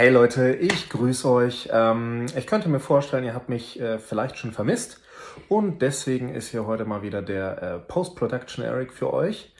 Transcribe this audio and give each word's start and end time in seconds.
Hey 0.00 0.08
Leute, 0.08 0.54
ich 0.54 0.88
grüße 0.88 1.28
euch. 1.28 1.68
Ähm, 1.70 2.24
ich 2.34 2.46
könnte 2.46 2.70
mir 2.70 2.80
vorstellen, 2.80 3.22
ihr 3.22 3.34
habt 3.34 3.50
mich 3.50 3.78
äh, 3.78 3.98
vielleicht 3.98 4.38
schon 4.38 4.50
vermisst 4.50 5.02
und 5.50 5.82
deswegen 5.82 6.34
ist 6.34 6.48
hier 6.48 6.64
heute 6.64 6.86
mal 6.86 7.02
wieder 7.02 7.20
der 7.20 7.62
äh, 7.62 7.78
Post-Production 7.80 8.64
Eric 8.64 8.94
für 8.94 9.12
euch. 9.12 9.52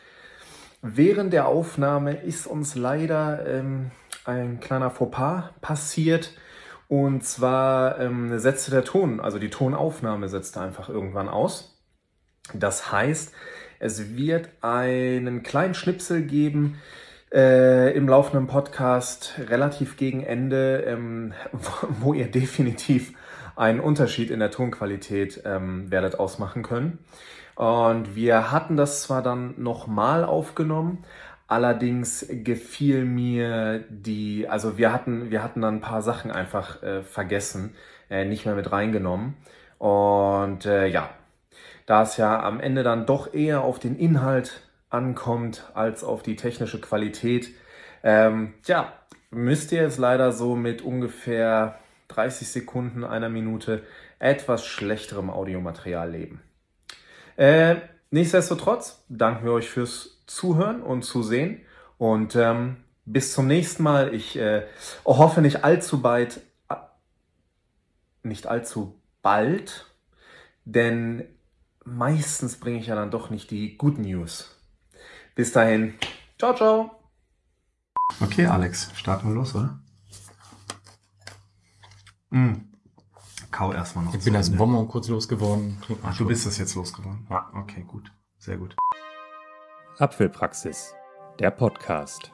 Während 0.80 1.34
der 1.34 1.46
Aufnahme 1.46 2.14
ist 2.22 2.46
uns 2.46 2.74
leider 2.74 3.46
ähm, 3.46 3.90
ein 4.24 4.60
kleiner 4.60 4.90
Fauxpas 4.90 5.50
passiert 5.60 6.32
und 6.88 7.22
zwar 7.22 8.00
ähm, 8.00 8.38
setzte 8.38 8.70
der 8.70 8.84
Ton, 8.84 9.20
also 9.20 9.38
die 9.38 9.50
Tonaufnahme 9.50 10.30
setzte 10.30 10.62
einfach 10.62 10.88
irgendwann 10.88 11.28
aus. 11.28 11.78
Das 12.54 12.90
heißt, 12.90 13.34
es 13.78 14.16
wird 14.16 14.48
einen 14.62 15.42
kleinen 15.42 15.74
Schnipsel 15.74 16.22
geben, 16.22 16.80
äh, 17.32 17.94
im 17.96 18.08
laufenden 18.08 18.46
Podcast 18.46 19.34
relativ 19.38 19.96
gegen 19.96 20.22
Ende, 20.22 20.84
ähm, 20.86 21.32
wo, 22.00 22.12
ihr 22.12 22.30
definitiv 22.30 23.14
einen 23.56 23.80
Unterschied 23.80 24.30
in 24.30 24.40
der 24.40 24.50
Tonqualität 24.50 25.42
ähm, 25.44 25.90
werdet 25.90 26.18
ausmachen 26.18 26.62
können. 26.62 26.98
Und 27.54 28.14
wir 28.16 28.50
hatten 28.52 28.76
das 28.76 29.02
zwar 29.02 29.22
dann 29.22 29.54
nochmal 29.58 30.24
aufgenommen, 30.24 31.04
allerdings 31.46 32.26
gefiel 32.30 33.04
mir 33.04 33.84
die, 33.90 34.48
also 34.48 34.78
wir 34.78 34.92
hatten, 34.92 35.30
wir 35.30 35.42
hatten 35.42 35.60
dann 35.60 35.76
ein 35.76 35.80
paar 35.80 36.00
Sachen 36.00 36.30
einfach 36.30 36.82
äh, 36.82 37.02
vergessen, 37.02 37.74
äh, 38.08 38.24
nicht 38.24 38.46
mehr 38.46 38.54
mit 38.54 38.72
reingenommen. 38.72 39.36
Und 39.78 40.64
äh, 40.64 40.86
ja, 40.86 41.10
da 41.86 42.02
es 42.02 42.16
ja 42.16 42.42
am 42.42 42.60
Ende 42.60 42.82
dann 42.82 43.04
doch 43.04 43.34
eher 43.34 43.62
auf 43.62 43.78
den 43.78 43.98
Inhalt 43.98 44.62
ankommt 44.90 45.70
als 45.74 46.04
auf 46.04 46.22
die 46.22 46.36
technische 46.36 46.80
Qualität. 46.80 47.48
Ähm, 48.02 48.54
ja, 48.66 48.92
müsst 49.30 49.72
ihr 49.72 49.82
jetzt 49.82 49.98
leider 49.98 50.32
so 50.32 50.56
mit 50.56 50.82
ungefähr 50.82 51.78
30 52.08 52.48
Sekunden, 52.48 53.04
einer 53.04 53.28
Minute 53.28 53.84
etwas 54.18 54.66
schlechterem 54.66 55.30
Audiomaterial 55.30 56.10
leben. 56.10 56.42
Äh, 57.36 57.76
nichtsdestotrotz 58.10 59.04
danken 59.08 59.44
wir 59.44 59.52
euch 59.52 59.70
fürs 59.70 60.22
Zuhören 60.26 60.82
und 60.82 61.02
Zusehen 61.02 61.62
und 61.98 62.36
ähm, 62.36 62.76
bis 63.06 63.32
zum 63.32 63.46
nächsten 63.46 63.82
Mal. 63.82 64.14
Ich 64.14 64.36
äh, 64.36 64.66
hoffe 65.04 65.40
nicht 65.40 65.64
allzu 65.64 66.02
bald, 66.02 66.40
nicht 68.22 68.46
allzu 68.46 69.00
bald, 69.22 69.86
denn 70.64 71.24
meistens 71.84 72.58
bringe 72.58 72.78
ich 72.78 72.88
ja 72.88 72.94
dann 72.94 73.10
doch 73.10 73.30
nicht 73.30 73.50
die 73.50 73.78
Good 73.78 73.98
News. 73.98 74.59
Bis 75.34 75.52
dahin. 75.52 75.94
Ciao, 76.38 76.54
ciao. 76.54 76.90
Okay, 78.20 78.46
Alex, 78.46 78.90
starten 78.94 79.28
wir 79.28 79.34
los, 79.34 79.54
oder? 79.54 79.80
Mm. 82.30 82.54
Kau 83.50 83.72
erstmal 83.72 84.04
noch. 84.04 84.14
Ich 84.14 84.24
bin 84.24 84.36
als 84.36 84.50
Bonbon 84.56 84.88
kurz 84.88 85.08
losgeworden. 85.08 85.78
Ach, 86.02 86.16
du 86.16 86.26
bist 86.26 86.46
das 86.46 86.58
jetzt 86.58 86.74
losgeworden? 86.74 87.26
Ja. 87.28 87.50
Okay, 87.54 87.84
gut. 87.86 88.12
Sehr 88.38 88.56
gut. 88.56 88.76
Apfelpraxis, 89.98 90.94
der 91.38 91.50
Podcast. 91.50 92.32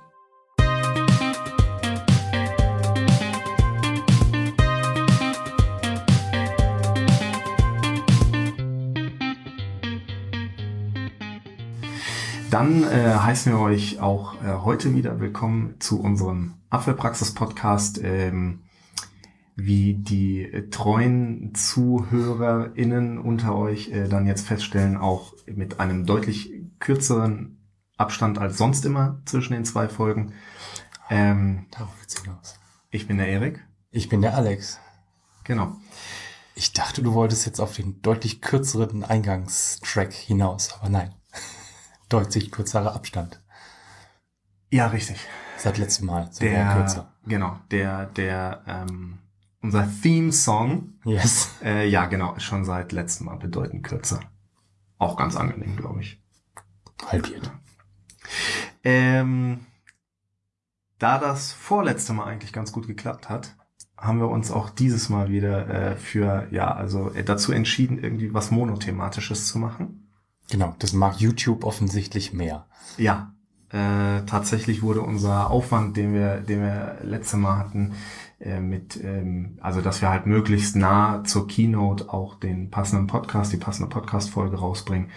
Dann 12.50 12.84
äh, 12.84 13.14
heißen 13.14 13.52
wir 13.52 13.58
euch 13.58 13.98
auch 14.00 14.34
äh, 14.42 14.54
heute 14.62 14.94
wieder 14.94 15.18
willkommen 15.18 15.76
zu 15.80 16.00
unserem 16.00 16.54
Apfelpraxis-Podcast. 16.70 18.00
Ähm, 18.02 18.62
wie 19.56 19.94
die 19.94 20.42
äh, 20.42 20.68
treuen 20.68 21.54
ZuhörerInnen 21.54 23.18
unter 23.18 23.56
euch 23.56 23.90
äh, 23.90 24.06
dann 24.06 24.26
jetzt 24.26 24.46
feststellen, 24.46 24.96
auch 24.96 25.32
mit 25.46 25.80
einem 25.80 26.06
deutlich 26.06 26.52
kürzeren 26.78 27.58
Abstand 27.96 28.38
als 28.38 28.58
sonst 28.58 28.84
immer 28.84 29.20
zwischen 29.24 29.54
den 29.54 29.64
zwei 29.64 29.88
Folgen. 29.88 30.34
Ähm, 31.10 31.66
Darauf 31.72 31.98
wird's 31.98 32.20
hinaus. 32.22 32.60
Ich 32.90 33.08
bin 33.08 33.16
der 33.16 33.28
Erik. 33.28 33.66
Ich 33.90 34.08
bin 34.08 34.22
der 34.22 34.34
Alex. 34.34 34.78
Genau. 35.44 35.76
Ich 36.54 36.74
dachte, 36.74 37.02
du 37.02 37.14
wolltest 37.14 37.44
jetzt 37.46 37.60
auf 37.60 37.74
den 37.74 38.02
deutlich 38.02 38.40
kürzeren 38.40 39.02
Eingangstrack 39.02 40.12
hinaus, 40.12 40.74
aber 40.78 40.90
nein 40.90 41.12
deutlich 42.08 42.50
kürzerer 42.50 42.94
Abstand. 42.94 43.42
Ja, 44.70 44.88
richtig. 44.88 45.18
Seit 45.56 45.78
letztem 45.78 46.06
Mal. 46.06 46.30
Der, 46.40 46.74
kürzer. 46.74 47.12
Genau, 47.26 47.58
der, 47.70 48.06
der, 48.06 48.62
ähm, 48.66 49.18
unser 49.62 49.88
Theme-Song. 50.02 50.94
Yes. 51.04 51.54
Äh, 51.62 51.88
ja, 51.88 52.06
genau, 52.06 52.34
ist 52.34 52.44
schon 52.44 52.64
seit 52.64 52.92
letztem 52.92 53.26
Mal 53.26 53.36
bedeutend 53.36 53.84
kürzer. 53.84 54.20
Auch 54.98 55.16
ganz 55.16 55.36
angenehm, 55.36 55.76
glaube 55.76 56.00
ich. 56.00 56.22
Halbiert. 57.06 57.50
Ähm, 58.84 59.66
da 60.98 61.18
das 61.18 61.52
vorletzte 61.52 62.12
Mal 62.12 62.24
eigentlich 62.24 62.52
ganz 62.52 62.72
gut 62.72 62.86
geklappt 62.86 63.28
hat, 63.28 63.56
haben 63.96 64.20
wir 64.20 64.28
uns 64.28 64.50
auch 64.50 64.70
dieses 64.70 65.08
Mal 65.08 65.30
wieder 65.30 65.68
äh, 65.68 65.96
für, 65.96 66.48
ja, 66.50 66.74
also 66.74 67.10
äh, 67.12 67.24
dazu 67.24 67.52
entschieden, 67.52 67.98
irgendwie 67.98 68.32
was 68.34 68.50
Monothematisches 68.50 69.48
zu 69.48 69.58
machen. 69.58 70.05
Genau, 70.50 70.74
das 70.78 70.92
mag 70.92 71.20
YouTube 71.20 71.64
offensichtlich 71.64 72.32
mehr. 72.32 72.66
Ja, 72.98 73.32
äh, 73.70 74.22
tatsächlich 74.26 74.82
wurde 74.82 75.00
unser 75.00 75.50
Aufwand, 75.50 75.96
den 75.96 76.14
wir, 76.14 76.40
den 76.40 76.60
wir 76.60 76.98
letzte 77.02 77.36
Mal 77.36 77.58
hatten, 77.58 77.94
äh, 78.38 78.60
mit, 78.60 79.02
ähm, 79.02 79.58
also 79.60 79.80
dass 79.80 80.00
wir 80.02 80.10
halt 80.10 80.26
möglichst 80.26 80.76
nah 80.76 81.24
zur 81.24 81.48
Keynote 81.48 82.12
auch 82.12 82.38
den 82.38 82.70
passenden 82.70 83.08
Podcast, 83.08 83.52
die 83.52 83.56
passende 83.56 83.88
Podcast-Folge 83.88 84.58
rausbringen, 84.58 85.10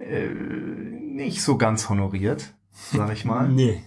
äh, 0.00 0.28
nicht 0.28 1.42
so 1.42 1.56
ganz 1.56 1.88
honoriert, 1.88 2.52
sag 2.72 3.12
ich 3.12 3.24
mal. 3.24 3.48
nee. 3.52 3.82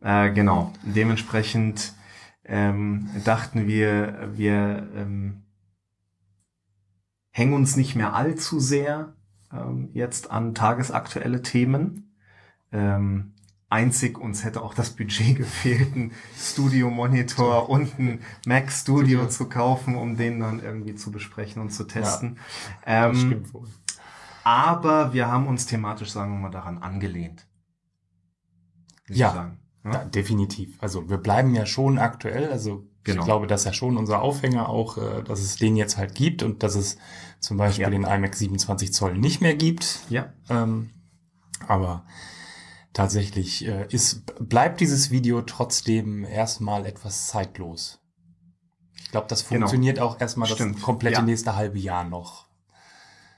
Äh, 0.00 0.30
genau. 0.32 0.72
Dementsprechend 0.82 1.94
ähm, 2.44 3.08
dachten 3.24 3.66
wir, 3.66 4.30
wir 4.34 4.88
ähm, 4.94 5.42
hängen 7.30 7.54
uns 7.54 7.74
nicht 7.76 7.96
mehr 7.96 8.14
allzu 8.14 8.60
sehr 8.60 9.15
ähm, 9.60 9.90
jetzt 9.92 10.30
an 10.30 10.54
tagesaktuelle 10.54 11.42
Themen. 11.42 12.14
Ähm, 12.72 13.34
einzig 13.68 14.18
uns 14.18 14.44
hätte 14.44 14.62
auch 14.62 14.74
das 14.74 14.90
Budget 14.90 15.36
gefehlt, 15.36 15.94
einen 15.94 16.12
Studio-Monitor 16.36 17.68
und 17.68 17.98
ein 17.98 18.20
Mac 18.46 18.70
Studio, 18.70 19.18
Studio 19.20 19.28
zu 19.28 19.48
kaufen, 19.48 19.96
um 19.96 20.16
den 20.16 20.40
dann 20.40 20.62
irgendwie 20.62 20.94
zu 20.94 21.10
besprechen 21.10 21.62
und 21.62 21.70
zu 21.70 21.84
testen. 21.84 22.38
Ja, 22.86 23.08
ähm, 23.08 23.14
stimmt 23.14 23.54
wohl. 23.54 23.68
Aber 24.44 25.12
wir 25.12 25.26
haben 25.26 25.48
uns 25.48 25.66
thematisch, 25.66 26.10
sagen 26.10 26.34
wir 26.34 26.40
mal, 26.40 26.50
daran 26.50 26.78
angelehnt. 26.78 27.46
Ja, 29.08 29.56
ja, 29.84 29.92
ja, 29.92 30.04
definitiv. 30.04 30.76
Also 30.80 31.08
wir 31.08 31.18
bleiben 31.18 31.54
ja 31.54 31.66
schon 31.66 31.98
aktuell. 31.98 32.50
Also 32.50 32.86
Genau. 33.06 33.20
Ich 33.20 33.24
glaube, 33.24 33.46
dass 33.46 33.62
ja 33.62 33.72
schon 33.72 33.96
unser 33.96 34.20
Aufhänger 34.20 34.68
auch, 34.68 34.98
äh, 34.98 35.22
dass 35.22 35.40
es 35.40 35.54
den 35.56 35.76
jetzt 35.76 35.96
halt 35.96 36.16
gibt 36.16 36.42
und 36.42 36.64
dass 36.64 36.74
es 36.74 36.98
zum 37.46 37.58
Beispiel 37.58 37.84
ja. 37.84 37.90
den 37.90 38.02
iMac 38.02 38.34
27 38.34 38.92
Zoll 38.92 39.16
nicht 39.16 39.40
mehr 39.40 39.54
gibt. 39.54 40.00
Ja. 40.08 40.32
Ähm, 40.50 40.90
aber 41.68 42.04
tatsächlich 42.92 43.64
äh, 43.68 43.86
ist, 43.88 44.24
bleibt 44.48 44.80
dieses 44.80 45.12
Video 45.12 45.42
trotzdem 45.42 46.24
erstmal 46.24 46.84
etwas 46.86 47.28
zeitlos. 47.28 48.00
Ich 48.96 49.12
glaube, 49.12 49.28
das 49.28 49.46
genau. 49.48 49.60
funktioniert 49.60 49.98
genau. 49.98 50.08
auch 50.08 50.20
erstmal 50.20 50.48
das 50.48 50.58
komplette 50.82 51.18
ja. 51.18 51.22
nächste 51.22 51.54
halbe 51.54 51.78
Jahr 51.78 52.02
noch. 52.02 52.48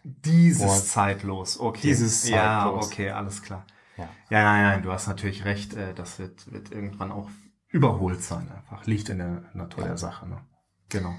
Dieses 0.05 0.63
Boah. 0.63 0.83
zeitlos, 0.83 1.61
okay. 1.61 1.89
Dieses 1.89 2.23
zeitlos. 2.23 2.35
Ja, 2.35 2.71
okay, 2.71 3.11
alles 3.11 3.43
klar. 3.43 3.67
Ja, 3.99 4.09
ja 4.31 4.43
nein, 4.43 4.63
nein, 4.63 4.83
du 4.83 4.91
hast 4.91 5.07
natürlich 5.07 5.45
recht, 5.45 5.75
äh, 5.75 5.93
das 5.93 6.19
wird, 6.19 6.51
wird 6.51 6.73
irgendwann 6.73 7.13
auch 7.13 7.29
überholt 7.69 8.23
sein 8.23 8.51
einfach. 8.51 8.87
Liegt 8.87 9.11
in 9.11 9.19
der 9.19 9.43
Natur 9.53 9.83
ja. 9.83 9.89
der 9.89 9.99
Sache. 9.99 10.27
Ne? 10.27 10.41
Genau. 10.89 11.15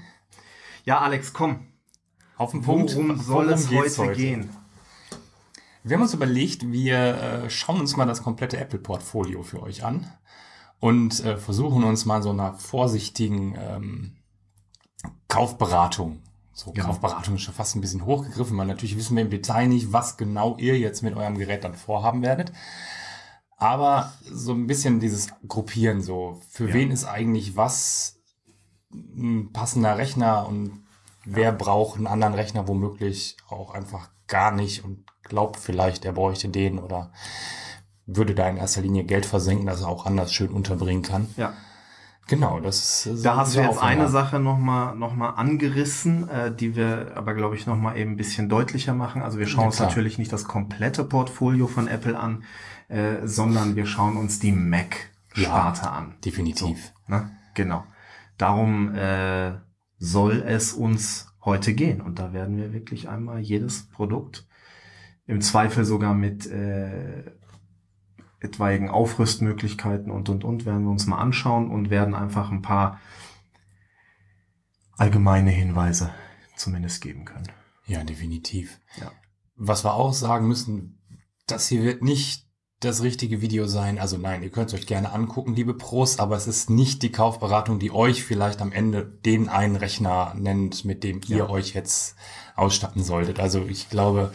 Ja, 0.82 0.98
Alex, 0.98 1.32
komm. 1.32 1.68
Auf 2.40 2.52
den 2.52 2.62
Punkt. 2.62 2.96
Worum 2.96 3.18
soll 3.18 3.48
Worum 3.48 3.52
es 3.52 3.70
heute, 3.70 3.96
heute, 3.98 4.12
gehen? 4.14 4.48
Wir 5.84 5.96
haben 5.96 6.02
uns 6.02 6.14
überlegt, 6.14 6.72
wir 6.72 6.96
äh, 6.96 7.50
schauen 7.50 7.80
uns 7.80 7.98
mal 7.98 8.06
das 8.06 8.22
komplette 8.22 8.56
Apple-Portfolio 8.56 9.42
für 9.42 9.62
euch 9.62 9.84
an 9.84 10.10
und 10.78 11.22
äh, 11.22 11.36
versuchen 11.36 11.84
uns 11.84 12.06
mal 12.06 12.22
so 12.22 12.30
einer 12.30 12.54
vorsichtigen 12.54 13.56
ähm, 13.58 14.16
Kaufberatung. 15.28 16.22
So, 16.54 16.72
genau. 16.72 16.86
Kaufberatung 16.86 17.34
ist 17.34 17.42
schon 17.42 17.52
fast 17.52 17.76
ein 17.76 17.82
bisschen 17.82 18.06
hochgegriffen, 18.06 18.56
weil 18.56 18.66
natürlich 18.66 18.96
wissen 18.96 19.16
wir 19.16 19.22
im 19.22 19.28
Detail 19.28 19.68
nicht, 19.68 19.92
was 19.92 20.16
genau 20.16 20.56
ihr 20.56 20.78
jetzt 20.78 21.02
mit 21.02 21.14
eurem 21.14 21.36
Gerät 21.36 21.64
dann 21.64 21.74
vorhaben 21.74 22.22
werdet. 22.22 22.52
Aber 23.58 24.14
so 24.24 24.54
ein 24.54 24.66
bisschen 24.66 24.98
dieses 24.98 25.28
Gruppieren 25.46 26.00
so. 26.00 26.40
Für 26.48 26.68
ja. 26.68 26.72
wen 26.72 26.90
ist 26.90 27.04
eigentlich 27.04 27.58
was 27.58 28.18
ein 28.94 29.52
passender 29.52 29.98
Rechner 29.98 30.48
und 30.48 30.84
wer 31.24 31.44
ja. 31.44 31.50
braucht 31.50 31.96
einen 31.96 32.06
anderen 32.06 32.34
Rechner 32.34 32.68
womöglich 32.68 33.36
auch 33.48 33.74
einfach 33.74 34.10
gar 34.26 34.52
nicht 34.52 34.84
und 34.84 35.04
glaubt 35.22 35.58
vielleicht, 35.58 36.04
er 36.04 36.12
bräuchte 36.12 36.48
den 36.48 36.78
oder 36.78 37.12
würde 38.06 38.34
da 38.34 38.48
in 38.48 38.56
erster 38.56 38.82
Linie 38.82 39.04
Geld 39.04 39.26
versenken, 39.26 39.66
dass 39.66 39.82
er 39.82 39.88
auch 39.88 40.06
anders 40.06 40.32
schön 40.32 40.50
unterbringen 40.50 41.02
kann. 41.02 41.28
Ja. 41.36 41.52
Genau, 42.26 42.60
das 42.60 43.06
ist 43.06 43.24
Da 43.24 43.36
hast 43.36 43.56
du 43.56 43.58
so 43.58 43.64
jetzt 43.64 43.78
auch 43.78 43.82
eine. 43.82 44.08
Sache 44.08 44.38
nochmal 44.38 44.94
noch 44.94 45.14
mal 45.14 45.30
angerissen, 45.30 46.28
äh, 46.28 46.54
die 46.54 46.76
wir 46.76 47.12
aber, 47.16 47.34
glaube 47.34 47.56
ich, 47.56 47.66
nochmal 47.66 47.96
eben 47.96 48.12
ein 48.12 48.16
bisschen 48.16 48.48
deutlicher 48.48 48.94
machen. 48.94 49.22
Also 49.22 49.40
wir 49.40 49.48
schauen 49.48 49.62
Ja, 49.62 49.66
uns 49.66 49.80
natürlich 49.80 50.16
nicht 50.16 50.32
das 50.32 50.44
komplette 50.44 51.02
Portfolio 51.02 51.66
von 51.66 51.88
Apple 51.88 52.16
an, 52.16 52.44
äh, 52.88 53.26
sondern 53.26 53.74
wir 53.74 53.84
schauen 53.84 54.16
uns 54.16 54.38
die 54.38 54.52
Mac-Sparte 54.52 55.90
an. 55.90 56.14
Definitiv. 56.24 56.92
Ne? 57.08 57.30
Genau. 57.54 57.84
Darum 58.38 58.94
äh, 58.94 59.54
soll 60.00 60.42
es 60.44 60.72
uns 60.72 61.32
heute 61.44 61.74
gehen. 61.74 62.00
Und 62.00 62.18
da 62.18 62.32
werden 62.32 62.56
wir 62.56 62.72
wirklich 62.72 63.08
einmal 63.08 63.38
jedes 63.38 63.88
Produkt, 63.90 64.48
im 65.26 65.40
Zweifel 65.42 65.84
sogar 65.84 66.14
mit 66.14 66.46
äh, 66.46 67.22
etwaigen 68.40 68.88
Aufrüstmöglichkeiten 68.88 70.10
und, 70.10 70.28
und, 70.28 70.42
und, 70.42 70.66
werden 70.66 70.82
wir 70.84 70.90
uns 70.90 71.06
mal 71.06 71.18
anschauen 71.18 71.70
und 71.70 71.90
werden 71.90 72.14
einfach 72.14 72.50
ein 72.50 72.62
paar 72.62 72.98
allgemeine 74.96 75.50
Hinweise 75.50 76.12
zumindest 76.56 77.00
geben 77.00 77.26
können. 77.26 77.46
Ja, 77.86 78.02
definitiv. 78.02 78.80
Ja. 79.00 79.12
Was 79.54 79.84
wir 79.84 79.94
auch 79.94 80.14
sagen 80.14 80.48
müssen, 80.48 80.98
das 81.46 81.68
hier 81.68 81.82
wird 81.84 82.02
nicht 82.02 82.49
das 82.80 83.02
richtige 83.02 83.42
Video 83.42 83.66
sein. 83.66 83.98
Also 83.98 84.16
nein, 84.16 84.42
ihr 84.42 84.50
könnt 84.50 84.72
es 84.72 84.74
euch 84.74 84.86
gerne 84.86 85.12
angucken, 85.12 85.54
liebe 85.54 85.74
Pros, 85.74 86.18
aber 86.18 86.36
es 86.36 86.46
ist 86.46 86.70
nicht 86.70 87.02
die 87.02 87.12
Kaufberatung, 87.12 87.78
die 87.78 87.92
euch 87.92 88.24
vielleicht 88.24 88.62
am 88.62 88.72
Ende 88.72 89.04
den 89.04 89.50
einen 89.50 89.76
Rechner 89.76 90.34
nennt, 90.36 90.86
mit 90.86 91.04
dem 91.04 91.20
ihr 91.28 91.36
Ja. 91.36 91.50
euch 91.50 91.74
jetzt 91.74 92.16
ausstatten 92.56 93.02
solltet. 93.02 93.38
Also 93.38 93.66
ich 93.66 93.90
glaube, 93.90 94.32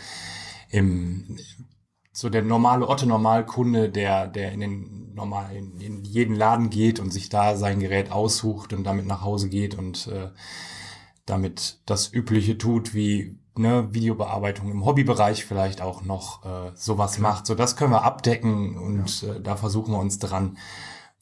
im, 0.70 1.38
so 2.14 2.30
der 2.30 2.44
normale 2.44 2.88
Otto-Normalkunde, 2.88 3.90
der, 3.90 4.28
der 4.28 4.52
in 4.52 4.60
den 4.60 5.14
normalen, 5.16 5.80
in 5.82 6.04
jeden 6.04 6.36
Laden 6.36 6.70
geht 6.70 7.00
und 7.00 7.12
sich 7.12 7.30
da 7.30 7.56
sein 7.56 7.80
Gerät 7.80 8.12
aussucht 8.12 8.74
und 8.74 8.84
damit 8.84 9.08
nach 9.08 9.22
Hause 9.22 9.50
geht 9.50 9.76
und 9.76 10.08
äh, 10.08 10.30
damit 11.26 11.80
das 11.88 12.14
Übliche 12.14 12.60
tut, 12.60 12.94
wie 12.94 13.40
ne, 13.58 13.94
Videobearbeitung 13.94 14.70
im 14.70 14.86
Hobbybereich 14.86 15.46
vielleicht 15.46 15.82
auch 15.82 16.04
noch 16.04 16.46
äh, 16.46 16.72
sowas 16.76 17.20
macht. 17.20 17.46
So, 17.46 17.56
das 17.56 17.76
können 17.76 17.92
wir 17.92 18.04
abdecken 18.04 18.78
und 18.78 19.24
äh, 19.24 19.42
da 19.42 19.56
versuchen 19.56 19.94
wir 19.94 20.00
uns 20.00 20.20
dran. 20.20 20.58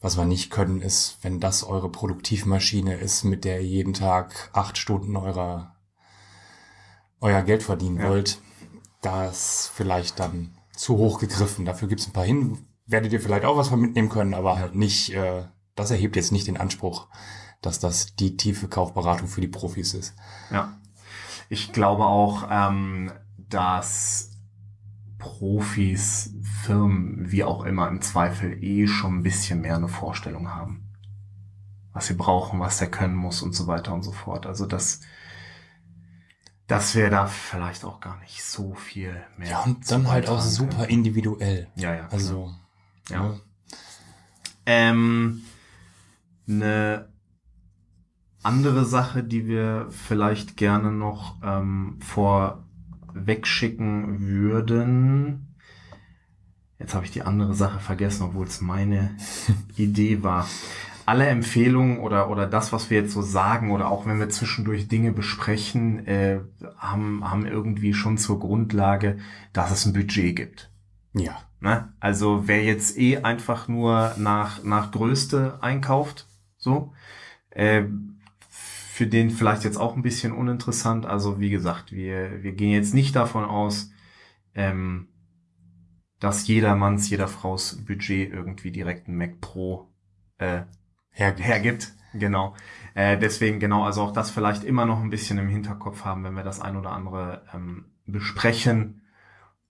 Was 0.01 0.17
wir 0.17 0.25
nicht 0.25 0.51
können, 0.51 0.81
ist, 0.81 1.17
wenn 1.21 1.39
das 1.39 1.63
eure 1.63 1.89
Produktivmaschine 1.89 2.95
ist, 2.95 3.23
mit 3.23 3.45
der 3.45 3.61
ihr 3.61 3.67
jeden 3.67 3.93
Tag 3.93 4.49
acht 4.51 4.77
Stunden 4.77 5.15
eurer, 5.15 5.77
euer 7.21 7.41
Geld 7.41 7.63
verdienen 7.63 8.01
Ja. 8.01 8.09
wollt, 8.09 8.39
das 9.01 9.71
vielleicht 9.73 10.19
dann 10.19 10.57
zu 10.75 10.97
hoch 10.97 11.19
gegriffen. 11.19 11.63
Dafür 11.65 11.87
gibt's 11.87 12.05
ein 12.07 12.11
paar 12.13 12.25
hin, 12.25 12.65
werdet 12.85 13.13
ihr 13.13 13.21
vielleicht 13.21 13.45
auch 13.45 13.55
was 13.55 13.69
von 13.69 13.79
mitnehmen 13.79 14.09
können, 14.09 14.33
aber 14.33 14.57
halt 14.57 14.75
nicht, 14.75 15.13
äh, 15.13 15.45
das 15.75 15.91
erhebt 15.91 16.17
jetzt 16.17 16.33
nicht 16.33 16.47
den 16.47 16.57
Anspruch, 16.57 17.07
dass 17.61 17.79
das 17.79 18.15
die 18.15 18.35
tiefe 18.35 18.67
Kaufberatung 18.67 19.29
für 19.29 19.39
die 19.41 19.47
Profis 19.47 19.93
ist. 19.93 20.15
Ja. 20.51 20.77
Ich 21.53 21.71
glaube 21.71 22.05
auch, 22.05 22.47
ähm, 22.49 23.11
dass 23.37 24.31
Profis, 25.19 26.33
Firmen, 26.63 27.31
wie 27.31 27.43
auch 27.43 27.63
immer, 27.63 27.87
im 27.89 28.01
Zweifel 28.01 28.63
eh 28.63 28.87
schon 28.87 29.19
ein 29.19 29.21
bisschen 29.23 29.61
mehr 29.61 29.75
eine 29.75 29.87
Vorstellung 29.87 30.49
haben. 30.49 30.89
Was 31.93 32.07
sie 32.07 32.15
brauchen, 32.15 32.59
was 32.59 32.79
der 32.79 32.89
können 32.89 33.13
muss 33.13 33.43
und 33.43 33.53
so 33.53 33.67
weiter 33.67 33.93
und 33.93 34.01
so 34.01 34.11
fort. 34.11 34.47
Also 34.47 34.65
das, 34.65 35.01
dass 36.65 36.95
wir 36.95 37.11
da 37.11 37.27
vielleicht 37.27 37.85
auch 37.85 37.99
gar 37.99 38.17
nicht 38.21 38.43
so 38.43 38.73
viel 38.73 39.15
mehr. 39.37 39.51
Ja, 39.51 39.59
und 39.61 39.91
dann 39.91 40.07
halt 40.09 40.29
auch 40.29 40.41
super 40.41 40.77
können. 40.77 40.89
individuell. 40.89 41.67
Ja, 41.75 41.93
ja. 41.93 42.07
Also, 42.07 42.51
Ja. 43.11 43.21
ne? 43.21 43.41
Ähm, 44.65 45.43
eine 46.47 47.12
andere 48.43 48.85
Sache, 48.85 49.23
die 49.23 49.47
wir 49.47 49.87
vielleicht 49.89 50.57
gerne 50.57 50.91
noch 50.91 51.37
ähm, 51.43 51.97
vorweg 51.99 53.47
schicken 53.47 54.21
würden. 54.21 55.55
Jetzt 56.79 56.93
habe 56.95 57.05
ich 57.05 57.11
die 57.11 57.21
andere 57.21 57.53
Sache 57.53 57.79
vergessen, 57.79 58.23
obwohl 58.23 58.45
es 58.45 58.61
meine 58.61 59.15
Idee 59.77 60.23
war. 60.23 60.47
Alle 61.05 61.27
Empfehlungen 61.27 61.99
oder, 61.99 62.29
oder 62.29 62.47
das, 62.47 62.71
was 62.71 62.89
wir 62.89 63.01
jetzt 63.01 63.13
so 63.13 63.21
sagen 63.21 63.71
oder 63.71 63.89
auch 63.89 64.05
wenn 64.05 64.19
wir 64.19 64.29
zwischendurch 64.29 64.87
Dinge 64.87 65.11
besprechen, 65.11 66.07
äh, 66.07 66.39
haben, 66.77 67.29
haben 67.29 67.45
irgendwie 67.45 67.93
schon 67.93 68.17
zur 68.17 68.39
Grundlage, 68.39 69.17
dass 69.51 69.71
es 69.71 69.85
ein 69.85 69.93
Budget 69.93 70.35
gibt. 70.35 70.71
ja. 71.13 71.37
Ne? 71.63 71.93
Also 72.01 72.49
wer 72.49 72.61
jetzt 72.61 72.97
eh 72.97 73.19
einfach 73.19 73.69
nur 73.69 74.13
nach, 74.17 74.63
nach 74.65 74.91
Größte 74.91 75.59
einkauft, 75.61 76.27
so, 76.57 76.91
äh, 77.51 77.83
für 78.93 79.07
den 79.07 79.31
vielleicht 79.31 79.63
jetzt 79.63 79.77
auch 79.77 79.95
ein 79.95 80.03
bisschen 80.03 80.33
uninteressant. 80.33 81.07
Also 81.07 81.39
wie 81.39 81.49
gesagt, 81.49 81.91
wir, 81.93 82.43
wir 82.43 82.51
gehen 82.51 82.69
jetzt 82.69 82.93
nicht 82.93 83.15
davon 83.15 83.43
aus, 83.43 83.89
ähm, 84.53 85.07
dass 86.19 86.47
jedermanns, 86.47 87.09
jeder 87.09 87.27
Fraus 87.27 87.83
Budget 87.87 88.31
irgendwie 88.31 88.69
direkt 88.69 89.07
ein 89.07 89.17
Mac 89.17 89.41
Pro 89.41 89.91
äh, 90.37 90.61
Hergibt. 91.09 91.47
hergibt. 91.47 91.93
Genau. 92.13 92.53
Äh, 92.93 93.17
deswegen 93.17 93.59
genau, 93.59 93.83
also 93.83 94.03
auch 94.03 94.13
das 94.13 94.29
vielleicht 94.29 94.63
immer 94.63 94.85
noch 94.85 95.01
ein 95.01 95.09
bisschen 95.09 95.39
im 95.39 95.47
Hinterkopf 95.47 96.05
haben, 96.05 96.23
wenn 96.23 96.35
wir 96.35 96.43
das 96.43 96.61
ein 96.61 96.77
oder 96.77 96.91
andere 96.91 97.41
ähm, 97.51 97.85
besprechen. 98.05 99.01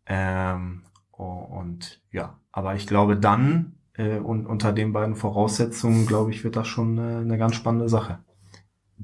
Ähm, 0.05 0.83
oh, 1.13 1.23
und 1.23 2.01
ja, 2.11 2.41
aber 2.51 2.75
ich 2.75 2.87
glaube 2.87 3.15
dann 3.15 3.77
äh, 3.93 4.17
und 4.17 4.47
unter 4.47 4.73
den 4.73 4.91
beiden 4.91 5.15
Voraussetzungen, 5.15 6.07
glaube 6.07 6.31
ich, 6.31 6.43
wird 6.43 6.57
das 6.57 6.67
schon 6.67 6.97
äh, 6.97 7.21
eine 7.21 7.37
ganz 7.37 7.55
spannende 7.55 7.87
Sache. 7.87 8.19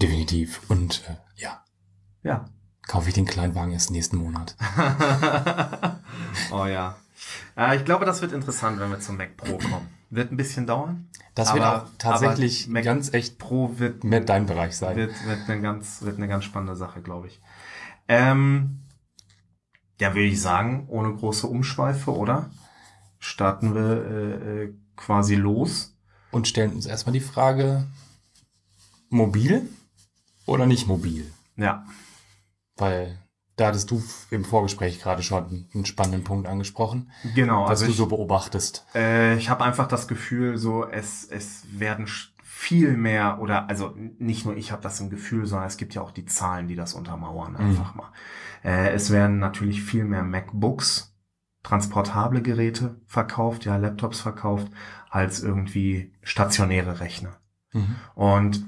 Definitiv. 0.02 0.62
Und 0.70 1.04
äh, 1.08 1.16
ja, 1.36 1.64
Ja. 2.24 2.46
kaufe 2.88 3.10
ich 3.10 3.14
den 3.16 3.26
Kleinwagen 3.26 3.74
erst 3.74 3.92
nächsten 3.92 4.18
Monat. 4.18 4.56
oh 6.52 6.66
ja. 6.66 6.98
Äh, 7.58 7.76
ich 7.78 7.86
glaube, 7.86 8.06
das 8.06 8.22
wird 8.22 8.32
interessant, 8.32 8.80
wenn 8.80 8.90
wir 8.90 9.00
zum 9.00 9.18
Mac 9.18 9.36
Pro 9.38 9.58
kommen. 9.58 9.88
Wird 10.10 10.32
ein 10.32 10.38
bisschen 10.38 10.66
dauern. 10.66 11.10
Das 11.36 11.54
wird 11.54 11.64
Aber- 11.64 11.84
auch 11.84 11.90
tatsächlich 11.98 12.68
Mac 12.68 12.84
ganz 12.84 13.14
echt 13.14 13.38
Pro 13.38 13.78
wird 13.78 14.04
mehr 14.04 14.22
dein 14.22 14.46
Bereich 14.46 14.76
sein. 14.78 14.96
Wird, 14.96 15.14
wird, 15.26 15.50
eine 15.50 15.62
ganz, 15.62 16.02
wird 16.02 16.18
eine 16.18 16.28
ganz 16.28 16.46
spannende 16.46 16.76
Sache, 16.76 17.02
glaube 17.02 17.28
ich. 17.28 17.40
Ähm, 18.08 18.80
ja, 20.00 20.10
würde 20.16 20.28
ich 20.28 20.42
sagen, 20.42 20.86
ohne 20.88 21.14
große 21.14 21.46
Umschweife, 21.46 22.16
oder? 22.16 22.50
Starten 23.20 23.76
wir 23.76 24.06
äh, 24.06 24.64
äh, 24.64 24.74
quasi 24.96 25.36
los. 25.36 25.96
Und 26.32 26.48
stellen 26.48 26.74
uns 26.74 26.86
erstmal 26.86 27.14
die 27.14 27.20
Frage, 27.20 27.86
mobil 29.10 29.68
oder 30.46 30.66
nicht 30.66 30.88
mobil? 30.88 31.32
Ja, 31.56 31.86
Weil 32.78 33.18
da 33.58 33.68
hattest 33.68 33.92
du 33.92 34.02
im 34.32 34.46
Vorgespräch 34.46 35.02
gerade 35.02 35.22
schon 35.22 35.68
einen 35.74 35.86
spannenden 35.86 36.24
Punkt 36.24 36.48
angesprochen, 36.48 37.12
genau. 37.36 37.64
was 37.64 37.72
Also 37.72 37.86
du 37.86 37.92
ich, 37.92 37.98
so 37.98 38.06
beobachtest. 38.08 38.86
äh, 38.96 39.36
ich 39.38 39.50
habe 39.50 39.66
einfach 39.66 39.88
das 39.88 40.08
Gefühl, 40.08 40.58
so 40.58 40.88
es, 40.88 41.26
es 41.26 41.66
werden 41.78 42.08
viel 42.42 42.96
mehr 42.96 43.40
oder 43.42 43.70
also 43.70 43.94
nicht 44.18 44.46
nur 44.46 44.56
ich 44.56 44.72
habe 44.72 44.82
das 44.82 45.00
im 45.02 45.10
Gefühl, 45.10 45.46
sondern 45.46 45.68
es 45.68 45.76
gibt 45.78 45.94
ja 45.94 46.02
auch 46.02 46.12
die 46.12 46.26
Zahlen, 46.26 46.68
die 46.70 46.76
das 46.76 46.94
untermauern 46.94 47.56
einfach 47.58 47.96
mal. 47.96 48.12
Äh, 48.64 48.92
es 48.92 49.12
werden 49.12 49.40
natürlich 49.40 49.82
viel 49.82 50.06
mehr 50.06 50.24
MacBooks, 50.24 51.14
transportable 51.64 52.42
Geräte 52.42 53.02
verkauft, 53.08 53.66
ja 53.66 53.76
Laptops 53.76 54.22
verkauft, 54.22 54.68
als 55.10 55.42
irgendwie 55.44 56.14
stationäre 56.24 57.02
Rechner. 57.02 57.38
Mhm. 57.74 57.96
Und 58.16 58.66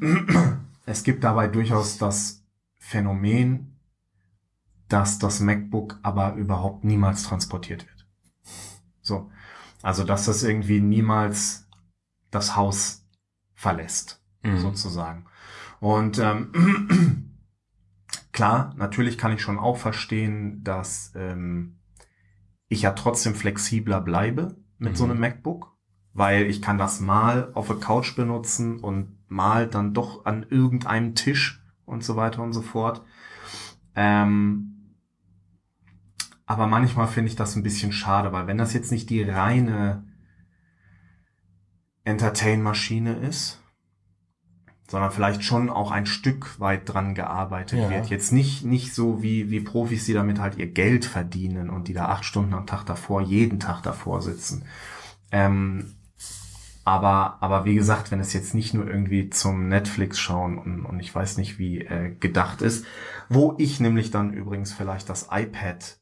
es 0.86 1.04
gibt 1.04 1.24
dabei 1.24 1.48
durchaus 1.48 1.98
das 1.98 2.44
Phänomen, 2.78 3.78
dass 4.88 5.20
das 5.20 5.40
MacBook 5.40 6.00
aber 6.04 6.34
überhaupt 6.36 6.84
niemals 6.84 7.24
transportiert 7.24 7.86
wird. 7.88 8.08
So. 9.02 9.32
Also, 9.82 10.04
dass 10.04 10.26
das 10.26 10.44
irgendwie 10.44 10.80
niemals 10.80 11.68
das 12.30 12.56
Haus 12.56 13.06
verlässt, 13.54 14.22
Mhm. 14.44 14.58
sozusagen. 14.58 15.26
Und 15.80 16.20
ähm, 16.20 16.52
klar, 18.32 18.74
natürlich 18.78 19.18
kann 19.18 19.32
ich 19.32 19.42
schon 19.42 19.60
auch 19.60 19.78
verstehen, 19.78 20.64
dass 20.64 21.12
ähm, 21.16 21.80
ich 22.68 22.84
ja 22.84 22.92
trotzdem 22.92 23.34
flexibler 23.36 24.02
bleibe 24.02 24.58
mit 24.78 24.94
Mhm. 24.94 24.96
so 24.96 25.04
einem 25.06 25.20
MacBook, 25.20 25.76
weil 26.14 26.46
ich 26.48 26.62
kann 26.62 26.78
das 26.78 27.00
mal 27.00 27.52
auf 27.54 27.68
der 27.68 27.78
Couch 27.78 28.16
benutzen 28.16 28.80
und 28.80 29.18
mal 29.32 29.68
dann 29.68 29.94
doch 29.94 30.26
an 30.26 30.46
irgendeinem 30.50 31.16
Tisch 31.16 31.64
und 31.86 32.04
so 32.04 32.16
weiter 32.16 32.44
und 32.44 32.54
so 32.54 32.62
fort. 32.62 33.04
Ähm, 33.96 34.96
aber 36.46 36.68
manchmal 36.68 37.08
finde 37.08 37.30
ich 37.30 37.36
das 37.36 37.56
ein 37.56 37.64
bisschen 37.64 37.94
schade, 37.94 38.34
weil 38.34 38.48
wenn 38.48 38.58
das 38.58 38.74
jetzt 38.74 38.92
nicht 38.92 39.10
die 39.10 39.24
reine 39.24 40.04
Entertain-Maschine 42.04 43.14
ist, 43.14 43.60
sondern 44.90 45.12
vielleicht 45.12 45.44
schon 45.46 45.70
auch 45.70 45.92
ein 45.92 46.06
Stück 46.06 46.60
weit 46.60 46.92
dran 46.94 47.16
gearbeitet 47.16 47.80
Ja. 47.80 47.90
wird. 47.90 48.08
Jetzt 48.08 48.34
nicht, 48.34 48.66
nicht 48.66 48.94
so 48.94 49.24
wie, 49.24 49.50
wie 49.50 49.62
Profis, 49.62 50.06
die 50.06 50.14
damit 50.14 50.40
halt 50.40 50.58
ihr 50.58 50.68
Geld 50.68 51.06
verdienen 51.06 51.70
und 51.70 51.88
die 51.88 51.94
da 51.94 52.08
acht 52.08 52.26
Stunden 52.26 52.54
am 52.54 52.68
Tag 52.68 52.84
davor, 52.86 53.22
jeden 53.22 53.62
Tag 53.62 53.82
davor 53.84 54.22
sitzen. 54.22 54.66
Ähm, 55.32 55.96
aber, 56.84 57.38
aber 57.42 57.66
wie 57.66 57.76
gesagt, 57.76 58.12
wenn 58.12 58.20
es 58.20 58.34
jetzt 58.34 58.54
nicht 58.56 58.74
nur 58.74 58.88
irgendwie 58.88 59.30
zum 59.30 59.68
Netflix 59.68 60.20
schauen 60.20 60.58
und, 60.58 60.86
und 60.86 61.00
ich 61.00 61.14
weiß 61.14 61.38
nicht, 61.38 61.60
wie 61.60 61.80
äh, 61.82 62.16
gedacht 62.20 62.62
ist, 62.62 62.86
wo 63.30 63.56
ich 63.58 63.80
nämlich 63.80 64.12
dann 64.12 64.34
übrigens 64.34 64.74
vielleicht 64.74 65.10
das 65.10 65.28
iPad 65.32 66.00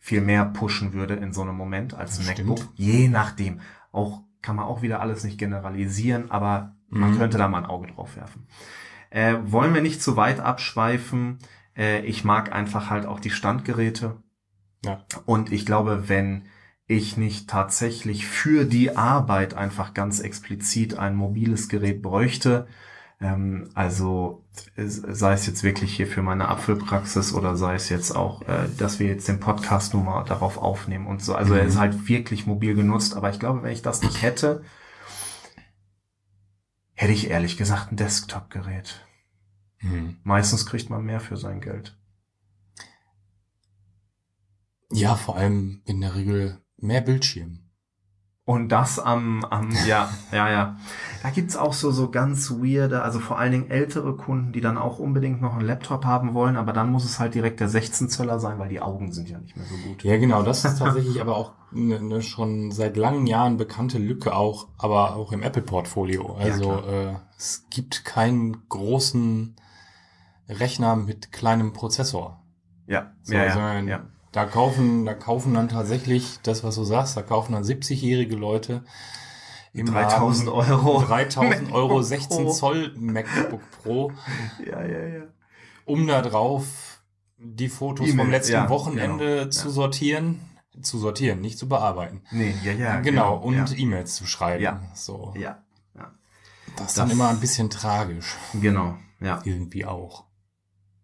viel 0.00 0.20
mehr 0.20 0.44
pushen 0.44 0.92
würde 0.92 1.14
in 1.14 1.32
so 1.32 1.42
einem 1.42 1.56
Moment 1.56 1.94
als 1.94 2.18
ein. 2.18 2.26
MacBook. 2.26 2.66
Je 2.74 3.08
nachdem. 3.08 3.60
Auch 3.92 4.22
kann 4.42 4.56
man 4.56 4.64
auch 4.66 4.82
wieder 4.82 5.00
alles 5.00 5.24
nicht 5.24 5.38
generalisieren, 5.38 6.30
aber 6.30 6.76
man 6.88 7.12
Mhm. 7.12 7.18
könnte 7.18 7.38
da 7.38 7.48
mal 7.48 7.58
ein 7.58 7.66
Auge 7.70 7.88
drauf 7.88 8.16
werfen. 8.16 8.46
Äh, 9.10 9.36
wollen 9.42 9.74
wir 9.74 9.82
nicht 9.82 10.02
zu 10.02 10.16
weit 10.16 10.40
abschweifen? 10.40 11.38
Äh, 11.76 12.00
ich 12.06 12.24
mag 12.24 12.52
einfach 12.52 12.90
halt 12.90 13.06
auch 13.06 13.20
die 13.20 13.30
Standgeräte. 13.30 14.22
Ja. 14.84 15.04
Und 15.26 15.52
ich 15.52 15.66
glaube, 15.66 16.08
wenn 16.08 16.44
ich 16.88 17.16
nicht 17.16 17.48
tatsächlich 17.48 18.26
für 18.26 18.64
die 18.64 18.96
Arbeit 18.96 19.54
einfach 19.54 19.94
ganz 19.94 20.20
explizit 20.20 20.98
ein 20.98 21.14
mobiles 21.14 21.68
Gerät 21.68 22.02
bräuchte, 22.02 22.66
ähm, 23.20 23.68
also 23.74 24.44
sei 24.76 25.32
es 25.32 25.46
jetzt 25.46 25.62
wirklich 25.64 25.94
hier 25.94 26.06
für 26.06 26.22
meine 26.22 26.48
Apfelpraxis 26.48 27.32
oder 27.34 27.56
sei 27.56 27.74
es 27.74 27.88
jetzt 27.88 28.12
auch, 28.16 28.42
äh, 28.42 28.68
dass 28.78 28.98
wir 29.00 29.06
jetzt 29.08 29.28
den 29.28 29.40
Podcast 29.40 29.92
nun 29.92 30.04
mal 30.06 30.24
darauf 30.24 30.56
aufnehmen 30.56 31.06
und 31.06 31.22
so. 31.22 31.34
Also 31.34 31.54
er 31.54 31.64
ist 31.64 31.74
Mhm. 31.74 31.80
halt 31.80 32.08
wirklich 32.08 32.46
mobil 32.46 32.74
genutzt, 32.74 33.16
aber 33.16 33.30
ich 33.30 33.38
glaube, 33.38 33.62
wenn 33.62 33.72
ich 33.72 33.82
das 33.82 34.02
nicht 34.02 34.22
hätte, 34.22 34.62
hätte 36.94 37.12
ich 37.12 37.28
ehrlich 37.30 37.56
gesagt 37.56 37.92
ein 37.92 37.96
Desktop-Gerät. 37.96 39.04
Mhm. 39.80 40.16
Meistens 40.24 40.64
kriegt 40.64 40.88
man 40.88 41.04
mehr 41.04 41.20
für 41.20 41.36
sein 41.36 41.60
Geld. 41.60 41.96
Ja, 44.90 45.16
vor 45.16 45.36
allem 45.36 45.82
in 45.84 46.00
der 46.00 46.14
Regel 46.14 46.62
mehr 46.78 47.00
Bildschirm. 47.00 47.60
Und 48.48 48.70
das 48.70 48.98
am, 48.98 49.44
am, 49.44 49.68
ja, 49.86 50.08
ja, 50.32 50.50
ja. 50.50 50.76
Da 51.22 51.28
gibt's 51.28 51.54
auch 51.54 51.74
so, 51.74 51.90
so 51.90 52.10
ganz 52.10 52.50
weirde, 52.50 53.02
also 53.02 53.18
vor 53.18 53.38
allen 53.38 53.52
Dingen 53.52 53.70
ältere 53.70 54.16
Kunden, 54.16 54.52
die 54.52 54.62
dann 54.62 54.78
auch 54.78 54.98
unbedingt 54.98 55.42
noch 55.42 55.52
einen 55.52 55.66
Laptop 55.66 56.06
haben 56.06 56.32
wollen, 56.32 56.56
aber 56.56 56.72
dann 56.72 56.90
muss 56.90 57.04
es 57.04 57.18
halt 57.18 57.34
direkt 57.34 57.60
der 57.60 57.68
16 57.68 58.08
Zöller 58.08 58.40
sein, 58.40 58.58
weil 58.58 58.70
die 58.70 58.80
Augen 58.80 59.12
sind 59.12 59.28
ja 59.28 59.38
nicht 59.38 59.54
mehr 59.54 59.66
so 59.66 59.76
gut. 59.86 60.02
Ja, 60.02 60.16
genau, 60.16 60.42
das 60.42 60.64
ist 60.64 60.78
tatsächlich 60.78 61.20
aber 61.20 61.36
auch 61.36 61.52
eine 61.74 62.00
ne 62.00 62.22
schon 62.22 62.70
seit 62.70 62.96
langen 62.96 63.26
Jahren 63.26 63.58
bekannte 63.58 63.98
Lücke 63.98 64.34
auch, 64.34 64.68
aber 64.78 65.16
auch 65.16 65.32
im 65.32 65.42
Apple-Portfolio. 65.42 66.34
Also 66.36 66.72
äh, 66.84 67.16
es 67.36 67.66
gibt 67.68 68.06
keinen 68.06 68.66
großen 68.70 69.56
Rechner 70.48 70.96
mit 70.96 71.32
kleinem 71.32 71.74
Prozessor. 71.74 72.42
Ja, 72.86 73.12
So, 73.22 73.34
ja, 73.34 73.44
ja, 73.44 73.80
ja. 73.80 74.06
Da 74.32 74.44
kaufen, 74.44 75.06
da 75.06 75.14
kaufen 75.14 75.54
dann 75.54 75.68
tatsächlich 75.68 76.38
das, 76.42 76.62
was 76.62 76.74
du 76.74 76.84
sagst, 76.84 77.16
da 77.16 77.22
kaufen 77.22 77.52
dann 77.52 77.62
70-jährige 77.64 78.36
Leute 78.36 78.84
im 79.72 79.86
3000 79.86 80.48
Laden 80.48 80.70
Euro. 80.72 81.02
3000 81.02 81.72
Euro 81.72 81.88
MacBook 81.88 82.04
16 82.04 82.44
Pro. 82.44 82.52
Zoll 82.52 82.92
MacBook 82.96 83.60
Pro, 83.82 84.12
Ja, 84.66 84.82
ja, 84.84 85.06
ja. 85.06 85.22
um 85.86 86.06
da 86.06 86.20
drauf 86.22 87.00
die 87.38 87.68
Fotos 87.68 88.08
E-Mail, 88.08 88.18
vom 88.24 88.30
letzten 88.30 88.52
ja, 88.52 88.68
Wochenende 88.68 89.36
genau, 89.38 89.50
zu 89.50 89.68
ja. 89.68 89.72
sortieren. 89.72 90.40
Zu 90.82 90.98
sortieren, 90.98 91.40
nicht 91.40 91.58
zu 91.58 91.68
bearbeiten. 91.68 92.22
Nee, 92.30 92.54
ja, 92.62 92.72
ja. 92.72 93.00
genau, 93.00 93.36
und 93.36 93.56
Ja, 93.70 93.76
E-Mails 93.76 94.14
zu 94.14 94.26
schreiben. 94.26 94.62
Ja. 94.62 94.80
So. 94.94 95.34
ja. 95.38 95.58
Das 96.76 96.88
ist 96.88 96.98
dann 96.98 97.08
Das- 97.08 97.14
immer 97.14 97.28
ein 97.30 97.40
bisschen 97.40 97.70
tragisch. 97.70 98.36
genau, 98.52 98.96
ja. 99.20 99.40
Irgendwie 99.44 99.84
auch. 99.86 100.24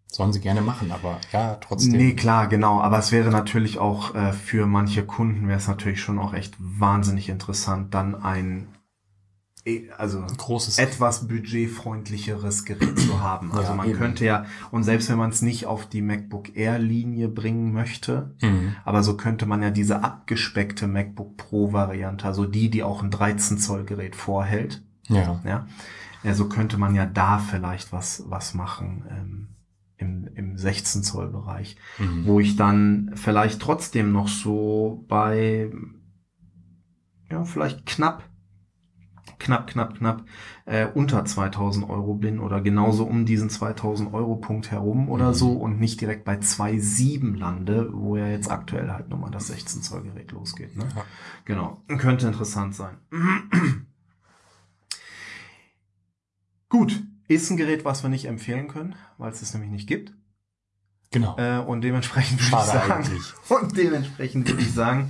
Sollen 0.07 0.31
sie 0.31 0.39
gerne 0.39 0.61
machen, 0.61 0.91
aber 0.91 1.19
ja, 1.33 1.55
trotzdem. 1.55 1.93
Nee, 1.97 2.13
klar, 2.13 2.47
genau. 2.47 2.79
Aber 2.79 2.97
es 2.99 3.11
wäre 3.11 3.31
natürlich 3.31 3.79
auch 3.79 4.15
äh, 4.15 4.31
für 4.31 4.65
manche 4.65 5.05
Kunden 5.05 5.47
wäre 5.47 5.57
es 5.59 5.67
natürlich 5.67 5.99
schon 6.01 6.19
auch 6.19 6.33
echt 6.33 6.55
wahnsinnig 6.59 7.27
interessant, 7.27 7.93
dann 7.93 8.15
ein 8.15 8.67
eh, 9.65 9.89
also 9.97 10.21
Großes. 10.37 10.77
etwas 10.77 11.27
budgetfreundlicheres 11.27 12.63
Gerät 12.65 12.97
zu 12.97 13.19
haben. 13.21 13.51
Also 13.51 13.71
Ja, 13.71 13.75
man 13.75 13.89
eben. 13.89 13.97
könnte 13.97 14.23
ja, 14.23 14.45
und 14.71 14.83
selbst 14.83 15.09
wenn 15.09 15.17
man 15.17 15.31
es 15.31 15.41
nicht 15.41 15.65
auf 15.65 15.85
die 15.85 16.01
MacBook 16.01 16.55
Air 16.55 16.79
Linie 16.79 17.27
bringen 17.27 17.73
möchte, 17.73 18.35
Mhm. 18.41 18.75
aber 18.85 19.03
so 19.03 19.17
könnte 19.17 19.45
man 19.45 19.61
ja 19.63 19.71
diese 19.71 20.01
abgespeckte 20.03 20.87
MacBook 20.87 21.35
Pro 21.35 21.73
Variante, 21.73 22.25
also 22.25 22.45
die, 22.45 22.69
die 22.69 22.83
auch 22.83 23.03
ein 23.03 23.11
13 23.11 23.57
Zoll 23.57 23.83
Gerät 23.83 24.15
vorhält, 24.15 24.81
Ja. 25.07 25.41
ja, 25.43 25.67
ja 26.23 26.33
so 26.35 26.47
könnte 26.47 26.77
man 26.77 26.95
ja 26.95 27.05
da 27.05 27.39
vielleicht 27.39 27.91
was, 27.91 28.23
was 28.27 28.53
machen, 28.53 29.03
ähm, 29.09 29.47
im, 29.97 30.27
im 30.35 30.57
16 30.57 31.03
Zoll 31.03 31.29
Bereich 31.29 31.77
Mhm. 31.99 32.25
wo 32.25 32.39
ich 32.39 32.55
dann 32.55 33.11
vielleicht 33.15 33.61
trotzdem 33.61 34.11
noch 34.11 34.27
so 34.27 35.05
bei, 35.07 35.71
ja, 37.29 37.43
vielleicht 37.45 37.85
knapp, 37.85 38.29
knapp, 39.39 39.67
knapp, 39.67 39.97
knapp 39.97 40.25
äh, 40.65 40.87
unter 40.87 41.23
2000 41.25 41.89
Euro 41.89 42.15
bin 42.15 42.39
oder 42.39 42.61
genauso 42.61 43.05
um 43.05 43.25
diesen 43.25 43.49
2000 43.49 44.13
Euro 44.13 44.35
Punkt 44.35 44.71
herum 44.71 45.09
oder 45.09 45.29
Mhm. 45.29 45.33
so 45.35 45.51
und 45.53 45.79
nicht 45.79 46.01
direkt 46.01 46.25
bei 46.25 46.35
2,7 46.39 47.37
lande, 47.37 47.89
wo 47.93 48.17
ja 48.17 48.27
jetzt 48.27 48.49
aktuell 48.51 48.91
halt 48.91 49.09
nochmal 49.09 49.31
das 49.31 49.47
16 49.47 49.81
Zoll 49.81 50.03
Gerät 50.03 50.31
losgeht. 50.31 50.75
Ne? 50.75 50.85
Ja. 50.95 51.03
Genau, 51.45 51.83
könnte 51.97 52.27
interessant 52.27 52.75
sein. 52.75 52.97
Gut, 56.69 57.03
ist 57.27 57.49
ein 57.49 57.57
Gerät, 57.57 57.85
was 57.85 58.03
wir 58.03 58.09
nicht 58.09 58.25
empfehlen 58.25 58.67
können, 58.67 58.95
weil 59.17 59.31
es 59.31 59.41
es 59.41 59.53
nämlich 59.53 59.71
nicht 59.71 59.87
gibt. 59.87 60.13
Genau. 61.11 61.37
Äh, 61.37 61.59
und 61.59 61.81
dementsprechend 61.81 62.39
würde 62.41 62.63
ich 62.63 62.71
sagen, 62.71 62.91
eigentlich. 62.91 63.33
und 63.49 63.77
dementsprechend 63.77 64.49
würde 64.49 64.61
ich 64.61 64.73
sagen, 64.73 65.09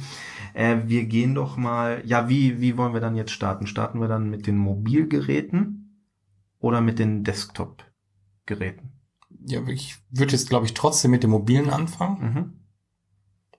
äh, 0.53 0.77
wir 0.85 1.05
gehen 1.05 1.33
doch 1.35 1.57
mal, 1.57 2.01
ja, 2.05 2.29
wie, 2.29 2.61
wie 2.61 2.77
wollen 2.77 2.93
wir 2.93 3.01
dann 3.01 3.15
jetzt 3.15 3.31
starten? 3.31 3.65
Starten 3.67 3.99
wir 3.99 4.07
dann 4.07 4.29
mit 4.29 4.45
den 4.47 4.57
Mobilgeräten 4.57 6.05
oder 6.59 6.81
mit 6.81 6.99
den 6.99 7.23
Desktop-Geräten? 7.23 8.91
Ja, 9.47 9.61
ich 9.67 9.97
würde 10.11 10.31
jetzt, 10.33 10.49
glaube 10.49 10.65
ich, 10.65 10.73
trotzdem 10.73 11.11
mit 11.11 11.23
dem 11.23 11.31
mobilen 11.31 11.69
anfangen 11.69 12.21
Mhm. 12.33 12.53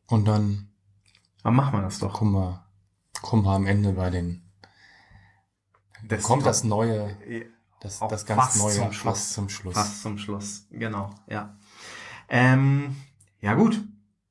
und 0.08 0.26
dann 0.26 0.68
Dann 1.42 1.54
machen 1.54 1.78
wir 1.78 1.82
das 1.82 1.98
doch. 1.98 2.12
kommen 2.14 2.32
wir, 2.32 2.64
kommen 3.22 3.44
wir 3.44 3.52
am 3.52 3.66
Ende 3.66 3.92
bei 3.92 4.10
den. 4.10 4.42
Desktop. 6.02 6.28
kommt 6.30 6.46
das 6.46 6.62
neue, 6.64 7.16
das, 7.80 8.00
Auch 8.02 8.08
das 8.08 8.26
ganz 8.26 8.42
fast 8.42 8.58
neue 8.58 8.74
zum 8.74 8.92
Schluss. 8.92 9.18
fast 9.18 9.32
zum 9.34 9.48
Schluss. 9.48 9.74
Fast 9.74 10.02
zum 10.02 10.18
Schluss, 10.18 10.66
genau, 10.70 11.14
ja. 11.28 11.56
Ähm, 12.28 12.96
ja 13.40 13.54
gut, 13.54 13.82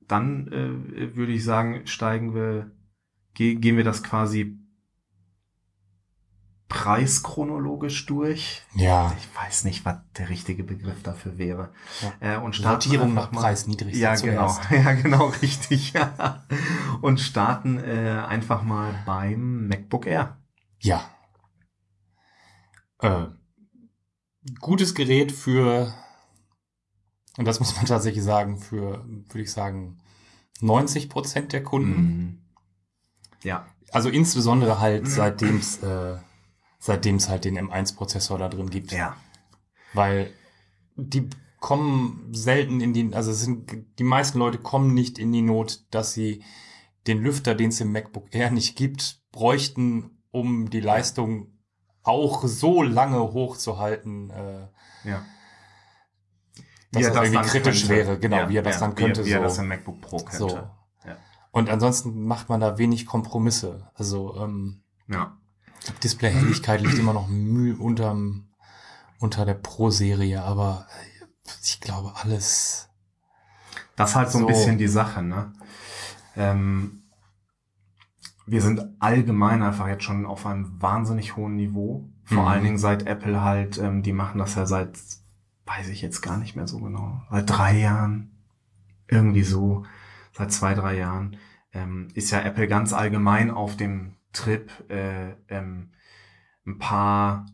dann 0.07 0.47
äh, 0.47 1.15
würde 1.15 1.31
ich 1.31 1.43
sagen, 1.43 1.85
steigen 1.87 2.33
wir, 2.33 2.71
ge 3.33 3.55
gehen 3.55 3.77
wir 3.77 3.83
das 3.83 4.03
quasi 4.03 4.59
preischronologisch 6.67 8.05
durch. 8.05 8.63
Ja. 8.73 9.13
Ich 9.17 9.29
weiß 9.35 9.63
nicht, 9.65 9.85
was 9.85 9.97
der 10.17 10.29
richtige 10.29 10.63
Begriff 10.63 11.03
dafür 11.03 11.37
wäre. 11.37 11.69
Ja. 12.19 12.35
Äh, 12.35 12.37
und 12.37 12.55
Sortierung 12.55 13.13
nach 13.13 13.31
Preis, 13.31 13.67
niedrigster 13.67 13.99
Ja, 13.99 14.15
genau. 14.15 14.57
Ja, 14.71 14.93
genau, 14.93 15.27
richtig. 15.41 15.93
und 17.01 17.19
starten 17.19 17.77
äh, 17.77 18.23
einfach 18.27 18.63
mal 18.63 18.93
beim 19.05 19.67
MacBook 19.67 20.05
Air. 20.07 20.37
Ja. 20.79 21.09
Äh, 23.05 24.51
gutes 24.59 24.95
Gerät 24.95 25.31
für, 25.31 25.93
und 27.37 27.45
das 27.45 27.59
muss 27.59 27.75
man 27.75 27.85
tatsächlich 27.87 28.23
sagen, 28.23 28.59
für, 28.59 29.05
würde 29.07 29.41
ich 29.41 29.51
sagen, 29.51 29.97
90 30.61 31.09
Prozent 31.09 31.53
der 31.53 31.63
Kunden. 31.63 32.01
Mhm. 32.01 32.41
Ja. 33.43 33.67
Also 33.91 34.09
insbesondere 34.09 34.79
halt 34.79 35.07
seitdem 35.07 35.57
es 35.57 35.81
äh, 35.83 36.17
seitdem 36.85 37.15
es 37.15 37.29
halt 37.29 37.45
den 37.45 37.57
M1-Prozessor 37.57 38.37
da 38.37 38.47
drin 38.47 38.69
gibt. 38.69 38.91
Ja. 38.91 39.17
Weil 39.93 40.31
die 40.95 41.29
kommen 41.59 42.29
selten 42.31 42.79
in 42.79 42.93
die, 42.93 43.13
also 43.13 43.33
sind, 43.33 43.71
die 43.97 44.03
meisten 44.03 44.37
Leute 44.37 44.59
kommen 44.59 44.93
nicht 44.93 45.17
in 45.17 45.31
die 45.31 45.41
Not, 45.41 45.83
dass 45.89 46.13
sie 46.13 46.43
den 47.07 47.23
Lüfter, 47.23 47.55
den 47.55 47.69
es 47.69 47.81
im 47.81 47.91
MacBook 47.91 48.27
Air 48.33 48.51
nicht 48.51 48.75
gibt, 48.75 49.23
bräuchten, 49.31 50.11
um 50.29 50.69
die 50.69 50.79
Leistung 50.79 51.54
auch 52.05 52.43
so 52.45 52.81
lange 52.83 53.19
hochzuhalten, 53.19 54.29
äh, 54.29 54.67
Ja. 55.09 55.25
dass 56.91 57.01
Wie 57.01 57.05
er 57.05 57.11
das 57.13 57.23
irgendwie 57.29 57.49
kritisch 57.49 57.87
könnte. 57.87 57.95
wäre. 58.07 58.19
Genau, 58.19 58.47
wie 58.49 58.57
er 58.57 58.63
das 58.63 58.75
ja, 58.75 58.81
dann 58.81 58.95
könnte. 58.95 59.25
Wie, 59.25 59.29
wie 59.29 59.33
er 59.33 59.39
so. 59.39 59.43
das 59.43 59.57
im 59.57 59.67
MacBook 59.67 60.01
Pro 60.01 60.17
könnte. 60.17 60.37
so. 60.37 60.47
Ja. 61.05 61.17
Und 61.51 61.69
ansonsten 61.69 62.25
macht 62.25 62.47
man 62.49 62.59
da 62.61 62.77
wenig 62.77 63.05
Kompromisse. 63.05 63.89
Also 63.95 64.35
ähm, 64.37 64.81
Ja. 65.07 65.37
Displayhelligkeit 66.03 66.81
liegt 66.81 66.97
immer 66.97 67.13
noch 67.13 67.27
Mühe 67.27 67.75
unterm, 67.75 68.47
unter 69.19 69.45
der 69.45 69.53
Pro-Serie, 69.53 70.41
aber 70.43 70.87
äh, 71.45 71.51
ich 71.63 71.79
glaube 71.81 72.13
alles. 72.15 72.89
Das 73.95 74.11
ist 74.11 74.15
halt 74.15 74.31
so 74.31 74.37
ein 74.39 74.41
So. 74.43 74.47
bisschen 74.47 74.77
die 74.77 74.87
Sache, 74.87 75.21
ne? 75.21 75.53
Ähm, 76.35 77.03
wir 78.45 78.61
sind 78.61 78.81
allgemein 78.99 79.61
einfach 79.63 79.87
jetzt 79.87 80.03
schon 80.03 80.25
auf 80.25 80.45
einem 80.45 80.81
wahnsinnig 80.81 81.35
hohen 81.35 81.55
Niveau. 81.55 82.09
Vor 82.25 82.43
Mhm. 82.43 82.47
allen 82.47 82.63
Dingen 82.63 82.77
seit 82.77 83.05
Apple 83.07 83.41
halt, 83.43 83.77
ähm, 83.77 84.01
die 84.03 84.13
machen 84.13 84.39
das 84.39 84.55
ja 84.55 84.65
seit, 84.65 84.97
weiß 85.65 85.89
ich 85.89 86.01
jetzt 86.01 86.21
gar 86.21 86.37
nicht 86.37 86.55
mehr 86.55 86.67
so 86.67 86.79
genau, 86.79 87.21
seit 87.31 87.49
drei 87.49 87.77
Jahren. 87.79 88.31
Irgendwie 89.07 89.43
so, 89.43 89.83
seit 90.33 90.51
zwei, 90.51 90.73
drei 90.73 90.97
Jahren, 90.97 91.37
ähm, 91.73 92.07
ist 92.13 92.31
ja 92.31 92.41
Apple 92.41 92.67
ganz 92.67 92.93
allgemein 92.93 93.51
auf 93.51 93.75
dem 93.77 94.13
Trip, 94.33 94.71
äh, 94.89 95.31
ähm, 95.49 95.91
ein 96.65 96.79
paar 96.79 97.45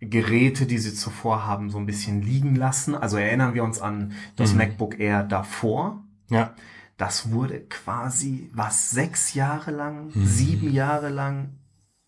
Geräte, 0.00 0.66
die 0.66 0.78
sie 0.78 0.94
zuvor 0.94 1.44
haben, 1.46 1.70
so 1.70 1.78
ein 1.78 1.86
bisschen 1.86 2.22
liegen 2.22 2.54
lassen. 2.54 2.94
Also 2.94 3.16
erinnern 3.16 3.54
wir 3.54 3.64
uns 3.64 3.80
an 3.80 4.12
das 4.36 4.52
Mhm. 4.52 4.58
MacBook 4.58 4.98
Air 5.00 5.24
davor. 5.24 6.04
Ja. 6.30 6.54
Das 6.98 7.30
wurde 7.32 7.60
quasi, 7.60 8.50
was, 8.52 8.90
sechs 8.90 9.32
Jahre 9.32 9.70
lang, 9.70 10.10
Mhm. 10.14 10.26
sieben 10.26 10.70
Jahre 10.72 11.08
lang 11.08 11.54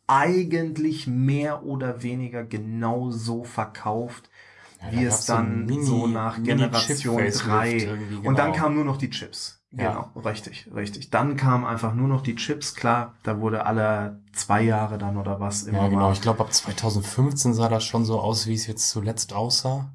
eigentlich 0.07 1.07
mehr 1.07 1.63
oder 1.65 2.03
weniger 2.03 2.43
genau 2.45 3.11
so 3.11 3.45
verkauft, 3.45 4.29
Ja, 4.83 4.91
wie 4.93 5.05
es 5.05 5.11
gab's 5.15 5.27
so 5.27 5.33
dann 5.35 5.67
Mini- 5.67 5.85
so 5.85 6.07
nach 6.07 6.43
Generation 6.43 7.17
Mini-Chip-Facelift 7.17 7.47
3. 7.49 7.73
irgendwie, 7.85 8.27
Und 8.29 8.39
dann 8.39 8.51
genau. 8.53 8.63
kamen 8.65 8.75
nur 8.75 8.85
noch 8.85 8.97
die 8.97 9.11
Chips. 9.11 9.57
Ja. 9.73 9.91
Genau, 10.13 10.29
richtig, 10.29 10.69
richtig. 10.75 11.11
Dann 11.11 11.37
kamen 11.37 11.65
einfach 11.65 11.95
nur 11.95 12.09
noch 12.09 12.23
die 12.23 12.35
Chips, 12.35 12.75
klar, 12.75 13.15
da 13.23 13.39
wurde 13.41 13.67
alle 13.67 14.19
zwei 14.33 14.63
Jahre 14.63 14.99
dann 14.99 15.17
oder 15.17 15.39
was 15.39 15.63
immer 15.63 15.79
Ja, 15.83 15.89
genau. 15.89 16.01
mal- 16.09 16.13
Ich 16.13 16.21
glaube, 16.23 16.41
ab 16.41 16.53
2015 16.53 17.55
sah 17.55 17.69
das 17.69 17.85
schon 17.85 18.05
so 18.05 18.19
aus, 18.19 18.49
wie 18.49 18.55
es 18.55 18.67
jetzt 18.67 18.91
zuletzt 18.91 19.33
aussah. 19.33 19.93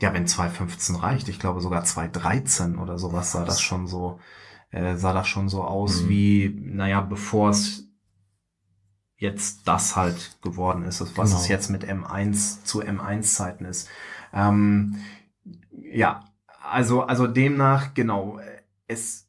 Ja, 0.00 0.12
wenn 0.12 0.26
2.15 0.26 0.96
reicht, 0.96 1.28
ich 1.28 1.38
glaube 1.38 1.60
sogar 1.60 1.84
2.13 1.84 2.78
oder 2.78 2.98
sowas 2.98 3.32
sah 3.32 3.44
das 3.44 3.60
schon 3.60 3.86
so, 3.86 4.20
äh, 4.70 4.96
sah 4.96 5.12
das 5.14 5.26
schon 5.28 5.48
so 5.48 5.64
aus 5.64 6.02
Mhm. 6.02 6.08
wie, 6.08 6.60
naja, 6.62 7.00
bevor 7.00 7.50
es 7.50 7.84
jetzt 9.16 9.66
das 9.66 9.96
halt 9.96 10.38
geworden 10.42 10.82
ist, 10.84 11.00
was 11.00 11.30
Genau. 11.30 11.40
es 11.40 11.48
jetzt 11.48 11.70
mit 11.70 11.84
M1 11.84 12.64
zu 12.64 12.82
M1-Zeiten 12.82 13.64
ist. 13.64 13.88
Ähm, 14.34 14.96
ja, 15.70 16.24
also, 16.62 17.02
also 17.02 17.26
demnach, 17.26 17.94
genau, 17.94 18.38
es, 18.86 19.26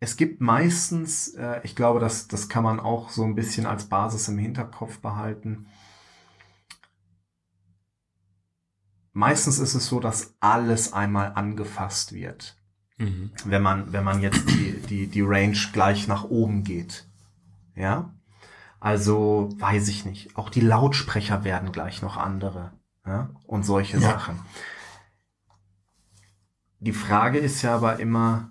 es 0.00 0.16
gibt 0.16 0.40
meistens, 0.42 1.28
äh, 1.34 1.60
ich 1.62 1.74
glaube, 1.74 2.00
das, 2.00 2.28
das 2.28 2.48
kann 2.50 2.64
man 2.64 2.80
auch 2.80 3.08
so 3.08 3.24
ein 3.24 3.34
bisschen 3.34 3.64
als 3.64 3.86
Basis 3.86 4.28
im 4.28 4.36
Hinterkopf 4.36 4.98
behalten, 4.98 5.66
Meistens 9.16 9.58
ist 9.58 9.74
es 9.74 9.86
so, 9.86 10.00
dass 10.00 10.34
alles 10.40 10.92
einmal 10.92 11.32
angefasst 11.34 12.12
wird, 12.12 12.56
Mhm. 12.98 13.30
wenn 13.44 13.62
man, 13.62 13.92
wenn 13.92 14.04
man 14.04 14.20
jetzt 14.20 14.48
die, 14.50 14.72
die, 14.88 15.06
die 15.06 15.22
Range 15.22 15.56
gleich 15.72 16.06
nach 16.08 16.24
oben 16.24 16.62
geht. 16.64 17.08
Ja? 17.74 18.12
Also, 18.80 19.50
weiß 19.58 19.88
ich 19.88 20.04
nicht. 20.04 20.36
Auch 20.36 20.50
die 20.50 20.60
Lautsprecher 20.60 21.42
werden 21.44 21.72
gleich 21.72 22.02
noch 22.02 22.16
andere. 22.16 22.72
Ja? 23.06 23.30
Und 23.46 23.64
solche 23.64 23.96
Ja. 23.98 24.10
Sachen. 24.10 24.38
Die 26.80 26.92
Frage 26.92 27.38
ist 27.38 27.62
ja 27.62 27.74
aber 27.74 27.98
immer, 27.98 28.50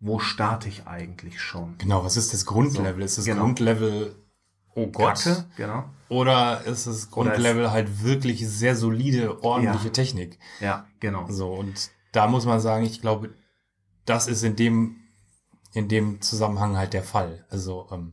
wo 0.00 0.18
starte 0.18 0.68
ich 0.68 0.86
eigentlich 0.86 1.40
schon? 1.40 1.78
Genau, 1.78 2.04
was 2.04 2.16
ist 2.16 2.32
das 2.34 2.44
Grundlevel? 2.44 3.02
ist 3.02 3.16
das 3.18 3.24
genau. 3.24 3.42
Grundlevel, 3.44 4.14
oh 4.74 4.88
Gott, 4.88 5.22
Kacke, 5.22 5.44
genau. 5.56 5.88
Oder 6.14 6.62
ist 6.64 6.86
das 6.86 7.10
Grundlevel 7.10 7.70
halt 7.70 8.02
wirklich 8.02 8.46
sehr 8.48 8.76
solide, 8.76 9.42
ordentliche 9.42 9.86
Ja. 9.86 9.92
Technik? 9.92 10.38
Ja, 10.60 10.86
genau. 11.00 11.26
So, 11.30 11.52
und 11.52 11.90
da 12.12 12.26
muss 12.28 12.46
man 12.46 12.60
sagen, 12.60 12.84
ich 12.84 13.00
glaube, 13.00 13.34
das 14.04 14.26
ist 14.28 14.42
in 14.42 14.56
dem, 14.56 14.96
in 15.72 15.88
dem 15.88 16.20
Zusammenhang 16.20 16.76
halt 16.76 16.92
der 16.92 17.02
Fall. 17.02 17.44
Also, 17.50 17.88
ähm, 17.90 18.12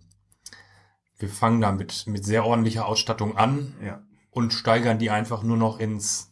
wir 1.17 1.29
fangen 1.29 1.61
da 1.61 1.71
mit, 1.71 2.07
mit 2.07 2.25
sehr 2.25 2.45
ordentlicher 2.45 2.87
Ausstattung 2.87 3.37
an 3.37 3.75
Ja. 3.83 4.01
und 4.31 4.53
steigern 4.53 4.97
die 4.97 5.11
einfach 5.11 5.43
nur 5.43 5.57
noch 5.57 5.79
ins, 5.79 6.27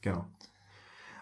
Genau. 0.00 0.26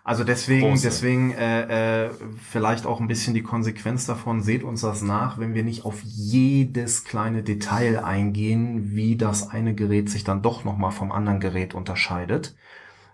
Also 0.03 0.25
deswegen, 0.25 0.69
Große. 0.69 0.83
deswegen 0.83 1.33
äh, 1.33 2.07
äh, 2.07 2.11
vielleicht 2.49 2.87
auch 2.87 3.01
ein 3.01 3.09
bisschen 3.09 3.35
die 3.35 3.43
Konsequenz 3.43 4.07
davon, 4.07 4.41
seht 4.43 4.63
uns 4.65 4.81
das 4.81 5.03
nach, 5.03 5.39
wenn 5.39 5.55
wir 5.55 5.63
nicht 5.63 5.85
auf 5.85 6.01
jedes 6.03 7.05
kleine 7.05 7.43
Detail 7.43 8.03
eingehen, 8.03 8.93
wie 8.95 9.17
das 9.17 9.51
eine 9.51 9.75
Gerät 9.75 10.09
sich 10.09 10.25
dann 10.25 10.43
doch 10.43 10.65
nochmal 10.65 10.91
vom 10.93 11.13
anderen 11.13 11.39
Gerät 11.41 11.75
unterscheidet. 11.75 12.57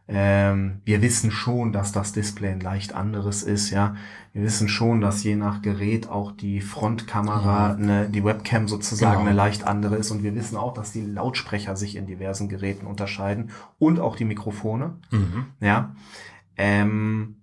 Ähm, 0.09 0.81
wir 0.85 1.03
wissen 1.03 1.33
schon, 1.33 1.73
dass 1.73 1.91
das 1.91 2.13
Display 2.13 2.51
ein 2.53 2.61
leicht 2.61 2.95
anderes 2.95 3.43
ist, 3.43 3.71
ja. 3.71 3.97
Wir 4.33 4.43
wissen 4.45 4.69
schon, 4.69 5.01
dass 5.01 5.25
je 5.25 5.35
nach 5.35 5.63
Gerät 5.63 6.09
auch 6.09 6.31
die 6.31 6.61
Frontkamera, 6.61 7.75
ne, 7.75 8.09
die 8.09 8.23
Webcam 8.23 8.69
sozusagen 8.69 9.15
Genau. 9.19 9.27
eine 9.27 9.35
leicht 9.37 9.65
andere 9.67 9.97
ist. 9.97 10.13
Und 10.13 10.23
wir 10.23 10.35
wissen 10.37 10.57
auch, 10.57 10.75
dass 10.75 10.93
die 10.93 11.01
Lautsprecher 11.01 11.75
sich 11.75 11.97
in 11.97 12.07
diversen 12.07 12.49
Geräten 12.49 12.87
unterscheiden 12.87 13.51
und 13.81 13.99
auch 13.99 14.15
die 14.15 14.27
Mikrofone. 14.27 14.95
mhm. 15.11 15.47
Ja. 15.61 15.97
Ähm, 16.57 17.43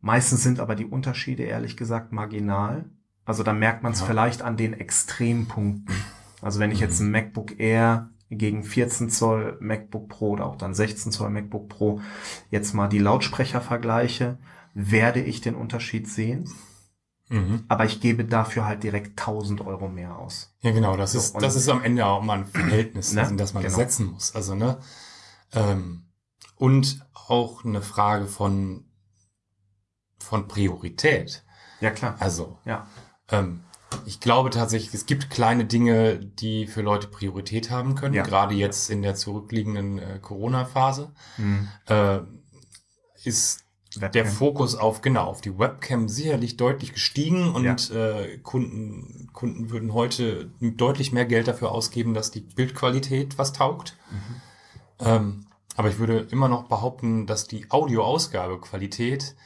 meistens 0.00 0.42
sind 0.42 0.60
aber 0.60 0.74
die 0.74 0.86
Unterschiede 0.86 1.42
ehrlich 1.44 1.76
gesagt 1.76 2.12
marginal. 2.12 2.90
Also 3.24 3.42
da 3.42 3.52
merkt 3.52 3.82
man 3.82 3.92
es 3.92 4.00
Ja. 4.00 4.06
vielleicht 4.06 4.42
an 4.42 4.56
den 4.56 4.72
Extrempunkten. 4.72 5.94
Also 6.42 6.60
wenn 6.60 6.70
ich 6.70 6.80
jetzt 6.80 7.00
Mhm. 7.00 7.06
ein 7.08 7.10
MacBook 7.10 7.58
Air 7.58 8.10
gegen 8.30 8.62
14 8.64 9.08
Zoll 9.10 9.56
MacBook 9.60 10.08
Pro 10.08 10.30
oder 10.30 10.46
auch 10.46 10.56
dann 10.56 10.74
16 10.74 11.12
Zoll 11.12 11.30
MacBook 11.30 11.68
Pro 11.68 12.00
jetzt 12.50 12.72
mal 12.74 12.88
die 12.88 12.98
Lautsprecher 12.98 13.60
vergleiche, 13.60 14.38
werde 14.74 15.22
ich 15.22 15.40
den 15.40 15.54
Unterschied 15.54 16.08
sehen. 16.08 16.48
Mhm. 17.28 17.64
Aber 17.66 17.84
ich 17.84 18.00
gebe 18.00 18.24
dafür 18.24 18.66
halt 18.66 18.82
direkt 18.84 19.16
1000 19.18 19.60
Euro 19.60 19.88
mehr 19.88 20.16
aus. 20.16 20.54
Ja, 20.60 20.70
genau, 20.70 20.96
das 20.96 21.12
So, 21.12 21.18
ist, 21.18 21.34
das 21.42 21.56
ist 21.56 21.68
am 21.68 21.82
Ende 21.82 22.06
auch 22.06 22.22
mal 22.22 22.38
ein 22.38 22.46
Verhältnis, 22.46 23.12
Ne? 23.12 23.26
in 23.28 23.36
das 23.36 23.54
man 23.54 23.64
Genau. 23.64 23.76
setzen 23.76 24.12
muss. 24.12 24.34
Also, 24.36 24.54
ne? 24.54 24.78
Ähm, 25.52 26.05
und 26.56 27.04
auch 27.12 27.64
eine 27.64 27.82
Frage 27.82 28.26
von, 28.26 28.84
von 30.18 30.48
Priorität. 30.48 31.44
Ja, 31.80 31.90
klar. 31.90 32.16
Also, 32.18 32.58
Ja. 32.64 32.86
ähm, 33.30 33.62
ich 34.04 34.20
glaube 34.20 34.50
tatsächlich, 34.50 34.92
es 34.94 35.06
gibt 35.06 35.30
kleine 35.30 35.64
Dinge, 35.64 36.18
die 36.18 36.66
für 36.66 36.82
Leute 36.82 37.06
Priorität 37.08 37.70
haben 37.70 37.94
können, 37.94 38.14
Ja. 38.14 38.22
gerade 38.22 38.54
jetzt 38.54 38.90
in 38.90 39.02
der 39.02 39.14
zurückliegenden 39.14 39.98
äh, 39.98 40.18
Corona-Phase. 40.20 41.12
Hm. 41.36 41.68
Äh, 41.86 42.20
ist 43.24 43.64
der 43.94 44.12
Webcam. 44.12 44.26
Fokus 44.26 44.74
auf 44.74 45.00
genau 45.00 45.24
auf 45.24 45.40
die 45.40 45.58
Webcam 45.58 46.08
sicherlich 46.08 46.56
deutlich 46.58 46.92
gestiegen 46.92 47.54
und 47.54 47.90
äh, 47.90 48.38
Kunden 48.42 49.30
Kunden 49.32 49.70
würden 49.70 49.94
heute 49.94 50.50
deutlich 50.60 51.12
mehr 51.12 51.24
Geld 51.24 51.48
dafür 51.48 51.72
ausgeben, 51.72 52.12
dass 52.12 52.30
die 52.30 52.40
Bildqualität 52.42 53.38
was 53.38 53.52
taugt. 53.54 53.96
Mhm. 54.10 54.40
Ähm, 55.00 55.45
aber 55.76 55.88
ich 55.88 55.98
würde 55.98 56.26
immer 56.30 56.48
noch 56.48 56.64
behaupten, 56.64 57.26
dass 57.26 57.46
die 57.46 57.70
Audioausgabequalität 57.70 59.36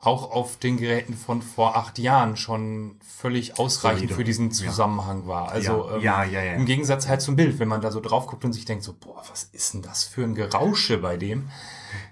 auch 0.00 0.30
auf 0.30 0.56
den 0.56 0.78
Geräten 0.78 1.14
von 1.14 1.42
vor 1.42 1.76
acht 1.76 1.98
Jahren 1.98 2.36
schon 2.36 2.98
völlig 3.04 3.58
ausreichend 3.58 4.00
Solide. 4.00 4.14
für 4.14 4.24
diesen 4.24 4.46
Ja. 4.46 4.52
Zusammenhang 4.52 5.26
war. 5.26 5.50
Also 5.50 5.90
ja, 5.90 5.96
ähm, 5.96 6.02
ja, 6.02 6.24
ja, 6.24 6.42
ja. 6.42 6.52
im 6.54 6.64
Gegensatz 6.64 7.06
halt 7.06 7.20
zum 7.20 7.36
Bild, 7.36 7.58
wenn 7.58 7.68
man 7.68 7.82
da 7.82 7.90
so 7.90 8.00
drauf 8.00 8.26
guckt 8.26 8.44
und 8.46 8.54
sich 8.54 8.64
denkt 8.64 8.82
so, 8.82 8.94
boah, 8.98 9.22
was 9.28 9.44
ist 9.44 9.74
denn 9.74 9.82
das 9.82 10.04
für 10.04 10.24
ein 10.24 10.34
Gerausche 10.34 10.98
bei 10.98 11.18
dem? 11.18 11.50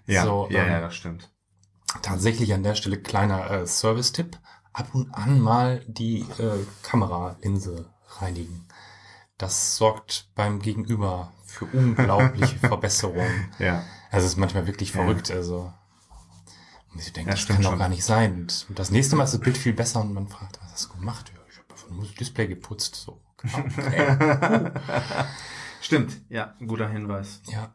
ja, 0.07 0.25
so, 0.25 0.49
ja, 0.51 0.65
ähm, 0.65 0.71
ja, 0.71 0.81
das 0.81 0.95
stimmt. 0.95 1.31
Tatsächlich 2.03 2.53
an 2.53 2.63
der 2.63 2.75
Stelle 2.75 2.99
kleiner 2.99 3.51
äh, 3.51 3.67
Service-Tipp. 3.67 4.39
Ab 4.75 4.89
und 4.93 5.13
an 5.15 5.41
mal 5.41 5.83
die 5.87 6.21
äh, 6.39 6.65
Kameralinse 6.83 7.87
reinigen. 8.21 8.69
Das 9.39 9.77
sorgt 9.77 10.29
beim 10.35 10.61
Gegenüber 10.61 11.33
für 11.59 11.65
unglaubliche 11.67 12.59
Verbesserungen. 12.61 13.51
Ja. 13.59 13.83
Also 14.11 14.27
es 14.27 14.33
ist 14.33 14.39
manchmal 14.39 14.67
wirklich 14.67 14.95
Ja. 14.95 15.03
verrückt. 15.03 15.31
Also 15.31 15.73
und 16.93 17.01
ich 17.03 17.13
denke, 17.13 17.31
Ja, 17.31 17.37
das 17.37 17.47
kann 17.47 17.63
doch 17.63 17.79
gar 17.79 17.89
nicht 17.89 18.05
sein. 18.05 18.33
Und, 18.43 18.67
das 18.79 18.91
nächste 18.91 19.17
Mal 19.17 19.25
ist 19.25 19.35
das 19.35 19.41
Bild 19.41 19.59
viel 19.59 19.73
besser 19.75 20.01
und 20.01 20.15
man 20.15 20.29
fragt, 20.29 20.59
was 20.63 20.73
hast 20.73 20.85
du 20.91 20.99
gemacht? 20.99 21.31
Ja, 21.35 21.41
ich 21.51 21.59
habe 21.59 21.67
einfach 21.73 21.91
nur 21.91 22.05
das 22.05 22.15
Display 22.15 22.47
geputzt. 22.49 22.95
So. 22.95 23.21
Okay. 23.43 24.71
Stimmt, 25.81 26.21
ja, 26.29 26.55
guter 26.67 26.89
Hinweis. 26.89 27.41
ja. 27.47 27.75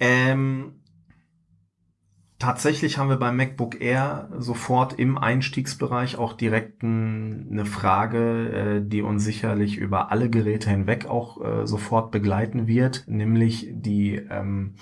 Ähm, 0.00 0.80
tatsächlich 2.38 2.98
haben 2.98 3.08
wir 3.08 3.16
beim 3.16 3.36
MacBook 3.36 3.80
Air 3.80 4.28
sofort 4.38 4.98
im 4.98 5.18
Einstiegsbereich 5.18 6.16
auch 6.16 6.32
direkt 6.32 6.82
ein, 6.82 7.48
eine 7.50 7.66
Frage, 7.66 8.50
äh, 8.50 8.82
die 8.88 9.02
uns 9.02 9.24
sicherlich 9.24 9.76
über 9.76 10.10
alle 10.10 10.30
Geräte 10.30 10.70
hinweg 10.70 11.06
auch 11.06 11.42
äh, 11.44 11.66
sofort 11.66 12.10
begleiten 12.10 12.66
wird, 12.66 13.04
nämlich 13.06 13.68
die, 13.70 14.16
ähm, 14.16 14.74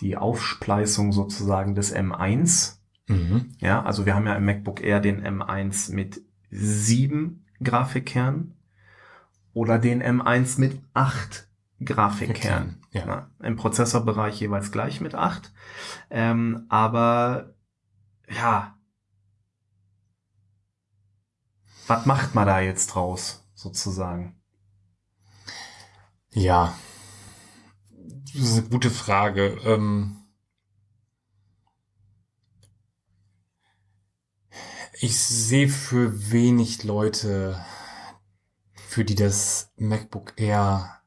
die 0.00 0.16
Aufspleißung 0.16 1.12
sozusagen 1.12 1.74
des 1.74 1.94
M1. 1.94 2.78
Mhm. 3.08 3.52
Ja, 3.58 3.82
also 3.82 4.06
wir 4.06 4.14
haben 4.14 4.26
ja 4.26 4.34
im 4.34 4.44
MacBook 4.44 4.82
Air 4.82 5.00
den 5.00 5.24
M1 5.24 5.94
mit 5.94 6.22
sieben 6.50 7.46
Grafikkernen 7.62 8.54
oder 9.52 9.78
den 9.78 10.02
M1 10.02 10.60
mit 10.60 10.80
acht 10.94 11.47
Grafikkernen. 11.84 12.82
Ja. 12.90 13.04
Na, 13.06 13.30
Im 13.46 13.56
Prozessorbereich 13.56 14.40
jeweils 14.40 14.72
gleich 14.72 15.00
mit 15.00 15.14
acht. 15.14 15.52
Ähm, 16.10 16.66
aber 16.68 17.54
ja, 18.28 18.78
was 21.86 22.04
macht 22.04 22.34
man 22.34 22.46
da 22.46 22.60
jetzt 22.60 22.88
draus, 22.88 23.48
sozusagen? 23.54 24.40
Ja. 26.30 26.76
Das 28.34 28.42
ist 28.42 28.58
eine 28.58 28.68
gute 28.68 28.90
Frage. 28.90 29.58
Ähm 29.64 30.16
ich 35.00 35.18
sehe 35.18 35.68
für 35.68 36.30
wenig 36.30 36.84
Leute 36.84 37.64
für 38.74 39.04
die 39.04 39.14
das 39.14 39.72
MacBook 39.76 40.34
Air 40.36 40.97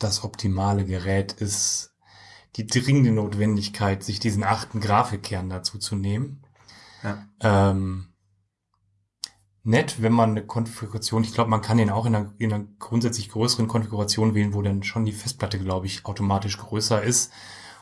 das 0.00 0.24
optimale 0.24 0.84
Gerät 0.84 1.32
ist, 1.34 1.94
die 2.56 2.66
dringende 2.66 3.12
Notwendigkeit, 3.12 4.02
sich 4.02 4.18
diesen 4.18 4.42
achten 4.42 4.80
Grafikkern 4.80 5.48
dazu 5.48 5.78
zu 5.78 5.94
nehmen. 5.94 6.42
Ja. 7.04 7.24
Ähm, 7.40 8.08
nett, 9.62 10.02
wenn 10.02 10.12
man 10.12 10.30
eine 10.30 10.44
Konfiguration, 10.44 11.22
ich 11.22 11.32
glaube, 11.32 11.50
man 11.50 11.62
kann 11.62 11.78
den 11.78 11.90
auch 11.90 12.06
in 12.06 12.14
einer, 12.16 12.34
in 12.38 12.52
einer 12.52 12.64
grundsätzlich 12.78 13.28
größeren 13.28 13.68
Konfiguration 13.68 14.34
wählen, 14.34 14.52
wo 14.54 14.62
dann 14.62 14.82
schon 14.82 15.04
die 15.04 15.12
Festplatte, 15.12 15.58
glaube 15.58 15.86
ich, 15.86 16.04
automatisch 16.06 16.58
größer 16.58 17.02
ist. 17.02 17.30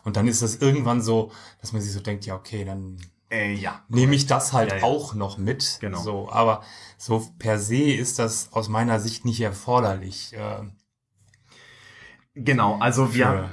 Und 0.05 0.17
dann 0.17 0.29
ist 0.29 0.43
das 0.43 0.57
irgendwann 0.57 1.03
so, 1.03 1.33
dass 1.61 1.73
man 1.73 1.81
sich 1.83 1.93
so 1.93 2.01
denkt, 2.01 2.27
ja, 2.27 2.35
okay, 2.35 2.65
dann 2.65 2.99
Äh, 3.31 3.55
ja. 3.55 3.83
nehme 3.89 4.15
ich 4.15 4.27
das 4.27 4.53
halt 4.53 4.71
Ja, 4.71 4.79
ja. 4.79 4.85
auch 4.85 5.15
noch 5.15 5.39
mit. 5.39 5.79
Genau. 5.81 6.01
So, 6.03 6.31
aber 6.31 6.63
so 6.97 7.27
per 7.39 7.59
se 7.59 7.93
ist 7.93 8.19
das 8.19 8.53
aus 8.53 8.69
meiner 8.69 9.01
Sicht 9.01 9.25
nicht 9.25 9.41
erforderlich. 9.41 10.33
Äh, 10.35 10.63
Genau, 12.45 12.79
also 12.79 13.15
wir, 13.15 13.51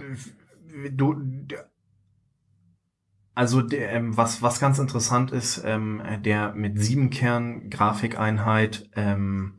Für- 0.68 0.92
du, 0.92 1.16
also 3.34 3.62
der, 3.62 3.92
ähm, 3.92 4.16
was 4.16 4.42
was 4.42 4.60
ganz 4.60 4.80
interessant 4.80 5.32
ist, 5.32 5.62
ähm, 5.66 6.02
der 6.24 6.54
mit 6.54 6.80
sieben 6.80 7.10
Kern 7.10 7.70
Grafikeinheit, 7.70 8.90
ähm, 8.96 9.56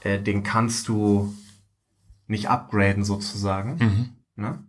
äh, 0.00 0.20
den 0.20 0.42
kannst 0.42 0.88
du 0.88 1.32
nicht 2.26 2.48
upgraden 2.48 3.04
sozusagen, 3.04 3.76
mhm. 3.76 4.10
ne? 4.42 4.64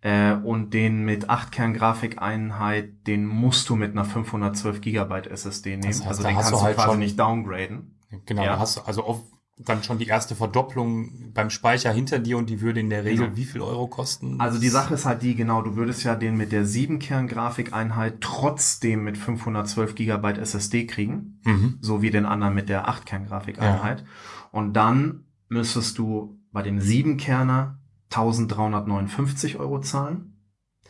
Äh, 0.00 0.34
und 0.34 0.74
den 0.74 1.04
mit 1.04 1.30
acht 1.30 1.50
Kern 1.50 1.72
Grafikeinheit, 1.72 3.06
den 3.06 3.24
musst 3.24 3.68
du 3.70 3.76
mit 3.76 3.92
einer 3.92 4.04
512 4.04 4.82
Gigabyte 4.82 5.26
SSD 5.26 5.76
nehmen. 5.76 5.84
heißt, 5.84 6.06
also 6.06 6.22
den 6.22 6.34
kannst 6.34 6.52
du 6.52 6.60
halt 6.60 6.76
quasi 6.76 6.98
nicht 6.98 7.18
downgraden. 7.18 7.98
Genau, 8.26 8.44
Ja. 8.44 8.52
da 8.52 8.58
hast 8.58 8.76
du 8.76 8.80
also 8.82 9.26
dann 9.56 9.84
schon 9.84 9.98
die 9.98 10.06
erste 10.08 10.34
Verdopplung 10.34 11.32
beim 11.32 11.48
Speicher 11.48 11.92
hinter 11.92 12.18
dir 12.18 12.36
und 12.38 12.50
die 12.50 12.60
würde 12.60 12.80
in 12.80 12.90
der 12.90 13.04
Regel 13.04 13.26
Genau. 13.26 13.36
wie 13.36 13.44
viel 13.44 13.60
Euro 13.60 13.86
kosten? 13.86 14.40
Also 14.40 14.58
die 14.58 14.68
Sache 14.68 14.94
ist 14.94 15.04
halt 15.06 15.22
die, 15.22 15.36
genau, 15.36 15.62
du 15.62 15.76
würdest 15.76 16.02
ja 16.02 16.16
den 16.16 16.36
mit 16.36 16.50
der 16.50 16.64
7-Kern-Grafikeinheit 16.66 18.20
trotzdem 18.20 19.04
mit 19.04 19.16
512 19.16 19.94
GB 19.94 20.32
SSD 20.40 20.86
kriegen, 20.86 21.40
Mhm. 21.44 21.78
so 21.80 22.02
wie 22.02 22.10
den 22.10 22.26
anderen 22.26 22.54
mit 22.54 22.68
der 22.68 22.88
8-Kern-Grafikeinheit. 22.88 24.04
Und 24.50 24.72
dann 24.72 25.24
müsstest 25.48 25.98
du 25.98 26.36
bei 26.50 26.62
dem 26.62 26.80
7-Kerner 26.80 27.78
1359 28.10 29.58
Euro 29.58 29.80
zahlen 29.80 30.36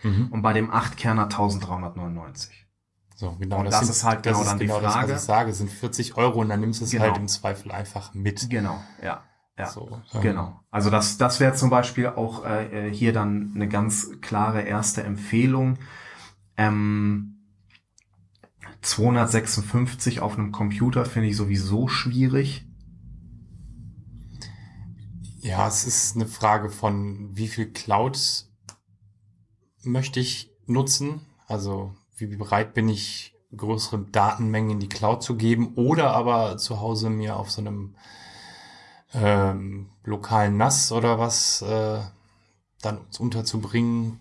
Mhm. 0.03 0.29
und 0.31 0.43
bei 0.43 0.53
dem 0.55 0.71
8-Kerner 0.71 1.29
1399. 1.29 2.64
So, 3.15 3.37
genau. 3.37 3.61
Und 3.61 3.67
das 3.67 3.89
ist 3.89 4.03
halt 4.05 4.23
genau 4.25 4.43
dann 4.45 4.59
die 4.59 4.67
das, 4.67 4.79
Frage. 4.79 5.13
was 5.13 5.21
ich 5.21 5.27
sage, 5.27 5.53
sind 5.55 5.71
40 5.71 6.17
Euro 6.17 6.41
und 6.41 6.49
dann 6.49 6.61
nimmst 6.61 6.81
du 6.81 6.85
es 6.85 6.91
Genau. 6.91 7.05
halt 7.05 7.17
im 7.17 7.29
Zweifel 7.29 7.71
einfach 7.73 8.13
mit. 8.15 8.51
Genau, 8.51 8.83
ja. 9.03 9.23
Ja, 9.57 9.67
So, 9.69 10.01
ähm, 10.15 10.21
genau. 10.21 10.61
Also 10.73 10.91
das, 10.91 11.17
das 11.17 11.39
wäre 11.39 11.55
zum 11.55 11.71
Beispiel 11.71 12.09
auch 12.09 12.45
äh, 12.45 12.91
hier 12.93 13.13
dann 13.13 13.53
eine 13.55 13.69
ganz 13.69 14.11
klare 14.21 14.63
erste 14.63 15.05
Empfehlung. 15.05 15.79
Ähm, 16.57 17.31
256 18.83 20.21
auf 20.21 20.37
einem 20.37 20.51
Computer 20.51 21.05
finde 21.05 21.29
ich 21.29 21.37
sowieso 21.37 21.87
schwierig. 21.87 22.67
Ja, 25.39 25.69
es 25.69 25.85
ist 25.87 26.17
eine 26.17 26.27
Frage 26.27 26.69
von, 26.71 27.31
wie 27.37 27.49
viel 27.49 27.71
Cloud 27.71 28.47
möchte 29.83 30.19
ich 30.19 30.51
nutzen? 30.67 31.21
Also, 31.47 31.95
wie 32.17 32.27
bereit 32.27 32.75
bin 32.75 32.89
ich, 32.89 33.35
größere 33.57 34.01
Datenmengen 34.11 34.73
in 34.73 34.81
die 34.81 34.89
Cloud 34.89 35.23
zu 35.23 35.37
geben 35.37 35.75
oder 35.77 36.11
aber 36.13 36.57
zu 36.57 36.81
Hause 36.81 37.09
mir 37.11 37.37
auf 37.37 37.51
so 37.51 37.61
einem 37.61 37.95
ähm, 39.13 39.91
lokalen 40.05 40.57
NAS 40.57 40.91
oder 40.93 41.19
was 41.19 41.63
äh, 41.63 42.01
dann 42.83 42.99
unterzubringen? 43.19 44.19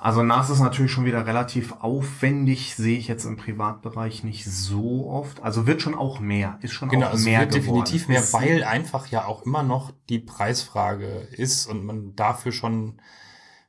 Also 0.00 0.22
NAS 0.22 0.48
ist 0.48 0.60
natürlich 0.60 0.92
schon 0.92 1.06
wieder 1.06 1.26
relativ 1.26 1.72
aufwendig, 1.80 2.76
sehe 2.76 2.98
ich 2.98 3.08
jetzt 3.08 3.24
im 3.24 3.36
Privatbereich 3.36 4.22
nicht 4.22 4.44
so 4.44 5.10
oft. 5.10 5.42
Also 5.42 5.66
wird 5.66 5.82
schon 5.82 5.96
auch 5.96 6.20
mehr, 6.20 6.56
ist 6.62 6.72
schon 6.72 6.88
Genau, 6.88 7.08
auch 7.08 7.14
es 7.14 7.24
mehr 7.24 7.40
wird 7.40 7.50
geworden. 7.50 7.84
definitiv 7.84 8.08
mehr, 8.08 8.22
weil 8.32 8.62
einfach 8.62 9.08
ja 9.08 9.24
auch 9.24 9.42
immer 9.42 9.64
noch 9.64 9.92
die 10.08 10.20
Preisfrage 10.20 11.06
ist 11.32 11.66
und 11.66 11.84
man 11.84 12.14
dafür 12.14 12.52
schon 12.52 13.00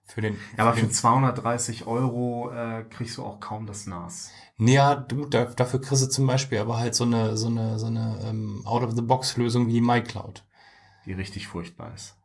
für 0.09 0.21
den. 0.21 0.37
Ja, 0.57 0.65
aber 0.65 0.73
für 0.73 0.81
für 0.81 0.85
den 0.87 0.91
230 0.91 1.87
Euro 1.87 2.51
äh, 2.51 2.83
kriegst 2.89 3.17
du 3.17 3.23
auch 3.23 3.39
kaum 3.39 3.65
das 3.65 3.87
NAS. 3.87 4.31
Ja, 4.57 4.95
du, 4.95 5.25
da, 5.25 5.45
dafür 5.45 5.79
kriegst 5.81 6.03
du 6.03 6.09
zum 6.09 6.27
Beispiel 6.27 6.57
aber 6.59 6.77
halt 6.77 6.95
so 6.95 7.05
eine, 7.05 7.37
so 7.37 7.47
eine, 7.47 7.79
so 7.79 7.87
eine 7.87 8.19
ähm, 8.25 8.61
Out-of-the-Box-Lösung 8.65 9.67
wie 9.67 9.73
die 9.73 9.81
MyCloud. 9.81 10.43
Die 11.05 11.13
richtig 11.13 11.47
furchtbar 11.47 11.93
ist. 11.95 12.15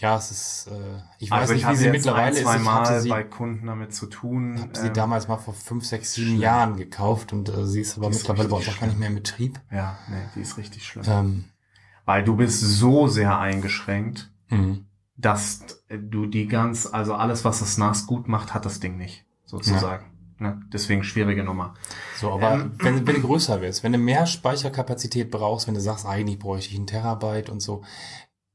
Ja, 0.00 0.16
es 0.16 0.30
ist, 0.30 0.68
äh, 0.70 1.00
ich 1.18 1.30
weiß 1.30 1.40
also 1.40 1.54
nicht, 1.54 1.64
ich 1.64 1.70
wie 1.70 1.76
sie 1.76 1.90
mittlerweile 1.90 2.26
ein, 2.26 2.32
ist. 2.32 2.42
zwei 2.42 2.56
Ich 2.56 2.62
Mal 2.62 2.80
hatte 2.80 3.00
sie, 3.00 3.08
bei 3.08 3.24
Kunden 3.24 3.66
damit 3.66 3.94
zu 3.94 4.06
tun. 4.06 4.60
hab 4.60 4.76
sie 4.76 4.88
ähm, 4.88 4.94
damals 4.94 5.26
mal 5.28 5.38
vor 5.38 5.54
fünf, 5.54 5.84
sechs, 5.84 6.14
sieben 6.14 6.30
schlimm. 6.30 6.40
Jahren 6.40 6.76
gekauft 6.76 7.32
und 7.32 7.48
äh, 7.48 7.64
sie 7.66 7.80
ist 7.80 7.96
aber 7.96 8.08
ist 8.08 8.18
mittlerweile 8.18 8.48
bei 8.48 8.56
uns 8.56 8.66
richtig 8.66 8.76
auch 8.76 8.80
gar 8.80 8.86
nicht 8.88 8.98
mehr 8.98 9.08
in 9.08 9.14
Betrieb. 9.16 9.60
Ja, 9.72 9.98
nee, 10.08 10.22
die 10.36 10.40
ist 10.40 10.56
richtig 10.56 10.86
schlimm. 10.86 11.04
Ähm, 11.08 11.44
Weil 12.04 12.22
du 12.22 12.36
bist 12.36 12.60
so 12.60 13.08
sehr 13.08 13.38
eingeschränkt, 13.38 14.30
mhm. 14.50 14.86
Dass 15.18 15.60
du 15.90 16.26
die 16.26 16.46
ganz, 16.46 16.86
also 16.86 17.14
alles, 17.14 17.44
was 17.44 17.58
das 17.58 17.76
NAS 17.76 18.06
gut 18.06 18.28
macht, 18.28 18.54
hat 18.54 18.64
das 18.64 18.80
Ding 18.80 18.96
nicht, 18.96 19.26
sozusagen. 19.44 20.06
Ne? 20.38 20.62
Deswegen 20.72 21.02
schwierige 21.02 21.42
Nummer. 21.42 21.74
So, 22.16 22.30
aber 22.30 22.52
Ähm. 22.54 22.72
wenn, 22.78 23.04
wenn 23.06 23.16
du 23.16 23.22
größer 23.22 23.60
wirst, 23.60 23.82
wenn 23.82 23.92
du 23.92 23.98
mehr 23.98 24.26
Speicherkapazität 24.26 25.30
brauchst, 25.32 25.66
wenn 25.66 25.74
du 25.74 25.80
sagst, 25.80 26.06
eigentlich 26.06 26.38
bräuchte 26.38 26.70
ich 26.70 26.76
einen 26.76 26.86
Terabyte 26.86 27.50
und 27.50 27.60
so, 27.60 27.82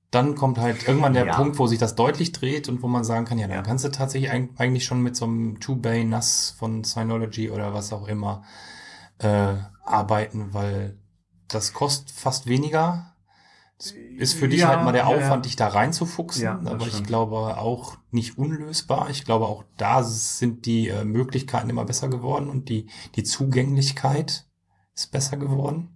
dann 0.09 0.35
kommt 0.35 0.57
halt 0.57 0.87
irgendwann 0.87 1.13
der 1.13 1.25
Ja. 1.25 1.35
Punkt, 1.35 1.59
wo 1.59 1.67
sich 1.67 1.79
das 1.79 1.95
deutlich 1.95 2.31
dreht 2.31 2.69
und 2.69 2.81
wo 2.81 2.87
man 2.87 3.03
sagen 3.03 3.25
kann, 3.25 3.37
ja, 3.39 3.47
dann 3.47 3.57
Ja. 3.57 3.63
kannst 3.63 3.83
du 3.83 3.89
tatsächlich 3.89 4.31
eig- 4.31 4.57
eigentlich 4.57 4.85
schon 4.85 5.01
mit 5.01 5.15
so 5.17 5.25
einem 5.25 5.59
Two-Bay 5.59 6.05
NAS 6.05 6.55
von 6.57 6.83
Synology 6.85 7.49
oder 7.51 7.73
was 7.73 7.91
auch 7.91 8.07
immer 8.07 8.43
äh, 9.17 9.55
arbeiten, 9.83 10.53
weil 10.53 10.97
das 11.49 11.73
kostet 11.73 12.11
fast 12.11 12.47
weniger. 12.47 13.12
Ist 14.17 14.35
für 14.35 14.47
dich 14.47 14.61
Ja, 14.61 14.67
halt 14.69 14.83
mal 14.83 14.91
der 14.93 15.03
ja, 15.03 15.11
ja. 15.11 15.17
Aufwand, 15.17 15.45
dich 15.45 15.55
da 15.55 15.67
reinzufuchsen, 15.67 16.43
Ja, 16.43 16.57
aber 16.59 16.85
ich 16.87 16.93
stimmt. 16.93 17.07
glaube 17.07 17.57
auch 17.57 17.97
nicht 18.11 18.37
unlösbar. 18.37 19.09
Ich 19.09 19.25
glaube 19.25 19.45
auch 19.45 19.63
da 19.77 20.03
sind 20.03 20.65
die 20.65 20.87
äh, 20.87 21.03
Möglichkeiten 21.03 21.69
immer 21.69 21.83
besser 21.83 22.07
geworden 22.07 22.49
und 22.49 22.69
die, 22.69 22.87
die 23.15 23.23
Zugänglichkeit 23.23 24.45
ist 24.95 25.11
besser 25.11 25.37
geworden. 25.37 25.89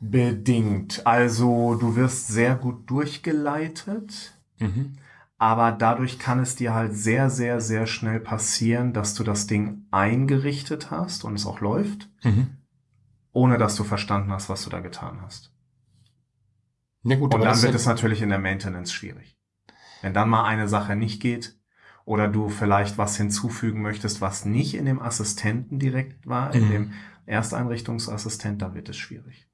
Bedingt. 0.00 1.06
Also 1.06 1.76
du 1.76 1.94
wirst 1.94 2.26
sehr 2.28 2.56
gut 2.56 2.90
durchgeleitet, 2.90 4.34
Mhm. 4.58 4.96
aber 5.38 5.70
dadurch 5.72 6.18
kann 6.18 6.40
es 6.40 6.56
dir 6.56 6.74
halt 6.74 6.94
sehr, 6.96 7.30
sehr, 7.30 7.60
sehr 7.60 7.86
schnell 7.86 8.18
passieren, 8.18 8.92
dass 8.92 9.14
du 9.14 9.22
das 9.22 9.46
Ding 9.46 9.86
eingerichtet 9.92 10.90
hast 10.90 11.24
und 11.24 11.34
es 11.36 11.46
auch 11.46 11.60
läuft, 11.60 12.08
Mhm. 12.24 12.56
ohne 13.32 13.58
dass 13.58 13.76
du 13.76 13.84
verstanden 13.84 14.32
hast, 14.32 14.48
was 14.48 14.64
du 14.64 14.70
da 14.70 14.80
getan 14.80 15.20
hast. 15.22 15.51
Ja 17.04 17.16
gut, 17.16 17.34
Und 17.34 17.40
dann 17.44 17.62
wird 17.62 17.74
es 17.74 17.86
natürlich 17.86 18.22
in 18.22 18.28
der 18.28 18.38
Maintenance 18.38 18.92
schwierig. 18.92 19.36
Wenn 20.02 20.14
dann 20.14 20.28
mal 20.28 20.44
eine 20.44 20.68
Sache 20.68 20.96
nicht 20.96 21.20
geht 21.20 21.56
oder 22.04 22.28
du 22.28 22.48
vielleicht 22.48 22.98
was 22.98 23.16
hinzufügen 23.16 23.82
möchtest, 23.82 24.20
was 24.20 24.44
nicht 24.44 24.74
in 24.74 24.84
dem 24.84 25.00
Assistenten 25.00 25.78
direkt 25.78 26.26
war, 26.26 26.54
in 26.54 26.66
Mhm. 26.66 26.70
dem 26.70 26.92
Ersteinrichtungsassistent, 27.26 28.62
dann 28.62 28.74
wird 28.74 28.88
es 28.88 28.96
schwierig. 28.96 29.48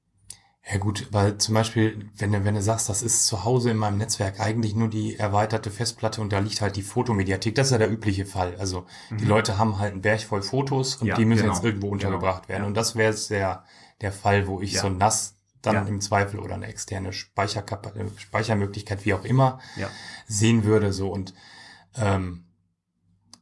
ja 0.71 0.77
gut, 0.77 1.07
weil 1.11 1.37
zum 1.39 1.55
Beispiel, 1.55 2.09
wenn 2.17 2.31
du, 2.31 2.43
wenn 2.45 2.53
du 2.53 2.61
sagst, 2.61 2.89
das 2.89 3.01
ist 3.01 3.25
zu 3.25 3.43
Hause 3.43 3.71
in 3.71 3.77
meinem 3.77 3.97
Netzwerk 3.97 4.39
eigentlich 4.39 4.75
nur 4.75 4.87
die 4.89 5.15
erweiterte 5.17 5.71
Festplatte 5.71 6.21
und 6.21 6.31
da 6.31 6.39
liegt 6.39 6.61
halt 6.61 6.75
die 6.75 6.83
Fotomediathek, 6.83 7.55
das 7.55 7.67
ist 7.67 7.71
ja 7.71 7.77
der 7.79 7.89
übliche 7.91 8.25
Fall. 8.25 8.55
Also 8.59 8.85
die 9.09 9.23
Mhm. 9.23 9.29
Leute 9.29 9.57
haben 9.57 9.79
halt 9.79 9.93
einen 9.93 10.01
Berg 10.01 10.21
voll 10.21 10.43
Fotos 10.43 10.97
und 10.97 11.07
Ja, 11.07 11.15
die 11.15 11.25
müssen 11.25 11.43
genau. 11.43 11.53
jetzt 11.55 11.63
irgendwo 11.63 11.87
untergebracht 11.89 12.43
Genau. 12.43 12.49
werden. 12.49 12.63
Ja. 12.63 12.67
Und 12.67 12.75
das 12.77 12.95
wäre 12.95 13.09
jetzt 13.11 13.31
der, 13.31 13.63
der 14.01 14.11
Fall, 14.11 14.45
wo 14.47 14.61
ich 14.61 14.73
Ja. 14.73 14.81
so 14.81 14.87
ein 14.87 14.97
NAS 14.97 15.35
dann 15.61 15.75
Ja. 15.75 15.81
im 15.83 16.01
Zweifel 16.01 16.39
oder 16.39 16.55
eine 16.55 16.67
externe 16.67 17.13
Speicherkap 17.13 17.95
äh, 17.95 18.05
Speichermöglichkeit, 18.17 19.05
wie 19.05 19.13
auch 19.13 19.25
immer, 19.25 19.59
Ja. 19.75 19.89
sehen 20.27 20.63
würde. 20.63 20.93
So 20.93 21.09
und 21.11 21.33
ähm, 21.95 22.45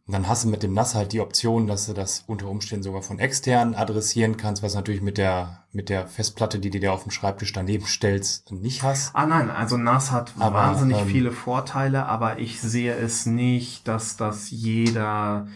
dann 0.10 0.30
hast 0.30 0.46
du 0.46 0.48
mit 0.48 0.64
dem 0.64 0.74
NAS 0.74 0.96
halt 0.96 1.12
die 1.12 1.20
Option, 1.20 1.68
dass 1.68 1.86
du 1.86 1.94
das 1.94 2.24
unter 2.28 2.48
Umständen 2.48 2.82
sogar 2.84 3.02
von 3.02 3.20
extern 3.20 3.76
adressieren 3.76 4.38
kannst, 4.38 4.64
was 4.64 4.74
natürlich 4.74 5.02
mit 5.02 5.18
der 5.18 5.66
mit 5.74 5.90
der 5.90 6.08
Festplatte, 6.08 6.60
die 6.60 6.70
du 6.70 6.80
dir 6.80 6.94
auf 6.94 7.04
dem 7.04 7.12
Schreibtisch 7.12 7.52
daneben 7.52 7.86
stellst, 7.86 8.52
nicht 8.54 8.84
hast. 8.84 9.14
Ah 9.14 9.26
nein, 9.26 9.50
also 9.50 9.76
NAS 9.76 10.12
hat 10.12 10.32
Aber, 10.40 10.60
wahnsinnig 10.60 10.98
ähm, 11.00 11.08
viele 11.08 11.32
Vorteile, 11.32 12.06
aber 12.06 12.40
ich 12.40 12.62
sehe 12.62 12.96
es 12.96 13.26
nicht, 13.26 13.88
dass 13.88 14.16
das 14.16 14.50
jeder, 14.50 15.48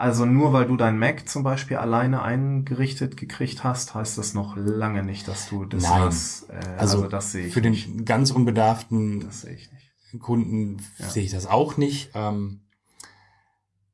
also 0.00 0.24
nur 0.24 0.52
weil 0.52 0.66
du 0.66 0.76
dein 0.76 0.96
Mac 0.98 1.28
zum 1.28 1.42
Beispiel 1.42 1.76
alleine 1.76 2.22
eingerichtet 2.22 3.16
gekriegt 3.16 3.64
hast, 3.64 3.94
heißt 3.96 4.16
das 4.16 4.32
noch 4.32 4.56
lange 4.56 5.02
nicht, 5.02 5.26
dass 5.26 5.48
du 5.48 5.64
das 5.64 5.82
Nein. 5.82 6.00
NAS, 6.04 6.46
äh, 6.50 6.54
also, 6.78 6.98
Also, 6.98 7.08
das 7.08 7.32
sehe 7.32 7.46
ich 7.48 7.52
Für 7.52 7.60
den 7.62 7.72
nicht. 7.72 8.06
ganz 8.06 8.30
unbedarften 8.30 9.20
Das 9.20 9.40
sehe 9.42 9.54
ich 9.54 9.70
nicht. 9.72 10.22
Kunden 10.22 10.78
Ja. 10.98 11.08
sehe 11.08 11.24
ich 11.24 11.32
das 11.32 11.46
auch 11.46 11.76
nicht. 11.76 12.10
Ähm, 12.14 12.60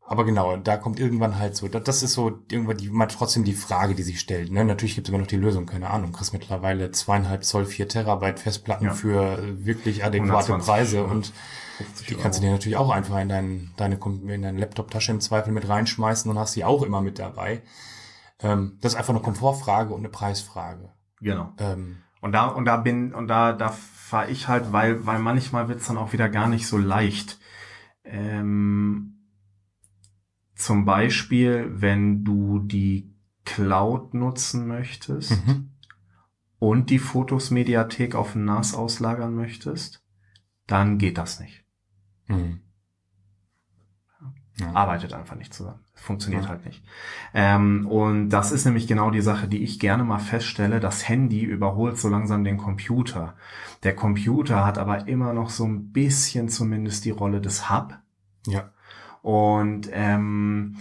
aber 0.06 0.24
genau, 0.26 0.56
da 0.58 0.76
kommt 0.76 1.00
irgendwann 1.00 1.38
halt 1.38 1.56
so, 1.56 1.66
das 1.66 2.02
ist 2.02 2.12
so 2.12 2.38
irgendwann 2.52 2.76
die, 2.76 2.90
mal 2.90 3.06
trotzdem 3.06 3.42
die 3.42 3.54
Frage, 3.54 3.94
die 3.94 4.02
sich 4.02 4.20
stellt. 4.20 4.52
Ne? 4.52 4.62
Natürlich 4.64 4.94
gibt 4.96 5.06
es 5.06 5.08
immer 5.08 5.18
noch 5.20 5.26
die 5.26 5.36
Lösung, 5.36 5.64
keine 5.64 5.88
Ahnung. 5.88 6.12
Du 6.12 6.18
kriegst 6.18 6.34
mittlerweile 6.34 6.90
zweieinhalb 6.90 7.42
Zoll, 7.44 7.64
vier 7.64 7.88
Terabyte 7.88 8.38
Festplatten 8.38 8.84
Ja. 8.88 8.92
für 8.92 9.38
wirklich 9.64 10.04
adäquate 10.04 10.52
120 10.52 10.66
Preise 10.68 10.98
Euro. 10.98 11.10
und 11.10 11.26
50 11.26 11.34
die 12.08 12.14
kannst 12.14 12.38
du 12.38 12.42
dir 12.42 12.52
natürlich 12.52 12.76
auch 12.76 12.90
einfach 12.90 13.18
in, 13.20 13.28
dein, 13.28 13.70
deine, 13.76 13.96
in 13.96 14.42
deine 14.42 14.58
Laptop-Tasche 14.58 15.12
im 15.12 15.20
Zweifel 15.20 15.52
mit 15.52 15.68
reinschmeißen 15.68 16.30
und 16.30 16.38
hast 16.38 16.52
sie 16.52 16.64
auch 16.64 16.82
immer 16.82 17.00
mit 17.00 17.18
dabei. 17.18 17.62
Ähm, 18.40 18.78
das 18.80 18.92
ist 18.92 18.98
einfach 18.98 19.14
eine 19.14 19.22
Komfortfrage 19.22 19.92
und 19.92 20.00
eine 20.00 20.08
Preisfrage. 20.08 20.92
Genau. 21.20 21.52
Ähm, 21.58 21.98
Und 22.20 22.32
da, 22.32 22.46
und 22.46 22.64
da 22.64 22.76
bin, 22.78 23.12
und 23.12 23.28
da, 23.28 23.52
da 23.52 23.68
fahre 23.68 24.30
ich 24.30 24.48
halt, 24.48 24.72
weil, 24.72 25.06
weil 25.06 25.18
manchmal 25.18 25.68
wird's 25.68 25.86
dann 25.86 25.98
auch 25.98 26.12
wieder 26.12 26.28
gar 26.28 26.48
nicht 26.48 26.66
so 26.66 26.78
leicht. 26.78 27.38
Ähm, 28.04 29.28
zum 30.54 30.84
Beispiel, 30.84 31.70
wenn 31.70 32.24
du 32.24 32.60
die 32.60 33.14
Cloud 33.44 34.14
nutzen 34.14 34.66
möchtest 34.66 35.46
mhm. 35.46 35.72
und 36.58 36.90
die 36.90 36.98
Fotos 36.98 37.50
Mediathek 37.50 38.14
auf 38.14 38.34
NAS 38.34 38.74
auslagern 38.74 39.34
möchtest, 39.34 40.02
dann 40.66 40.98
geht 40.98 41.18
das 41.18 41.40
nicht. 41.40 41.63
Mhm. 42.28 42.60
Ja. 44.56 44.72
Arbeitet 44.72 45.12
einfach 45.12 45.34
nicht 45.34 45.52
zusammen. 45.52 45.80
Funktioniert 45.94 46.44
Ja. 46.44 46.50
halt 46.50 46.64
nicht. 46.64 46.84
Ähm, 47.34 47.86
und 47.88 48.30
das 48.30 48.52
ist 48.52 48.64
nämlich 48.64 48.86
genau 48.86 49.10
die 49.10 49.20
Sache, 49.20 49.48
die 49.48 49.64
ich 49.64 49.80
gerne 49.80 50.04
mal 50.04 50.20
feststelle. 50.20 50.78
Das 50.78 51.08
Handy 51.08 51.42
überholt 51.42 51.98
so 51.98 52.08
langsam 52.08 52.44
den 52.44 52.56
Computer. 52.56 53.34
Der 53.82 53.96
Computer 53.96 54.64
hat 54.64 54.78
aber 54.78 55.08
immer 55.08 55.32
noch 55.32 55.50
so 55.50 55.64
ein 55.64 55.90
bisschen 55.90 56.48
zumindest 56.48 57.04
die 57.04 57.10
Rolle 57.10 57.40
des 57.40 57.68
Hub. 57.68 57.98
ja. 58.46 58.70
Und 59.22 59.88
ähm, 59.92 60.76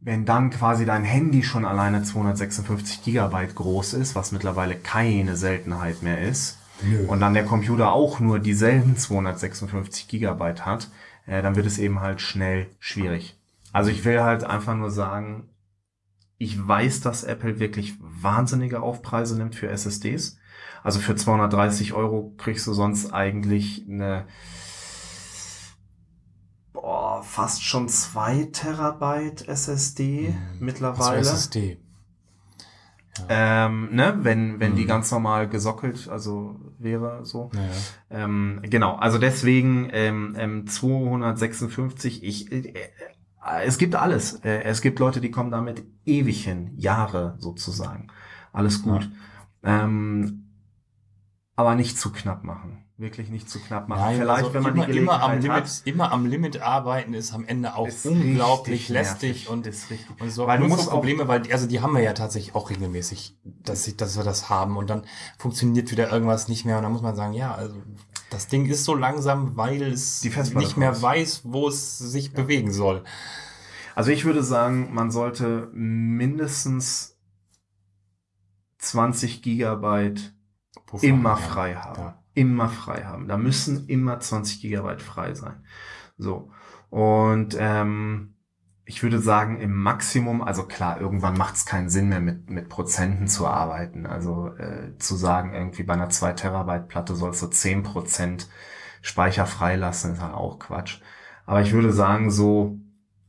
wenn 0.00 0.24
dann 0.24 0.50
quasi 0.50 0.86
dein 0.86 1.04
Handy 1.04 1.42
schon 1.42 1.64
alleine 1.66 2.02
256 2.02 3.02
Gigabyte 3.02 3.54
groß 3.56 3.94
ist, 3.94 4.14
was 4.14 4.32
mittlerweile 4.32 4.76
keine 4.76 5.36
Seltenheit 5.36 6.02
mehr 6.02 6.20
ist, 6.22 6.59
Nö. 6.82 7.06
und 7.06 7.20
dann 7.20 7.34
der 7.34 7.44
Computer 7.44 7.92
auch 7.92 8.20
nur 8.20 8.38
dieselben 8.38 8.96
256 8.96 10.08
Gigabyte 10.08 10.64
hat, 10.64 10.88
äh, 11.26 11.42
dann 11.42 11.56
wird 11.56 11.66
es 11.66 11.78
eben 11.78 12.00
halt 12.00 12.20
schnell 12.20 12.68
schwierig. 12.78 13.36
Also 13.72 13.90
ich 13.90 14.04
will 14.04 14.20
halt 14.22 14.44
einfach 14.44 14.74
nur 14.74 14.90
sagen, 14.90 15.48
ich 16.38 16.66
weiß, 16.66 17.02
dass 17.02 17.22
Apple 17.24 17.60
wirklich 17.60 17.94
wahnsinnige 18.00 18.80
Aufpreise 18.82 19.36
nimmt 19.36 19.54
für 19.54 19.68
SSDs. 19.68 20.38
Also 20.82 20.98
für 20.98 21.14
230 21.14 21.92
Euro 21.92 22.32
kriegst 22.38 22.66
du 22.66 22.72
sonst 22.72 23.12
eigentlich 23.12 23.84
eine 23.88 24.24
boah, 26.72 27.22
fast 27.22 27.62
schon 27.62 27.88
zwei 27.88 28.48
Terabyte 28.50 29.46
SSD 29.48 30.28
Mhm. 30.30 30.36
mittlerweile. 30.64 31.18
Also 31.18 31.30
SSD. 31.32 31.78
Ähm, 33.28 33.88
ne, 33.94 34.18
wenn, 34.22 34.60
wenn 34.60 34.76
die 34.76 34.84
Mhm. 34.84 34.88
ganz 34.88 35.10
normal 35.10 35.48
gesockelt, 35.48 36.08
also 36.08 36.58
wäre 36.82 37.24
so. 37.24 37.50
Ja. 37.54 38.24
Ähm, 38.24 38.60
genau, 38.62 38.96
also 38.96 39.18
deswegen 39.18 39.88
ähm, 39.92 40.34
ähm, 40.38 40.66
256, 40.66 42.22
ich, 42.24 42.52
äh, 42.52 42.72
es 43.64 43.78
gibt 43.78 43.94
alles. 43.94 44.34
Äh, 44.44 44.62
es 44.64 44.80
gibt 44.80 44.98
Leute, 44.98 45.20
die 45.20 45.30
kommen 45.30 45.50
damit 45.50 45.84
ewig 46.04 46.44
hin, 46.44 46.72
Jahre 46.76 47.36
sozusagen. 47.38 48.08
Alles 48.52 48.82
gut. 48.82 49.10
Ähm, 49.62 50.46
aber 51.56 51.74
nicht 51.74 51.98
zu 51.98 52.12
knapp 52.12 52.44
machen. 52.44 52.84
Wirklich 53.00 53.30
nicht 53.30 53.48
zu 53.48 53.60
knapp 53.60 53.88
machen. 53.88 54.00
Nein, 54.02 54.18
Vielleicht, 54.18 54.44
also 54.44 54.52
wenn 54.52 54.62
man 54.62 54.74
immer, 54.74 54.86
die 54.86 54.98
immer 54.98 55.22
am 55.22 55.40
Limit, 55.40 55.64
hat. 55.64 55.82
immer 55.86 56.12
am 56.12 56.26
Limit 56.26 56.60
arbeiten 56.60 57.14
ist 57.14 57.32
am 57.32 57.46
Ende 57.46 57.74
auch 57.74 57.88
unglaublich 58.04 58.90
lästig 58.90 59.48
und 59.48 59.66
ist 59.66 59.88
richtig. 59.88 60.20
Und 60.20 60.28
so, 60.28 60.46
Weil 60.46 60.58
du 60.58 60.68
musst 60.68 60.84
so 60.84 60.90
Probleme, 60.90 61.26
weil 61.26 61.40
die, 61.40 61.50
also 61.50 61.66
die 61.66 61.80
haben 61.80 61.94
wir 61.94 62.02
ja 62.02 62.12
tatsächlich 62.12 62.54
auch 62.54 62.68
regelmäßig, 62.68 63.38
dass, 63.42 63.84
sie, 63.84 63.96
dass 63.96 64.18
wir 64.18 64.24
das 64.24 64.50
haben 64.50 64.76
und 64.76 64.90
dann 64.90 65.06
funktioniert 65.38 65.90
wieder 65.90 66.12
irgendwas 66.12 66.48
nicht 66.48 66.66
mehr 66.66 66.76
und 66.76 66.82
dann 66.82 66.92
muss 66.92 67.00
man 67.00 67.16
sagen, 67.16 67.32
ja, 67.32 67.54
also 67.54 67.74
das 68.28 68.48
Ding 68.48 68.66
ist 68.66 68.84
so 68.84 68.94
langsam, 68.94 69.56
weil 69.56 69.80
es 69.82 70.22
nicht 70.22 70.76
mehr 70.76 70.90
raus. 70.90 71.00
weiß, 71.00 71.40
wo 71.44 71.68
es 71.68 71.96
sich 71.96 72.34
bewegen 72.34 72.70
soll. 72.70 73.02
Also 73.94 74.10
ich 74.10 74.26
würde 74.26 74.42
sagen, 74.42 74.92
man 74.92 75.10
sollte 75.10 75.70
mindestens 75.72 77.16
20 78.76 79.40
Gigabyte 79.40 80.34
Puffer, 80.84 81.06
immer 81.06 81.30
ja. 81.30 81.36
frei 81.36 81.74
haben. 81.76 82.02
Ja. 82.02 82.19
Immer 82.40 82.68
frei 82.68 83.04
haben. 83.04 83.28
Da 83.28 83.36
müssen 83.36 83.86
immer 83.88 84.18
20 84.18 84.60
Gigabyte 84.60 85.02
frei 85.02 85.34
sein. 85.34 85.64
So. 86.16 86.50
Und 86.88 87.56
ähm, 87.58 88.34
ich 88.84 89.02
würde 89.04 89.20
sagen, 89.20 89.60
im 89.60 89.72
Maximum, 89.72 90.42
also 90.42 90.64
klar, 90.64 91.00
irgendwann 91.00 91.36
macht 91.36 91.54
es 91.54 91.64
keinen 91.64 91.88
Sinn 91.90 92.08
mehr 92.08 92.20
mit, 92.20 92.50
mit 92.50 92.68
Prozenten 92.68 93.28
zu 93.28 93.46
arbeiten. 93.46 94.06
Also 94.06 94.48
äh, 94.56 94.96
zu 94.98 95.14
sagen, 95.14 95.54
irgendwie 95.54 95.84
bei 95.84 95.92
einer 95.94 96.10
2 96.10 96.32
Terabyte 96.32 96.88
Platte 96.88 97.14
sollst 97.14 97.42
du 97.42 97.46
10 97.46 97.84
Prozent 97.84 98.48
Speicher 99.02 99.46
freilassen, 99.46 100.14
ist 100.14 100.22
halt 100.22 100.34
auch 100.34 100.58
Quatsch. 100.58 101.00
Aber 101.46 101.62
ich 101.62 101.72
würde 101.72 101.92
sagen, 101.92 102.30
so 102.30 102.79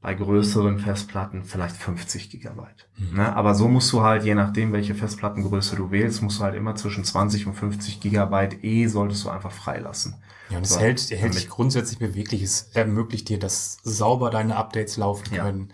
bei 0.02 0.16
größeren 0.16 0.80
Festplatten 0.80 1.44
vielleicht 1.44 1.78
50 1.78 2.32
Gigabyte. 2.32 2.90
Mhm. 2.98 3.18
Ne? 3.18 3.36
Aber 3.36 3.54
so 3.54 3.68
musst 3.68 3.92
du 3.94 4.02
halt, 4.02 4.24
je 4.24 4.34
nachdem, 4.34 4.74
welche 4.74 4.96
Festplattengröße 4.96 5.76
du 5.76 5.92
wählst, 5.92 6.22
musst 6.24 6.40
du 6.40 6.44
halt 6.44 6.56
immer 6.56 6.76
zwischen 6.76 7.04
20 7.04 7.46
und 7.46 7.54
50 7.54 8.00
Gigabyte 8.00 8.64
E 8.64 8.88
solltest 8.88 9.24
du 9.26 9.30
einfach 9.30 9.52
freilassen. 9.52 10.16
Ja, 10.50 10.58
und 10.58 10.64
es 10.64 10.72
So, 10.72 10.80
hält, 10.80 11.10
hält 11.12 11.36
dich 11.36 11.50
grundsätzlich 11.50 12.00
beweglich. 12.00 12.42
Es 12.42 12.70
ermöglicht 12.74 13.30
dir, 13.30 13.38
dass 13.40 13.78
sauber 13.84 14.32
deine 14.32 14.56
Updates 14.56 14.98
laufen 14.98 15.34
Ja. 15.36 15.44
können. 15.44 15.72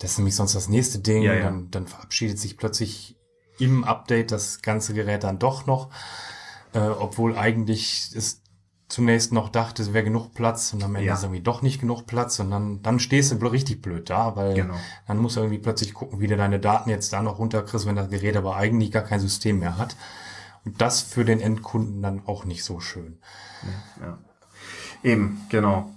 Das 0.00 0.12
ist 0.12 0.18
nämlich 0.18 0.34
sonst 0.34 0.54
das 0.54 0.68
nächste 0.68 0.98
Ding. 0.98 1.22
Ja, 1.22 1.34
ja. 1.34 1.44
Dann, 1.44 1.70
dann 1.70 1.86
verabschiedet 1.86 2.38
sich 2.38 2.56
plötzlich 2.56 3.16
im 3.58 3.84
Update 3.84 4.32
das 4.32 4.62
ganze 4.62 4.94
Gerät 4.94 5.22
dann 5.22 5.38
doch 5.38 5.66
noch, 5.66 5.90
äh, 6.72 6.80
obwohl 6.80 7.36
eigentlich 7.36 8.10
es 8.16 8.39
zunächst 8.90 9.32
noch 9.32 9.48
dachte, 9.48 9.82
es 9.82 9.92
wäre 9.94 10.04
genug 10.04 10.34
Platz 10.34 10.74
und 10.74 10.82
am 10.82 10.94
Ende 10.96 11.06
Ja. 11.06 11.14
ist 11.14 11.22
irgendwie 11.22 11.40
doch 11.42 11.62
nicht 11.62 11.80
genug 11.80 12.06
Platz 12.06 12.38
und 12.40 12.50
dann, 12.50 12.82
dann 12.82 12.98
stehst 12.98 13.32
du 13.32 13.46
richtig 13.46 13.80
blöd 13.80 14.10
da, 14.10 14.36
weil 14.36 14.54
Genau. 14.54 14.74
dann 15.06 15.18
musst 15.18 15.36
du 15.36 15.40
irgendwie 15.40 15.58
plötzlich 15.60 15.94
gucken, 15.94 16.20
wie 16.20 16.26
du 16.26 16.36
deine 16.36 16.58
Daten 16.60 16.90
jetzt 16.90 17.12
da 17.12 17.22
noch 17.22 17.38
runterkriegst, 17.38 17.86
wenn 17.86 17.96
das 17.96 18.10
Gerät 18.10 18.36
aber 18.36 18.56
eigentlich 18.56 18.90
gar 18.90 19.02
kein 19.04 19.20
System 19.20 19.60
mehr 19.60 19.78
hat. 19.78 19.96
Und 20.64 20.80
das 20.80 21.00
für 21.00 21.24
den 21.24 21.40
Endkunden 21.40 22.02
dann 22.02 22.26
auch 22.26 22.44
nicht 22.44 22.64
so 22.64 22.80
schön. 22.80 23.18
Ja. 24.00 24.18
Eben, 25.02 25.40
genau. 25.48 25.94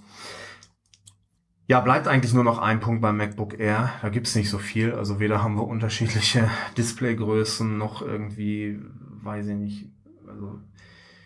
Ja, 1.66 1.80
bleibt 1.80 2.08
eigentlich 2.08 2.32
nur 2.34 2.44
noch 2.44 2.58
ein 2.58 2.80
Punkt 2.80 3.00
beim 3.02 3.16
MacBook 3.16 3.58
Air. 3.58 3.90
Da 4.02 4.08
gibt's 4.10 4.34
nicht 4.34 4.50
so 4.50 4.58
viel. 4.58 4.92
Also 4.94 5.18
weder 5.18 5.42
haben 5.42 5.56
wir 5.56 5.66
unterschiedliche 5.66 6.48
Displaygrößen 6.78 7.76
noch 7.76 8.02
irgendwie, 8.02 8.78
weiß 9.22 9.46
ich 9.48 9.56
nicht, 9.56 9.90
also 10.28 10.60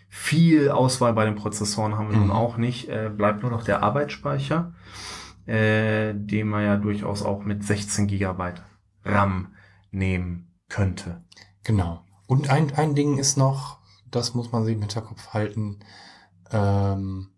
viel 0.09 0.69
Auswahl 0.71 1.13
bei 1.13 1.25
den 1.25 1.35
Prozessoren 1.35 1.97
haben 1.97 2.09
wir 2.09 2.17
Mhm. 2.17 2.27
nun 2.27 2.31
auch 2.35 2.57
nicht. 2.57 2.89
Äh, 2.89 3.09
bleibt 3.15 3.41
nur 3.43 3.51
noch 3.51 3.63
der 3.63 3.83
Arbeitsspeicher, 3.83 4.73
äh, 5.45 6.13
den 6.15 6.47
man 6.47 6.63
ja 6.63 6.77
durchaus 6.77 7.21
auch 7.23 7.43
mit 7.43 7.63
16 7.63 8.07
Gigabyte 8.07 8.61
RAM 9.05 9.53
nehmen 9.91 10.51
könnte. 10.67 11.23
Genau. 11.63 12.03
Und 12.27 12.49
ein, 12.49 12.73
ein 12.75 12.95
Ding 12.95 13.17
ist 13.17 13.37
noch, 13.37 13.79
das 14.09 14.33
muss 14.33 14.51
man 14.51 14.65
sich 14.65 14.75
im 14.75 14.81
Hinterkopf 14.81 15.29
halten, 15.33 15.79
ähm, 16.51 17.29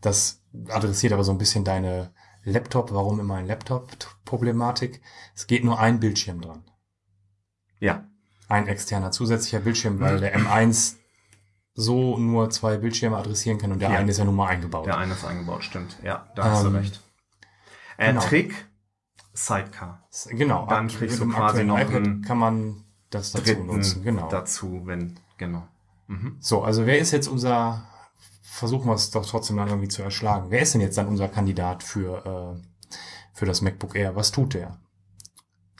das 0.00 0.42
adressiert 0.68 1.12
aber 1.12 1.24
so 1.24 1.32
ein 1.32 1.38
bisschen 1.38 1.64
deine 1.64 2.12
Laptop, 2.44 2.92
warum 2.92 3.18
immer 3.20 3.34
ein 3.36 3.46
Laptop-Problematik. 3.46 5.02
Es 5.34 5.46
geht 5.46 5.64
nur 5.64 5.78
ein 5.78 6.00
Bildschirm 6.00 6.40
dran. 6.40 6.64
Ja, 7.80 8.04
Ein 8.48 8.66
externer 8.66 9.10
zusätzlicher 9.10 9.60
Bildschirm, 9.60 10.00
weil 10.00 10.20
der 10.20 10.34
M1 10.38 10.96
so 11.80 12.18
nur 12.18 12.50
zwei 12.50 12.76
Bildschirme 12.76 13.16
adressieren 13.16 13.56
kann 13.58 13.70
und 13.70 13.78
der 13.78 13.90
Ja. 13.90 13.98
eine 13.98 14.10
ist 14.10 14.18
ja 14.18 14.24
nun 14.24 14.34
mal 14.34 14.48
eingebaut. 14.48 14.86
der 14.86 14.98
eine 14.98 15.12
ist 15.12 15.24
eingebaut, 15.24 15.62
stimmt. 15.62 15.96
Ja, 16.02 16.26
da 16.34 16.50
hast 16.50 16.64
Ähm, 16.64 16.72
du 16.72 16.78
recht. 16.80 17.00
Äh, 17.98 18.08
genau. 18.08 18.20
Trick, 18.20 18.66
Sidecar. 19.32 20.02
Genau. 20.30 20.66
Dann 20.66 20.88
kriegst 20.88 21.20
du 21.20 21.28
quasi 21.28 21.62
noch 21.62 21.78
iPad 21.78 22.24
kann 22.26 22.36
man 22.38 22.84
das 23.10 23.30
dazu 23.30 23.44
dritten 23.44 23.66
nutzen. 23.66 24.02
Genau. 24.02 24.28
dazu, 24.28 24.82
wenn, 24.86 25.20
genau. 25.36 25.68
Mhm. 26.08 26.36
So, 26.40 26.64
also 26.64 26.84
wer 26.84 26.98
ist 26.98 27.12
jetzt 27.12 27.28
unser, 27.28 27.84
versuchen 28.42 28.86
wir 28.88 28.94
es 28.94 29.12
doch 29.12 29.24
trotzdem 29.24 29.56
dann 29.56 29.68
irgendwie 29.68 29.86
zu 29.88 30.02
erschlagen. 30.02 30.46
Wer 30.50 30.62
ist 30.62 30.74
denn 30.74 30.80
jetzt 30.80 30.98
dann 30.98 31.06
unser 31.06 31.28
Kandidat 31.28 31.84
für, 31.84 32.56
äh, 32.58 32.60
für 33.32 33.46
das 33.46 33.60
MacBook 33.62 33.94
Air? 33.94 34.16
Was 34.16 34.32
tut 34.32 34.54
der? 34.54 34.78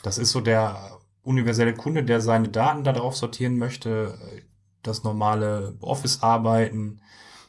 Das 0.04 0.16
ist 0.16 0.30
so 0.30 0.40
der 0.40 1.00
universelle 1.24 1.74
Kunde, 1.74 2.04
der 2.04 2.20
seine 2.20 2.48
Daten 2.50 2.84
darauf 2.84 3.16
sortieren 3.16 3.58
möchte, 3.58 4.16
das 4.82 5.04
normale 5.04 5.76
Office-Arbeiten, 5.80 7.00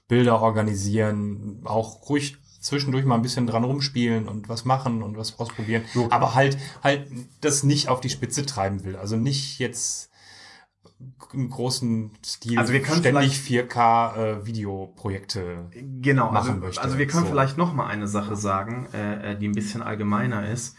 Bilder 0.07 0.41
organisieren, 0.41 1.61
auch 1.65 2.09
ruhig 2.09 2.37
zwischendurch 2.59 3.05
mal 3.05 3.15
ein 3.15 3.21
bisschen 3.21 3.47
dran 3.47 3.63
rumspielen 3.63 4.27
und 4.27 4.49
was 4.49 4.65
machen 4.65 5.01
und 5.03 5.15
was 5.17 5.39
ausprobieren, 5.39 5.83
So. 5.93 6.07
aber 6.11 6.35
halt 6.35 6.57
halt 6.83 7.07
das 7.41 7.63
nicht 7.63 7.87
auf 7.89 8.01
die 8.01 8.09
Spitze 8.09 8.45
treiben 8.45 8.83
will. 8.83 8.95
Also 8.97 9.15
nicht 9.15 9.59
jetzt 9.59 10.09
im 11.31 11.49
großen 11.49 12.11
Stil 12.25 12.57
Also 12.59 12.73
wir 12.73 12.81
können 12.81 12.99
ständig 12.99 13.33
4K 13.37 14.15
äh, 14.17 14.45
Videoprojekte 14.45 15.69
Genau, 16.01 16.29
also, 16.29 16.49
machen 16.49 16.59
möchte. 16.59 16.81
also 16.81 16.97
wir 16.97 17.07
können 17.07 17.23
So. 17.25 17.29
vielleicht 17.29 17.57
noch 17.57 17.73
mal 17.73 17.87
eine 17.87 18.07
Sache 18.07 18.35
sagen, 18.35 18.87
äh, 18.93 19.33
äh, 19.33 19.37
die 19.37 19.47
ein 19.47 19.53
bisschen 19.53 19.81
allgemeiner 19.81 20.49
ist. 20.49 20.75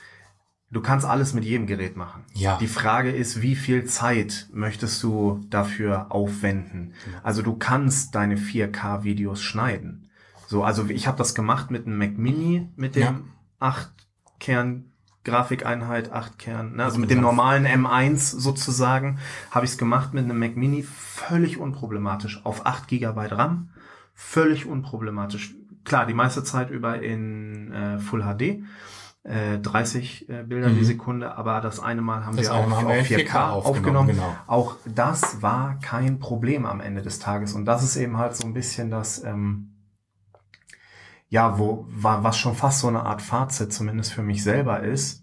Du 0.73 0.81
kannst 0.81 1.05
alles 1.05 1.35
mit 1.35 1.45
jedem 1.45 1.67
Gerät 1.67 1.97
machen. 1.97 2.25
Ja. 2.35 2.57
Die 2.59 2.69
Frage 2.69 3.11
ist, 3.11 3.43
wie 3.43 3.57
viel 3.57 3.87
Zeit 3.87 4.49
möchtest 4.53 5.03
du 5.03 5.41
dafür 5.51 6.07
aufwenden? 6.11 6.95
Also 7.25 7.43
du 7.43 7.57
kannst 7.57 8.15
deine 8.15 8.37
4K-Videos 8.37 9.43
schneiden. 9.43 10.09
So, 10.47 10.63
also 10.63 10.87
ich 10.89 11.07
habe 11.09 11.19
das 11.19 11.35
gemacht 11.35 11.71
mit 11.71 11.87
einem 11.87 11.99
Mac 11.99 12.17
Mini, 12.19 12.69
mit 12.77 12.95
dem 12.95 13.03
Ja. 13.03 13.21
8 13.59 13.91
Kern 14.39 14.85
Grafikeinheit, 15.25 16.13
8 16.13 16.39
Kern, 16.39 16.77
ne, 16.77 16.85
also 16.85 16.99
mit 16.99 17.11
dem 17.11 17.21
normalen 17.21 17.67
M1 17.67 18.39
sozusagen, 18.39 19.19
habe 19.51 19.67
ich 19.67 19.73
es 19.73 19.79
gemacht 19.79 20.15
mit 20.15 20.25
einem 20.25 20.39
Mac 20.39 20.57
Mini, 20.57 20.83
völlig 20.83 21.59
unproblematisch, 21.59 22.41
auf 22.45 22.65
8 22.65 22.89
GB 22.89 23.27
RAM, 23.27 23.69
völlig 24.15 24.65
unproblematisch. 24.67 25.55
Klar, 25.85 26.07
die 26.07 26.15
meiste 26.15 26.43
Zeit 26.43 26.71
über 26.71 27.03
in 27.03 27.71
äh, 27.73 27.99
Full 27.99 28.23
HD, 28.23 28.63
äh, 29.25 29.59
30 29.59 30.29
äh, 30.29 30.43
Bilder 30.45 30.71
Mhm. 30.71 30.79
die 30.79 30.85
Sekunde, 30.85 31.37
aber 31.37 31.61
das 31.61 31.79
eine 31.81 32.01
Mal 32.03 32.25
haben 32.25 32.37
Das 32.37 32.47
wir 32.47 32.55
auch 32.55 32.71
haben 32.71 32.89
wir 32.89 33.01
auf 33.01 33.11
in 33.11 33.19
4K, 33.19 33.27
4K 33.27 33.51
aufgenommen. 33.51 33.57
aufgenommen, 33.77 34.09
genau. 34.09 34.37
Auch 34.47 34.77
das 34.87 35.43
war 35.43 35.79
kein 35.81 36.19
Problem 36.19 36.65
am 36.67 36.81
Ende 36.81 37.03
des 37.03 37.19
Tages 37.19 37.55
und 37.55 37.65
das 37.67 37.83
ist 37.83 37.97
eben 37.97 38.17
halt 38.17 38.35
so 38.35 38.47
ein 38.47 38.55
bisschen 38.55 38.91
das, 38.91 39.23
ähm, 39.23 39.75
ja, 41.29 41.59
wo, 41.59 41.87
war, 41.89 42.25
was 42.25 42.39
schon 42.39 42.55
fast 42.57 42.81
so 42.81 42.89
eine 42.89 43.05
Art 43.05 43.23
Fazit 43.23 43.73
zumindest 43.73 44.13
für 44.13 44.23
mich 44.23 44.43
selber 44.43 44.81
ist, 44.83 45.23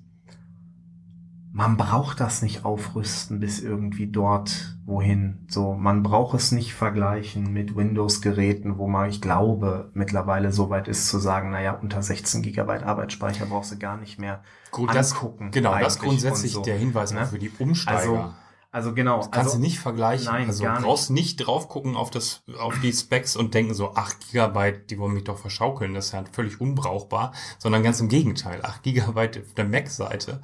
man 1.57 1.75
braucht 1.75 2.19
das 2.19 2.43
nicht 2.43 2.65
aufrüsten 2.65 3.39
bis 3.39 3.59
irgendwie 3.59 4.05
dort 4.05 4.77
wohin. 4.85 5.47
So, 5.49 5.73
man 5.73 6.03
braucht 6.03 6.37
es 6.37 6.51
nicht 6.51 6.75
vergleichen 6.75 7.51
mit 7.51 7.75
Windows-Geräten, 7.75 8.77
wo 8.77 8.87
man, 8.87 9.09
ich 9.09 9.21
glaube, 9.21 9.89
mittlerweile 9.95 10.51
so 10.51 10.69
weit 10.69 10.87
ist 10.87 11.09
zu 11.09 11.17
sagen, 11.17 11.49
naja, 11.49 11.71
unter 11.71 12.03
16 12.03 12.43
Gigabyte 12.43 12.83
Arbeitsspeicher 12.83 13.47
brauchst 13.47 13.71
du 13.71 13.79
gar 13.79 13.97
nicht 13.97 14.19
mehr 14.19 14.43
Gut, 14.69 14.93
das, 14.93 15.13
angucken. 15.13 15.49
genau, 15.49 15.75
das 15.79 15.97
grundsätzlich 15.97 16.55
und 16.55 16.63
so, 16.63 16.69
der 16.69 16.77
Hinweis 16.77 17.11
ne? 17.11 17.25
für 17.25 17.39
die 17.39 17.49
Umsteiger. 17.57 17.97
Also, 17.97 18.33
also 18.71 18.93
genau. 18.93 19.21
Kannst 19.21 19.37
also, 19.37 19.57
du 19.57 19.63
nicht 19.63 19.79
vergleichen. 19.79 20.31
nein, 20.31 20.49
also 20.49 20.63
gar 20.63 20.73
nicht. 20.73 20.85
brauchst 20.85 21.09
nicht 21.09 21.37
drauf 21.37 21.69
gucken 21.69 21.95
auf 21.95 22.11
das, 22.11 22.43
auf 22.59 22.79
die 22.81 22.93
Specs 22.93 23.35
und 23.35 23.55
denken 23.55 23.73
so, 23.73 23.95
8 23.95 24.29
Gigabyte, 24.29 24.91
die 24.91 24.99
wollen 24.99 25.15
mich 25.15 25.23
doch 25.23 25.39
verschaukeln, 25.39 25.95
das 25.95 26.07
ist 26.07 26.11
ja 26.11 26.23
völlig 26.31 26.61
unbrauchbar, 26.61 27.33
sondern 27.57 27.81
ganz 27.81 27.99
im 27.99 28.09
Gegenteil. 28.09 28.59
8 28.61 28.83
Gigabyte 28.83 29.39
auf 29.39 29.55
der 29.55 29.65
Mac-Seite 29.65 30.39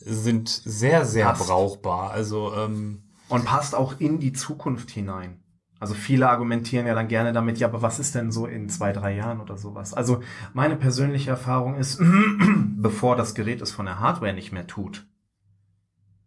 sind 0.00 0.48
sehr, 0.48 1.04
sehr 1.04 1.26
Passt. 1.26 1.46
brauchbar. 1.46 2.10
Also, 2.10 2.54
ähm, 2.54 3.02
Und 3.28 3.44
passt 3.44 3.74
auch 3.74 4.00
in 4.00 4.18
die 4.18 4.32
Zukunft 4.32 4.90
hinein. 4.90 5.42
Also 5.78 5.94
viele 5.94 6.28
argumentieren 6.28 6.86
ja 6.86 6.94
dann 6.94 7.08
gerne 7.08 7.32
damit, 7.32 7.58
ja, 7.58 7.66
aber 7.68 7.80
was 7.80 7.98
ist 7.98 8.14
denn 8.14 8.30
so 8.30 8.44
in 8.46 8.68
zwei, 8.68 8.92
drei 8.92 9.14
Jahren 9.14 9.40
oder 9.40 9.56
sowas? 9.56 9.94
Also 9.94 10.20
meine 10.52 10.76
persönliche 10.76 11.30
Erfahrung 11.30 11.76
ist, 11.76 11.98
bevor 12.76 13.16
das 13.16 13.34
Gerät 13.34 13.62
es 13.62 13.72
von 13.72 13.86
der 13.86 13.98
Hardware 13.98 14.34
nicht 14.34 14.52
mehr 14.52 14.66
tut, 14.66 15.06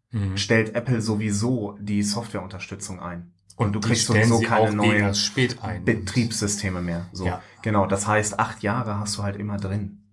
mhm. 0.10 0.38
stellt 0.38 0.74
Apple 0.76 1.02
sowieso 1.02 1.78
die 1.80 2.02
Softwareunterstützung 2.02 3.00
ein. 3.00 3.34
Und, 3.56 3.74
du 3.74 3.80
die 3.80 3.90
kriegst 3.90 4.08
sowieso 4.08 4.40
keine 4.40 4.76
neuen. 4.76 5.14
Betriebssysteme 5.86 6.82
mehr. 6.82 7.06
So, 7.12 7.26
Ja. 7.28 7.44
genau. 7.62 7.86
Das 7.86 8.08
heißt, 8.08 8.40
acht 8.40 8.64
Jahre 8.64 9.00
hast 9.00 9.18
du 9.18 9.24
halt 9.24 9.36
immer 9.36 9.58
drin. 9.58 10.04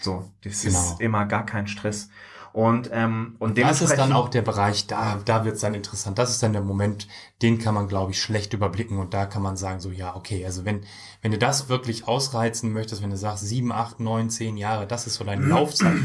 So, 0.00 0.32
das 0.42 0.62
Genau. 0.62 0.78
ist 0.78 1.00
immer 1.02 1.26
gar 1.26 1.44
kein 1.44 1.66
Stress. 1.66 2.08
Und 2.56 2.88
ähm, 2.90 3.36
und 3.38 3.58
Das 3.58 3.82
ist 3.82 3.98
dann 3.98 4.14
auch 4.14 4.30
der 4.30 4.40
Bereich, 4.40 4.86
da, 4.86 5.20
da 5.22 5.44
wird's 5.44 5.60
dann 5.60 5.74
interessant. 5.74 6.18
Das 6.18 6.30
ist 6.30 6.42
dann 6.42 6.54
der 6.54 6.62
Moment, 6.62 7.06
den 7.42 7.58
kann 7.58 7.74
man, 7.74 7.86
glaube 7.86 8.12
ich, 8.12 8.22
schlecht 8.22 8.54
überblicken 8.54 8.96
und 8.96 9.12
da 9.12 9.26
kann 9.26 9.42
man 9.42 9.58
sagen, 9.58 9.78
so, 9.78 9.90
ja, 9.90 10.16
okay, 10.16 10.42
also 10.46 10.64
wenn, 10.64 10.86
wenn 11.20 11.32
du 11.32 11.36
das 11.36 11.68
wirklich 11.68 12.08
ausreizen 12.08 12.72
möchtest, 12.72 13.02
wenn 13.02 13.10
du 13.10 13.18
sagst, 13.18 13.44
sieben, 13.44 13.72
acht, 13.72 14.00
neun, 14.00 14.30
zehn 14.30 14.56
Jahre, 14.56 14.86
das 14.86 15.06
ist 15.06 15.16
so 15.16 15.24
deine 15.24 15.44
Laufzeit, 15.48 15.98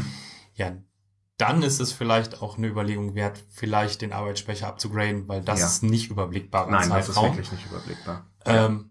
ja, 0.52 0.72
dann 1.38 1.62
ist 1.62 1.80
es 1.80 1.90
vielleicht 1.90 2.42
auch 2.42 2.58
eine 2.58 2.66
Überlegung 2.66 3.14
wert, 3.14 3.42
vielleicht 3.48 4.02
den 4.02 4.12
Arbeitsspeicher 4.12 4.66
abzugraden, 4.68 5.28
weil 5.28 5.40
das 5.40 5.60
Ja. 5.60 5.66
ist 5.68 5.82
nicht 5.82 6.10
überblickbarer 6.10 6.70
Nein, 6.70 6.90
das 6.90 7.08
ist 7.08 7.16
wirklich 7.16 7.50
nicht 7.50 7.64
überblickbar. 7.64 8.26
Ähm, 8.44 8.90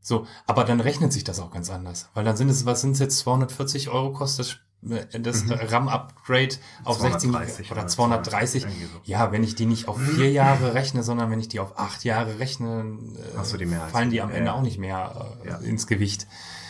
so, 0.00 0.26
aber 0.48 0.64
dann 0.64 0.80
rechnet 0.80 1.12
sich 1.12 1.22
das 1.22 1.38
auch 1.38 1.52
ganz 1.52 1.70
anders. 1.70 2.08
Weil 2.14 2.24
dann 2.24 2.36
sind 2.36 2.48
es, 2.48 2.66
was 2.66 2.80
sind 2.80 2.90
es 2.94 2.98
jetzt, 2.98 3.18
240 3.20 3.88
Euro 3.88 4.12
kostet 4.12 4.64
das, 4.80 5.44
Mhm. 5.44 5.52
RAM-Upgrade 5.52 6.54
auf 6.84 6.98
16 7.00 7.30
230 7.32 7.70
oder 7.72 7.80
oder 7.80 7.88
230. 7.88 8.62
230, 8.62 8.64
irgendwie 8.64 8.84
so. 8.86 9.00
Ja, 9.04 9.32
wenn 9.32 9.42
ich 9.42 9.54
die 9.56 9.66
nicht 9.66 9.88
auf 9.88 10.00
vier 10.00 10.30
Jahre 10.30 10.74
rechne, 10.74 11.02
sondern 11.02 11.30
wenn 11.30 11.40
ich 11.40 11.48
die 11.48 11.60
auf 11.60 11.78
acht 11.78 12.04
Jahre 12.04 12.38
rechne, 12.38 12.96
äh, 13.16 13.58
die 13.58 13.74
als- 13.74 13.90
fallen 13.92 14.10
die 14.10 14.20
am 14.22 14.30
Ende 14.30 14.46
ja. 14.46 14.52
auch 14.54 14.62
nicht 14.62 14.78
mehr 14.78 15.36
äh, 15.44 15.48
Ja. 15.48 15.56
ins 15.58 15.86
Gewicht. 15.86 16.26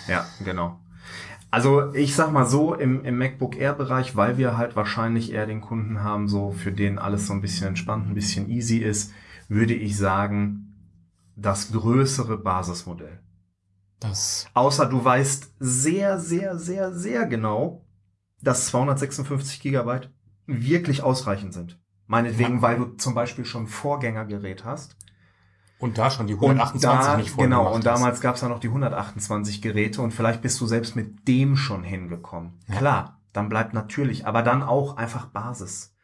Ja, 0.09 0.27
genau. 0.45 0.79
Also 1.51 1.95
ich 1.95 2.15
sag 2.15 2.31
mal 2.33 2.45
so, 2.47 2.75
im, 2.75 3.05
im 3.05 3.17
MacBook 3.19 3.57
Air-Bereich, 3.57 4.17
weil 4.17 4.37
wir 4.37 4.57
halt 4.59 4.77
wahrscheinlich 4.77 5.33
eher 5.33 5.47
den 5.47 5.61
Kunden 5.63 6.03
haben, 6.03 6.29
so 6.29 6.53
für 6.53 6.73
den 6.73 6.99
alles 6.99 7.27
so 7.27 7.33
ein 7.33 7.41
bisschen 7.41 7.69
entspannt, 7.69 8.07
ein 8.09 8.15
bisschen 8.15 8.51
easy 8.51 8.79
ist, 8.79 9.13
würde 9.49 9.73
ich 9.75 9.97
sagen, 9.97 10.75
das 11.37 11.73
größere 11.73 12.37
Basismodell. 12.39 13.21
Das, 14.01 14.47
Außer 14.55 14.87
du 14.87 15.03
weißt 15.05 15.53
sehr, 15.59 16.19
sehr, 16.21 16.59
sehr, 16.59 16.93
sehr 16.93 17.27
genau, 17.27 17.85
dass 18.43 18.67
256 18.67 19.61
Gigabyte 19.61 20.11
wirklich 20.47 21.03
ausreichend 21.03 21.53
sind. 21.55 21.79
Meinetwegen, 22.07 22.57
Ja. 22.57 22.63
weil 22.63 22.77
du 22.79 22.85
zum 22.97 23.15
Beispiel 23.15 23.45
schon 23.45 23.65
ein 23.65 23.69
Vorgängergerät 23.69 24.65
hast. 24.65 24.97
und 25.81 25.97
da 25.97 26.11
schon 26.11 26.27
die 26.27 26.35
Und 26.35 26.41
128 26.59 26.81
da, 26.83 27.17
nicht 27.17 27.31
voll 27.31 27.45
Genau, 27.45 27.73
und 27.73 27.87
damals 27.87 28.21
gab 28.21 28.35
es 28.35 28.41
ja 28.41 28.49
noch 28.49 28.59
die 28.59 28.67
128 28.69 29.63
Geräte 29.63 30.03
und 30.03 30.13
vielleicht 30.13 30.43
bist 30.43 30.61
du 30.61 30.67
selbst 30.67 30.97
mit 30.97 31.29
dem 31.29 31.57
schon 31.57 31.85
hingekommen. 31.85 32.55
Ja. 32.67 32.77
Klar, 32.79 33.21
dann 33.33 33.49
bleibt 33.49 33.75
natürlich, 33.75 34.27
aber 34.27 34.43
dann 34.43 34.65
auch 34.65 34.97
einfach 34.97 35.27
Basis. 35.27 35.95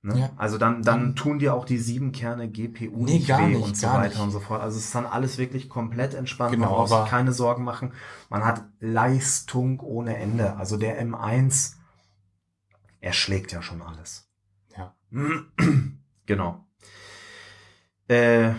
Ne? 0.00 0.18
Ja. 0.20 0.30
Also 0.36 0.58
dann, 0.58 0.82
dann 0.82 1.00
Dann- 1.00 1.16
tun 1.16 1.38
dir 1.40 1.54
auch 1.54 1.64
die 1.64 1.78
sieben 1.78 2.12
Kerne 2.12 2.48
GPU 2.48 3.04
Nee, 3.04 3.14
nicht 3.18 3.28
weh 3.28 3.46
nicht, 3.48 3.62
und 3.64 3.76
so 3.76 3.88
weiter 3.88 4.08
nicht. 4.08 4.20
und 4.20 4.30
so 4.30 4.38
fort. 4.40 4.60
Also 4.62 4.78
es 4.78 4.84
ist 4.86 4.94
dann 4.94 5.06
alles 5.06 5.38
wirklich 5.38 5.68
komplett 5.68 6.14
entspannt. 6.14 6.52
Genau, 6.52 6.70
Man 6.70 6.80
aber- 6.86 7.02
sich 7.02 7.10
keine 7.10 7.32
Sorgen 7.32 7.64
machen. 7.64 7.92
Man 8.30 8.44
hat 8.44 8.64
Leistung 8.78 9.80
ohne 9.80 10.16
Ende. 10.16 10.56
Also 10.56 10.76
der 10.76 11.04
M1, 11.04 11.74
er 13.00 13.12
schlägt 13.12 13.50
ja 13.52 13.60
schon 13.60 13.82
alles. 13.82 14.28
Ja. 14.76 14.94
genau. 16.26 16.64
Äh, 18.08 18.52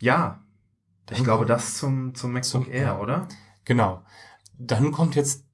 ja, 0.00 0.42
ich 1.10 1.16
Dann 1.16 1.24
glaube, 1.24 1.38
kommt- 1.46 1.50
das 1.50 1.78
zum, 1.78 2.14
zum 2.14 2.32
MacBook 2.32 2.64
Zum- 2.64 2.70
Air, 2.70 2.82
ja. 2.82 2.98
oder? 2.98 3.28
Genau. 3.64 4.02
Dann 4.58 4.92
kommt 4.92 5.14
jetzt 5.16 5.44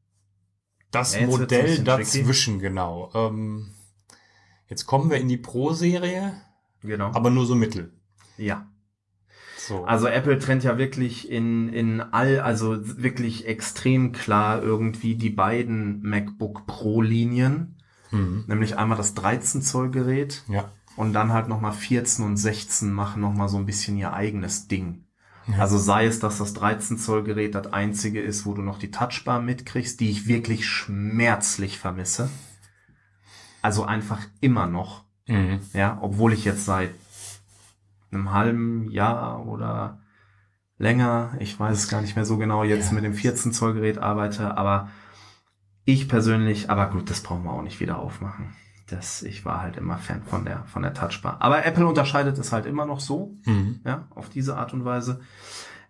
das 0.90 1.14
Ja, 1.14 1.26
Modell 1.26 1.46
bisschen 1.62 1.85
tricky. 1.85 2.03
dazwischen, 2.03 2.59
genau. 2.59 3.11
Ähm, 3.14 3.72
jetzt 4.70 4.87
kommen 4.87 5.11
wir 5.11 5.18
in 5.18 5.28
die 5.28 5.37
Pro-Serie, 5.37 6.33
Genau. 6.83 7.11
aber 7.12 7.28
nur 7.30 7.44
so 7.44 7.54
mittel. 7.54 7.92
ja. 8.38 8.66
So. 9.59 9.85
Also 9.85 10.06
Apple 10.06 10.38
trennt 10.38 10.64
ja 10.64 10.78
wirklich 10.78 11.30
in, 11.30 11.68
in 11.68 12.00
all, 12.00 12.40
also 12.40 12.78
wirklich 13.02 13.46
extrem 13.46 14.11
klar 14.12 14.62
irgendwie 14.62 15.16
die 15.16 15.28
beiden 15.30 16.00
MacBook 16.00 16.66
Pro 16.66 17.02
Linien. 17.02 17.76
mhm. 18.11 18.44
Nämlich 18.48 18.78
einmal 18.78 18.96
das 18.96 19.12
13 19.14 19.61
Zoll 19.61 19.90
Gerät 19.90 20.42
Ja. 20.48 20.72
und 20.96 21.12
dann 21.12 21.33
halt 21.35 21.48
nochmal 21.48 21.72
14 21.72 22.24
und 22.24 22.37
16 22.38 22.90
machen 22.90 23.20
nochmal 23.20 23.48
so 23.50 23.59
ein 23.59 23.66
bisschen 23.66 23.98
ihr 23.98 24.14
eigenes 24.14 24.66
Ding. 24.66 25.04
Ja. 25.46 25.59
Also 25.59 25.76
sei 25.78 26.06
es, 26.06 26.18
dass 26.20 26.38
das 26.38 26.54
13 26.54 26.96
Zoll 26.96 27.22
Gerät 27.22 27.54
das 27.54 27.70
einzige 27.72 28.20
ist, 28.22 28.46
wo 28.46 28.54
du 28.54 28.62
noch 28.62 28.78
die 28.78 28.90
Touchbar 28.90 29.40
mitkriegst, 29.42 30.00
die 30.00 30.11
ich 30.11 30.26
wirklich 30.26 30.66
schmerzlich 30.66 31.78
vermisse. 31.78 32.30
Also 33.62 33.85
einfach 33.85 34.20
immer 34.40 34.66
noch. 34.66 35.05
Mhm. 35.27 35.61
Ja, 35.73 35.99
obwohl 36.01 36.33
ich 36.33 36.44
jetzt 36.44 36.64
seit 36.64 36.90
einem 38.12 38.33
halben 38.33 38.90
Jahr 38.90 39.46
oder 39.46 39.99
länger, 40.79 41.33
ich 41.38 41.59
weiß 41.61 41.77
es 41.79 41.88
gar 41.88 42.01
nicht 42.01 42.16
mehr 42.16 42.25
so 42.25 42.38
genau, 42.38 42.64
jetzt 42.64 42.88
Ja. 42.88 42.94
mit 42.94 43.05
dem 43.05 43.14
14 43.14 43.53
Zoll 43.53 43.75
Gerät 43.75 43.99
arbeite, 43.99 44.57
aber 44.57 44.88
ich 45.85 46.09
persönlich, 46.09 46.70
aber 46.70 46.87
gut, 46.90 47.11
das 47.11 47.23
brauchen 47.23 47.44
wir 47.44 47.53
auch 47.53 47.62
nicht 47.62 47.81
wieder 47.81 47.99
aufmachen. 47.99 48.55
Das, 48.89 49.22
ich 49.22 49.45
war 49.45 49.61
halt 49.61 49.76
immer 49.76 49.99
Fan 49.99 50.22
von 50.24 50.45
der, 50.45 50.64
von 50.64 50.82
der 50.82 50.95
Touchbar. 50.95 51.37
Aber 51.41 51.64
Apple 51.64 51.87
unterscheidet 51.87 52.37
es 52.39 52.53
halt 52.53 52.66
immer 52.66 52.87
noch 52.87 52.99
so, 53.01 53.37
Mhm. 53.45 53.80
ja, 53.84 54.09
auf 54.11 54.28
diese 54.30 54.57
Art 54.57 54.72
und 54.72 54.84
Weise. 54.84 55.20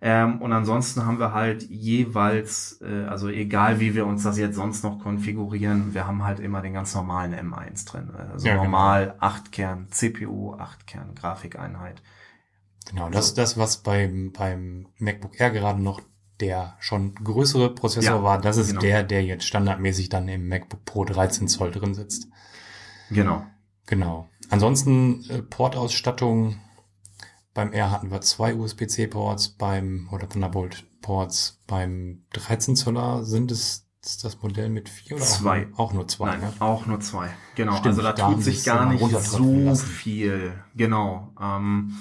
Ähm, 0.03 0.41
und 0.41 0.53
ansonsten 0.53 1.05
haben 1.05 1.19
wir 1.19 1.35
halt 1.35 1.69
jeweils, 1.69 2.81
äh, 2.81 3.05
also 3.05 3.29
egal 3.29 3.81
wie 3.81 3.95
wir 3.95 4.07
uns 4.07 4.23
das 4.23 4.39
jetzt 4.39 4.57
sonst 4.57 4.83
noch 4.83 4.99
konfigurieren, 4.99 5.93
wir 5.93 6.07
haben 6.07 6.25
halt 6.25 6.41
immer 6.41 6.63
den 6.63 6.73
ganz 6.73 6.95
normalen 6.95 7.35
M1 7.35 7.87
drin. 7.87 8.11
Also 8.33 8.47
Ja, 8.47 8.55
genau. 8.55 8.65
normal 8.65 9.15
8 9.21 9.53
Kern 9.53 9.89
CPU, 9.91 10.55
8 10.55 10.87
Kern 10.87 11.15
Grafikeinheit. 11.15 12.03
Genau, 12.89 13.11
das 13.11 13.27
ist 13.27 13.39
das, 13.39 13.59
was 13.59 13.79
beim, 13.83 14.33
beim 14.33 14.87
MacBook 14.99 15.39
Air 15.39 15.51
gerade 15.51 15.83
noch 15.83 16.01
der 16.41 16.77
schon 16.81 17.15
größere 17.17 17.75
Prozessor 17.75 18.17
Ja, 18.17 18.23
war. 18.23 18.41
Das 18.41 18.57
ist 18.57 18.69
genau. 18.69 18.81
der, 18.81 19.03
der 19.03 19.23
jetzt 19.23 19.45
standardmäßig 19.45 20.09
dann 20.09 20.29
im 20.29 20.49
MacBook 20.49 20.85
Pro 20.87 21.05
13 21.05 21.49
Zoll 21.49 21.71
drin 21.71 21.95
sitzt. 21.95 22.29
Genau. 23.11 23.45
Genau. 23.87 24.29
Ansonsten 24.49 25.25
äh, 25.29 25.43
Portausstattung 25.43 26.57
Beim 27.55 27.73
R 27.73 27.91
hatten 27.91 28.11
wir 28.11 28.21
zwei 28.21 28.55
USB-C-Ports, 28.55 29.51
beim 29.51 30.09
oder 30.13 30.29
Thunderbolt-Ports. 30.29 31.63
Beim 31.67 32.23
13 32.33 32.77
Zoller 32.77 33.25
sind 33.25 33.51
es 33.51 33.87
das 34.23 34.41
Modell 34.43 34.71
mit 34.71 34.89
vier 34.89 35.17
oder 35.17 35.25
Zwei. 35.25 35.69
Auch, 35.75 35.77
nur, 35.77 35.79
auch 35.79 35.93
nur 35.93 36.09
zwei? 36.09 36.27
Nein, 36.31 36.41
ne? 36.41 36.53
auch 36.61 36.87
nur 36.87 37.01
zwei. 37.01 37.31
Genau. 37.55 37.73
Stimmt, 37.73 37.99
also 37.99 38.03
da 38.03 38.13
tut 38.13 38.43
sich 38.43 38.65
gar 38.65 38.91
nicht 38.91 39.05
so 39.21 39.45
lassen. 39.45 39.87
viel. 39.87 40.55
Genau. 40.75 41.35
Ähm, 41.41 41.99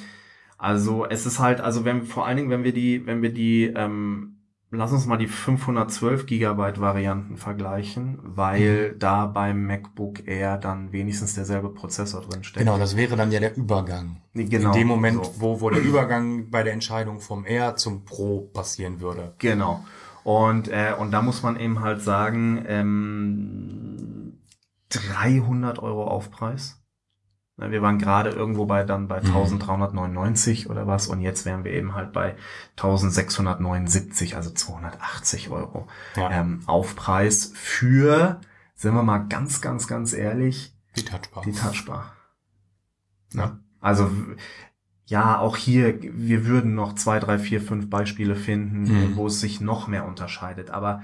also 0.57 1.05
es 1.05 1.25
ist 1.25 1.39
halt, 1.39 1.61
also 1.61 1.85
wenn 1.85 2.03
vor 2.05 2.25
allen 2.25 2.37
Dingen, 2.37 2.49
wenn 2.49 2.63
wir 2.63 2.73
die, 2.73 3.05
wenn 3.05 3.21
wir 3.21 3.33
die, 3.33 3.65
ähm, 3.65 4.38
lass 4.71 4.91
uns 4.91 5.05
mal 5.05 5.17
die 5.17 5.27
512 5.27 6.25
Gigabyte 6.25 6.79
Varianten 6.79 7.37
vergleichen, 7.37 8.19
weil 8.23 8.91
Mhm. 8.93 8.99
da 8.99 9.25
beim 9.25 9.65
MacBook 9.65 10.27
Air 10.27 10.57
dann 10.57 10.91
wenigstens 10.91 11.33
derselbe 11.35 11.69
Prozessor 11.69 12.21
drin 12.21 12.43
steckt. 12.43 12.65
Genau, 12.65 12.77
das 12.77 12.95
wäre 12.95 13.15
dann 13.15 13.31
ja 13.31 13.39
der 13.39 13.55
Übergang. 13.57 14.17
Genau, 14.33 14.71
In 14.71 14.77
dem 14.77 14.87
Moment, 14.87 15.25
so. 15.25 15.33
wo, 15.39 15.61
wo 15.61 15.69
der 15.69 15.81
Übergang 15.81 16.49
bei 16.49 16.63
der 16.63 16.73
Entscheidung 16.73 17.19
vom 17.19 17.45
R 17.45 17.75
zum 17.75 18.05
Pro 18.05 18.41
passieren 18.53 19.01
würde. 19.01 19.33
Genau. 19.39 19.83
Und, 20.23 20.67
äh, 20.67 20.93
und 20.97 21.11
da 21.11 21.21
muss 21.21 21.41
man 21.43 21.59
eben 21.59 21.79
halt 21.81 22.01
sagen, 22.01 22.63
ähm, 22.67 24.39
300 24.89 25.79
Euro 25.79 26.05
Aufpreis. 26.05 26.78
Na, 27.59 27.69
Wir 27.71 27.81
waren 27.81 27.99
gerade 27.99 28.29
irgendwo 28.29 28.65
bei 28.65 28.83
dann 28.83 29.07
bei 29.07 29.19
Mhm. 29.21 29.27
1399 29.27 30.69
oder 30.69 30.87
was 30.87 31.07
und 31.07 31.21
jetzt 31.21 31.45
wären 31.45 31.63
wir 31.63 31.73
eben 31.73 31.93
halt 31.93 32.13
bei 32.13 32.35
1679, 32.77 34.35
also 34.35 34.49
280 34.51 35.49
Euro 35.49 35.87
Ja, 36.15 36.31
ähm, 36.31 36.61
Aufpreis 36.65 37.51
für, 37.55 38.39
sind 38.75 38.93
wir 38.95 39.03
mal 39.03 39.19
ganz, 39.19 39.61
ganz, 39.61 39.87
ganz 39.87 40.13
ehrlich, 40.13 40.73
die 40.95 41.03
Touchbar. 41.05 41.43
die 41.43 41.51
Touchbar. 41.51 42.13
Ja. 43.33 43.45
Ne? 43.47 43.59
Also 43.79 44.09
w- 44.11 44.35
ja, 45.05 45.39
auch 45.39 45.57
hier, 45.57 45.97
wir 46.01 46.45
würden 46.45 46.75
noch 46.75 46.93
zwei, 46.93 47.19
drei, 47.19 47.39
vier, 47.39 47.61
fünf 47.61 47.89
Beispiele 47.89 48.35
finden, 48.35 48.83
Mhm. 48.83 49.15
wo 49.15 49.27
es 49.27 49.39
sich 49.39 49.59
noch 49.59 49.87
mehr 49.87 50.05
unterscheidet. 50.05 50.69
Aber 50.69 51.01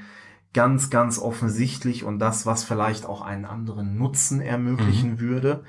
ganz, 0.53 0.89
ganz 0.89 1.17
offensichtlich 1.19 2.03
und 2.03 2.19
das, 2.19 2.45
was 2.45 2.63
vielleicht 2.63 3.05
auch 3.05 3.21
einen 3.21 3.45
anderen 3.45 3.97
Nutzen 3.97 4.41
ermöglichen 4.41 5.19
würde, 5.19 5.63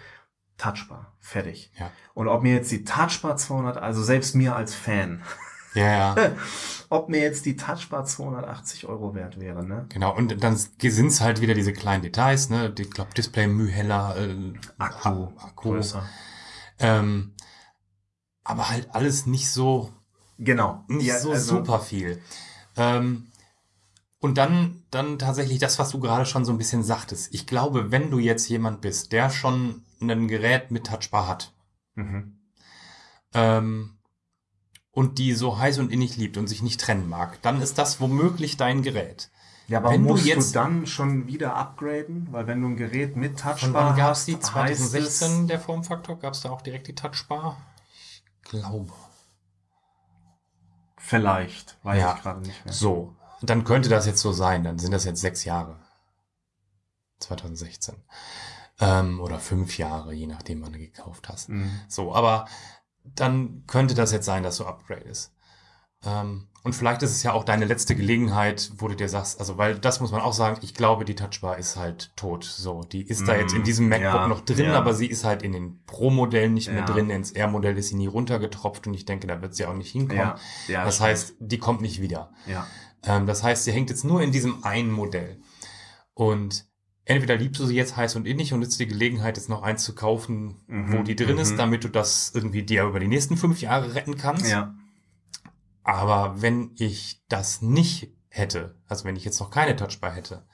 Touchbar. 0.59 1.13
Fertig. 1.21 1.71
Ja. 1.79 1.91
Und 2.15 2.29
ob 2.29 2.43
mir 2.43 2.55
jetzt 2.55 2.71
die 2.73 2.85
Touchbar 2.85 3.37
200, 3.37 3.77
also 3.77 4.03
selbst 4.03 4.35
mir 4.35 4.57
als 4.57 4.75
Fan, 4.75 5.23
Ja, 5.75 6.15
ja. 6.17 6.33
ob 6.89 7.09
mir 7.11 7.21
jetzt 7.21 7.45
die 7.45 7.57
Touchbar 7.57 8.05
280 8.05 8.87
Euro 8.87 9.15
wert 9.15 9.39
wäre, 9.39 9.65
ne? 9.67 9.87
Genau, 9.91 10.15
und 10.17 10.43
dann 10.43 10.57
sind 10.57 11.07
es 11.09 11.21
halt 11.21 11.41
wieder 11.43 11.53
diese 11.55 11.73
kleinen 11.75 12.03
Details, 12.03 12.49
ne? 12.49 12.73
Ich 12.79 12.91
glaube, 12.91 13.13
Display 13.15 13.47
müh 13.49 13.69
heller, 13.71 14.17
äh, 14.17 14.55
Akku, 14.79 15.29
Akku. 15.37 15.71
größer. 15.71 16.03
Ähm, 16.79 17.35
aber 18.45 18.69
halt 18.71 18.95
alles 18.95 19.27
nicht 19.27 19.51
so, 19.51 19.93
Genau. 20.39 20.85
nicht 20.89 21.07
Ja, 21.07 21.19
so 21.19 21.33
also- 21.33 21.57
super 21.57 21.81
viel. 21.81 22.23
Ähm, 22.77 23.31
und 24.21 24.39
dann, 24.39 24.83
dann 24.91 25.19
tatsächlich 25.19 25.59
das, 25.59 25.79
was 25.79 25.91
du 25.91 26.01
gerade 26.01 26.27
schon 26.27 26.45
so 26.45 26.53
ein 26.53 26.59
bisschen 26.59 26.83
sagtest. 26.83 27.33
Ich 27.35 27.47
glaube, 27.47 27.91
wenn 27.91 28.11
du 28.11 28.19
jetzt 28.19 28.49
jemand 28.49 28.81
bist, 28.81 29.13
der 29.13 29.31
schon 29.31 29.83
ein 30.01 30.29
Gerät 30.29 30.71
mit 30.71 30.87
Touchbar 30.87 31.27
hat, 31.29 31.53
Mhm. 31.95 32.39
ähm, 33.35 33.93
und 34.93 35.19
die 35.19 35.33
so 35.35 35.59
heiß 35.59 35.79
und 35.79 35.93
innig 35.93 36.17
liebt 36.17 36.37
und 36.39 36.47
sich 36.47 36.63
nicht 36.63 36.81
trennen 36.81 37.09
mag, 37.09 37.41
dann 37.43 37.61
ist 37.61 37.77
das 37.79 38.01
womöglich 38.01 38.57
dein 38.57 38.83
Gerät. 38.83 39.31
Ja, 39.69 39.79
aber 39.79 39.91
Wenn 39.91 40.05
du 40.05 40.11
musst 40.11 40.25
du, 40.25 40.29
jetzt- 40.29 40.55
dann 40.55 40.87
schon 40.87 41.27
wieder 41.27 41.57
upgraden? 41.57 42.29
Weil 42.31 42.47
wenn 42.47 42.63
du 42.63 42.69
ein 42.69 42.77
Gerät 42.77 43.17
mit 43.17 43.39
Touchbar 43.41 43.73
wann 43.91 43.97
gab 43.97 44.13
es 44.13 44.19
hast, 44.21 44.29
die? 44.29 44.35
heißt 44.37 44.45
2016 44.47 45.49
der 45.49 45.59
Formfaktor? 45.61 46.19
Gab 46.21 46.35
es 46.35 46.41
da 46.43 46.51
auch 46.51 46.63
direkt 46.63 46.87
die 46.87 46.95
Touchbar? 46.95 47.57
Ich 48.45 48.51
glaube. 48.51 48.93
vielleicht, 50.99 51.77
weiß 51.85 52.01
Ja. 52.01 52.15
ich 52.17 52.23
gerade 52.23 52.41
nicht 52.41 52.65
mehr. 52.65 52.73
So, 52.75 53.15
dann 53.43 53.65
könnte 53.65 53.89
das 53.89 54.07
jetzt 54.07 54.21
so 54.21 54.33
sein. 54.33 54.65
Dann 54.65 54.79
sind 54.79 54.93
das 54.93 55.05
jetzt 55.05 55.21
sechs 55.21 55.45
Jahre. 55.45 55.79
2016. 57.21 57.95
Ähm, 58.81 59.21
oder 59.21 59.39
fünf 59.39 59.79
Jahre, 59.79 60.13
je 60.13 60.27
nachdem, 60.27 60.63
wann 60.63 60.73
du 60.73 60.79
gekauft 60.79 61.29
hast. 61.29 61.49
Mhm. 61.49 61.71
So, 61.89 62.15
aber 62.15 62.47
dann 63.05 63.65
könnte 63.67 63.95
das 63.95 64.13
jetzt 64.13 64.27
sein, 64.27 64.43
dass 64.43 64.59
du 64.59 64.65
upgradest. 64.67 65.33
Ähm, 66.05 66.49
und 66.63 66.75
vielleicht 66.75 67.03
ist 67.05 67.13
es 67.13 67.23
ja 67.23 67.33
auch 67.33 67.45
deine 67.45 67.65
letzte 67.65 67.95
Gelegenheit, 67.95 68.73
wo 68.79 68.89
du 68.89 68.97
dir 68.97 69.09
sagst, 69.09 69.39
also 69.39 69.57
weil 69.57 69.79
das 69.79 70.01
muss 70.01 70.11
man 70.11 70.21
auch 70.21 70.33
sagen, 70.33 70.59
ich 70.63 70.75
glaube, 70.75 71.05
die 71.05 71.15
Touchbar 71.15 71.59
ist 71.59 71.77
halt 71.77 72.11
tot. 72.17 72.45
So, 72.45 72.83
die 72.83 73.03
ist 73.03 73.27
da 73.29 73.35
Mm, 73.35 73.41
jetzt 73.41 73.55
in 73.55 73.63
diesem 73.63 73.89
MacBook 73.89 74.03
ja, 74.15 74.29
noch 74.29 74.41
drin, 74.41 74.67
ja. 74.67 74.75
aber 74.77 74.93
sie 74.93 75.07
ist 75.07 75.25
halt 75.25 75.43
in 75.43 75.53
den 75.53 75.83
Pro-Modellen 75.87 76.53
nicht 76.55 76.69
mehr 76.69 76.81
Ja. 76.81 76.85
drin. 76.85 77.09
Ins 77.09 77.31
R-Modell 77.33 77.79
ist 77.79 77.89
sie 77.91 77.95
nie 77.95 78.09
runtergetropft 78.09 78.87
und 78.89 78.95
ich 78.95 79.05
denke, 79.05 79.27
da 79.29 79.41
wird 79.41 79.55
sie 79.55 79.65
auch 79.65 79.75
nicht 79.75 79.93
hinkommen. 79.93 80.33
Das 80.33 80.97
stimmt. 80.97 81.01
heißt, 81.01 81.35
die 81.39 81.59
kommt 81.59 81.81
nicht 81.83 82.01
wieder. 82.03 82.33
ja. 82.47 82.67
Ähm, 83.05 83.27
das 83.27 83.43
heißt, 83.45 83.63
sie 83.65 83.73
hängt 83.73 83.89
jetzt 83.91 84.05
nur 84.05 84.21
in 84.21 84.33
diesem 84.33 84.65
einen 84.65 84.91
Modell. 84.91 85.41
Und 86.15 86.67
entweder 87.07 87.37
liebst 87.37 87.61
du 87.61 87.67
sie 87.67 87.75
jetzt 87.75 87.97
heiß 87.97 88.17
und 88.17 88.27
innig 88.27 88.53
und 88.53 88.61
nutzt 88.61 88.79
die 88.79 88.87
Gelegenheit, 88.87 89.37
jetzt 89.39 89.49
noch 89.49 89.63
eins 89.63 89.83
zu 89.85 89.95
kaufen, 89.95 90.61
Mhm, 90.67 90.93
wo 90.93 91.03
die 91.03 91.17
drin 91.17 91.39
ist, 91.39 91.53
mhm. 91.53 91.57
damit 91.57 91.85
du 91.85 91.89
das 91.89 92.33
irgendwie 92.35 92.63
dir 92.63 92.85
über 92.85 93.01
die 93.01 93.09
nächsten 93.09 93.37
fünf 93.39 93.61
Jahre 93.63 93.95
retten 93.95 94.17
kannst. 94.19 94.51
ja. 94.51 94.75
Aber 95.83 96.43
wenn 96.43 96.73
ich 96.75 97.23
das 97.29 97.63
nicht 97.63 98.13
hätte, 98.29 98.75
also 98.89 99.05
wenn 99.05 99.17
ich 99.17 99.25
jetzt 99.25 99.41
noch 99.41 99.51
keine 99.51 99.77
Touchbar 99.77 100.13
hätte, 100.13 100.45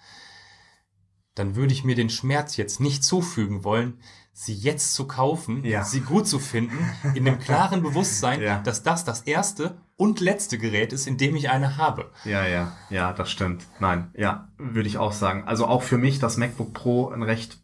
dann 1.35 1.57
würde 1.57 1.73
ich 1.73 1.85
mir 1.85 1.95
den 1.95 2.11
Schmerz 2.11 2.59
jetzt 2.59 2.81
nicht 2.81 3.03
zufügen 3.03 3.65
wollen, 3.65 3.99
sie 4.35 4.55
jetzt 4.55 4.95
zu 4.95 5.07
kaufen, 5.07 5.62
Ja. 5.64 5.85
sie 5.85 6.01
gut 6.01 6.26
zu 6.26 6.39
finden, 6.39 6.78
in 7.14 7.24
dem 7.24 7.39
klaren 7.39 7.83
Bewusstsein, 7.83 8.41
Ja. 8.41 8.59
dass 8.61 8.83
das 8.83 9.05
das 9.05 9.22
erste 9.22 9.76
und 9.97 10.20
letzte 10.20 10.57
Gerät 10.59 10.93
ist, 10.93 11.07
in 11.07 11.18
dem 11.18 11.37
ich 11.37 11.51
eine 11.51 11.76
habe. 11.76 12.11
Ja, 12.24 12.47
ja, 12.47 12.72
ja, 12.91 13.12
das 13.12 13.30
stimmt. 13.30 13.64
Nein, 13.78 14.11
ja, 14.16 14.49
würde 14.59 14.89
ich 14.89 14.97
auch 14.99 15.12
sagen. 15.12 15.45
Also 15.47 15.66
auch 15.66 15.83
für 15.83 15.99
mich 15.99 16.18
das 16.18 16.39
MacBook 16.39 16.72
Pro 16.72 17.11
ein 17.11 17.22
recht 17.22 17.61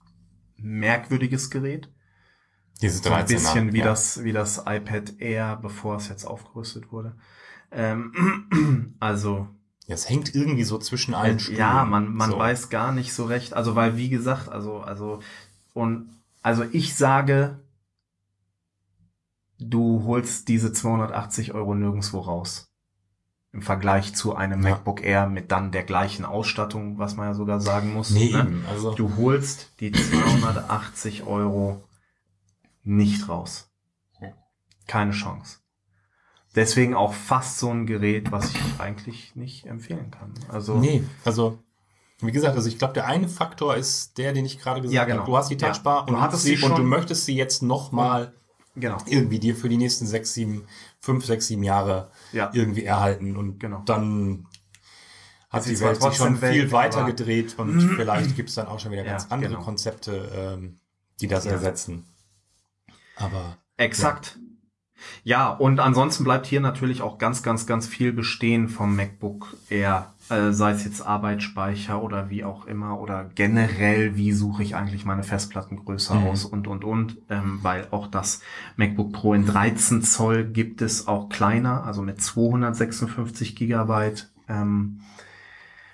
merkwürdiges 0.56 1.50
Gerät. 1.50 1.90
Dieses 2.82 3.02
So 3.02 3.10
ein 3.10 3.24
13er, 3.24 3.28
bisschen 3.28 3.72
wie 3.72 3.78
ja. 3.78 3.84
das, 3.84 4.22
wie 4.22 4.32
das 4.32 4.58
iPad 4.66 5.20
Air, 5.20 5.56
bevor 5.60 5.96
es 5.96 6.08
jetzt 6.08 6.24
aufgerüstet 6.24 6.92
wurde. 6.92 7.16
Ähm, 7.72 8.94
also 9.00 9.48
Es 9.88 10.08
hängt 10.08 10.34
irgendwie 10.34 10.64
so 10.64 10.78
zwischen 10.78 11.14
allen 11.14 11.38
Stühlen. 11.40 11.58
Ja, 11.58 11.84
man, 11.84 12.12
man 12.14 12.30
so. 12.30 12.38
weiß 12.38 12.68
gar 12.70 12.92
nicht 12.92 13.12
so 13.14 13.24
recht. 13.24 13.54
Also, 13.54 13.74
weil, 13.74 13.96
wie 13.96 14.10
gesagt, 14.10 14.48
also, 14.48 14.80
also, 14.80 15.20
und, 15.74 16.10
also 16.43 16.64
ich 16.72 16.95
sage, 16.97 17.61
du 19.59 20.05
holst 20.05 20.49
diese 20.49 20.72
280 20.72 21.55
Euro 21.55 21.74
nirgendwo 21.74 22.20
raus. 22.20 22.72
Im 23.53 23.62
Vergleich 23.62 24.14
zu 24.14 24.36
einem 24.36 24.62
Ja. 24.62 24.70
MacBook 24.70 25.03
Air 25.03 25.26
mit 25.26 25.51
dann 25.51 25.72
der 25.72 25.82
gleichen 25.82 26.24
Ausstattung, 26.24 26.99
was 26.99 27.16
man 27.16 27.28
ja 27.28 27.34
sogar 27.34 27.61
sagen 27.61 27.95
muss. 27.95 28.11
Nee, 28.11 28.30
ne? 28.30 28.62
Also, 28.68 28.95
Du 28.95 29.16
holst 29.16 29.80
die 29.80 29.91
280 29.91 31.24
Euro 31.24 31.82
nicht 32.84 33.28
raus. 33.28 33.70
Keine 34.86 35.12
Chance. 35.12 35.59
Deswegen 36.55 36.95
auch 36.95 37.12
fast 37.12 37.59
so 37.59 37.70
ein 37.70 37.86
Gerät, 37.86 38.32
was 38.32 38.51
ich 38.55 38.61
eigentlich 38.78 39.36
nicht 39.36 39.66
empfehlen 39.66 40.11
kann. 40.11 40.32
Also, 40.49 40.78
nee, 40.78 41.05
also, 41.24 41.62
wie 42.20 42.32
gesagt, 42.32 42.56
also 42.56 42.68
ich 42.68 42.78
glaube, 42.78 42.94
der 42.94 43.06
eine 43.06 43.28
Faktor 43.28 43.76
ist 43.76 44.18
der, 44.18 44.32
den 44.32 44.44
ich 44.44 44.58
gerade 44.58 44.80
gesagt 44.80 44.94
Ja, 44.94 45.04
genau. 45.04 45.20
habe. 45.20 45.30
Du 45.30 45.36
hast 45.36 45.48
die 45.50 45.54
Ja. 45.56 45.68
Touchbar 45.68 46.06
Du 46.06 46.14
und, 46.14 46.20
hattest 46.20 46.42
sie, 46.42 46.58
und 46.58 46.76
du 46.76 46.82
möchtest 46.82 47.24
sie 47.26 47.36
jetzt 47.36 47.62
nochmal 47.62 48.32
genau. 48.74 48.98
irgendwie 49.06 49.38
dir 49.38 49.54
für 49.54 49.68
die 49.68 49.76
nächsten 49.76 50.06
sechs, 50.06 50.34
sieben, 50.34 50.66
fünf, 51.00 51.24
sechs, 51.24 51.46
sieben 51.46 51.62
Jahre 51.62 52.10
Ja. 52.32 52.50
irgendwie 52.52 52.84
erhalten 52.84 53.36
und 53.36 53.60
Genau. 53.60 53.82
dann 53.84 54.46
hat 55.50 55.62
sie 55.62 55.74
die 55.74 55.80
Welt 55.80 56.02
sich 56.02 56.14
schon 56.16 56.34
trotzdem 56.34 56.50
viel 56.52 56.72
weiter 56.72 57.04
gedreht 57.04 57.54
und 57.58 57.80
vielleicht 57.96 58.34
gibt 58.36 58.48
es 58.48 58.56
dann 58.56 58.66
auch 58.66 58.80
schon 58.80 58.90
wieder 58.92 59.04
Ja, 59.04 59.12
ganz 59.12 59.26
andere 59.30 59.52
genau. 59.52 59.62
Konzepte, 59.62 60.30
ähm, 60.34 60.78
die 61.20 61.28
das 61.28 61.44
Ja. 61.44 61.52
ersetzen. 61.52 62.04
Aber 63.16 63.56
Exakt. 63.76 64.38
Ja, 65.22 65.50
und 65.50 65.78
ansonsten 65.78 66.24
bleibt 66.24 66.46
hier 66.46 66.60
natürlich 66.60 67.02
auch 67.02 67.18
ganz, 67.18 67.44
ganz, 67.44 67.66
ganz 67.66 67.86
viel 67.86 68.12
bestehen 68.12 68.68
vom 68.68 68.96
MacBook 68.96 69.56
Air, 69.70 70.12
äh, 70.30 70.52
sei 70.52 70.72
es 70.72 70.84
jetzt 70.84 71.00
Arbeitsspeicher 71.00 72.02
oder 72.02 72.30
wie 72.30 72.44
auch 72.44 72.66
immer 72.66 73.00
oder 73.00 73.24
generell, 73.34 74.16
wie 74.16 74.32
suche 74.32 74.62
ich 74.62 74.76
eigentlich 74.76 75.04
meine 75.04 75.22
Festplattengröße 75.22 76.14
Mhm. 76.14 76.26
aus 76.26 76.44
und, 76.44 76.66
und, 76.66 76.84
und, 76.84 77.18
ähm, 77.28 77.58
weil 77.62 77.88
auch 77.90 78.06
das 78.06 78.40
MacBook 78.76 79.12
Pro 79.12 79.34
in 79.34 79.46
13 79.46 80.02
Zoll 80.02 80.44
gibt 80.44 80.82
es 80.82 81.06
auch 81.06 81.28
kleiner, 81.28 81.84
also 81.84 82.02
mit 82.02 82.20
256 82.20 83.56
Gigabyte 83.56 84.30
ähm, 84.48 85.00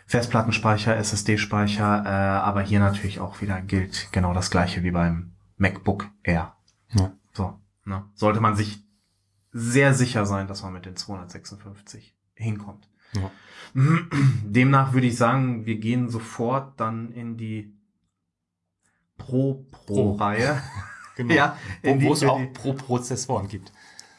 Festplattenspeicher, 0.07 0.97
SSD-Speicher, 0.97 2.05
äh, 2.05 2.09
aber 2.09 2.61
hier 2.63 2.79
natürlich 2.81 3.21
auch 3.21 3.41
wieder 3.41 3.61
gilt 3.63 4.09
genau 4.13 4.35
das 4.35 4.51
gleiche 4.51 4.83
wie 4.83 4.91
beim 4.91 5.33
MacBook 5.57 6.09
Air. 6.23 6.55
Ja. 6.93 7.13
So, 7.33 7.59
ne? 7.85 8.05
Sollte 8.15 8.41
man 8.41 8.55
sich 8.55 8.85
sehr 9.53 9.95
sicher 9.95 10.27
sein, 10.27 10.47
dass 10.47 10.63
man 10.63 10.73
mit 10.73 10.85
den 10.85 10.97
256 10.97 12.15
hinkommt. 12.35 12.89
Ja. 13.13 13.31
Demnach 13.75 14.93
würde 14.93 15.07
ich 15.09 15.17
sagen, 15.17 15.67
wir 15.67 15.77
gehen 15.79 16.09
sofort 16.09 16.79
dann 16.81 17.11
in 17.13 17.37
die 17.37 17.75
Pro-Pro-Reihe. 19.19 20.61
genau. 21.17 21.35
Ja, 21.35 21.57
wo, 21.83 21.95
die- 21.97 22.05
wo 22.07 22.13
es 22.13 22.23
auch 22.25 22.39
die- 22.39 22.47
pro 22.47 22.73
Prozessoren 22.75 23.49
gibt. 23.49 23.73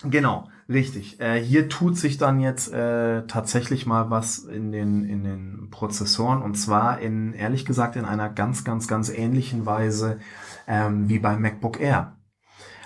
Genau, 0.04 0.50
richtig. 0.70 1.20
Äh, 1.20 1.42
hier 1.42 1.68
tut 1.70 1.98
sich 1.98 2.18
dann 2.18 2.40
jetzt 2.40 2.72
äh, 2.72 3.26
tatsächlich 3.28 3.86
mal 3.86 4.10
was 4.10 4.40
in 4.40 4.72
den, 4.72 5.04
in 5.04 5.24
den 5.24 5.70
Prozessoren 5.72 6.42
und 6.44 6.56
zwar 6.56 7.00
in, 7.00 7.34
ehrlich 7.34 7.66
gesagt, 7.66 7.96
in 7.96 8.06
einer 8.06 8.30
ganz, 8.30 8.64
ganz, 8.64 8.88
ganz 8.88 9.10
ähnlichen 9.10 9.66
Weise 9.66 10.20
ähm, 10.68 11.10
wie 11.10 11.20
beim 11.20 11.42
MacBook 11.42 11.80
Air. 11.80 12.18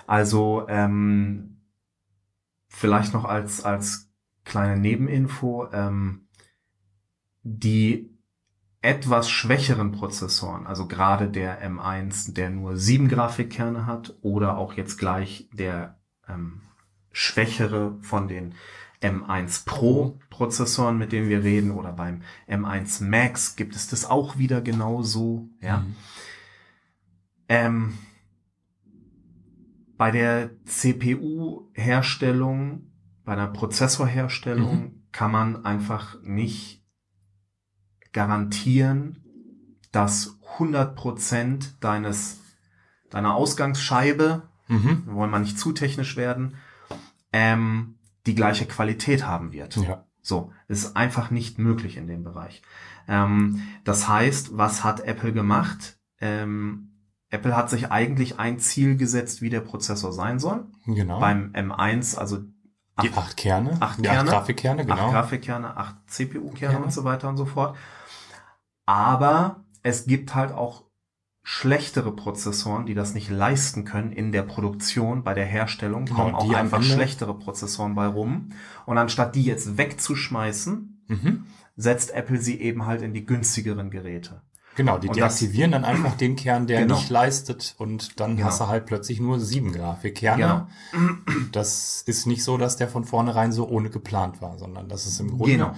Also 0.08 0.66
ähm, 0.70 1.62
vielleicht 2.70 3.14
noch 3.14 3.26
als, 3.26 3.64
als 3.66 4.10
kleine 4.46 4.78
Nebeninfo, 4.80 5.68
ähm, 5.74 6.28
die 7.44 8.10
etwas 8.82 9.30
schwächeren 9.30 9.92
Prozessoren, 9.92 10.66
also 10.66 10.88
gerade 10.88 11.30
der 11.30 11.62
M1, 11.62 12.34
der 12.34 12.50
nur 12.50 12.78
sieben 12.78 13.10
Grafikkerne 13.10 13.86
hat, 13.86 14.16
oder 14.22 14.58
auch 14.58 14.72
jetzt 14.74 14.98
gleich 14.98 15.50
der 15.54 16.00
ähm, 16.28 16.62
schwächere 17.12 17.98
von 18.02 18.30
den 18.30 18.56
M1 19.02 19.66
Pro 19.66 20.18
Prozessoren, 20.30 20.98
mit 20.98 21.12
denen 21.12 21.28
wir 21.30 21.44
reden, 21.44 21.72
oder 21.72 21.92
beim 21.92 22.22
M1 22.48 23.04
Max 23.04 23.58
gibt 23.58 23.76
es 23.76 23.90
das 23.90 24.06
auch 24.06 24.38
wieder 24.38 24.62
genauso, 24.62 25.50
ja. 25.62 25.80
Mhm. 25.80 25.96
Ähm, 27.52 27.98
bei 29.98 30.12
der 30.12 30.52
CPU-Herstellung, 30.66 32.92
bei 33.26 33.36
der 33.36 33.48
Prozessorherstellung 33.48 35.02
kann 35.12 35.32
man 35.32 35.66
einfach 35.66 36.22
nicht 36.22 36.79
garantieren, 38.14 39.24
dass 39.92 40.38
100% 40.58 41.74
deines, 41.80 42.40
deiner 43.10 43.34
Ausgangsscheibe, 43.36 44.44
Mhm. 44.68 45.04
wir 45.08 45.14
wollen 45.16 45.32
mal 45.32 45.40
nicht 45.40 45.58
zu 45.58 45.72
technisch 45.72 46.16
werden, 46.16 46.56
ähm, 47.34 47.96
die 48.28 48.36
gleiche 48.36 48.66
Qualität 48.66 49.26
haben 49.26 49.52
wird. 49.52 49.76
Ja. 49.78 50.06
So, 50.22 50.52
ist 50.68 50.96
einfach 50.96 51.32
nicht 51.32 51.58
möglich 51.58 51.98
in 51.98 52.06
dem 52.08 52.24
Bereich. 52.24 52.62
Ähm, 53.08 53.62
das 53.84 54.08
heißt, 54.08 54.58
was 54.58 54.84
hat 54.84 55.00
Apple 55.02 55.34
gemacht? 55.34 55.98
Ähm, 56.22 56.92
Apple 57.32 57.56
hat 57.56 57.70
sich 57.70 57.92
eigentlich 57.92 58.38
ein 58.38 58.60
Ziel 58.60 58.96
gesetzt, 58.98 59.42
wie 59.42 59.50
der 59.50 59.62
Prozessor 59.62 60.12
sein 60.14 60.38
soll. 60.40 60.66
Genau. 60.86 61.20
Beim 61.20 61.52
M1, 61.54 62.16
also 62.18 62.40
die 63.02 63.12
acht 63.14 63.38
Kerne. 63.38 63.78
Acht 63.80 64.04
Kerne. 64.04 64.20
acht 64.20 64.28
Grafikkerne, 64.28 64.86
genau. 64.86 65.06
acht 65.06 65.12
Grafikkerne, 65.14 65.78
acht 65.78 65.96
CPU-Kerne 66.08 66.74
Kerne. 66.74 66.86
und 66.86 66.92
so 66.94 67.04
weiter 67.06 67.30
und 67.30 67.38
so 67.38 67.46
fort. 67.46 67.76
Aber 68.90 69.66
es 69.84 70.08
gibt 70.08 70.34
halt 70.34 70.52
auch 70.52 70.84
schlechtere 71.44 72.12
Prozessoren, 72.16 72.88
die 72.88 72.96
das 72.96 73.14
nicht 73.14 73.30
leisten 73.30 73.86
können 73.86 74.12
in 74.12 74.32
der 74.32 74.42
Produktion, 74.44 75.24
bei 75.24 75.36
der 75.36 75.46
Herstellung, 75.46 76.06
Genau, 76.06 76.18
kommen 76.18 76.36
auch 76.36 76.52
einfach 76.54 76.82
schlechtere 76.82 77.38
Prozessoren 77.38 77.94
bei 77.94 78.08
rum. 78.08 78.50
Und 78.88 78.98
anstatt 78.98 79.36
die 79.36 79.44
jetzt 79.44 79.78
wegzuschmeißen, 79.78 81.04
Mhm. 81.08 81.46
setzt 81.76 82.12
Apple 82.16 82.40
sie 82.40 82.60
eben 82.60 82.88
halt 82.88 83.02
in 83.04 83.14
die 83.14 83.26
günstigeren 83.28 83.92
Geräte. 83.92 84.42
Genau, 84.76 84.98
die 84.98 85.08
Und 85.10 85.20
das- 85.20 85.38
deaktivieren 85.40 85.72
dann 85.72 85.86
einfach 85.86 86.16
den 86.18 86.36
Kern, 86.36 86.66
der 86.68 86.82
Genau. 86.82 86.96
nicht 86.96 87.10
leistet 87.10 87.76
und 87.78 88.20
dann 88.20 88.36
Genau. 88.38 88.48
hast 88.48 88.60
du 88.62 88.68
halt 88.68 88.86
plötzlich 88.88 89.20
nur 89.20 89.40
sieben 89.40 89.72
Grafikkerne. 89.72 90.68
Das 91.52 92.02
ist 92.06 92.26
nicht 92.28 92.44
so, 92.44 92.58
dass 92.58 92.78
der 92.78 92.88
von 92.88 93.04
vornherein 93.04 93.52
so 93.52 93.68
ohne 93.68 93.90
geplant 93.90 94.42
war, 94.42 94.58
sondern 94.58 94.90
das 94.90 95.06
ist 95.06 95.20
im 95.20 95.30
Grunde 95.30 95.52
Genau. 95.52 95.76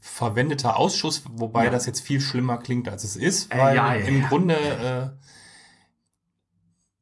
Verwendeter 0.00 0.76
Ausschuss, 0.76 1.22
wobei 1.30 1.64
Ja. 1.66 1.70
das 1.70 1.86
jetzt 1.86 2.00
viel 2.00 2.20
schlimmer 2.20 2.58
klingt, 2.58 2.88
als 2.88 3.04
es 3.04 3.16
ist, 3.16 3.52
Äh, 3.52 3.58
weil 3.58 3.76
ja, 3.76 3.94
ja, 3.94 4.06
im. 4.06 4.22
Grunde 4.22 4.56
äh, 4.56 5.10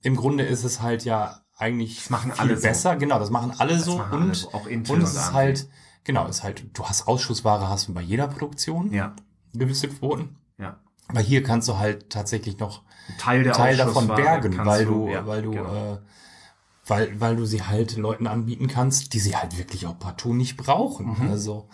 im 0.02 0.16
Grunde 0.16 0.44
ist 0.44 0.64
es 0.64 0.80
halt 0.80 1.04
ja 1.04 1.42
eigentlich 1.56 1.96
Das 1.98 2.11
machen 2.11 2.32
viel 2.32 2.40
alle 2.40 2.56
so. 2.56 2.62
besser. 2.62 2.96
Genau, 2.96 3.18
das 3.18 3.30
machen 3.30 3.52
alle 3.58 3.74
Das 3.74 3.84
so 3.84 3.98
machen 3.98 4.12
und 4.14 4.22
alle 4.22 4.34
so, 4.34 4.48
auch 4.52 4.66
und 4.66 5.02
es 5.02 5.14
ist 5.14 5.32
halt 5.32 5.68
genau, 6.04 6.26
es 6.26 6.36
ist 6.36 6.42
halt 6.42 6.64
du 6.76 6.84
hast 6.86 7.06
Ausschussware 7.06 7.68
hast 7.68 7.88
du 7.88 7.94
bei 7.94 8.00
jeder 8.00 8.28
Produktion 8.28 8.92
Ja, 8.92 9.14
gewisse 9.52 9.88
Quoten. 9.88 10.36
ja. 10.58 10.78
Aber 11.08 11.20
hier 11.20 11.42
kannst 11.42 11.66
du 11.68 11.76
halt 11.76 12.08
tatsächlich 12.11 12.58
noch 12.61 12.82
Ein 13.08 13.18
Teil 13.18 13.42
der 13.42 13.52
Teil 13.52 13.76
davon 13.76 14.06
bergen, 14.06 14.56
weil 14.64 14.84
du, 14.86 15.08
ja, 15.08 15.26
weil 15.26 15.42
du, 15.42 15.50
genau. 15.50 15.94
äh, 15.94 15.98
weil, 16.86 17.20
weil 17.20 17.34
du 17.36 17.44
sie 17.46 17.62
halt 17.64 17.96
Leuten 17.96 18.26
anbieten 18.28 18.68
kannst, 18.68 19.12
die 19.12 19.18
sie 19.18 19.36
halt 19.36 19.58
wirklich 19.58 19.86
auch 19.86 19.98
partout 19.98 20.34
nicht 20.34 20.56
brauchen. 20.56 21.16
Mhm. 21.20 21.28
Also, 21.30 21.68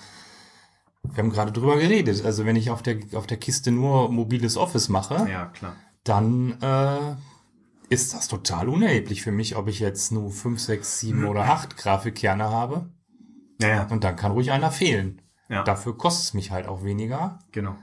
wir 1.15 1.23
haben 1.23 1.31
gerade 1.31 1.53
drüber 1.53 1.77
geredet. 1.79 2.25
Also, 2.25 2.45
wenn 2.47 2.57
ich 2.57 2.71
auf 2.71 2.83
der, 2.83 2.99
auf 3.15 3.27
der 3.27 3.37
Kiste 3.39 3.71
nur 3.71 4.11
mobiles 4.11 4.57
Office 4.57 4.89
mache, 4.89 5.29
ja, 5.31 5.53
dann, 6.05 6.61
äh, 6.63 7.15
ist 7.89 8.15
das 8.15 8.27
total 8.29 8.69
unerheblich 8.69 9.23
für 9.23 9.31
mich, 9.33 9.55
ob 9.57 9.69
ich 9.69 9.79
jetzt 9.81 10.11
nur 10.13 10.31
5, 10.31 10.59
6, 10.61 10.99
7 11.01 11.25
oder 11.27 11.45
8 11.45 11.77
Grafikkerne 11.77 12.45
habe. 12.51 12.91
Ja, 13.61 13.69
ja, 13.69 13.87
Und 13.89 14.03
dann 14.05 14.17
kann 14.17 14.33
ruhig 14.33 14.51
einer 14.51 14.71
fehlen. 14.73 15.23
ja. 15.49 15.63
Dafür 15.63 15.97
kostet 15.97 16.25
es 16.25 16.35
mich 16.35 16.51
halt 16.51 16.67
auch 16.67 16.83
weniger, 16.83 17.39
Genau. 17.53 17.77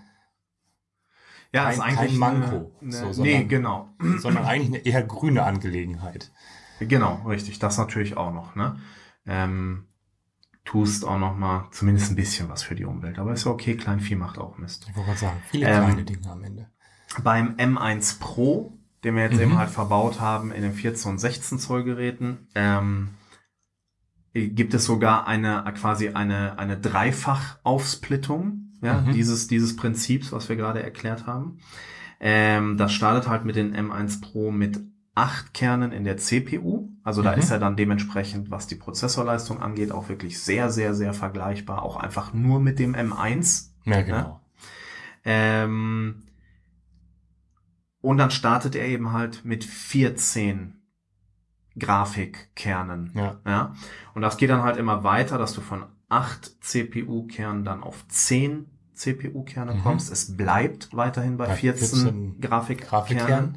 Ja, 1.53 1.65
Kein- 1.65 1.73
ist 1.73 1.79
eigentlich 1.81 2.09
kein 2.09 2.17
Manko, 2.17 2.71
Eine, 2.81 2.91
so, 2.91 3.05
eine, 3.05 3.13
sondern- 3.13 3.37
nee, 3.37 3.43
genau. 3.45 3.89
sondern 4.19 4.45
eigentlich 4.45 4.67
eine 4.69 4.85
eher 4.85 5.03
grüne 5.03 5.43
Angelegenheit. 5.43 6.31
Genau, 6.79 7.21
richtig. 7.27 7.59
Das 7.59 7.77
natürlich 7.77 8.17
auch 8.17 8.33
noch, 8.33 8.55
ne? 8.55 8.77
Ähm, 9.25 9.85
tust 10.65 11.05
auch 11.05 11.19
noch 11.19 11.35
mal 11.37 11.67
zumindest 11.71 12.11
ein 12.11 12.15
bisschen 12.15 12.49
was 12.49 12.63
für 12.63 12.75
die 12.75 12.85
Umwelt. 12.85 13.19
Aber 13.19 13.33
ist 13.33 13.45
ja 13.45 13.51
okay, 13.51 13.75
Kleinvieh 13.75 14.15
macht 14.15 14.37
auch 14.37 14.57
Mist. 14.57 14.87
Ich 14.89 14.95
wollte 14.95 15.07
gerade 15.09 15.19
sagen, 15.19 15.41
viele 15.49 15.65
Ähm, 15.67 15.83
kleine 15.83 16.03
Dinge 16.03 16.31
am 16.31 16.43
Ende. 16.43 16.69
Beim 17.23 17.55
M1 17.57 18.19
Pro, 18.19 18.77
den 19.03 19.15
wir 19.15 19.23
jetzt 19.23 19.35
Mhm. 19.35 19.41
eben 19.43 19.57
halt 19.57 19.69
verbaut 19.69 20.19
haben 20.21 20.51
in 20.51 20.61
den 20.61 20.73
14 20.73 21.11
und 21.11 21.17
16 21.19 21.59
Zoll 21.59 21.83
Geräten, 21.83 22.47
ähm, 22.55 23.09
gibt 24.33 24.73
es 24.73 24.85
sogar 24.85 25.27
eine 25.27 25.63
quasi 25.77 26.09
eine 26.09 26.57
eine 26.57 26.77
Dreifach-Aufsplittung 26.77 28.59
ja, 28.81 29.01
Mhm. 29.01 29.11
dieses 29.13 29.47
dieses 29.47 29.75
Prinzips, 29.75 30.31
was 30.31 30.49
wir 30.49 30.55
gerade 30.55 30.81
erklärt 30.81 31.27
haben. 31.27 31.59
Ähm, 32.19 32.77
das 32.77 32.93
startet 32.93 33.29
halt 33.29 33.45
mit 33.45 33.55
den 33.55 33.75
M1 33.75 34.21
Pro 34.21 34.49
mit 34.51 34.79
acht 35.13 35.53
Kernen 35.53 35.91
in 35.91 36.03
der 36.03 36.17
CPU. 36.17 36.89
Also 37.03 37.21
da 37.21 37.33
Mhm. 37.33 37.39
ist 37.39 37.51
er 37.51 37.59
dann 37.59 37.75
dementsprechend, 37.75 38.49
was 38.49 38.67
die 38.67 38.75
Prozessorleistung 38.75 39.61
angeht, 39.61 39.91
auch 39.91 40.07
wirklich 40.09 40.39
sehr, 40.41 40.69
sehr, 40.71 40.93
sehr 40.93 41.13
vergleichbar. 41.13 41.83
Auch 41.83 41.97
einfach 41.97 42.33
nur 42.33 42.59
mit 42.61 42.79
dem 42.79 42.95
M1. 42.95 43.71
Ja, 43.83 44.01
genau. 44.01 44.39
Ähm, 45.25 46.23
und 48.01 48.17
dann 48.17 48.31
startet 48.31 48.75
er 48.75 48.85
eben 48.87 49.11
halt 49.11 49.43
mit 49.45 49.63
14 49.63 50.75
Grafikkernen. 51.77 53.11
Ja. 53.15 53.39
Ja. 53.45 53.73
Und 54.13 54.21
das 54.21 54.37
geht 54.37 54.49
dann 54.49 54.63
halt 54.63 54.77
immer 54.77 55.03
weiter, 55.03 55.37
dass 55.37 55.53
du 55.53 55.61
von 55.61 55.85
8 56.09 56.63
CPU-Kernen 56.63 57.63
dann 57.65 57.81
auf 57.83 58.05
10 58.07 58.67
CPU-Kerne 58.93 59.73
Mhm. 59.75 59.81
kommst. 59.83 60.11
Es 60.11 60.37
bleibt 60.37 60.89
weiterhin 60.95 61.37
bei 61.37 61.47
Bei 61.47 61.55
14, 61.55 61.87
14 61.99 62.41
Grafikkernen. 62.41 62.89
Grafikkernen. 62.89 63.55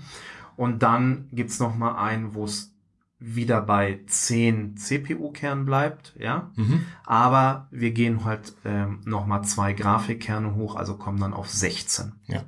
Und 0.57 0.83
dann 0.83 1.29
gibt's 1.33 1.59
noch 1.61 1.75
mal 1.77 1.97
einen, 1.97 2.35
wo 2.35 2.45
es 2.45 2.73
wieder 3.19 3.63
bei 3.63 4.01
10 4.07 4.77
CPU-Kernen 4.77 5.65
bleibt, 5.65 6.15
ja. 6.19 6.51
Mhm. 6.57 6.85
Aber 7.05 7.69
wir 7.71 7.93
gehen 7.93 8.25
halt 8.25 8.55
ähm, 8.65 9.01
noch 9.05 9.27
mal 9.27 9.43
zwei 9.43 9.73
Grafikkerne 9.73 10.55
hoch, 10.55 10.77
also 10.77 10.97
kommen 10.97 11.19
dann 11.19 11.33
auf 11.33 11.49
16. 11.49 12.13
Ja. 12.27 12.45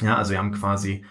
Ja, 0.00 0.16
also 0.16 0.32
wir 0.32 0.38
haben 0.38 0.52
quasi 0.52 1.04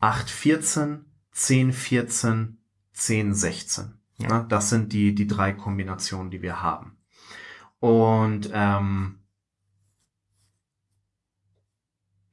8, 0.00 0.28
14, 0.28 1.04
10, 1.30 1.72
14, 1.72 2.58
10, 2.92 3.34
16. 3.34 3.94
Ja. 4.16 4.28
Ja. 4.28 4.42
Das 4.42 4.70
sind 4.70 4.92
die, 4.92 5.14
die 5.14 5.26
drei 5.26 5.52
Kombinationen, 5.52 6.30
die 6.30 6.42
wir 6.42 6.62
haben. 6.62 6.96
Und 7.78 8.50
ähm, 8.52 9.20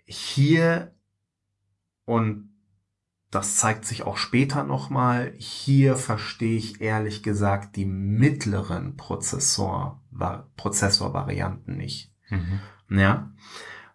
hier 0.06 0.94
und 2.06 2.49
das 3.32 3.58
zeigt 3.58 3.86
sich 3.86 4.04
auch 4.04 4.18
später 4.18 4.64
nochmal. 4.64 5.34
Hier 5.38 5.96
verstehe 5.98 6.58
ich 6.58 6.82
ehrlich 6.82 7.22
gesagt 7.24 7.76
die 7.76 7.86
mittleren 7.86 8.96
Prozessor, 8.98 10.02
Va- 10.12 10.50
Prozessorvarianten 10.56 11.78
nicht. 11.78 12.12
Mhm. 12.30 12.60
Ja, 12.90 13.32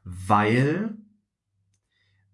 weil, 0.05 0.97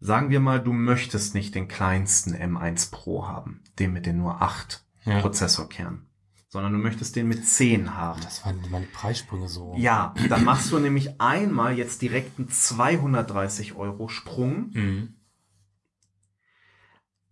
sagen 0.00 0.30
wir 0.30 0.40
mal, 0.40 0.60
du 0.62 0.72
möchtest 0.72 1.34
nicht 1.34 1.54
den 1.54 1.68
kleinsten 1.68 2.34
M1 2.34 2.90
Pro 2.90 3.26
haben, 3.26 3.62
den 3.78 3.92
mit 3.92 4.06
den 4.06 4.18
nur 4.18 4.42
8 4.42 4.84
Ja. 5.04 5.20
Prozessorkernen, 5.20 6.06
sondern 6.48 6.72
du 6.72 6.78
möchtest 6.78 7.16
den 7.16 7.28
mit 7.28 7.46
10 7.46 7.94
haben. 7.94 8.20
Das 8.22 8.44
waren 8.44 8.60
meine 8.70 8.86
Preissprünge 8.86 9.48
so. 9.48 9.74
Ja, 9.78 10.14
dann 10.28 10.44
machst 10.44 10.70
du 10.72 10.78
nämlich 10.78 11.20
einmal 11.20 11.76
jetzt 11.78 12.02
direkt 12.02 12.38
einen 12.38 12.48
230 12.50 13.74
Euro 13.76 14.08
Sprung, 14.08 14.70
Mhm. 14.72 15.14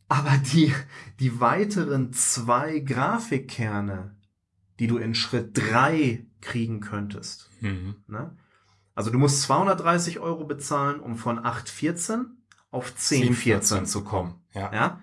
Aber 0.08 0.38
die, 0.52 0.74
die 1.20 1.40
weiteren 1.40 2.12
zwei 2.12 2.80
Grafikkerne, 2.80 4.16
die 4.78 4.86
du 4.86 4.98
in 4.98 5.14
Schritt 5.14 5.56
3 5.56 6.26
kriegen 6.40 6.80
könntest, 6.80 7.48
Mhm. 7.60 7.96
Ne? 8.06 8.36
Also 8.94 9.10
du 9.10 9.18
musst 9.18 9.42
230 9.42 10.18
Euro 10.18 10.44
bezahlen, 10.44 11.00
um 11.00 11.16
von 11.16 11.38
8,14 11.38 12.26
auf 12.70 12.92
10,14 12.96 13.84
zu 13.84 14.04
kommen. 14.04 14.34
Ja. 14.52 14.72
Ja? 14.72 15.00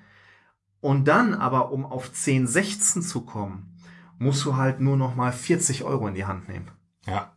Und 0.82 1.08
dann 1.08 1.34
aber, 1.34 1.72
um 1.72 1.86
auf 1.86 2.10
10,16 2.10 3.02
zu 3.02 3.22
kommen, 3.22 3.78
musst 4.18 4.46
du 4.46 4.56
halt 4.56 4.80
nur 4.80 4.98
noch 4.98 5.16
mal 5.16 5.32
40 5.32 5.84
Euro 5.84 6.08
in 6.08 6.14
die 6.14 6.26
Hand 6.26 6.48
nehmen. 6.48 6.70
Ja. 7.06 7.34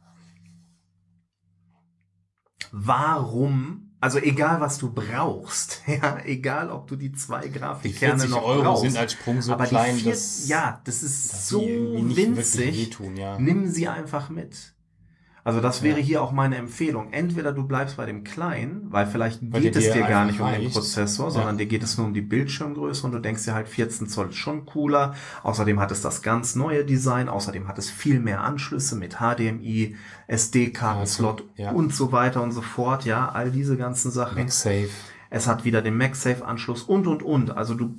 Warum? 2.71 3.88
Also 4.01 4.18
egal, 4.18 4.61
was 4.61 4.78
du 4.78 4.92
brauchst, 4.92 5.82
ja, 5.86 6.18
egal, 6.24 6.70
ob 6.70 6.86
du 6.86 6.94
die 6.96 7.12
zwei 7.12 7.49
Die 7.49 7.53
Grafikkerne 7.53 8.18
40 8.20 8.30
noch 8.30 8.42
Euro 8.44 8.62
brauchst. 8.62 8.82
sind 8.82 8.96
als 8.96 9.12
Sprung 9.12 9.42
so 9.42 9.53
aber 9.53 9.66
klein, 9.66 9.96
die 9.96 10.03
vier, 10.03 10.12
dass, 10.12 10.49
ja, 10.49 10.80
das 10.84 11.03
ist 11.03 11.32
dass 11.32 11.49
so 11.49 11.61
die 11.61 12.16
winzig. 12.16 12.76
wehtun, 12.76 13.16
ja. 13.16 13.38
Nimm 13.38 13.66
sie 13.68 13.88
einfach 13.88 14.30
mit. 14.30 14.72
Also 15.49 15.61
das 15.62 15.82
wäre 15.82 15.99
Ja. 15.99 16.05
hier 16.05 16.22
auch 16.22 16.30
meine 16.32 16.57
Empfehlung. 16.57 17.11
Entweder 17.12 17.53
du 17.53 17.66
bleibst 17.66 17.96
bei 17.96 18.05
dem 18.05 18.22
kleinen, 18.22 18.86
weil 18.90 19.07
vielleicht 19.07 19.40
Weil 19.51 19.62
geht 19.62 19.76
es 19.76 19.90
dir 19.92 20.03
gar 20.03 20.26
nicht 20.26 20.40
um 20.40 20.46
den 20.46 20.57
reicht. 20.62 20.74
Prozessor, 20.74 21.30
sondern 21.30 21.57
dir 21.57 21.64
geht 21.64 21.82
es 21.82 21.96
nur 21.96 22.07
um 22.07 22.12
die 22.12 22.20
Bildschirmgröße 22.20 23.07
und 23.07 23.12
du 23.12 23.18
denkst 23.18 23.44
dir 23.44 23.55
halt 23.55 23.66
14 23.68 24.09
Zoll 24.09 24.28
ist 24.28 24.36
schon 24.36 24.66
cooler. 24.66 25.14
Außerdem 25.42 25.80
hat 25.80 25.90
es 25.90 26.03
das 26.03 26.20
ganz 26.20 26.55
neue 26.55 26.84
Design, 26.84 27.30
außerdem 27.30 27.66
hat 27.66 27.78
es 27.78 27.88
viel 27.90 28.20
mehr 28.20 28.42
Anschlüsse 28.42 28.94
mit 28.96 29.16
HDMI, 29.20 29.96
SD-Kartenslot 30.26 31.44
Ja. 31.57 31.70
und 31.72 31.94
so 31.94 32.12
weiter 32.12 32.42
und 32.42 32.53
so 32.53 32.61
fort. 32.61 33.05
Ja, 33.05 33.28
all 33.30 33.51
diese 33.51 33.76
ganzen 33.76 34.11
Sachen. 34.11 34.38
MagSafe. 34.38 34.88
Es 35.30 35.46
hat 35.46 35.64
wieder 35.64 35.82
den 35.82 35.96
MagSafe-Anschluss 35.96 36.82
und, 36.82 37.07
und, 37.07 37.22
und. 37.22 37.57
Also 37.57 37.74
du, 37.74 37.96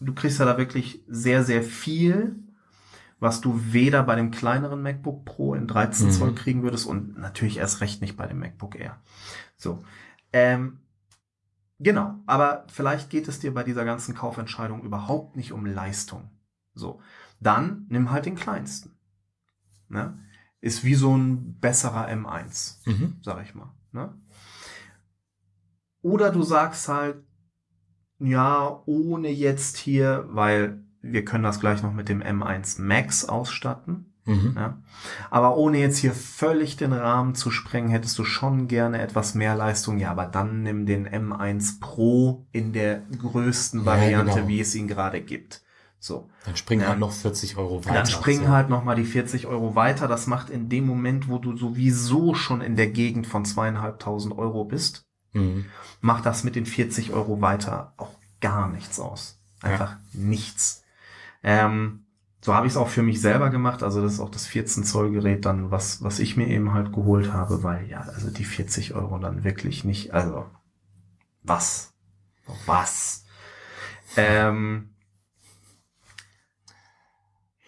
du 0.00 0.12
kriegst 0.14 0.38
ja 0.38 0.44
da 0.44 0.58
wirklich 0.58 1.02
sehr, 1.08 1.44
sehr 1.44 1.62
viel, 1.62 2.36
was 3.24 3.40
du 3.40 3.58
weder 3.72 4.02
bei 4.02 4.14
dem 4.16 4.30
kleineren 4.30 4.82
MacBook 4.82 5.24
Pro 5.24 5.54
in 5.54 5.66
13 5.66 6.06
Mhm. 6.08 6.10
Zoll 6.12 6.34
kriegen 6.34 6.62
würdest 6.62 6.86
und 6.86 7.18
natürlich 7.18 7.56
erst 7.56 7.80
recht 7.80 8.00
nicht 8.02 8.16
bei 8.16 8.26
dem 8.26 8.38
MacBook 8.38 8.76
Air. 8.78 9.00
So. 9.56 9.82
Ähm, 10.32 10.80
genau. 11.78 12.16
Aber 12.26 12.66
vielleicht 12.68 13.08
geht 13.10 13.26
es 13.26 13.40
dir 13.40 13.52
bei 13.54 13.64
dieser 13.64 13.84
ganzen 13.86 14.14
Kaufentscheidung 14.14 14.82
überhaupt 14.82 15.36
nicht 15.36 15.52
um 15.52 15.64
Leistung. 15.64 16.30
So. 16.74 17.00
Dann 17.40 17.86
nimm 17.88 18.10
halt 18.10 18.26
den 18.26 18.36
kleinsten. 18.36 18.92
Ne? 19.88 20.18
Ist 20.60 20.84
wie 20.84 20.94
so 20.94 21.16
ein 21.16 21.58
besserer 21.60 22.06
M1 22.08 22.86
Mhm. 22.86 23.16
sag 23.22 23.42
ich 23.42 23.54
mal. 23.54 23.72
Ne? 23.92 24.12
Oder 26.02 26.30
du 26.30 26.42
sagst 26.42 26.88
halt, 26.88 27.16
ja, 28.18 28.82
ohne 28.86 29.28
jetzt 29.30 29.76
hier, 29.78 30.26
weil 30.28 30.83
wir 31.12 31.24
können 31.24 31.44
das 31.44 31.60
gleich 31.60 31.82
noch 31.82 31.92
mit 31.92 32.08
dem 32.08 32.22
M1 32.22 32.80
Max 32.80 33.24
ausstatten. 33.24 34.12
Mhm. 34.26 34.54
Ja? 34.56 34.78
Aber 35.30 35.56
ohne 35.58 35.78
jetzt 35.78 35.98
hier 35.98 36.12
völlig 36.12 36.76
den 36.78 36.92
Rahmen 36.94 37.34
zu 37.34 37.50
sprengen, 37.50 37.90
hättest 37.90 38.18
du 38.18 38.24
schon 38.24 38.68
gerne 38.68 39.00
etwas 39.02 39.34
mehr 39.34 39.54
Leistung. 39.54 39.98
Ja, 39.98 40.10
aber 40.10 40.24
dann 40.26 40.62
nimm 40.62 40.86
den 40.86 41.06
M1 41.06 41.78
Pro 41.80 42.46
in 42.52 42.72
der 42.72 43.02
größten 43.20 43.80
Ja, 43.80 43.86
Variante, 43.86 44.34
genau. 44.36 44.48
wie 44.48 44.60
es 44.60 44.74
ihn 44.74 44.88
gerade 44.88 45.20
gibt. 45.20 45.60
So. 45.98 46.28
Dann 46.46 46.56
springen 46.56 46.82
Ja. 46.82 46.88
halt 46.88 46.98
noch 47.00 47.12
40 47.12 47.56
Euro 47.56 47.84
weiter. 47.84 47.94
Dann 47.94 48.06
springen 48.06 48.44
so. 48.46 48.48
halt 48.48 48.68
nochmal 48.70 48.96
die 48.96 49.04
40 49.04 49.46
Euro 49.46 49.74
weiter. 49.74 50.08
Das 50.08 50.26
macht 50.26 50.48
in 50.50 50.68
dem 50.68 50.86
Moment, 50.86 51.28
wo 51.28 51.38
du 51.38 51.56
sowieso 51.56 52.34
schon 52.34 52.60
in 52.62 52.76
der 52.76 52.88
Gegend 52.88 53.26
von 53.26 53.44
zweieinhalbtausend 53.44 54.36
Euro 54.38 54.64
bist, 54.64 55.04
Mhm. 55.34 55.66
macht 56.00 56.24
das 56.26 56.44
mit 56.44 56.56
den 56.56 56.66
40 56.66 57.12
Euro 57.12 57.40
weiter 57.40 57.92
auch 57.96 58.16
gar 58.40 58.68
nichts 58.68 59.00
aus. 59.00 59.40
Einfach 59.62 59.96
nichts. 60.12 60.83
Ähm, 61.44 62.06
so 62.40 62.54
habe 62.54 62.66
ich 62.66 62.72
es 62.72 62.76
auch 62.76 62.88
für 62.88 63.02
mich 63.02 63.20
selber 63.20 63.50
gemacht. 63.50 63.82
Also 63.82 64.02
das 64.02 64.14
ist 64.14 64.20
auch 64.20 64.30
das 64.30 64.46
14 64.46 64.84
Zoll 64.84 65.12
Gerät 65.12 65.46
dann, 65.46 65.70
was, 65.70 66.02
was 66.02 66.18
ich 66.18 66.36
mir 66.36 66.48
eben 66.48 66.72
halt 66.74 66.92
geholt 66.92 67.32
habe, 67.32 67.62
weil 67.62 67.88
ja, 67.88 68.00
also 68.00 68.30
die 68.30 68.44
40 68.44 68.94
Euro 68.94 69.18
dann 69.18 69.44
wirklich 69.44 69.84
nicht, 69.84 70.12
also 70.12 70.46
was? 71.42 71.94
Was? 72.66 73.24
Ähm, 74.16 74.94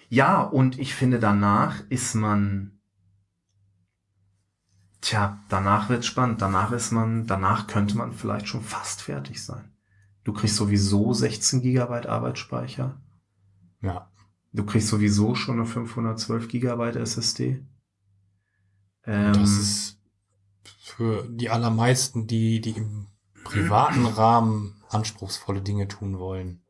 ja, 0.09 0.43
und 0.43 0.79
ich 0.79 0.95
finde, 0.95 1.19
danach 1.19 1.81
ist 1.89 2.15
man, 2.15 2.79
tja, 5.01 5.39
danach 5.49 5.89
wird's 5.89 6.07
spannend. 6.07 6.43
Danach 6.43 6.73
ist 6.73 6.93
man, 6.93 7.27
danach 7.27 7.67
könnte 7.67 7.97
man 7.97 8.13
vielleicht 8.13 8.49
schon 8.49 8.63
fast 8.63 9.03
fertig 9.03 9.45
sein. 9.45 9.73
Du 10.25 10.33
kriegst 10.33 10.57
sowieso 10.57 11.13
16 11.13 11.63
Gigabyte 11.63 12.07
Arbeitsspeicher. 12.07 13.01
Ja. 13.83 14.11
Du 14.53 14.65
kriegst 14.65 14.89
sowieso 14.89 15.35
schon 15.35 15.57
eine 15.57 15.67
512 15.67 16.49
Gigabyte 16.49 16.97
SSD. 16.97 17.65
Ähm, 19.05 19.33
Das 19.33 19.51
ist 19.51 19.99
für 20.81 21.29
die 21.29 21.51
allermeisten, 21.51 22.27
die, 22.27 22.61
die 22.61 22.71
im 22.71 23.07
privaten 23.45 24.07
Rahmen 24.17 24.83
anspruchsvolle 24.89 25.63
Dinge 25.63 25.89
tun 25.89 26.19
wollen, 26.19 26.63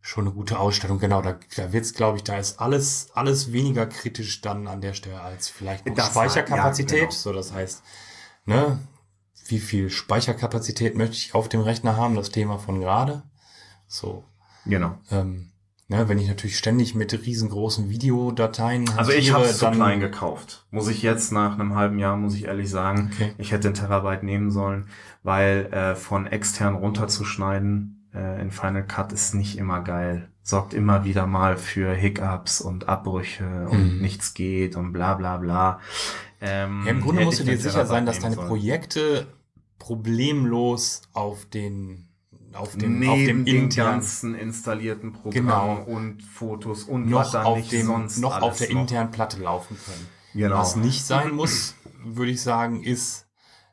schon 0.00 0.26
eine 0.26 0.34
gute 0.34 0.58
Ausstattung. 0.58 0.98
Genau, 1.00 1.20
da, 1.20 1.38
da 1.56 1.72
wird's, 1.72 1.92
glaube 1.94 2.18
ich, 2.18 2.24
da 2.24 2.38
ist 2.38 2.60
alles, 2.60 3.10
alles 3.14 3.52
weniger 3.52 3.86
kritisch 3.86 4.40
dann 4.40 4.68
an 4.68 4.80
der 4.80 4.92
Stelle 4.94 5.20
als 5.20 5.48
vielleicht 5.48 5.86
noch 5.86 5.96
Das 5.96 6.10
Speicherkapazität. 6.10 6.92
ja, 6.98 7.04
genau. 7.06 7.10
So, 7.10 7.32
das 7.32 7.52
heißt, 7.52 7.82
ne, 8.44 8.78
wie 9.48 9.58
viel 9.58 9.90
Speicherkapazität 9.90 10.96
möchte 10.96 11.16
ich 11.16 11.34
auf 11.34 11.48
dem 11.48 11.60
Rechner 11.60 11.96
haben? 11.96 12.14
Das 12.14 12.30
Thema 12.30 12.58
von 12.58 12.80
gerade. 12.80 13.24
So, 13.88 14.24
genau. 14.64 14.98
ähm, 15.10 15.50
ne, 15.88 16.08
wenn 16.08 16.18
ich 16.18 16.28
natürlich 16.28 16.58
ständig 16.58 16.94
mit 16.94 17.12
riesengroßen 17.12 17.88
Videodateien 17.90 18.88
Also 18.96 19.12
ich 19.12 19.18
hantiere, 19.30 19.34
habe 19.36 19.44
es 19.46 19.58
zu 19.58 19.64
dann- 19.66 19.74
klein 19.74 20.00
gekauft. 20.00 20.66
Muss 20.70 20.88
ich 20.88 21.02
jetzt 21.02 21.32
nach 21.32 21.54
einem 21.58 21.74
halben 21.74 21.98
Jahr, 21.98 22.16
muss 22.16 22.34
ich 22.34 22.44
ehrlich 22.46 22.70
sagen, 22.70 23.10
Okay. 23.14 23.32
ich 23.38 23.52
hätte 23.52 23.68
den 23.68 23.74
Terabyte 23.74 24.22
nehmen 24.22 24.50
sollen, 24.50 24.88
weil 25.22 25.66
äh, 25.72 25.94
von 25.94 26.26
extern 26.26 26.74
runterzuschneiden 26.74 28.08
äh, 28.14 28.40
in 28.40 28.50
Final 28.50 28.84
Cut 28.86 29.12
ist 29.12 29.34
nicht 29.34 29.58
immer 29.58 29.80
geil. 29.82 30.28
Sorgt 30.42 30.74
immer 30.74 31.04
wieder 31.04 31.26
mal 31.26 31.56
für 31.56 31.92
Hiccups 31.92 32.60
und 32.60 32.88
Abbrüche 32.88 33.66
und 33.68 33.96
Mhm. 33.96 34.00
nichts 34.00 34.32
geht 34.34 34.76
und 34.76 34.92
bla 34.92 35.14
bla 35.14 35.36
bla. 35.38 35.80
Ähm, 36.40 36.82
Ja, 36.84 36.90
Im 36.92 37.00
Grunde 37.00 37.24
musst 37.24 37.40
du 37.40 37.44
dir 37.44 37.56
sicher 37.56 37.70
Terabyte 37.84 37.88
sein, 37.88 38.06
dass 38.06 38.18
deine 38.20 38.34
sollen. 38.36 38.48
Projekte 38.48 39.26
problemlos 39.78 41.02
auf 41.12 41.44
den, 41.46 42.05
auf 42.56 42.76
dem, 42.76 42.98
neben 42.98 43.10
auf 43.12 43.18
dem 43.18 43.46
internen, 43.46 43.90
ganzen 43.92 44.34
installierten 44.34 45.12
Programmen 45.12 45.46
Genau. 45.86 45.96
und 45.96 46.22
Fotos 46.22 46.84
und 46.84 47.04
was 47.12 47.26
noch 47.26 47.32
da 47.32 47.42
auf 47.44 47.56
nicht 47.58 47.72
dem, 47.72 47.86
sonst 47.86 48.18
noch 48.18 48.40
auf 48.40 48.58
der 48.58 48.72
noch. 48.72 48.80
internen 48.82 49.10
Platte 49.10 49.38
laufen 49.40 49.76
können. 49.84 50.06
Genau. 50.34 50.58
Was 50.58 50.76
nicht 50.76 51.04
sein 51.06 51.32
muss, 51.34 51.74
würde 52.04 52.30
ich 52.32 52.42
sagen, 52.42 52.82
ist, 52.82 53.26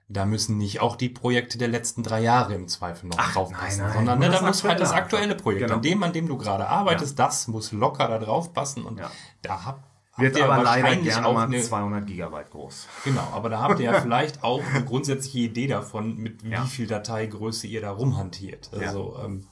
da 0.10 0.26
müssen 0.26 0.58
nicht 0.58 0.80
auch 0.82 0.96
die 0.96 1.10
Projekte 1.10 1.58
der 1.58 1.68
letzten 1.70 2.04
drei 2.04 2.22
Jahre 2.22 2.54
im 2.54 2.68
Zweifel 2.68 3.08
noch 3.08 3.18
Ach, 3.20 3.34
draufpassen, 3.34 3.80
nein, 3.80 3.88
nein, 3.88 3.94
sondern 3.98 4.20
ne, 4.20 4.30
da 4.30 4.42
muss 4.42 4.64
halt 4.64 4.80
das 4.80 4.92
aktuelle 4.92 5.36
Projekt, 5.36 5.64
Genau. 5.64 5.76
an 5.76 5.82
dem, 5.82 6.04
an 6.04 6.14
dem 6.14 6.28
du 6.28 6.38
gerade 6.38 6.68
arbeitest, 6.68 7.18
das 7.18 7.48
muss 7.48 7.72
locker 7.72 8.08
da 8.08 8.20
drauf 8.20 8.54
passen 8.54 8.84
und 8.86 9.00
Ja. 9.00 9.10
da 9.42 9.66
hab, 9.66 9.84
Wird 10.18 10.40
aber 10.40 10.62
leider 10.62 10.96
gerne 10.98 11.26
auch 11.28 11.34
mal 11.34 11.46
eine, 11.48 11.60
200 11.62 12.06
Gigabyte 12.06 12.52
groß. 12.52 12.88
Genau, 13.04 13.28
aber 13.34 13.50
da 13.50 13.60
habt 13.62 13.80
ihr 13.80 13.92
ja 13.92 14.02
vielleicht 14.02 14.44
auch 14.44 14.62
eine 14.64 14.86
grundsätzliche 14.86 15.40
Idee 15.40 15.68
davon, 15.68 16.18
mit 16.18 16.44
Ja. 16.44 16.64
wie 16.64 16.68
viel 16.68 16.88
Dateigröße 16.88 17.66
ihr 17.68 17.82
da 17.82 17.92
rumhantiert. 17.92 18.70
Ja. 18.74 18.88
Also, 18.88 19.18
ähm, 19.24 19.48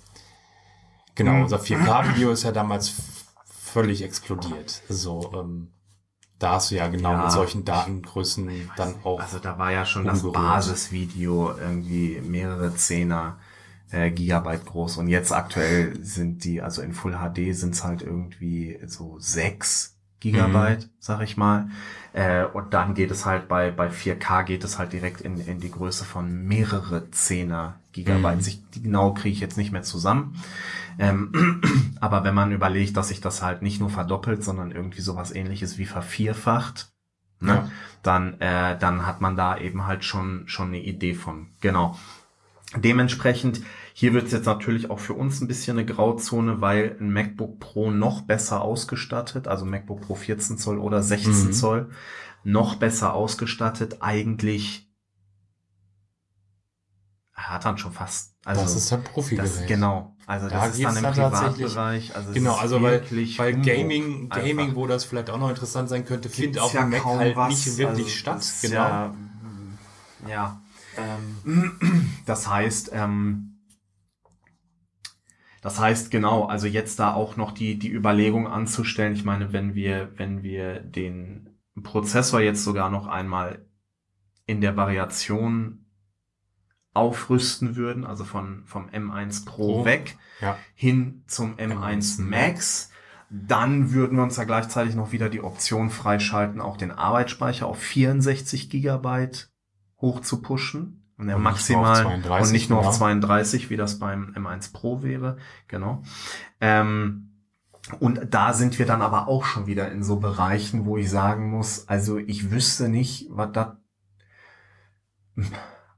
genau, 1.16 1.42
unser 1.42 1.58
4K-Video 1.60 2.32
ist 2.32 2.44
ja 2.44 2.52
damals 2.52 2.94
völlig 3.46 4.04
explodiert. 4.04 4.82
So, 4.88 5.32
ähm, 5.36 5.72
da 6.38 6.54
hast 6.54 6.72
du 6.72 6.76
ja 6.76 6.88
genau 6.88 7.12
Ja. 7.14 7.24
mit 7.24 7.32
solchen 7.32 7.66
Datengrößen 7.66 8.72
dann 8.76 8.96
auch. 9.04 9.20
Also 9.20 9.40
da 9.40 9.58
war 9.58 9.72
ja 9.72 9.86
schon 9.86 10.06
das 10.06 10.24
umgerührt. 10.24 10.48
Basisvideo 10.48 11.56
irgendwie 11.58 12.22
mehrere 12.22 12.76
Zehner 12.76 13.40
äh, 13.92 14.10
Gigabyte 14.12 14.66
groß 14.66 14.98
und 14.98 15.08
jetzt 15.08 15.32
aktuell 15.34 16.04
sind 16.04 16.44
die, 16.44 16.62
also 16.62 16.82
in 16.82 16.94
Full 16.94 17.14
HD 17.18 17.56
sind 17.56 17.74
es 17.76 17.84
halt 17.84 18.02
irgendwie 18.02 18.80
so 18.88 19.18
sechs 19.20 19.98
Gigabyte, 20.22 20.88
sag 21.00 21.22
ich 21.22 21.36
mal. 21.36 21.70
Äh, 22.14 22.46
und 22.46 22.74
dann 22.74 22.94
geht 22.94 23.12
es 23.12 23.26
halt 23.26 23.48
bei, 23.48 23.72
bei 23.72 23.90
4K 23.90 24.44
geht 24.44 24.64
es 24.64 24.80
halt 24.80 24.94
direkt 24.94 25.22
in, 25.22 25.40
in 25.46 25.60
die 25.60 25.72
Größe 25.72 26.06
von 26.06 26.46
mehrere 26.46 27.12
Zehner 27.12 27.76
Gigabyte. 27.92 28.36
Mhm. 28.36 28.48
Ich, 28.48 28.70
die 28.72 28.84
genau 28.84 29.14
kriege 29.14 29.34
ich 29.34 29.40
jetzt 29.42 29.58
nicht 29.58 29.72
mehr 29.72 29.84
zusammen. 29.84 30.36
Ähm, 31.00 31.62
aber 32.00 32.24
wenn 32.24 32.36
man 32.36 32.52
überlegt, 32.52 32.96
dass 32.98 33.10
sich 33.10 33.20
das 33.20 33.42
halt 33.42 33.62
nicht 33.62 33.80
nur 33.80 33.90
verdoppelt, 33.90 34.44
sondern 34.44 34.72
irgendwie 34.72 35.02
sowas 35.02 35.34
ähnliches 35.34 35.78
wie 35.78 35.86
vervierfacht, 35.86 36.92
ne? 37.40 37.54
Ja. 37.54 37.72
dann, 38.04 38.40
äh, 38.40 38.78
dann 38.78 39.06
hat 39.06 39.22
man 39.22 39.36
da 39.36 39.58
eben 39.58 39.88
halt 39.88 40.06
schon, 40.06 40.44
schon 40.48 40.68
eine 40.68 40.82
Idee 40.82 41.16
von. 41.16 41.48
Genau. 41.62 41.98
Dementsprechend, 42.76 43.62
hier 43.94 44.14
wird 44.14 44.28
es 44.28 44.32
jetzt 44.32 44.46
natürlich 44.46 44.90
auch 44.90 45.00
für 45.00 45.14
uns 45.14 45.42
ein 45.42 45.48
bisschen 45.48 45.78
eine 45.78 45.86
Grauzone, 45.86 46.62
weil 46.62 46.96
ein 47.00 47.12
MacBook 47.12 47.60
Pro 47.60 47.92
noch 47.92 48.22
besser 48.22 48.62
ausgestattet, 48.62 49.48
also 49.48 49.66
MacBook 49.66 50.02
Pro 50.02 50.16
14 50.16 50.58
Zoll 50.58 50.80
oder 50.80 51.04
16 51.04 51.48
Mhm. 51.48 51.54
Zoll, 51.54 51.90
noch 52.44 52.76
besser 52.76 53.14
ausgestattet, 53.14 53.98
eigentlich 54.02 54.88
hat 57.34 57.66
dann 57.66 57.78
schon 57.78 57.92
fast, 57.92 58.36
also 58.46 58.62
das 58.62 58.76
ist 58.76 58.94
ein 58.94 59.04
Profigerät. 59.04 59.50
das, 59.50 59.66
genau, 59.66 60.16
also 60.28 60.48
Da 60.48 60.68
das 60.68 60.76
ist 60.78 60.84
dann 60.84 60.96
im 60.96 61.04
dann 61.04 61.14
Privatbereich, 61.14 62.16
also 62.16 62.34
Genau, 62.34 62.56
also 62.56 62.82
weil, 62.82 62.92
wirklich 63.02 63.40
weil 63.40 63.54
Gaming, 63.62 64.30
Gaming, 64.30 64.60
einfach. 64.60 64.76
wo 64.76 64.88
das 64.88 65.06
vielleicht 65.06 65.30
auch 65.32 65.40
noch 65.40 65.50
interessant 65.50 65.90
sein 65.90 66.06
könnte, 66.06 66.30
findet 66.30 66.62
auf 66.62 66.72
dem 66.72 66.90
Mac 66.90 67.02
kaum 67.02 67.20
halt 67.20 67.36
was, 67.36 67.50
nicht 67.50 67.78
wirklich 67.78 68.06
also 68.06 68.10
statt. 68.42 68.46
Genau. 68.62 68.78
Ja, 68.78 69.14
ja. 70.28 70.62
Ähm, 70.98 71.72
Das 72.26 72.48
heißt, 72.48 72.92
ähm, 72.94 73.51
Das 75.62 75.80
heißt, 75.80 76.10
genau, 76.10 76.46
also 76.46 76.68
jetzt 76.68 77.00
da 77.00 77.14
auch 77.14 77.38
noch 77.38 77.52
die, 77.52 77.78
die 77.78 77.92
Überlegung 77.92 78.48
anzustellen. 78.48 79.14
Ich 79.14 79.24
meine, 79.24 79.54
wenn 79.54 79.76
wir, 79.76 80.12
wenn 80.18 80.42
wir 80.42 80.80
den 80.80 81.50
Prozessor 81.82 82.42
jetzt 82.42 82.64
sogar 82.64 82.90
noch 82.90 83.08
einmal 83.08 83.66
in 84.48 84.60
der 84.60 84.76
Variation 84.76 85.86
aufrüsten 86.94 87.76
würden, 87.76 88.06
also 88.06 88.24
von, 88.24 88.64
vom 88.66 88.90
M1 88.90 89.46
Pro, 89.46 89.76
Pro. 89.76 89.86
weg 89.86 90.18
Ja. 90.42 90.58
hin 90.74 91.24
zum 91.28 91.56
M1 91.56 92.18
M1 92.18 92.22
Max, 92.22 92.92
dann 93.30 93.94
würden 93.94 94.18
wir 94.18 94.24
uns 94.24 94.36
da 94.36 94.44
gleichzeitig 94.44 94.96
noch 94.96 95.14
wieder 95.14 95.30
die 95.30 95.42
Option 95.42 95.90
freischalten, 95.90 96.60
auch 96.60 96.76
den 96.76 96.92
Arbeitsspeicher 96.92 97.66
auf 97.66 97.80
64 97.80 98.70
Gigabyte 98.70 99.50
hoch 100.02 100.20
zu 100.20 100.42
pushen. 100.42 101.01
Und 101.22 101.28
der 101.28 101.36
Und 101.36 101.44
nicht 101.44 101.52
auf 101.52 101.54
maximal 101.54 102.02
32, 102.02 102.48
und 102.48 102.52
nicht 102.52 102.70
nur 102.72 102.80
auf 102.80 102.86
genau. 102.86 102.98
32, 102.98 103.70
wie 103.70 103.78
das 103.78 104.00
beim 104.00 104.34
M1 104.36 104.74
Pro 104.74 105.04
wäre, 105.04 105.38
genau. 105.68 106.02
Ähm, 106.60 107.30
und 108.00 108.34
da 108.34 108.54
sind 108.54 108.80
wir 108.80 108.88
dann 108.88 109.04
aber 109.04 109.28
auch 109.28 109.46
schon 109.46 109.68
wieder 109.68 109.92
in 109.92 110.02
so 110.02 110.18
Bereichen, 110.18 110.86
wo 110.86 110.98
ich 110.98 111.12
sagen 111.12 111.52
muss, 111.52 111.88
also 111.88 112.18
ich 112.18 112.50
wüsste 112.50 112.90
nicht, 112.90 113.28
was 113.30 113.52
das. 113.52 113.68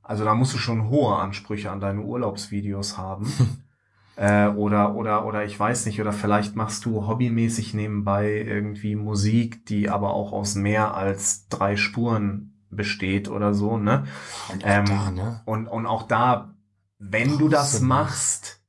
Also 0.01 0.26
da 0.26 0.36
musst 0.36 0.53
du 0.53 0.57
schon 0.57 0.89
hohe 0.89 1.15
Ansprüche 1.15 1.71
an 1.71 1.80
deine 1.80 2.01
Urlaubsvideos 2.01 2.97
haben. 2.97 3.32
äh, 4.17 4.47
oder, 4.47 4.95
oder, 4.95 5.26
oder 5.26 5.45
ich 5.45 5.57
weiß 5.57 5.86
nicht, 5.86 6.01
oder 6.01 6.11
vielleicht 6.11 6.57
machst 6.57 6.84
du 6.84 7.07
hobbymäßig 7.07 7.74
nebenbei 7.74 8.43
irgendwie 8.45 8.97
Musik, 8.97 9.65
die 9.67 9.89
aber 9.89 10.13
auch 10.13 10.34
aus 10.34 10.55
mehr 10.55 10.95
als 10.95 11.47
drei 11.47 11.78
Spuren 11.78 12.53
besteht 12.76 13.30
oder 13.30 13.53
so, 13.53 13.78
ne? 13.78 14.05
Und 14.51 14.63
auch 14.63 14.69
Ähm, 14.69 14.86
da, 14.86 15.11
ne? 15.11 15.41
Und, 15.45 15.67
und 15.67 15.86
auch 15.86 16.03
da, 16.03 16.55
wenn 16.99 17.38
du 17.38 17.49
das 17.49 17.80
du 17.80 17.86
machst, 17.86 18.61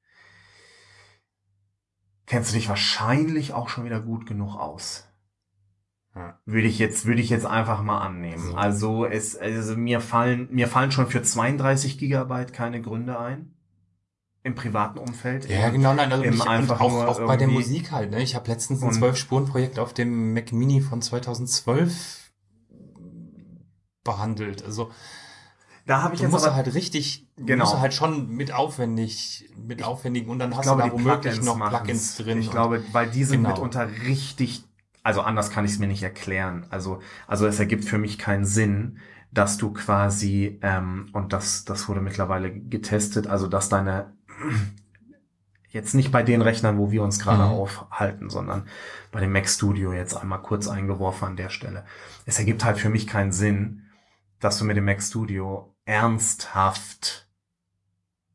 kennst 2.27 2.53
du 2.53 2.57
dich 2.57 2.69
wahrscheinlich 2.69 3.53
auch 3.53 3.69
schon 3.69 3.85
wieder 3.85 4.01
gut 4.01 4.27
genug 4.27 4.57
aus. 4.57 5.09
Ja. 6.15 6.39
Würde 6.45 6.69
ich 6.69 6.79
jetzt, 6.79 7.07
würde 7.07 7.21
ich 7.21 7.29
jetzt 7.29 7.47
einfach 7.47 7.83
mal 7.83 8.01
annehmen. 8.01 8.51
So. 8.51 8.55
Also 8.55 9.05
es, 9.05 9.37
also 9.37 9.77
mir 9.77 10.01
fallen, 10.01 10.49
mir 10.51 10.69
fallen 10.69 10.93
schon 10.93 11.09
für 11.09 11.23
32 11.23 11.99
Gigabyte 11.99 12.53
keine 12.53 12.81
Gründe 12.81 13.19
ein. 13.19 13.51
Im 14.45 14.55
privaten 14.55 14.99
Umfeld. 14.99 15.49
Ja, 15.49 15.71
genau, 15.71 15.95
nein, 15.95 16.13
also 16.13 16.23
Im 16.23 16.35
ich, 16.35 16.47
einfach 16.47 16.81
auch, 16.81 17.07
auch 17.07 17.27
bei 17.27 17.39
der 17.39 17.49
Musik 17.49 17.93
halt, 17.93 18.11
ne? 18.11 18.23
Ich 18.23 18.35
habe 18.35 18.47
letztens 18.51 18.83
ein 18.83 18.91
12-Spuren-Projekt 18.91 19.79
auf 19.79 19.95
dem 19.95 20.35
Mac 20.35 20.53
Mini 20.53 20.83
von 20.83 21.01
2012 21.01 22.24
behandelt. 24.05 24.65
Also 24.65 24.91
Da 25.87 26.03
habe 26.03 26.15
ich 26.15 26.21
du 26.21 26.25
jetzt 26.25 26.33
musst 26.33 26.47
aber, 26.47 26.55
halt 26.57 26.75
richtig, 26.75 27.27
Genau. 27.37 27.65
musst 27.65 27.79
halt 27.79 27.93
schon 27.93 28.29
mit 28.29 28.53
aufwendig, 28.53 29.51
mit 29.57 29.83
aufwendigen 29.83 30.31
und 30.31 30.39
dann 30.39 30.53
ich 30.53 30.57
hast 30.59 30.65
glaube, 30.65 30.83
du 30.83 30.89
da 30.89 30.95
womöglich 30.95 31.43
noch. 31.43 31.59
Plugins 31.69 32.17
drin. 32.17 32.39
Ich 32.39 32.51
glaube, 32.51 32.83
weil 32.93 33.11
die 33.11 33.25
sind 33.25 33.43
Genau. 33.43 33.51
mitunter 33.55 33.89
richtig, 34.07 34.65
also 35.03 35.21
anders 35.21 35.51
kann 35.51 35.65
ich 35.65 35.73
es 35.73 35.79
mir 35.79 35.87
nicht 35.89 36.03
erklären. 36.03 36.67
Also, 36.71 37.01
also 37.27 37.47
es 37.47 37.59
ergibt 37.59 37.85
für 37.85 37.99
mich 37.99 38.19
keinen 38.19 38.45
Sinn, 38.47 38.99
dass 39.31 39.57
du 39.59 39.73
quasi, 39.73 40.59
ähm, 40.63 41.09
und 41.13 41.33
das, 41.33 41.65
das 41.65 41.89
wurde 41.89 42.01
mittlerweile 42.01 42.51
getestet, 42.53 43.27
also 43.27 43.47
dass 43.49 43.69
deine, 43.69 44.13
jetzt 45.71 45.95
nicht 45.95 46.13
bei 46.13 46.23
den 46.23 46.41
Rechnern, 46.41 46.79
wo 46.79 46.91
wir 46.93 47.03
uns 47.03 47.19
gerade 47.19 47.43
Mhm. 47.43 47.49
aufhalten, 47.51 48.31
sondern 48.31 48.69
bei 49.11 49.21
dem 49.21 49.33
Mac 49.33 49.49
Studio 49.49 49.93
jetzt 49.93 50.15
einmal 50.15 50.41
kurz 50.41 50.69
eingeworfen 50.69 51.29
an 51.29 51.37
der 51.37 51.49
Stelle. 51.51 51.85
Es 52.27 52.39
ergibt 52.39 52.65
halt 52.65 52.79
für 52.79 52.91
mich 52.91 53.07
keinen 53.07 53.33
Sinn, 53.33 53.83
dass 54.45 54.59
du 54.59 54.65
mit 54.65 54.77
dem 54.77 54.85
Mac 54.85 55.03
Studio 55.03 55.75
ernsthaft 55.87 57.29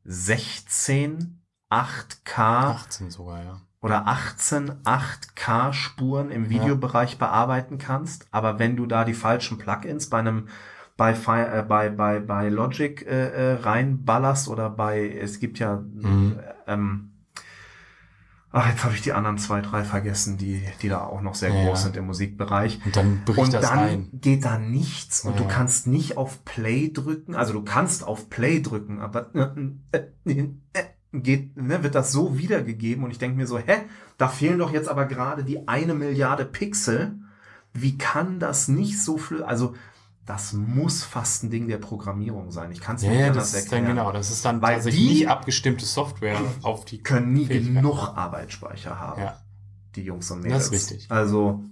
16 0.04 1.40
8K 1.70 2.38
18 2.38 3.10
sogar, 3.10 3.44
ja. 3.44 3.60
oder 3.80 4.08
18 4.08 4.82
8K 4.82 5.72
Spuren 5.72 6.30
im 6.32 6.44
Ja. 6.44 6.50
Videobereich 6.50 7.18
bearbeiten 7.18 7.78
kannst, 7.78 8.26
aber 8.32 8.58
wenn 8.58 8.76
du 8.76 8.86
da 8.86 9.04
die 9.04 9.14
falschen 9.14 9.58
Plugins 9.58 10.10
bei 10.10 10.18
einem 10.18 10.48
bei 10.96 11.12
äh, 11.12 11.62
bei 11.62 11.90
bei 11.90 12.18
bei 12.18 12.48
Logic 12.48 13.02
äh, 13.06 13.52
äh, 13.52 13.52
reinballerst 13.60 14.48
oder 14.48 14.68
bei 14.68 15.08
es 15.08 15.38
gibt 15.38 15.58
ja 15.60 15.76
Mhm. 15.76 16.40
ähm, 16.66 17.09
ach 18.52 18.68
jetzt 18.68 18.84
habe 18.84 18.94
ich 18.94 19.02
die 19.02 19.12
anderen 19.12 19.38
zwei 19.38 19.60
drei 19.60 19.84
vergessen, 19.84 20.36
die 20.38 20.62
die 20.82 20.88
da 20.88 21.00
auch 21.04 21.20
noch 21.20 21.34
sehr 21.34 21.50
Ja, 21.50 21.66
groß 21.66 21.82
sind 21.84 21.96
im 21.96 22.06
Musikbereich 22.06 22.80
Und 22.84 22.96
dann 22.96 23.24
bricht 23.24 23.38
und 23.38 23.54
das 23.54 23.68
dann 23.68 23.78
ein. 23.78 24.08
geht 24.12 24.44
da 24.44 24.58
nichts 24.58 25.24
und 25.24 25.34
Ja, 25.36 25.42
du 25.42 25.48
kannst 25.48 25.86
nicht 25.86 26.16
auf 26.16 26.44
Play 26.44 26.90
drücken. 26.92 27.34
Also 27.34 27.52
du 27.52 27.62
kannst 27.62 28.04
auf 28.06 28.28
Play 28.30 28.60
drücken, 28.60 29.00
aber 29.00 29.34
äh, 29.34 29.98
äh, 29.98 30.48
äh, 30.72 30.84
geht, 31.12 31.56
ne, 31.56 31.82
wird 31.82 31.94
das 31.94 32.12
so 32.12 32.38
wiedergegeben 32.38 33.04
und 33.04 33.10
ich 33.10 33.18
denke 33.18 33.36
mir 33.36 33.46
so, 33.46 33.58
hä, 33.58 33.82
da 34.18 34.28
fehlen 34.28 34.58
doch 34.58 34.72
jetzt 34.72 34.88
aber 34.88 35.06
gerade 35.06 35.44
die 35.44 35.66
eine 35.68 35.94
Milliarde 35.94 36.44
Pixel. 36.44 37.16
Wie 37.72 37.96
kann 37.98 38.40
das 38.40 38.66
nicht 38.68 39.00
so 39.00 39.16
viel? 39.16 39.42
Also 39.44 39.74
das 40.26 40.52
muss 40.52 41.02
fast 41.02 41.42
ein 41.44 41.50
Ding 41.50 41.66
der 41.66 41.78
Programmierung 41.78 42.50
sein. 42.52 42.70
Ich 42.72 42.80
kann 42.80 42.96
es 42.96 43.02
mir 43.02 43.10
nicht 43.10 43.20
ja, 43.20 43.26
anders 43.28 43.50
das 43.52 43.62
ist 43.62 43.72
dann 43.72 43.78
erklären. 43.80 43.96
genau, 43.96 44.12
das 44.12 44.30
ist 44.30 44.44
dann 44.44 44.62
Weil 44.62 44.74
tatsächlich 44.74 45.02
die 45.08 45.14
nicht 45.14 45.28
abgestimmte 45.28 45.84
Software 45.84 46.38
auf 46.62 46.84
die 46.84 47.02
Können 47.02 47.32
nie 47.32 47.46
genug 47.46 48.08
Arbeitsspeicher 48.16 48.98
haben. 49.00 49.22
Ja. 49.22 49.40
die 49.96 50.02
Jungs 50.02 50.30
und 50.30 50.38
Das 50.44 50.44
Mädels. 50.44 50.64
ist 50.66 50.72
richtig. 50.72 51.10
Also, 51.10 51.64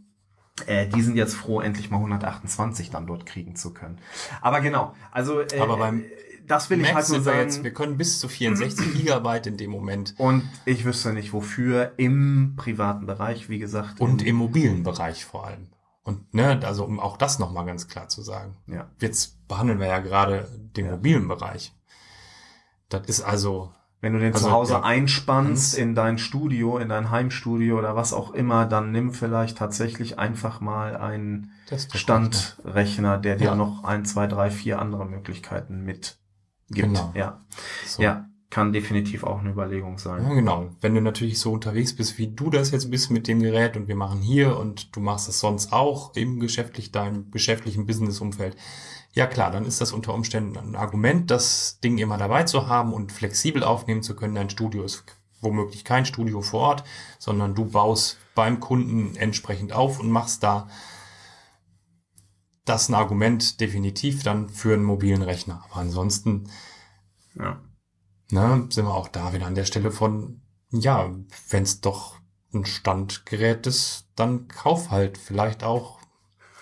äh, 0.66 0.88
die 0.88 1.02
sind 1.02 1.16
jetzt 1.16 1.34
froh, 1.34 1.60
endlich 1.60 1.90
mal 1.90 1.98
128 1.98 2.90
dann 2.90 3.06
dort 3.06 3.26
kriegen 3.26 3.54
zu 3.54 3.72
können. 3.72 3.98
Aber 4.40 4.60
genau, 4.60 4.92
also 5.12 5.40
äh, 5.40 5.60
Aber 5.60 5.76
beim 5.76 6.02
das 6.48 6.70
will 6.70 6.80
ich 6.80 6.86
Mac 6.86 6.94
halt 6.96 7.08
nur 7.10 7.20
sagen. 7.20 7.38
jetzt, 7.40 7.62
wir 7.62 7.72
können 7.74 7.98
bis 7.98 8.18
zu 8.18 8.26
64 8.26 8.94
Gigabyte 8.96 9.46
in 9.48 9.56
dem 9.58 9.70
Moment 9.70 10.14
und 10.16 10.42
ich 10.64 10.84
wüsste 10.86 11.12
nicht 11.12 11.32
wofür 11.34 11.92
im 11.98 12.54
privaten 12.56 13.04
Bereich, 13.06 13.50
wie 13.50 13.58
gesagt. 13.58 14.00
und 14.00 14.22
im 14.22 14.36
mobilen 14.36 14.82
Bereich 14.82 15.26
vor 15.26 15.46
allem. 15.46 15.68
Und 16.08 16.32
ne, 16.34 16.58
also 16.64 16.84
um 16.84 16.98
auch 17.00 17.16
das 17.18 17.38
nochmal 17.38 17.66
ganz 17.66 17.86
klar 17.88 18.08
zu 18.08 18.22
sagen. 18.22 18.56
ja. 18.66 18.86
Jetzt 19.00 19.46
behandeln 19.46 19.78
wir 19.78 19.86
ja 19.88 19.98
gerade 20.00 20.48
den 20.76 20.86
Ja. 20.86 20.92
mobilen 20.92 21.28
Bereich. 21.28 21.74
Das 22.88 23.02
ist 23.06 23.20
also, 23.20 23.72
Wenn 24.00 24.12
du 24.12 24.20
den 24.20 24.32
Also, 24.32 24.46
zu 24.46 24.52
Hause 24.52 24.72
ja, 24.74 24.82
einspannst 24.84 25.72
ganz- 25.72 25.74
in 25.74 25.96
dein 25.96 26.18
Studio, 26.18 26.78
in 26.78 26.88
dein 26.88 27.10
Heimstudio 27.10 27.76
oder 27.78 27.96
was 27.96 28.12
auch 28.12 28.30
immer, 28.32 28.64
dann 28.64 28.92
nimm 28.92 29.12
vielleicht 29.12 29.58
tatsächlich 29.58 30.20
einfach 30.20 30.60
mal 30.60 30.96
einen 30.96 31.50
Standrechner, 31.92 33.18
der 33.18 33.34
dir 33.36 33.44
Ja. 33.46 33.54
noch 33.56 33.82
ein, 33.84 34.04
zwei, 34.04 34.28
drei, 34.28 34.50
vier 34.52 34.78
andere 34.80 35.04
Möglichkeiten 35.04 35.82
mit 35.82 36.16
gibt. 36.70 36.86
Genau. 36.94 37.10
Ja. 37.16 37.40
so. 37.86 38.00
ja, 38.02 38.27
kann 38.50 38.72
definitiv 38.72 39.24
auch 39.24 39.40
eine 39.40 39.50
Überlegung 39.50 39.98
sein. 39.98 40.22
Ja, 40.22 40.32
genau. 40.32 40.70
Wenn 40.80 40.94
du 40.94 41.02
natürlich 41.02 41.38
so 41.38 41.52
unterwegs 41.52 41.94
bist, 41.94 42.16
wie 42.16 42.28
du 42.28 42.48
das 42.48 42.70
jetzt 42.70 42.90
bist 42.90 43.10
mit 43.10 43.28
dem 43.28 43.40
Gerät 43.40 43.76
und 43.76 43.88
wir 43.88 43.96
machen 43.96 44.20
hier 44.20 44.56
und 44.56 44.96
du 44.96 45.00
machst 45.00 45.28
es 45.28 45.40
sonst 45.40 45.72
auch 45.72 46.14
im 46.16 46.40
geschäftlich, 46.40 46.90
deinem 46.90 47.30
geschäftlichen 47.30 47.86
Businessumfeld. 47.86 48.56
Ja 49.12 49.26
klar, 49.26 49.50
dann 49.50 49.66
ist 49.66 49.80
das 49.80 49.92
unter 49.92 50.14
Umständen 50.14 50.56
ein 50.56 50.76
Argument, 50.76 51.30
das 51.30 51.80
Ding 51.80 51.98
immer 51.98 52.16
dabei 52.16 52.44
zu 52.44 52.68
haben 52.68 52.94
und 52.94 53.12
flexibel 53.12 53.62
aufnehmen 53.62 54.02
zu 54.02 54.16
können. 54.16 54.34
Dein 54.34 54.50
Studio 54.50 54.82
ist 54.82 55.04
womöglich 55.40 55.84
kein 55.84 56.06
Studio 56.06 56.40
vor 56.40 56.60
Ort, 56.60 56.84
sondern 57.18 57.54
du 57.54 57.66
baust 57.66 58.18
beim 58.34 58.60
Kunden 58.60 59.14
entsprechend 59.16 59.72
auf 59.72 60.00
und 60.00 60.10
machst 60.10 60.42
da 60.42 60.68
das 62.64 62.88
ein 62.88 62.94
Argument 62.94 63.60
definitiv 63.60 64.22
dann 64.22 64.48
für 64.48 64.74
einen 64.74 64.84
mobilen 64.84 65.22
Rechner. 65.22 65.64
Aber 65.70 65.80
ansonsten 65.80 66.48
Ja. 67.34 67.60
Ne, 68.30 68.66
sind 68.70 68.86
wir 68.86 68.94
auch 68.94 69.08
da 69.08 69.32
wieder 69.32 69.46
an 69.46 69.54
der 69.54 69.64
Stelle 69.64 69.90
von, 69.90 70.40
ja, 70.70 71.10
wenn 71.50 71.62
es 71.62 71.80
doch 71.80 72.16
ein 72.52 72.64
Standgerät 72.64 73.66
ist, 73.66 74.06
dann 74.16 74.48
kauf 74.48 74.90
halt 74.90 75.18
vielleicht 75.18 75.64
auch 75.64 75.98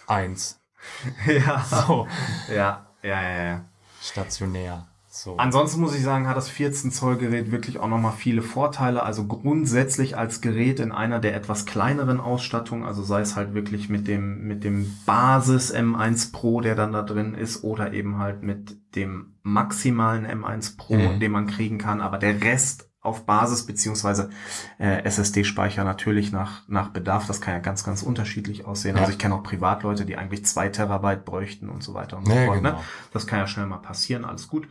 eins. 0.07 0.61
ja. 1.27 1.65
So, 1.65 2.07
Ja, 2.49 2.87
ja, 3.03 3.23
ja, 3.23 3.45
ja. 3.45 3.65
stationär. 4.01 4.89
So. 5.17 5.39
Ansonsten 5.39 5.81
muss 5.81 5.95
ich 5.95 6.03
sagen, 6.03 6.29
hat 6.29 6.37
das 6.37 6.51
14 6.51 6.91
Zoll 6.91 7.17
Gerät 7.17 7.51
wirklich 7.51 7.79
auch 7.79 7.89
nochmal 7.89 8.13
viele 8.13 8.43
Vorteile. 8.43 9.03
Also 9.03 9.27
grundsätzlich 9.27 10.17
als 10.19 10.43
Gerät 10.43 10.79
in 10.79 10.93
einer 10.93 11.21
der 11.21 11.35
etwas 11.35 11.65
kleineren 11.65 12.21
Ausstattungen, 12.21 12.85
also 12.85 13.03
sei 13.03 13.23
es 13.23 13.35
halt 13.35 13.55
wirklich 13.55 13.89
mit 13.89 14.09
dem, 14.09 14.47
mit 14.47 14.63
dem 14.63 14.93
Basis 15.07 15.75
M1 15.75 16.33
Pro, 16.33 16.61
der 16.61 16.75
dann 16.75 16.93
da 16.93 17.01
drin 17.03 17.35
ist, 17.35 17.65
oder 17.65 17.95
eben 17.95 18.19
halt 18.19 18.43
mit 18.43 18.77
dem 18.95 19.39
maximalen 19.43 20.27
M1 20.27 20.77
Pro, 20.77 20.97
Mhm. 20.97 21.21
den 21.21 21.33
man 21.33 21.47
kriegen 21.47 21.79
kann, 21.79 22.03
aber 22.03 22.19
der 22.19 22.43
Rest 22.43 22.91
auf 23.07 23.25
Basis 23.25 23.65
beziehungsweise 23.65 24.31
äh, 24.79 25.03
SSD-Speicher 25.05 25.85
natürlich 25.85 26.33
nach, 26.33 26.69
nach 26.69 26.91
Bedarf. 26.91 27.27
Das 27.27 27.41
kann 27.41 27.55
ja 27.55 27.61
ganz, 27.61 27.85
ganz 27.85 28.03
unterschiedlich 28.03 28.67
aussehen. 28.67 28.97
Ja. 28.97 29.03
Also 29.03 29.13
ich 29.13 29.19
kenne 29.19 29.35
auch 29.35 29.43
Privatleute, 29.43 30.05
die 30.05 30.17
eigentlich 30.17 30.45
zwei 30.45 30.69
Terabyte 30.69 31.25
bräuchten 31.25 31.69
und 31.69 31.83
so 31.83 31.95
weiter 31.95 32.19
und 32.19 32.27
so 32.27 32.33
Ja, 32.35 32.45
fort. 32.45 32.63
Ne? 32.63 32.71
genau. 32.71 32.85
Das 33.13 33.27
kann 33.27 33.39
ja 33.39 33.47
schnell 33.47 33.67
mal 33.67 33.79
passieren, 33.79 34.25
alles 34.25 34.49
gut. 34.49 34.69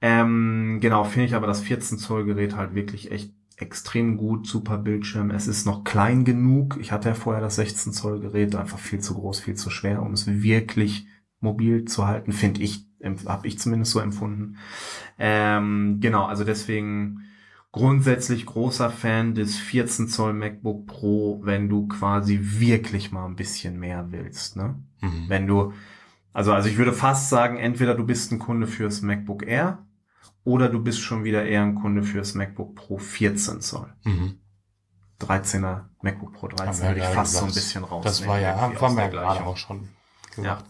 Ähm, 0.00 0.78
genau, 0.80 1.04
finde 1.04 1.26
ich 1.26 1.34
aber 1.34 1.46
das 1.46 1.60
14 1.60 1.98
Zoll 1.98 2.24
Gerät 2.24 2.56
halt 2.56 2.74
wirklich 2.74 3.12
echt 3.12 3.32
extrem 3.56 4.16
gut, 4.16 4.46
super 4.46 4.78
Bildschirm. 4.78 5.30
Es 5.30 5.46
ist 5.46 5.64
noch 5.64 5.84
klein 5.84 6.24
genug. 6.24 6.76
Ich 6.80 6.90
hatte 6.90 7.10
ja 7.10 7.14
vorher 7.14 7.40
das 7.40 7.56
16 7.56 7.92
Zoll 7.92 8.20
Gerät, 8.20 8.54
einfach 8.56 8.78
viel 8.78 9.00
zu 9.00 9.14
groß, 9.14 9.40
viel 9.40 9.54
zu 9.54 9.70
schwer, 9.70 10.02
um 10.02 10.12
es 10.12 10.26
wirklich 10.26 11.06
mobil 11.40 11.84
zu 11.84 12.06
halten, 12.06 12.32
finde 12.32 12.62
ich, 12.62 12.86
habe 13.26 13.46
ich 13.46 13.58
zumindest 13.58 13.92
so 13.92 14.00
empfunden. 14.00 14.56
Ähm, 15.18 15.98
genau, 16.00 16.24
also 16.24 16.42
deswegen 16.42 17.20
grundsätzlich 17.74 18.46
großer 18.46 18.88
Fan 18.88 19.34
des 19.34 19.56
14 19.58 20.06
Zoll 20.06 20.32
MacBook 20.32 20.86
Pro, 20.86 21.40
wenn 21.42 21.68
du 21.68 21.88
quasi 21.88 22.38
wirklich 22.40 23.10
mal 23.10 23.26
ein 23.26 23.34
bisschen 23.34 23.80
mehr 23.80 24.12
willst. 24.12 24.54
Ne? 24.54 24.76
Mhm. 25.00 25.24
Wenn 25.26 25.48
du, 25.48 25.72
also, 26.32 26.52
also 26.52 26.68
ich 26.68 26.76
würde 26.76 26.92
fast 26.92 27.30
sagen, 27.30 27.56
entweder 27.56 27.96
du 27.96 28.06
bist 28.06 28.30
ein 28.30 28.38
Kunde 28.38 28.68
fürs 28.68 29.02
MacBook 29.02 29.44
Air 29.44 29.84
oder 30.44 30.68
du 30.68 30.84
bist 30.84 31.00
schon 31.00 31.24
wieder 31.24 31.46
eher 31.46 31.62
ein 31.62 31.74
Kunde 31.74 32.04
fürs 32.04 32.34
MacBook 32.34 32.76
Pro 32.76 32.96
14 32.96 33.60
Zoll. 33.60 33.92
Mhm. 34.04 34.38
13er 35.18 35.86
MacBook 36.00 36.32
Pro 36.32 36.46
13 36.46 36.66
Haben 36.68 36.78
wir 36.78 36.88
würde 36.90 37.00
ich 37.00 37.06
ja 37.06 37.10
fast 37.10 37.32
so 37.32 37.38
ein 37.40 37.46
gesagt. 37.48 37.64
bisschen 37.64 37.82
raus. 37.82 38.04
Das 38.04 38.24
war 38.24 38.38
ja, 38.38 38.56
haben 38.56 38.96
wir 38.96 39.02
ja 39.02 39.08
gerade 39.08 39.44
auch 39.44 39.56
schon 39.56 39.88
gesagt. 40.32 40.64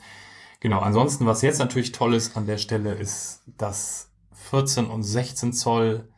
Genau, 0.61 0.79
ansonsten, 0.79 1.27
was 1.27 1.43
jetzt 1.43 1.59
natürlich 1.59 1.93
toll 1.93 2.15
ist 2.15 2.35
an 2.35 2.47
der 2.47 2.57
Stelle, 2.57 2.95
ist, 2.95 3.43
dass 3.59 4.11
14 4.49 4.87
und 4.87 5.03
16 5.03 5.53
Zoll, 5.53 6.09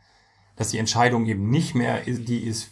dass 0.56 0.70
die 0.70 0.78
Entscheidung 0.78 1.26
eben 1.26 1.48
nicht 1.50 1.74
mehr 1.74 2.06
ist, 2.08 2.28
die 2.28 2.40
ist 2.40 2.70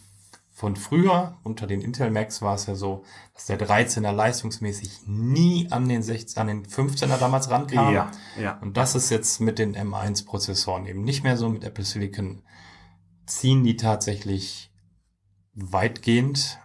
von 0.55 0.75
früher. 0.75 1.37
Unter 1.43 1.67
den 1.67 1.81
Intel 1.81 2.11
Macs 2.11 2.41
war 2.41 2.55
es 2.55 2.65
ja 2.65 2.75
so, 2.75 3.03
dass 3.33 3.45
der 3.45 3.59
13er 3.59 4.11
leistungsmäßig 4.11 5.01
nie 5.05 5.67
an 5.69 5.87
den 5.87 6.01
16, 6.01 6.41
an 6.41 6.47
den 6.47 6.65
15er 6.65 7.17
damals 7.17 7.49
rankam. 7.49 7.93
Ja, 7.93 8.11
ja. 8.39 8.57
Und 8.59 8.77
das 8.77 8.95
ist 8.95 9.09
jetzt 9.09 9.41
mit 9.41 9.59
den 9.59 9.75
M1-Prozessoren 9.75 10.85
eben 10.85 11.03
nicht 11.03 11.23
mehr 11.23 11.37
so. 11.37 11.49
Mit 11.49 11.63
Apple 11.63 11.83
Silicon 11.83 12.41
ziehen 13.25 13.63
die 13.63 13.75
tatsächlich 13.75 14.71
weitgehend 15.53 16.59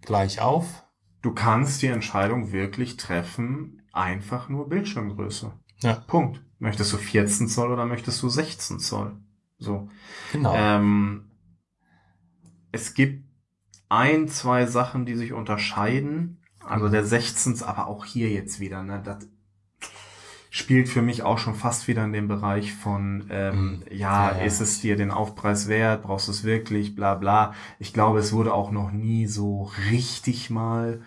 gleich 0.00 0.40
auf. 0.40 0.84
Du 1.20 1.32
kannst 1.32 1.82
die 1.82 1.88
Entscheidung 1.88 2.52
wirklich 2.52 2.96
treffen, 2.96 3.82
einfach 3.92 4.48
nur 4.48 4.68
Bildschirmgröße. 4.68 5.52
Ja. 5.80 5.94
Punkt. 5.94 6.42
Möchtest 6.58 6.92
du 6.92 6.96
14 6.96 7.48
Zoll 7.48 7.72
oder 7.72 7.86
möchtest 7.86 8.22
du 8.22 8.28
16 8.28 8.78
Zoll? 8.78 9.16
So. 9.62 9.88
Genau. 10.32 10.54
Ähm, 10.56 11.24
es 12.70 12.94
gibt 12.94 13.24
ein, 13.88 14.28
zwei 14.28 14.66
Sachen, 14.66 15.06
die 15.06 15.14
sich 15.16 15.32
unterscheiden. 15.32 16.42
Also 16.64 16.88
Mhm. 16.88 16.92
der 16.92 17.04
16, 17.04 17.62
aber 17.62 17.86
auch 17.88 18.04
hier 18.04 18.30
jetzt 18.30 18.60
wieder, 18.60 18.82
ne, 18.82 19.02
das 19.04 19.28
spielt 20.50 20.88
für 20.88 21.02
mich 21.02 21.22
auch 21.22 21.38
schon 21.38 21.54
fast 21.54 21.88
wieder 21.88 22.04
in 22.04 22.12
dem 22.12 22.28
Bereich 22.28 22.74
von, 22.74 23.26
ähm, 23.30 23.56
Mhm. 23.56 23.84
ja, 23.90 24.30
Ja, 24.30 24.38
ja. 24.38 24.44
ist 24.44 24.60
es 24.60 24.80
dir 24.80 24.96
den 24.96 25.10
Aufpreis 25.10 25.68
wert, 25.68 26.02
brauchst 26.02 26.28
du 26.28 26.32
es 26.32 26.44
wirklich, 26.44 26.94
bla 26.94 27.14
bla. 27.14 27.54
Ich 27.78 27.92
glaube, 27.92 28.18
es 28.18 28.32
wurde 28.32 28.52
auch 28.52 28.70
noch 28.70 28.90
nie 28.92 29.26
so 29.26 29.70
richtig 29.90 30.50
mal 30.50 31.00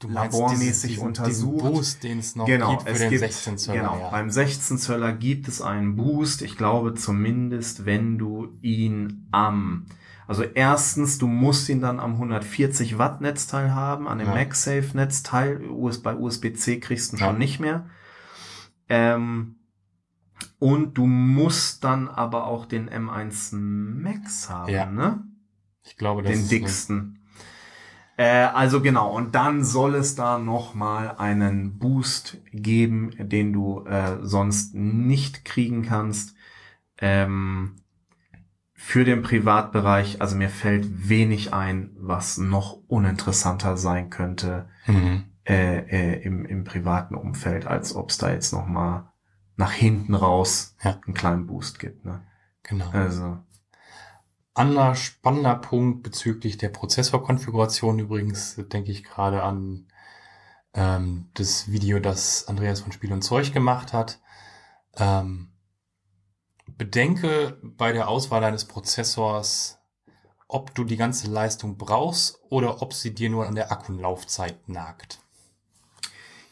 du 0.00 0.08
labormäßig 0.08 0.92
diesen, 0.92 1.06
untersucht. 1.06 1.60
Diesen 1.62 1.72
Boost, 1.72 2.02
den 2.02 2.18
es 2.18 2.34
noch 2.34 2.46
genau, 2.46 2.70
gibt 2.70 2.82
für 2.82 2.88
es 2.90 2.98
den 2.98 3.10
gibt, 3.10 3.20
16 3.20 3.58
Zöller. 3.58 3.78
Genau, 3.78 3.98
ja. 3.98 4.10
beim 4.10 4.30
16 4.30 4.78
Zöller 4.78 5.12
gibt 5.12 5.46
es 5.46 5.62
einen 5.62 5.94
Boost. 5.94 6.42
Ich 6.42 6.56
glaube 6.56 6.94
zumindest, 6.94 7.86
wenn 7.86 8.18
du 8.18 8.58
ihn 8.62 9.28
am, 9.30 9.86
also 10.26 10.42
erstens, 10.42 11.18
du 11.18 11.26
musst 11.28 11.68
ihn 11.68 11.80
dann 11.80 12.00
am 12.00 12.14
140 12.14 12.98
Watt 12.98 13.20
Netzteil 13.20 13.74
haben, 13.74 14.08
an 14.08 14.18
dem 14.18 14.28
Ja. 14.28 14.34
MagSafe 14.34 14.96
Netzteil. 14.96 15.62
US, 15.70 16.02
bei 16.02 16.16
USB-C 16.16 16.80
kriegst 16.80 17.12
du 17.12 17.16
ihn 17.16 17.20
Ja. 17.20 17.26
schon 17.26 17.38
nicht 17.38 17.60
mehr. 17.60 17.86
Ähm, 18.88 19.56
und 20.58 20.94
du 20.98 21.06
musst 21.06 21.84
dann 21.84 22.08
aber 22.08 22.46
auch 22.46 22.66
den 22.66 22.88
M1 22.88 23.54
Max 23.54 24.48
haben, 24.50 24.72
Ja. 24.72 24.86
ne? 24.86 25.22
ich 25.84 25.96
glaube, 25.96 26.22
das 26.22 26.32
den 26.32 26.48
dicksten. 26.48 27.19
Äh, 28.20 28.50
also 28.52 28.82
genau, 28.82 29.16
und 29.16 29.34
dann 29.34 29.64
soll 29.64 29.94
es 29.94 30.14
da 30.14 30.38
nochmal 30.38 31.14
einen 31.16 31.78
Boost 31.78 32.36
geben, 32.52 33.12
den 33.18 33.54
du 33.54 33.86
äh, 33.86 34.18
sonst 34.20 34.74
nicht 34.74 35.46
kriegen 35.46 35.80
kannst. 35.82 36.34
Ähm, 36.98 37.76
für 38.74 39.04
den 39.04 39.22
Privatbereich, 39.22 40.20
also 40.20 40.36
mir 40.36 40.50
fällt 40.50 41.08
wenig 41.08 41.54
ein, 41.54 41.92
was 41.98 42.36
noch 42.36 42.78
uninteressanter 42.88 43.78
sein 43.78 44.10
könnte 44.10 44.68
Mhm. 44.86 45.24
äh, 45.48 45.78
äh, 45.78 46.22
im, 46.22 46.44
im 46.44 46.64
privaten 46.64 47.14
Umfeld, 47.14 47.66
als 47.66 47.94
ob 47.94 48.10
es 48.10 48.18
da 48.18 48.30
jetzt 48.30 48.52
nochmal 48.52 49.04
nach 49.56 49.72
hinten 49.72 50.14
raus 50.14 50.76
Ja. 50.84 50.98
einen 51.06 51.14
kleinen 51.14 51.46
Boost 51.46 51.78
gibt. 51.78 52.04
Ne? 52.04 52.20
Genau. 52.64 52.90
Also, 52.90 53.38
Anderer 54.60 54.94
spannender 54.94 55.54
Punkt 55.54 56.02
bezüglich 56.02 56.58
der 56.58 56.68
Prozessorkonfiguration 56.68 57.98
übrigens, 57.98 58.56
denke 58.56 58.92
ich 58.92 59.04
gerade 59.04 59.42
an 59.42 59.86
ähm, 60.74 61.30
das 61.32 61.72
Video, 61.72 61.98
das 61.98 62.46
Andreas 62.46 62.80
von 62.80 62.92
Spiel 62.92 63.10
und 63.12 63.22
Zeug 63.22 63.54
gemacht 63.54 63.94
hat. 63.94 64.20
Ähm, 64.96 65.48
bedenke 66.66 67.58
bei 67.62 67.92
der 67.92 68.08
Auswahl 68.08 68.42
deines 68.42 68.66
Prozessors, 68.66 69.78
ob 70.46 70.74
du 70.74 70.84
die 70.84 70.98
ganze 70.98 71.30
Leistung 71.30 71.78
brauchst 71.78 72.38
oder 72.50 72.82
ob 72.82 72.92
sie 72.92 73.14
dir 73.14 73.30
nur 73.30 73.46
an 73.46 73.54
der 73.54 73.72
Akkulaufzeit 73.72 74.68
nagt. 74.68 75.20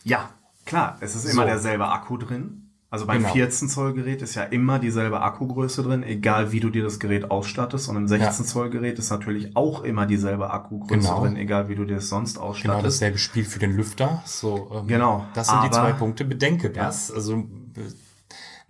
Ja, 0.03 0.31
klar, 0.65 0.97
es 1.01 1.15
ist 1.15 1.27
immer 1.27 1.43
So. 1.43 1.49
derselbe 1.49 1.89
Akku 1.89 2.17
drin. 2.17 2.68
Also 2.91 3.05
beim 3.07 3.18
Genau. 3.22 3.34
14 3.34 3.68
Zoll 3.68 3.93
Gerät 3.93 4.22
ist 4.22 4.34
ja 4.34 4.45
immer 4.45 4.78
dieselbe 4.78 5.20
Akkugröße 5.20 5.82
drin, 5.82 6.03
egal 6.03 6.53
wie 6.53 6.61
du 6.61 6.70
dir 6.70 6.82
das 6.82 6.99
Gerät 6.99 7.30
ausstattest. 7.30 7.89
Und 7.91 7.97
im 7.97 8.09
16 8.09 8.47
Zoll 8.47 8.70
Gerät 8.70 8.99
ist 8.99 9.11
natürlich 9.11 9.55
auch 9.57 9.82
immer 9.84 10.07
dieselbe 10.07 10.51
Akkugröße 10.51 11.01
Genau. 11.01 11.20
drin, 11.20 11.36
egal 11.36 11.68
wie 11.68 11.74
du 11.74 11.84
dir 11.84 11.97
das 11.97 12.09
sonst 12.09 12.34
Genau 12.36 12.47
ausstattest. 12.47 12.86
dasselbe 12.86 13.18
Spiel 13.18 13.45
für 13.45 13.59
den 13.59 13.76
Lüfter. 13.76 14.22
So, 14.24 14.70
ähm, 14.74 14.86
Genau, 14.86 15.26
Das 15.34 15.49
sind 15.49 15.62
die 15.64 15.66
aber- 15.66 15.74
zwei 15.74 15.93
Punkte. 15.93 16.24
Bedenke 16.24 16.70
das. 16.70 17.12
Also, 17.12 17.34
äh, 17.34 17.45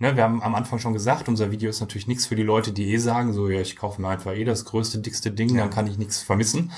ne, 0.01 0.17
wir 0.17 0.25
haben 0.25 0.43
am 0.43 0.57
Anfang 0.57 0.81
schon 0.81 0.95
gesagt, 0.95 1.29
unser 1.29 1.53
Video 1.53 1.71
ist 1.71 1.79
natürlich 1.81 2.09
nichts 2.09 2.27
für 2.27 2.35
die 2.35 2.43
Leute, 2.43 2.73
die 2.73 2.93
eh 2.93 2.97
sagen, 2.99 3.33
so, 3.33 3.49
ja, 3.49 3.61
ich 3.61 3.77
kaufe 3.77 4.03
mir 4.03 4.09
einfach 4.09 4.33
eh 4.33 4.43
das 4.45 4.65
größte, 4.65 4.99
dickste 4.99 5.31
Ding, 5.31 5.57
dann 5.57 5.71
kann 5.71 5.87
ich 5.87 5.97
nichts 5.97 6.23
vermissen. 6.23 6.73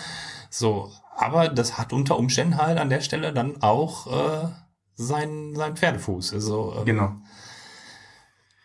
So, 0.51 0.91
aber 1.17 1.49
das 1.49 1.79
hat 1.79 1.95
unter 1.95 2.19
Umständen 2.19 2.59
halt 2.59 2.77
an 2.77 2.91
der 2.91 3.01
Stelle 3.01 3.33
dann 3.33 3.63
auch 3.63 4.07
äh, 4.09 4.49
sein, 4.95 5.55
sein 5.55 5.77
Pferdefuß. 5.77 6.35
Also, 6.35 6.75
ähm, 6.79 6.85
Genau. 6.85 7.13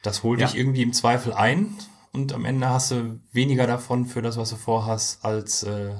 Das 0.05 0.23
holt 0.23 0.39
Ja. 0.39 0.47
dich 0.47 0.57
irgendwie 0.57 0.83
im 0.83 0.93
Zweifel 0.93 1.33
ein 1.33 1.75
und 2.11 2.33
am 2.33 2.45
Ende 2.45 2.69
hast 2.69 2.91
du 2.91 3.19
weniger 3.31 3.67
davon 3.67 4.05
für 4.05 4.21
das, 4.21 4.37
was 4.37 4.49
du 4.49 4.55
vorhast, 4.55 5.23
als 5.25 5.63
äh, 5.63 5.95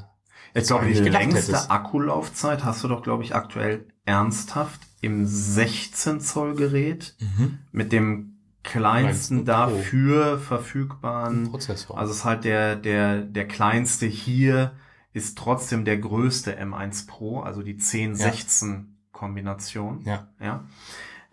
Ich 0.53 0.66
glaube, 0.66 0.86
die 0.88 0.93
längste 0.93 1.53
hättest. 1.53 1.72
Akkulaufzeit 1.72 2.64
hast 2.64 2.84
du 2.84 2.88
doch, 2.88 3.03
glaube 3.03 3.24
ich, 3.24 3.36
aktuell 3.36 3.86
ernsthaft 4.06 4.82
im 5.01 5.26
16 5.26 6.22
Zoll 6.22 6.56
Gerät 6.56 7.16
mhm. 7.20 7.60
mit 7.72 7.91
dem 7.91 8.32
kleinsten 8.64 9.45
dafür 9.45 10.39
verfügbaren 10.39 11.51
Prozessor. 11.51 11.97
Also 11.97 12.12
es 12.12 12.20
ist 12.20 12.26
halt 12.26 12.43
der, 12.45 12.76
der, 12.76 13.22
der 13.22 13.47
kleinste 13.47 14.08
hier 14.08 14.74
ist 15.14 15.38
trotzdem 15.38 15.86
der 15.86 15.97
größte 15.97 16.60
M1 16.60 17.08
Pro, 17.08 17.41
also 17.41 17.62
die 17.62 17.76
10-16 17.76 18.86
Kombination. 19.12 20.01
ja. 20.06 20.28
Ja. 20.39 20.66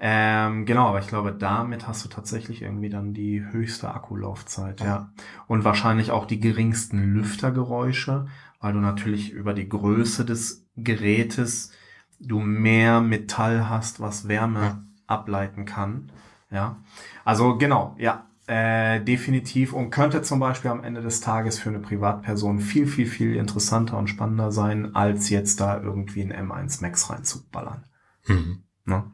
Ähm, 0.04 0.66
genau, 0.66 0.88
aber 0.88 0.98
ich 0.98 1.06
glaube, 1.06 1.30
damit 1.32 1.86
hast 1.86 2.04
du 2.04 2.08
tatsächlich 2.08 2.60
irgendwie 2.60 2.88
dann 2.88 3.14
die 3.14 3.44
höchste 3.52 3.94
Akkulaufzeit, 3.94 4.80
ja. 4.80 4.86
Ja. 4.86 5.12
Und 5.46 5.62
wahrscheinlich 5.62 6.10
auch 6.10 6.26
die 6.26 6.40
geringsten 6.40 7.14
Lüftergeräusche, 7.14 8.26
weil 8.60 8.72
du 8.72 8.80
natürlich 8.80 9.30
über 9.30 9.54
die 9.54 9.68
Größe 9.68 10.24
des 10.24 10.66
Gerätes 10.76 11.70
du 12.18 12.40
mehr 12.40 13.00
Metall 13.00 13.68
hast, 13.68 14.00
was 14.00 14.26
Wärme 14.26 14.60
Ja. 14.60 14.82
ableiten 15.06 15.66
kann. 15.66 16.10
Ja. 16.50 16.76
Also 17.24 17.56
genau, 17.56 17.94
ja. 17.98 18.26
Äh, 18.48 19.00
definitiv 19.04 19.72
und 19.72 19.90
könnte 19.90 20.22
zum 20.22 20.40
Beispiel 20.40 20.72
am 20.72 20.82
Ende 20.82 21.00
des 21.00 21.20
Tages 21.20 21.60
für 21.60 21.68
eine 21.68 21.78
Privatperson 21.78 22.58
viel, 22.58 22.88
viel, 22.88 23.06
viel 23.06 23.36
interessanter 23.36 23.96
und 23.96 24.08
spannender 24.08 24.50
sein, 24.50 24.96
als 24.96 25.30
jetzt 25.30 25.60
da 25.60 25.80
irgendwie 25.80 26.22
ein 26.22 26.32
M1 26.32 26.82
Max 26.82 27.08
reinzuballern. 27.08 27.84
Mhm. 28.26 28.64
Ne? 28.84 29.04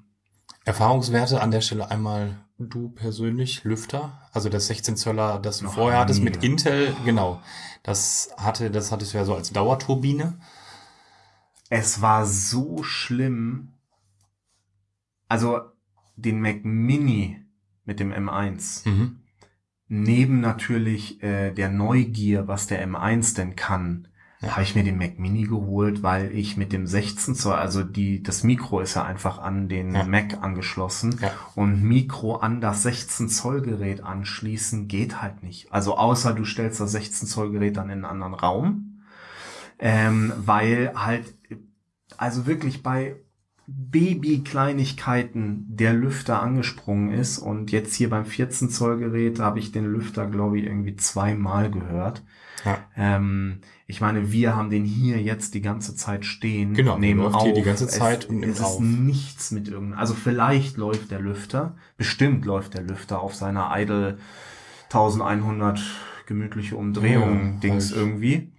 Erfahrungswerte 0.68 1.40
an 1.40 1.50
der 1.50 1.62
Stelle 1.62 1.90
einmal 1.90 2.36
du 2.58 2.90
persönlich, 2.90 3.64
Lüfter, 3.64 4.20
also 4.32 4.50
das 4.50 4.66
16 4.66 4.96
Zöller, 4.96 5.38
das 5.38 5.60
du 5.60 5.68
vorher 5.68 6.00
hattest 6.00 6.22
mit? 6.22 6.44
Intel, 6.44 6.94
genau. 7.06 7.40
Das 7.82 8.30
hatte, 8.36 8.70
das 8.70 8.92
hattest 8.92 9.14
du 9.14 9.18
ja 9.18 9.24
so 9.24 9.34
als 9.34 9.50
Dauerturbine. 9.50 10.38
Es 11.70 12.02
war 12.02 12.26
so 12.26 12.82
schlimm. 12.82 13.68
Also 15.26 15.60
den 16.16 16.40
Mac 16.42 16.64
Mini 16.64 17.42
mit 17.86 17.98
dem 17.98 18.12
M1, 18.12 18.86
Mhm. 18.86 19.20
neben 19.86 20.40
natürlich 20.40 21.22
äh, 21.22 21.50
der 21.52 21.70
Neugier, 21.70 22.46
was 22.46 22.66
der 22.66 22.86
M1 22.86 23.34
denn 23.36 23.56
kann, 23.56 24.08
Ja. 24.40 24.50
habe 24.52 24.62
ich 24.62 24.76
mir 24.76 24.84
den 24.84 24.98
Mac 24.98 25.18
Mini 25.18 25.42
geholt, 25.44 26.02
weil 26.04 26.30
ich 26.32 26.56
mit 26.56 26.72
dem 26.72 26.86
16 26.86 27.34
Zoll, 27.34 27.54
also 27.54 27.82
die 27.82 28.22
das 28.22 28.44
Mikro 28.44 28.78
ist 28.80 28.94
ja 28.94 29.04
einfach 29.04 29.38
an 29.40 29.68
den 29.68 29.94
Ja. 29.94 30.04
Mac 30.04 30.38
angeschlossen 30.40 31.18
Ja. 31.20 31.32
und 31.56 31.82
Mikro 31.82 32.36
an 32.36 32.60
das 32.60 32.84
16 32.84 33.28
Zoll 33.28 33.62
Gerät 33.62 34.04
anschließen 34.04 34.86
geht 34.86 35.20
halt 35.20 35.42
nicht. 35.42 35.72
Also 35.72 35.96
außer 35.98 36.34
du 36.34 36.44
stellst 36.44 36.78
das 36.80 36.92
16 36.92 37.26
Zoll 37.26 37.50
Gerät 37.50 37.76
dann 37.76 37.86
in 37.90 38.04
einen 38.04 38.06
anderen 38.22 38.34
Raum, 38.34 39.00
ähm, 39.80 40.32
weil 40.38 40.92
halt 40.94 41.34
also 42.16 42.46
wirklich 42.46 42.82
bei 42.82 43.16
Baby-Kleinigkeiten 43.66 45.66
der 45.68 45.92
Lüfter 45.92 46.40
angesprungen 46.42 47.10
ist. 47.12 47.38
Und 47.38 47.70
jetzt 47.72 47.94
hier 47.94 48.10
beim 48.10 48.24
14 48.24 48.70
Zoll 48.70 48.98
Gerät 48.98 49.40
habe 49.40 49.58
ich 49.58 49.72
den 49.72 49.84
Lüfter, 49.84 50.26
glaube 50.26 50.58
ich, 50.58 50.64
irgendwie 50.64 50.96
zweimal 50.96 51.70
gehört. 51.70 52.22
Ja. 52.64 52.78
Ähm, 52.96 53.60
ich 53.90 54.00
meine, 54.02 54.30
wir 54.30 54.54
haben 54.54 54.68
den 54.70 54.84
hier 54.84 55.20
jetzt 55.20 55.54
die 55.54 55.62
ganze 55.62 55.96
Zeit 55.96 56.24
stehen. 56.26 56.74
Genau, 56.74 56.98
nehmen 56.98 57.22
läuft 57.22 57.36
auf. 57.36 57.42
hier 57.44 57.54
die 57.54 57.62
ganze 57.62 57.88
Zeit 57.88 58.24
es, 58.24 58.30
und 58.30 58.40
nimmt 58.40 58.52
es 58.52 58.58
ist 58.60 58.64
auf. 58.66 58.80
nichts 58.80 59.50
mit 59.50 59.66
irgendeinem. 59.68 59.98
Also 59.98 60.12
vielleicht 60.14 60.76
läuft 60.76 61.10
der 61.10 61.20
Lüfter, 61.20 61.74
bestimmt 61.96 62.44
läuft 62.44 62.74
der 62.74 62.82
Lüfter 62.82 63.20
auf 63.20 63.34
seiner 63.34 63.70
Idle 63.76 64.18
1100 64.90 65.80
gemütliche 66.26 66.76
Umdrehungen 66.76 67.54
Ja, 67.54 67.60
Dings 67.60 67.88
halt. 67.90 67.96
irgendwie. 68.00 68.52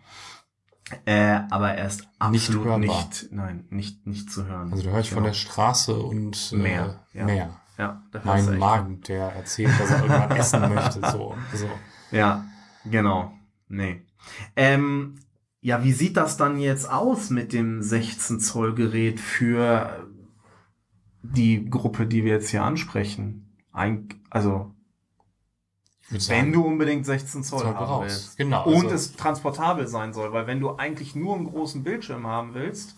Äh, 1.06 1.42
aber 1.52 1.74
er 1.74 1.86
ist 1.86 2.02
Nicht 2.32 2.48
absolut 2.50 2.66
hörbar. 2.66 2.80
nicht, 2.80 3.28
nein, 3.32 3.66
nicht, 3.70 4.08
nicht 4.08 4.32
zu 4.32 4.48
hören. 4.48 4.72
Also 4.72 4.84
da 4.84 4.90
höre 4.90 5.00
ich 5.02 5.10
von 5.10 5.18
Genau. 5.18 5.28
der 5.28 5.34
Straße 5.36 5.94
und 5.94 6.50
äh, 6.52 6.56
Mehr, 6.56 7.06
ja. 7.14 7.26
mehr. 7.26 7.50
ja, 7.78 8.02
da 8.12 8.20
hörst 8.24 8.48
du 8.48 8.52
Mein 8.52 8.60
Magen, 8.60 9.02
der 9.02 9.26
erzählt, 9.34 9.80
dass 9.80 9.92
er 9.92 10.02
irgendwann 10.02 10.32
essen 10.32 10.74
möchte. 10.74 11.00
So, 11.12 11.36
so. 11.54 11.70
Ja, 12.10 12.44
genau. 12.86 13.32
Nee. 13.68 14.02
Ähm, 14.56 15.16
ja, 15.62 15.84
wie 15.84 15.92
sieht 15.92 16.16
das 16.18 16.38
dann 16.38 16.60
jetzt 16.60 16.90
aus 16.90 17.30
mit 17.30 17.52
dem 17.54 17.82
16 17.82 18.40
Zoll 18.40 18.74
Gerät 18.76 19.20
für 19.20 20.08
die 21.22 21.70
Gruppe, 21.70 22.06
die 22.06 22.24
wir 22.24 22.34
jetzt 22.34 22.50
hier 22.50 22.64
ansprechen? 22.64 23.54
Ein, 23.72 24.08
also, 24.30 24.72
wenn 26.10 26.20
sagen, 26.20 26.54
du 26.54 26.64
unbedingt 26.66 27.06
16 27.06 27.44
Zoll 27.44 27.66
haben 27.66 27.78
raus. 27.78 28.04
willst. 28.06 28.38
Genau. 28.38 28.66
Und 28.66 28.86
also- 28.86 28.96
es 28.96 29.16
transportabel 29.16 29.88
sein 29.88 30.14
soll, 30.14 30.34
weil 30.34 30.48
wenn 30.48 30.60
du 30.60 30.76
eigentlich 30.76 31.16
nur 31.16 31.36
einen 31.36 31.46
großen 31.46 31.84
Bildschirm 31.84 32.26
haben 32.26 32.54
willst 32.56 32.96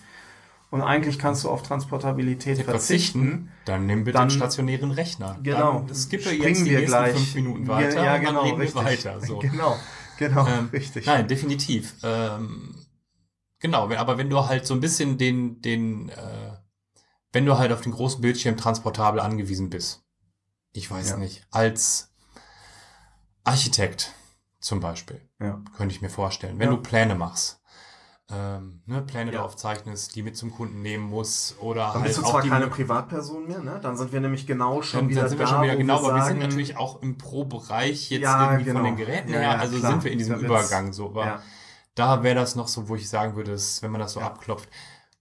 und 0.69 0.81
eigentlich 0.81 1.19
kannst 1.19 1.43
du 1.43 1.49
auf 1.49 1.63
Transportabilität 1.63 2.61
verzichten, 2.61 3.49
Dann 3.65 3.85
nimm 3.85 4.05
bitte 4.05 4.13
Dann- 4.13 4.21
einen 4.23 4.31
stationären 4.31 4.91
Rechner. 4.91 5.37
Genau. 5.43 5.83
Dann 5.85 5.93
skippe 5.95 6.23
Springen 6.23 6.43
jetzt 6.43 6.61
die 6.65 6.71
wir 6.71 6.79
nächsten 6.79 6.87
gleich. 6.97 7.13
fünf 7.15 7.35
Minuten 7.35 7.63
Ja, 7.65 7.69
weiter 7.73 8.03
ja, 8.03 8.15
und 8.15 8.21
genau, 8.21 8.33
dann 8.33 8.43
reden 8.45 8.61
richtig. 8.61 8.83
weiter. 8.85 9.19
So. 9.21 9.39
Genau, 9.41 9.75
genau, 10.21 10.47
Ähm, 10.47 10.69
richtig. 10.71 11.05
Nein, 11.05 11.27
definitiv. 11.27 11.95
Ähm, 12.03 12.85
genau, 13.59 13.89
aber 13.91 14.17
wenn 14.17 14.29
du 14.29 14.45
halt 14.47 14.65
so 14.67 14.73
ein 14.73 14.79
bisschen 14.79 15.17
den, 15.17 15.61
den, 15.61 16.09
äh, 16.09 16.53
wenn 17.33 17.45
du 17.45 17.57
halt 17.57 17.71
auf 17.71 17.81
den 17.81 17.91
großen 17.91 18.21
Bildschirm 18.21 18.55
transportabel 18.57 19.19
angewiesen 19.19 19.69
bist, 19.69 20.03
ich 20.73 20.89
weiß 20.89 21.11
Ja. 21.11 21.17
nicht, 21.17 21.45
als 21.51 22.13
Architekt 23.43 24.13
zum 24.59 24.79
Beispiel, 24.79 25.21
Ja. 25.39 25.61
könnte 25.75 25.95
ich 25.95 26.01
mir 26.01 26.09
vorstellen, 26.09 26.59
wenn 26.59 26.69
Ja. 26.69 26.75
du 26.75 26.81
Pläne 26.83 27.15
machst, 27.15 27.60
ähm, 28.33 28.81
ne, 28.85 29.01
Pläne 29.01 29.31
Ja. 29.31 29.39
darauf 29.39 29.55
zeichnest, 29.55 30.15
die 30.15 30.23
mit 30.23 30.37
zum 30.37 30.51
Kunden 30.51 30.81
nehmen 30.81 31.03
muss 31.09 31.55
oder 31.59 31.91
Dann 31.91 32.01
halt 32.01 32.03
bist 32.05 32.17
du 32.19 32.23
auch 32.23 32.31
zwar 32.31 32.41
die 32.41 32.49
keine 32.49 32.67
Privatperson 32.67 33.47
mehr, 33.47 33.59
ne? 33.61 33.79
Dann 33.81 33.97
sind 33.97 34.11
wir 34.13 34.21
nämlich 34.21 34.47
genau 34.47 34.81
schon 34.81 35.01
dann, 35.01 35.09
wieder 35.09 35.21
dann 35.21 35.29
sind 35.29 35.39
da, 35.39 35.43
wir 35.43 35.47
schon 35.47 35.61
wieder 35.63 35.75
genau, 35.75 35.97
aber 35.97 36.15
wir 36.15 36.21
sind 36.23 36.39
sagen, 36.39 36.39
natürlich 36.39 36.77
auch 36.77 37.01
im 37.01 37.17
Pro-Bereich 37.17 38.09
jetzt 38.09 38.23
Ja, 38.23 38.51
irgendwie 38.53 38.65
von 38.65 38.83
genau. 38.83 38.85
den 38.85 38.95
Geräten 38.97 39.33
Ja, 39.33 39.39
her, 39.39 39.59
also 39.59 39.77
klar. 39.77 39.91
sind 39.91 40.03
wir 40.03 40.11
in 40.11 40.17
diesem 40.17 40.39
Übergang 40.39 40.93
so. 40.93 41.07
Aber 41.07 41.25
Ja, 41.25 41.41
da 41.95 42.23
wäre 42.23 42.35
das 42.35 42.55
noch 42.55 42.67
so, 42.67 42.87
wo 42.87 42.95
ich 42.95 43.09
sagen 43.09 43.35
würde, 43.35 43.51
dass, 43.51 43.81
wenn 43.81 43.91
man 43.91 43.99
das 44.01 44.13
so 44.13 44.19
Ja. 44.19 44.27
abklopft, 44.27 44.69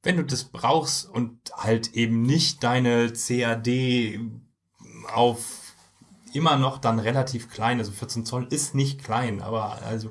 wenn 0.02 0.16
du 0.16 0.24
das 0.24 0.44
brauchst 0.44 1.08
und 1.08 1.38
halt 1.56 1.94
eben 1.94 2.22
nicht 2.22 2.62
deine 2.62 3.12
CAD 3.12 4.20
auf 5.12 5.74
immer 6.32 6.56
noch 6.56 6.78
dann 6.78 6.98
relativ 6.98 7.50
klein, 7.50 7.78
also 7.78 7.90
14 7.92 8.24
Zoll 8.24 8.46
ist 8.50 8.74
nicht 8.74 9.02
klein, 9.02 9.42
aber 9.42 9.82
also, 9.82 10.11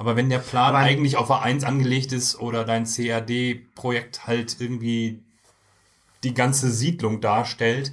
aber 0.00 0.16
wenn 0.16 0.30
der 0.30 0.38
Plan 0.38 0.70
Aber- 0.70 0.78
eigentlich 0.78 1.18
auf 1.18 1.30
A1 1.30 1.62
angelegt 1.62 2.12
ist 2.12 2.40
oder 2.40 2.64
dein 2.64 2.86
CAD-Projekt 2.86 4.26
halt 4.26 4.56
irgendwie 4.58 5.20
die 6.24 6.32
ganze 6.32 6.70
Siedlung 6.70 7.20
darstellt, 7.20 7.92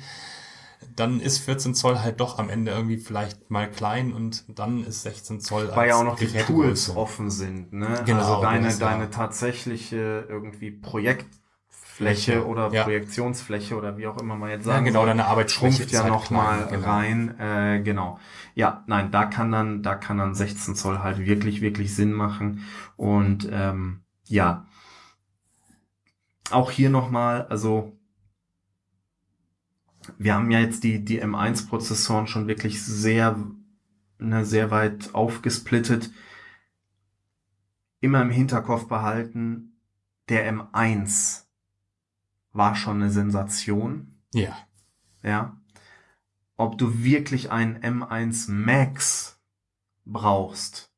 dann 0.95 1.19
ist 1.19 1.39
14 1.39 1.75
Zoll 1.75 1.99
halt 1.99 2.21
doch 2.21 2.39
am 2.39 2.49
Ende 2.49 2.71
irgendwie 2.71 2.95
vielleicht 2.95 3.51
mal 3.51 3.69
klein 3.69 4.13
und 4.13 4.45
dann 4.47 4.85
ist 4.85 5.01
16 5.01 5.41
Zoll 5.41 5.69
weil 5.75 5.89
ja 5.89 5.97
auch 5.97 6.05
noch 6.05 6.17
die. 6.17 6.27
Tools 6.27 6.95
offen 6.95 7.29
sind, 7.29 7.73
ne? 7.73 8.01
Genau, 8.05 8.19
also 8.19 8.41
deine, 8.41 8.73
deine 8.77 9.09
tatsächliche 9.09 10.25
irgendwie 10.29 10.71
Projektfläche 10.71 11.46
Fläche, 11.97 12.45
oder 12.45 12.71
ja. 12.71 12.83
Projektionsfläche 12.83 13.75
oder 13.75 13.97
wie 13.97 14.05
auch 14.07 14.19
immer 14.21 14.35
man 14.35 14.51
jetzt 14.51 14.65
Ja, 14.67 14.73
sagen 14.73 14.85
genau, 14.85 14.99
soll, 14.99 15.07
deine 15.07 15.25
Arbeitsfläche 15.25 15.75
schrumpft 15.75 15.91
ja 15.91 16.03
halt 16.03 16.13
noch 16.13 16.29
mal 16.29 16.67
klein, 16.67 16.69
genau. 16.69 16.87
rein, 16.87 17.39
äh, 17.39 17.81
genau. 17.81 18.19
Ja, 18.53 18.83
nein, 18.85 19.09
da 19.09 19.25
kann 19.25 19.51
dann, 19.51 19.81
da 19.81 19.95
kann 19.95 20.17
dann 20.17 20.35
16 20.35 20.75
Zoll 20.75 20.99
halt 20.99 21.19
wirklich, 21.19 21.61
wirklich 21.61 21.95
Sinn 21.95 22.13
machen 22.13 22.63
und 22.97 23.49
ähm, 23.51 24.01
ja, 24.25 24.67
auch 26.51 26.69
hier 26.71 26.89
noch 26.89 27.09
mal, 27.09 27.47
also 27.47 27.97
wir 30.17 30.35
haben 30.35 30.51
ja 30.51 30.59
jetzt 30.59 30.83
die, 30.83 31.03
die 31.03 31.21
M1-Prozessoren 31.21 32.27
schon 32.27 32.47
wirklich 32.47 32.83
sehr, 32.83 33.37
ne, 34.19 34.45
sehr 34.45 34.71
weit 34.71 35.13
aufgesplittet. 35.13 36.11
Immer 37.99 38.21
im 38.21 38.29
Hinterkopf 38.29 38.87
behalten, 38.87 39.79
der 40.29 40.51
M1 40.53 41.46
war 42.57 42.75
schon 42.75 43.01
eine 43.01 43.11
Sensation, 43.11 44.19
Ja. 44.33 44.57
ja. 45.23 45.55
Ob 46.55 46.77
du 46.77 47.03
wirklich 47.03 47.51
einen 47.51 47.77
M1 47.77 48.51
Max 48.51 49.39
brauchst. 50.05 50.91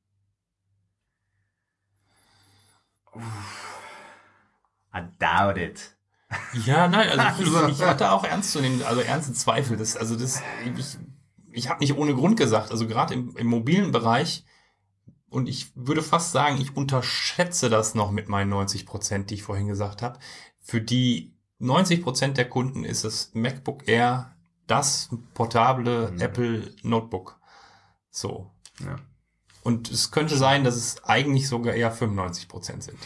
Uff. 3.11 3.81
I 4.95 5.01
doubt 5.19 5.57
it. 5.57 5.97
Ja, 6.65 6.87
nein, 6.87 7.19
also, 7.19 7.43
ich, 7.67 7.79
ich 7.79 7.81
hatte 7.81 8.11
auch 8.11 8.23
ernst 8.23 8.51
zu 8.51 8.61
nehmen, 8.61 8.81
also 8.83 9.01
ernste 9.01 9.33
Zweifel. 9.33 9.75
Das, 9.75 9.97
also 9.97 10.15
das, 10.15 10.41
ich, 10.63 10.97
ich 11.51 11.69
habe 11.69 11.79
nicht 11.81 11.97
ohne 11.97 12.15
Grund 12.15 12.37
gesagt, 12.37 12.71
also 12.71 12.87
gerade 12.87 13.13
im, 13.13 13.35
im 13.35 13.47
mobilen 13.47 13.91
Bereich, 13.91 14.45
und 15.29 15.47
ich 15.47 15.75
würde 15.75 16.01
fast 16.01 16.31
sagen, 16.31 16.59
ich 16.59 16.75
unterschätze 16.75 17.69
das 17.69 17.93
noch 17.93 18.11
mit 18.11 18.29
meinen 18.29 18.49
90 18.49 18.85
Prozent, 18.85 19.29
die 19.29 19.35
ich 19.35 19.43
vorhin 19.43 19.67
gesagt 19.67 20.01
habe. 20.01 20.19
Für 20.59 20.81
die 20.81 21.35
90 21.59 22.03
Prozent 22.03 22.37
der 22.37 22.49
Kunden 22.49 22.83
ist 22.83 23.03
das 23.03 23.31
MacBook 23.33 23.87
Air 23.87 24.35
das 24.67 25.09
portable 25.33 26.11
Mhm. 26.11 26.21
Apple 26.21 26.73
Notebook. 26.83 27.39
So. 28.11 28.51
Ja. 28.79 28.97
Und 29.63 29.91
es 29.91 30.11
könnte 30.11 30.37
sein, 30.37 30.63
dass 30.63 30.75
es 30.75 31.03
eigentlich 31.03 31.47
sogar 31.47 31.73
eher 31.73 31.91
95 31.91 32.47
Prozent 32.47 32.83
sind. 32.83 32.97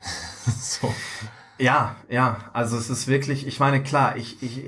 so. 0.60 0.92
Ja, 1.58 1.96
ja, 2.08 2.50
also 2.52 2.76
es 2.76 2.88
ist 2.88 3.08
wirklich, 3.08 3.46
ich 3.46 3.58
meine, 3.58 3.82
klar, 3.82 4.16
ich, 4.16 4.42
ich, 4.42 4.62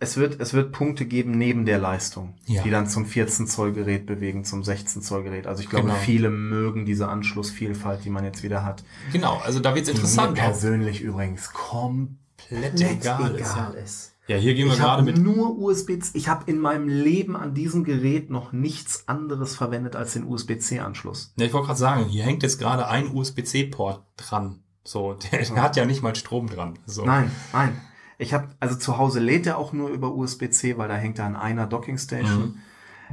es 0.00 0.16
wird, 0.16 0.40
es 0.40 0.54
wird 0.54 0.72
Punkte 0.72 1.04
geben 1.04 1.32
neben 1.32 1.66
der 1.66 1.78
Leistung, 1.78 2.34
Ja. 2.46 2.62
die 2.62 2.70
dann 2.70 2.88
zum 2.88 3.06
14 3.06 3.46
Zoll 3.46 3.72
Gerät 3.72 4.06
bewegen, 4.06 4.44
zum 4.44 4.64
16 4.64 5.02
Zoll 5.02 5.22
Gerät. 5.22 5.46
Also 5.46 5.62
ich 5.62 5.68
glaube, 5.70 5.86
Genau. 5.88 5.98
viele 5.98 6.30
mögen 6.30 6.86
diese 6.86 7.08
Anschlussvielfalt, 7.08 8.04
die 8.04 8.10
man 8.10 8.24
jetzt 8.24 8.42
wieder 8.42 8.64
hat. 8.64 8.82
Genau, 9.12 9.36
also 9.44 9.60
da 9.60 9.74
wird's 9.74 9.88
Die 9.88 9.92
mir 9.94 9.98
interessant. 10.00 10.30
auch. 10.38 10.42
persönlich 10.42 11.02
übrigens 11.02 11.52
komplett 11.52 12.80
egal 12.80 13.36
egal, 13.36 13.74
ist, 13.74 13.84
ist. 13.84 14.12
Ja, 14.26 14.36
hier 14.36 14.54
gehen 14.54 14.66
wir 14.66 14.74
Ich 14.74 14.78
gerade 14.78 14.92
habe 15.02 15.02
mit. 15.12 15.18
nur 15.18 15.58
USB, 15.58 15.98
ich 16.14 16.28
habe 16.28 16.48
in 16.50 16.60
meinem 16.60 16.88
Leben 16.88 17.36
an 17.36 17.52
diesem 17.52 17.82
Gerät 17.84 18.30
noch 18.30 18.52
nichts 18.52 19.08
anderes 19.08 19.56
verwendet 19.56 19.96
als 19.96 20.12
den 20.12 20.24
USB-C-Anschluss. 20.24 21.32
Ja, 21.36 21.46
ich 21.46 21.52
wollte 21.52 21.66
gerade 21.66 21.78
sagen, 21.80 22.04
hier 22.04 22.22
hängt 22.24 22.42
jetzt 22.44 22.58
gerade 22.58 22.86
ein 22.88 23.08
USB-C-Port 23.14 24.02
dran. 24.16 24.60
So, 24.84 25.14
der, 25.14 25.40
der 25.44 25.62
hat 25.62 25.76
ja 25.76 25.84
nicht 25.84 26.02
mal 26.02 26.14
Strom 26.14 26.48
dran. 26.48 26.78
So. 26.86 27.04
Nein, 27.04 27.30
nein. 27.52 27.80
Ich 28.20 28.34
habe 28.34 28.48
also 28.60 28.76
zu 28.76 28.98
Hause 28.98 29.18
lädt 29.20 29.46
er 29.46 29.56
auch 29.58 29.72
nur 29.72 29.88
über 29.88 30.14
USB-C, 30.14 30.76
weil 30.76 30.88
da 30.88 30.96
hängt 30.96 31.18
er 31.18 31.24
an 31.24 31.36
einer 31.36 31.66
Dockingstation. 31.66 32.48
Mhm. 32.48 32.54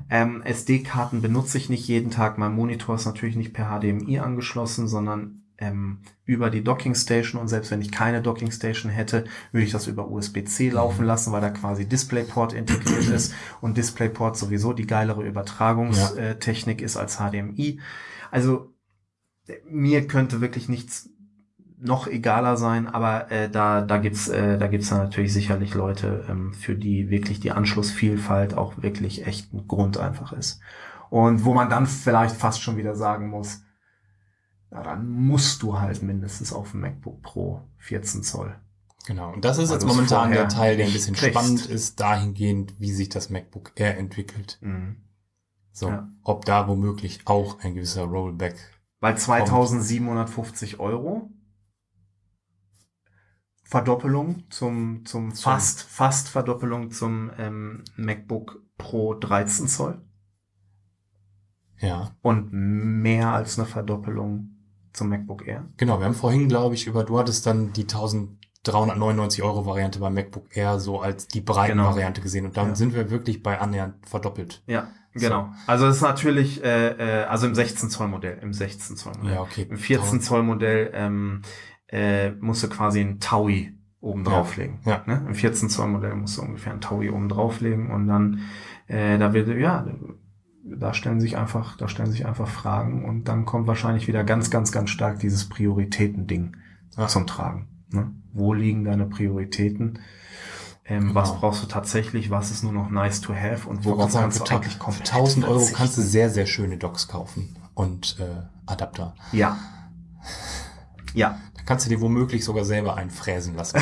Ähm, 0.09 0.41
SD-Karten 0.43 1.21
benutze 1.21 1.57
ich 1.57 1.69
nicht 1.69 1.87
jeden 1.87 2.11
Tag. 2.11 2.37
Mein 2.37 2.53
Monitor 2.53 2.95
ist 2.95 3.05
natürlich 3.05 3.35
nicht 3.35 3.53
per 3.53 3.67
HDMI 3.79 4.19
angeschlossen, 4.19 4.87
sondern 4.87 5.43
ähm, 5.57 5.99
über 6.25 6.49
die 6.49 6.63
Dockingstation. 6.63 7.41
Und 7.41 7.47
selbst 7.47 7.71
wenn 7.71 7.81
ich 7.81 7.91
keine 7.91 8.21
Dockingstation 8.21 8.91
hätte, 8.91 9.23
würde 9.51 9.65
ich 9.65 9.71
das 9.71 9.87
über 9.87 10.09
USB-C 10.11 10.69
laufen 10.69 11.01
Mhm. 11.01 11.07
lassen, 11.07 11.31
weil 11.31 11.41
da 11.41 11.49
quasi 11.49 11.87
DisplayPort 11.87 12.53
integriert 12.53 13.07
ist 13.07 13.33
und 13.61 13.77
DisplayPort 13.77 14.37
sowieso 14.37 14.73
die 14.73 14.85
geilere 14.87 15.25
Übertragungstechnik 15.25 16.81
ist 16.81 16.97
als 16.97 17.17
HDMI. 17.17 17.79
Also 18.29 18.73
mir 19.69 20.05
könnte 20.07 20.41
wirklich 20.41 20.67
nichts 20.69 21.09
noch 21.79 22.07
egaler 22.07 22.57
sein, 22.57 22.87
aber 22.87 23.31
äh, 23.31 23.49
da 23.49 23.81
da 23.81 23.97
gibt's 23.97 24.27
äh, 24.29 24.57
da 24.57 24.67
gibt's 24.67 24.89
natürlich 24.91 25.31
sicherlich 25.33 25.73
Leute, 25.75 26.25
ähm, 26.27 26.53
für 26.53 26.75
die 26.75 27.09
wirklich 27.09 27.39
die 27.39 27.51
Anschlussvielfalt 27.51 28.55
auch 28.57 28.81
wirklich 28.81 29.27
echt 29.27 29.53
ein 29.53 29.67
Grund 29.67 29.97
einfach 29.97 30.33
ist 30.33 30.59
und 31.09 31.45
wo 31.45 31.53
man 31.53 31.69
dann 31.69 31.85
vielleicht 31.85 32.35
fast 32.35 32.61
schon 32.61 32.77
wieder 32.77 32.95
sagen 32.95 33.29
muss, 33.29 33.61
ja, 34.71 34.81
dann 34.83 35.07
musst 35.07 35.61
du 35.61 35.79
halt 35.79 36.01
mindestens 36.03 36.51
auf 36.51 36.71
dem 36.71 36.81
MacBook 36.81 37.21
Pro 37.21 37.61
14 37.77 38.23
Zoll. 38.23 38.55
Genau. 39.05 39.31
Und 39.31 39.45
das 39.45 39.57
ist 39.57 39.69
Weil 39.69 39.75
jetzt 39.77 39.85
momentan 39.87 40.31
der 40.31 40.49
Teil, 40.49 40.75
der 40.75 40.87
ein 40.87 40.91
bisschen 40.91 41.15
kriegst. 41.15 41.39
spannend 41.39 41.65
ist, 41.67 41.99
dahingehend, 42.01 42.73
wie 42.77 42.91
sich 42.91 43.07
das 43.07 43.29
MacBook 43.29 43.71
Air 43.75 43.97
entwickelt. 43.97 44.57
Mhm. 44.61 44.97
So, 45.71 45.87
Ja. 45.89 46.09
ob 46.23 46.43
da 46.43 46.67
womöglich 46.67 47.21
auch 47.25 47.59
ein 47.61 47.75
gewisser 47.75 48.03
Rollback. 48.03 48.55
Bei 48.99 49.13
2750 49.13 50.79
Euro 50.81 51.29
Verdoppelung 53.67 54.43
zum, 54.49 55.05
zum 55.05 55.31
fast, 55.33 55.81
fast 55.83 56.29
Verdoppelung 56.29 56.91
zum 56.91 57.29
ähm, 57.37 57.83
MacBook 57.97 58.61
Pro 58.77 59.13
13 59.13 59.67
Zoll 59.67 60.01
Ja, 61.79 62.11
und 62.21 62.51
mehr 62.51 63.33
als 63.33 63.59
eine 63.59 63.67
Verdoppelung 63.67 64.51
zum 64.93 65.09
MacBook 65.09 65.45
Air. 65.47 65.65
genau. 65.77 65.99
Wir 65.99 66.05
haben 66.05 66.13
vorhin, 66.15 66.47
glaube 66.47 66.75
ich, 66.75 66.87
über, 66.87 67.03
du 67.03 67.19
hattest 67.19 67.45
dann 67.45 67.73
die 67.73 67.83
1399 67.83 69.43
Euro 69.43 69.65
Variante 69.65 69.99
beim 69.99 70.13
MacBook 70.13 70.55
Air 70.55 70.79
so 70.79 71.01
als 71.01 71.27
die 71.27 71.41
breiten 71.41 71.77
Genau. 71.77 71.89
Variante 71.89 72.21
gesehen. 72.21 72.45
Und 72.45 72.55
damit 72.57 72.71
Ja. 72.71 72.75
sind 72.77 72.93
wir 72.95 73.11
wirklich 73.11 73.43
bei 73.43 73.59
annähernd 73.59 73.95
verdoppelt. 74.07 74.63
Ja, 74.65 74.87
genau. 75.13 75.51
Also 75.67 75.87
es 75.87 75.97
ist 75.97 76.01
natürlich, 76.01 76.63
äh, 76.63 77.21
äh, 77.21 77.23
also 77.25 77.45
im 77.47 77.53
16 77.53 77.89
Zoll 77.89 78.07
Modell, 78.07 78.39
im 78.41 78.53
16 78.53 78.95
Zoll 78.95 79.13
Modell. 79.17 79.33
Ja, 79.35 79.41
okay. 79.41 79.67
Im 79.69 79.77
14 79.77 80.21
Zoll 80.21 80.43
Modell 80.43 80.89
ähm, 80.93 81.41
äh, 81.87 82.31
musst 82.31 82.63
du 82.63 82.69
quasi 82.69 82.99
ein 83.01 83.19
Taui 83.19 83.73
oben 84.01 84.23
Ja. 84.25 84.31
drauflegen. 84.31 84.79
Ja. 84.85 85.01
Ne? 85.05 85.23
Im 85.27 85.33
14 85.35 85.69
Zoll 85.69 85.87
Modell 85.87 86.15
musst 86.15 86.37
du 86.37 86.41
ungefähr 86.43 86.73
ein 86.73 86.81
Taui 86.81 87.09
oben 87.09 87.29
drauflegen 87.29 87.91
und 87.91 88.07
dann 88.07 88.41
äh, 88.87 89.17
da 89.17 89.33
wird 89.33 89.47
ja 89.59 89.85
da 90.63 90.93
stellen 90.93 91.19
sich 91.21 91.37
einfach 91.37 91.77
da 91.77 91.87
stellen 91.87 92.11
sich 92.11 92.25
einfach 92.25 92.47
Fragen 92.47 93.05
und 93.05 93.25
dann 93.29 93.45
kommt 93.45 93.67
wahrscheinlich 93.67 94.07
wieder 94.07 94.23
ganz 94.23 94.49
ganz 94.49 94.71
ganz 94.71 94.89
stark 94.89 95.19
dieses 95.19 95.47
Prioritäten-Ding 95.49 96.55
Ja. 96.97 97.07
zum 97.07 97.25
Tragen. 97.25 97.67
Ne? 97.89 98.11
Wo 98.33 98.53
liegen 98.53 98.83
deine 98.83 99.05
Prioritäten? 99.05 99.99
Ähm, 100.89 101.13
Was 101.15 101.29
Genau. 101.29 101.41
brauchst 101.41 101.63
du 101.63 101.67
tatsächlich? 101.67 102.29
Was 102.29 102.51
ist 102.51 102.63
nur 102.63 102.71
noch 102.73 102.89
nice 102.89 103.19
to 103.21 103.33
have? 103.33 103.67
Und 103.67 103.83
wo 103.83 103.97
sagen, 104.07 104.11
kannst 104.23 104.37
für, 104.39 104.43
du 104.45 104.55
eigentlich 104.55 104.73
für 104.73 104.79
komplett 104.79 105.13
1000 105.13 105.45
Euro 105.45 105.53
verzichten? 105.55 105.77
kannst 105.77 105.97
du 105.97 106.01
sehr, 106.01 106.29
sehr 106.29 106.45
schöne 106.45 106.77
Docks 106.77 107.07
kaufen 107.07 107.57
und 107.73 108.17
äh, 108.19 108.43
Adapter. 108.65 109.15
Ja. 109.31 109.57
Ja. 111.13 111.37
Kannst 111.67 111.85
du 111.85 111.89
dir 111.89 111.99
womöglich 111.99 112.45
sogar 112.45 112.63
selber 112.63 112.95
einfräsen 112.95 113.53
lassen. 113.53 113.81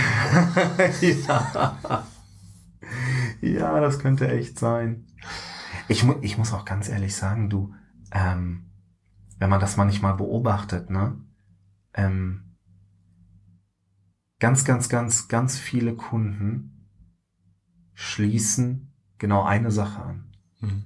ja. 1.27 2.07
ja, 3.41 3.79
das 3.79 3.99
könnte 3.99 4.27
echt 4.27 4.57
sein. 4.57 5.05
Ich, 5.87 6.03
mu 6.03 6.15
ich 6.23 6.35
muss 6.39 6.51
auch 6.51 6.65
ganz 6.65 6.89
ehrlich 6.89 7.15
sagen, 7.15 7.47
du, 7.47 7.75
ähm, 8.11 8.71
wenn 9.37 9.51
man 9.51 9.59
das 9.59 9.77
manchmal 9.77 10.15
beobachtet, 10.15 10.89
ne, 10.89 11.15
ähm, 11.93 12.55
ganz, 14.39 14.65
ganz, 14.65 14.89
ganz, 14.89 15.27
ganz 15.27 15.59
viele 15.59 15.95
Kunden 15.95 16.89
schließen 17.93 18.95
genau 19.19 19.43
eine 19.43 19.69
Sache 19.69 20.01
an. 20.01 20.35
Mhm. 20.59 20.85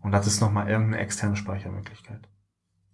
Und 0.00 0.12
das 0.12 0.26
ist 0.26 0.42
nochmal 0.42 0.68
irgendeine 0.68 1.02
externe 1.02 1.36
Speichermöglichkeit. 1.36 2.28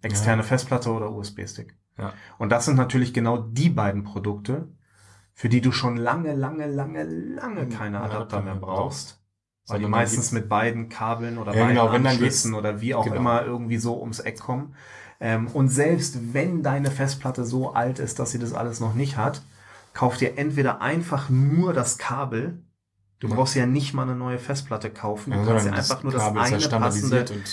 Externe 0.01 0.43
Festplatte 0.43 0.93
oder 0.93 1.11
USB-Stick. 1.11 1.77
Ja. 1.97 2.13
Und 2.37 2.49
das 2.49 2.65
sind 2.65 2.75
natürlich 2.75 3.13
genau 3.13 3.37
die 3.37 3.69
beiden 3.69 4.03
Produkte, 4.03 4.67
für 5.33 5.49
die 5.49 5.61
du 5.61 5.71
schon 5.71 5.97
lange, 5.97 6.33
lange, 6.35 6.67
lange, 6.67 7.03
lange 7.03 7.67
keine 7.69 7.97
Ja, 7.97 8.03
Adapter 8.03 8.41
mehr 8.41 8.55
brauchst. 8.55 9.19
Weil 9.67 9.79
die 9.79 9.85
meistens 9.87 10.31
mit 10.31 10.49
beiden 10.49 10.89
Kabeln 10.89 11.37
oder 11.37 11.53
Ja, 11.53 11.61
beiden 11.61 11.77
genau, 11.77 11.87
Anschlüssen 11.87 12.53
oder 12.53 12.81
wie 12.81 12.93
auch 12.95 13.05
genau. 13.05 13.15
immer 13.15 13.45
irgendwie 13.45 13.77
so 13.77 13.99
ums 13.99 14.19
Eck 14.19 14.39
kommen. 14.39 14.75
Ähm, 15.21 15.47
und 15.47 15.69
selbst 15.69 16.33
wenn 16.33 16.63
deine 16.63 16.91
Festplatte 16.91 17.45
so 17.45 17.73
alt 17.73 17.99
ist, 17.99 18.19
dass 18.19 18.31
sie 18.31 18.39
das 18.39 18.53
alles 18.53 18.79
noch 18.81 18.93
nicht 18.93 19.15
hat, 19.17 19.41
kauf 19.93 20.17
dir 20.17 20.37
entweder 20.37 20.81
einfach 20.81 21.29
nur 21.29 21.73
das 21.73 21.97
Kabel. 21.97 22.61
Du 23.21 23.29
Ja. 23.29 23.35
brauchst 23.35 23.55
ja 23.55 23.65
nicht 23.65 23.93
mal 23.93 24.03
eine 24.03 24.15
neue 24.15 24.37
Festplatte 24.37 24.89
kaufen. 24.89 25.31
Du 25.31 25.39
Ja, 25.39 25.45
kannst 25.45 25.65
dir 25.65 25.73
einfach 25.73 26.03
nur 26.03 26.11
das 26.11 26.23
Kabel 26.23 26.41
ja 26.41 26.57
eine 26.57 26.69
passende 26.69 27.19
und 27.21 27.43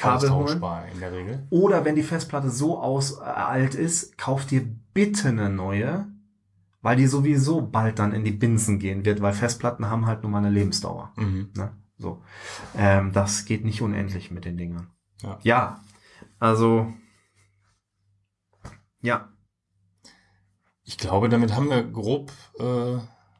Kabel 0.00 0.30
holen. 0.30 0.62
in 0.92 1.00
der 1.00 1.12
Regel. 1.12 1.46
oder 1.50 1.84
wenn 1.84 1.94
die 1.94 2.02
Festplatte 2.02 2.50
so 2.50 2.78
aus, 2.78 3.18
äh, 3.18 3.24
alt 3.24 3.74
ist, 3.74 4.16
kauf 4.18 4.46
dir 4.46 4.66
bitte 4.94 5.28
eine 5.28 5.48
neue, 5.50 6.06
weil 6.82 6.96
die 6.96 7.06
sowieso 7.06 7.60
bald 7.60 7.98
dann 7.98 8.12
in 8.12 8.24
die 8.24 8.32
Binsen 8.32 8.78
gehen 8.78 9.04
wird, 9.04 9.20
weil 9.20 9.32
Festplatten 9.32 9.90
haben 9.90 10.06
halt 10.06 10.22
nur 10.22 10.30
mal 10.30 10.38
eine 10.38 10.50
Lebensdauer. 10.50 11.12
Mhm. 11.16 11.50
Ne? 11.56 11.72
So. 11.98 12.22
Ähm, 12.76 13.12
das 13.12 13.44
geht 13.44 13.64
nicht 13.64 13.82
unendlich 13.82 14.30
mit 14.30 14.44
den 14.44 14.56
Dingern. 14.56 14.88
Ja. 15.22 15.38
ja 15.42 15.80
also 16.38 16.92
ja, 19.02 19.30
Ich 20.84 20.98
glaube, 20.98 21.28
damit 21.28 21.54
haben 21.54 21.70
wir 21.70 21.82
grob 21.82 22.32
äh, 22.58 22.98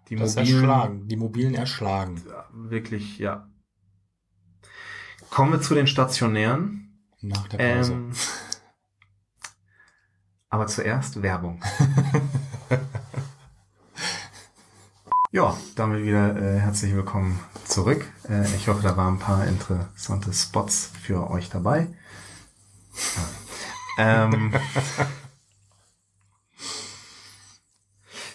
die 0.08 0.16
das 0.16 0.36
mobilen, 0.36 0.56
erschlagen, 0.56 1.08
die 1.08 1.16
mobilen 1.16 1.54
erschlagen. 1.54 2.22
Ja, 2.28 2.46
wirklich, 2.52 3.18
ja. 3.18 3.49
Kommen 5.30 5.52
wir 5.52 5.60
zu 5.60 5.74
den 5.74 5.86
stationären. 5.86 6.98
Nach 7.20 7.46
der 7.46 7.58
Pause. 7.58 7.92
Ähm, 7.92 8.12
aber 10.50 10.66
zuerst 10.66 11.22
Werbung. 11.22 11.62
ja, 15.30 15.56
damit 15.76 16.04
wieder 16.04 16.36
äh, 16.36 16.58
herzlich 16.58 16.94
willkommen 16.94 17.38
zurück. 17.64 18.10
Äh, 18.28 18.44
ich 18.56 18.66
hoffe, 18.66 18.82
da 18.82 18.96
waren 18.96 19.14
ein 19.14 19.20
paar 19.20 19.46
interessante 19.46 20.32
Spots 20.32 20.90
für 21.00 21.30
euch 21.30 21.48
dabei. 21.48 21.88
Ähm, 23.98 24.54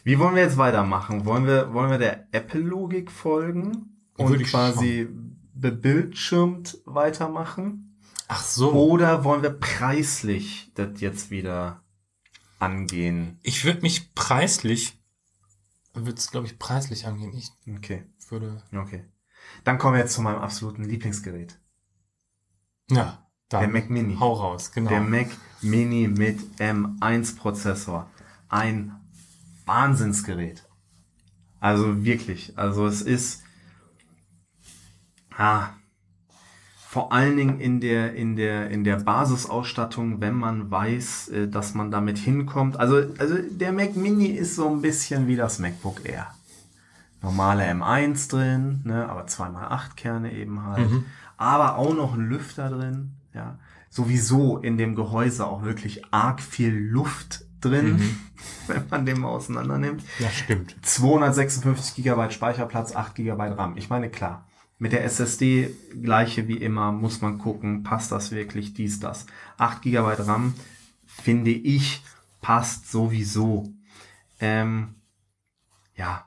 wie 0.03 0.19
wollen 0.19 0.35
wir 0.35 0.43
jetzt 0.43 0.57
weitermachen? 0.57 1.25
Wollen 1.25 1.47
wir, 1.47 1.73
wollen 1.73 1.89
wir 1.89 1.97
der 1.97 2.27
Apple-Logik 2.33 3.09
folgen 3.09 3.97
und 4.17 4.43
quasi 4.43 5.09
bebildschirmt 5.55 6.77
weitermachen? 6.85 7.97
Ach 8.27 8.43
so. 8.43 8.71
Oder 8.73 9.23
wollen 9.23 9.43
wir 9.43 9.51
preislich 9.51 10.71
das 10.75 10.99
jetzt 10.99 11.29
wieder 11.31 11.81
angehen? 12.59 13.39
Ich 13.43 13.65
würde 13.65 13.81
mich 13.81 14.13
preislich, 14.15 14.99
würde 15.93 16.17
es 16.17 16.31
glaube 16.31 16.47
ich 16.47 16.57
preislich 16.59 17.05
angehen. 17.07 17.33
Ich 17.35 17.51
Okay, 17.77 18.05
würde, 18.29 18.61
okay. 18.73 19.05
Dann 19.63 19.77
kommen 19.77 19.93
wir 19.93 20.01
jetzt 20.01 20.13
zu 20.13 20.21
meinem 20.21 20.39
absoluten 20.41 20.83
Lieblingsgerät. 20.83 21.59
ja, 22.89 23.21
dann 23.49 23.61
Der 23.61 23.69
Mac 23.69 23.89
Mini. 23.91 24.15
hau 24.19 24.33
raus, 24.33 24.71
genau. 24.71 24.89
Der 24.89 25.01
Mac 25.01 25.27
Mini 25.61 26.07
mit 26.07 26.39
M1-Prozessor. 26.59 28.09
Ein 28.49 28.95
Wahnsinnsgerät. 29.65 30.67
Also 31.59 32.03
wirklich. 32.03 32.57
Also 32.57 32.87
es 32.87 33.01
ist 33.03 33.43
ah, 35.37 35.69
vor 36.87 37.11
allen 37.11 37.35
Dingen 37.35 37.59
in 37.59 37.81
der, 37.81 38.13
in 38.13 38.37
der, 38.37 38.69
in 38.69 38.85
der 38.85 38.97
Basisausstattung, 38.97 40.21
wenn 40.21 40.35
man 40.35 40.71
weiß, 40.71 41.27
äh, 41.29 41.47
dass 41.49 41.73
man 41.73 41.91
damit 41.91 42.17
hinkommt. 42.17 42.79
Also, 42.79 43.03
also 43.17 43.35
der 43.49 43.73
Mac 43.73 43.95
Mini 43.97 44.27
ist 44.27 44.55
so 44.55 44.69
ein 44.69 44.81
bisschen 44.81 45.27
wie 45.27 45.35
das 45.35 45.59
MacBook 45.59 46.05
Air. 46.07 46.27
Normale 47.21 47.63
M1 47.69 48.29
drin, 48.29 48.81
ne, 48.85 49.09
aber 49.09 49.25
2x8 49.25 49.95
Kerne 49.95 50.31
eben 50.31 50.63
halt. 50.63 50.89
Mhm. 50.89 51.05
Aber 51.37 51.77
auch 51.77 51.93
noch 51.93 52.13
ein 52.13 52.29
Lüfter 52.29 52.69
drin, 52.69 53.11
ja. 53.33 53.57
Sowieso 53.89 54.57
in 54.57 54.77
dem 54.77 54.95
Gehäuse 54.95 55.47
auch 55.47 55.63
wirklich 55.63 56.13
arg 56.13 56.41
viel 56.41 56.73
Luft 56.73 57.45
drin, 57.61 57.95
Mhm. 57.95 58.17
wenn 58.67 58.83
man 58.89 59.05
den 59.05 59.19
mal 59.19 59.29
auseinander 59.29 59.77
nimmt. 59.77 60.03
Ja, 60.19 60.29
stimmt. 60.29 60.75
256 60.81 62.03
GB 62.03 62.29
Speicherplatz, 62.31 62.95
8 62.95 63.15
GB 63.15 63.31
RAM. 63.53 63.75
Ich 63.77 63.89
meine, 63.89 64.09
klar, 64.09 64.45
mit 64.77 64.91
der 64.91 65.03
SSD 65.05 65.69
gleiche 66.01 66.47
wie 66.47 66.57
immer, 66.57 66.91
muss 66.91 67.21
man 67.21 67.37
gucken, 67.37 67.83
passt 67.83 68.11
das 68.11 68.31
wirklich, 68.31 68.73
dies, 68.73 68.99
das. 68.99 69.25
8 69.57 69.81
GB 69.81 69.99
RAM, 70.19 70.53
finde 71.05 71.51
ich, 71.51 72.03
passt 72.41 72.91
sowieso. 72.91 73.71
Ähm, 74.39 74.95
ja, 75.95 76.25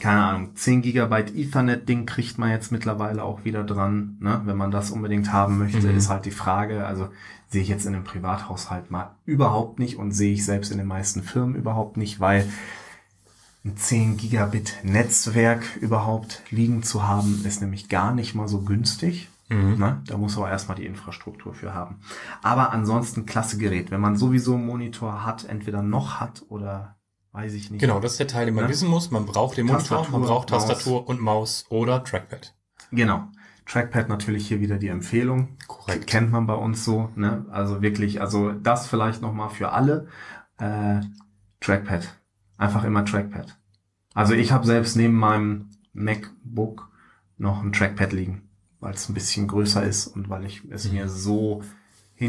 keine 0.00 0.22
Ahnung, 0.22 0.56
10 0.56 0.82
GB 0.82 1.14
Ethernet-Ding 1.34 2.06
kriegt 2.06 2.38
man 2.38 2.50
jetzt 2.50 2.70
mittlerweile 2.72 3.22
auch 3.24 3.44
wieder 3.44 3.64
dran, 3.64 4.16
ne? 4.20 4.42
wenn 4.44 4.56
man 4.56 4.70
das 4.70 4.90
unbedingt 4.90 5.32
haben 5.32 5.58
möchte, 5.58 5.88
Mhm. 5.88 5.96
ist 5.96 6.08
halt 6.08 6.24
die 6.24 6.30
Frage, 6.30 6.86
also 6.86 7.08
sehe 7.48 7.62
ich 7.62 7.68
jetzt 7.68 7.86
in 7.86 7.94
einem 7.94 8.04
Privathaushalt 8.04 8.90
mal 8.90 9.16
überhaupt 9.24 9.78
nicht 9.78 9.96
und 9.96 10.12
sehe 10.12 10.34
ich 10.34 10.44
selbst 10.44 10.70
in 10.70 10.78
den 10.78 10.86
meisten 10.86 11.22
Firmen 11.22 11.54
überhaupt 11.56 11.96
nicht, 11.96 12.20
weil 12.20 12.46
ein 13.64 13.76
10 13.76 14.16
Gigabit 14.16 14.76
Netzwerk 14.82 15.76
überhaupt 15.76 16.42
liegen 16.50 16.82
zu 16.82 17.06
haben, 17.06 17.44
ist 17.44 17.60
nämlich 17.60 17.88
gar 17.88 18.14
nicht 18.14 18.34
mal 18.34 18.48
so 18.48 18.62
günstig. 18.62 19.28
Mhm. 19.48 19.78
Ne? 19.78 20.02
Da 20.06 20.16
muss 20.16 20.36
aber 20.36 20.50
erstmal 20.50 20.76
die 20.76 20.86
Infrastruktur 20.86 21.54
für 21.54 21.74
haben. 21.74 22.00
Aber 22.42 22.72
ansonsten 22.72 23.26
klasse 23.26 23.58
Gerät. 23.58 23.90
Wenn 23.90 24.00
man 24.00 24.16
sowieso 24.16 24.54
einen 24.54 24.66
Monitor 24.66 25.24
hat, 25.24 25.44
entweder 25.44 25.82
noch 25.82 26.20
hat 26.20 26.44
oder 26.48 26.96
weiß 27.32 27.54
ich 27.54 27.70
nicht. 27.70 27.80
Genau, 27.80 28.00
das 28.00 28.12
ist 28.12 28.20
der 28.20 28.28
Teil, 28.28 28.46
den 28.46 28.54
man 28.54 28.64
Ne? 28.64 28.70
wissen 28.70 28.88
muss. 28.88 29.10
Man 29.10 29.26
braucht 29.26 29.56
den 29.56 29.66
Monitor, 29.66 29.98
Tastatur, 29.98 30.18
man 30.18 30.28
braucht 30.28 30.50
Maus. 30.50 30.66
Tastatur 30.66 31.08
und 31.08 31.20
Maus 31.20 31.64
oder 31.70 32.04
Trackpad. 32.04 32.54
Genau. 32.90 33.28
Trackpad 33.66 34.08
natürlich 34.08 34.48
hier 34.48 34.60
wieder 34.60 34.78
die 34.78 34.88
Empfehlung. 34.88 35.56
Korrekt. 35.66 36.06
Kennt 36.06 36.30
man 36.30 36.46
bei 36.46 36.54
uns 36.54 36.84
so, 36.84 37.10
ne? 37.16 37.44
Also 37.50 37.82
wirklich, 37.82 38.20
also 38.20 38.52
das 38.52 38.86
vielleicht 38.86 39.20
nochmal 39.20 39.50
für 39.50 39.72
alle. 39.72 40.08
Äh, 40.58 41.00
Trackpad. 41.60 42.17
Einfach 42.58 42.84
immer 42.84 43.04
Trackpad. 43.04 43.56
Also 44.14 44.34
ich 44.34 44.52
habe 44.52 44.66
selbst 44.66 44.96
neben 44.96 45.14
meinem 45.14 45.70
MacBook 45.94 46.90
noch 47.38 47.62
ein 47.62 47.72
Trackpad 47.72 48.12
liegen, 48.12 48.42
weil 48.80 48.92
es 48.92 49.08
ein 49.08 49.14
bisschen 49.14 49.48
größer 49.48 49.82
ist 49.84 50.08
und 50.08 50.28
weil 50.28 50.44
ich 50.44 50.62
es 50.70 50.90
mir 50.92 51.08
so 51.08 51.62
Mhm. 51.62 51.64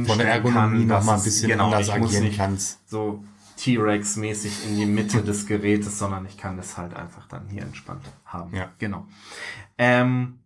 Hinstellen 0.06 0.44
kann, 0.44 0.88
dass 0.88 1.06
mal 1.06 1.16
ein 1.18 1.24
bisschen 1.24 1.50
genau, 1.50 1.66
anders 1.72 1.88
ich 1.88 1.98
muss 1.98 2.20
nicht 2.20 2.38
kannst. 2.38 2.88
so 2.88 3.24
T-Rex-mäßig 3.58 4.68
in 4.70 4.76
die 4.78 4.86
Mitte 4.86 5.24
des 5.24 5.48
Gerätes, 5.48 5.98
sondern 5.98 6.26
ich 6.28 6.38
kann 6.38 6.58
das 6.58 6.78
halt 6.78 6.94
einfach 6.94 7.28
dann 7.28 7.48
hier 7.50 7.64
entspannt 7.64 8.04
haben. 8.24 8.56
Ja. 8.56 8.72
Genau. 8.78 9.08
Ähm, 9.80 10.40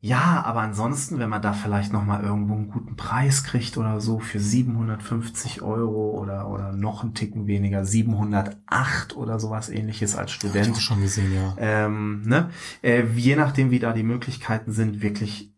ja, 0.00 0.42
aber 0.44 0.60
ansonsten, 0.60 1.18
wenn 1.18 1.28
man 1.28 1.42
da 1.42 1.52
vielleicht 1.52 1.92
noch 1.92 2.04
mal 2.04 2.22
irgendwo 2.22 2.54
einen 2.54 2.68
guten 2.70 2.94
Preis 2.96 3.42
kriegt 3.42 3.76
oder 3.76 4.00
so 4.00 4.20
für 4.20 4.38
750 4.38 5.60
Euro 5.62 6.10
oder 6.20 6.48
oder 6.48 6.72
noch 6.72 7.02
einen 7.02 7.14
Ticken 7.14 7.46
weniger, 7.48 7.84
708 7.84 9.16
oder 9.16 9.40
sowas 9.40 9.68
ähnliches 9.68 10.14
als 10.16 10.30
ich 10.30 10.36
Student. 10.36 10.76
auch 10.76 10.80
schon 10.80 11.00
gesehen, 11.00 11.34
ja. 11.34 11.54
Ähm, 11.58 12.22
ne? 12.22 12.50
äh, 12.82 13.04
je 13.16 13.34
nachdem, 13.34 13.70
wie 13.72 13.80
da 13.80 13.92
die 13.92 14.04
Möglichkeiten 14.04 14.70
sind, 14.72 15.02
wirklich. 15.02 15.52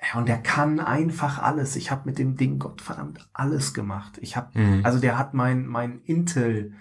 Ja, 0.00 0.18
Und 0.18 0.28
der 0.28 0.38
kann 0.38 0.80
einfach 0.80 1.38
alles. 1.40 1.76
Ich 1.76 1.90
habe 1.90 2.02
mit 2.06 2.18
dem 2.18 2.36
Ding 2.36 2.58
Gottverdammt 2.58 3.28
alles 3.34 3.72
gemacht. 3.74 4.18
Ich 4.20 4.36
habe, 4.36 4.58
Mhm. 4.58 4.84
also 4.84 4.98
der 4.98 5.18
hat 5.18 5.32
mein 5.34 5.66
mein 5.66 6.00
Intel 6.04 6.72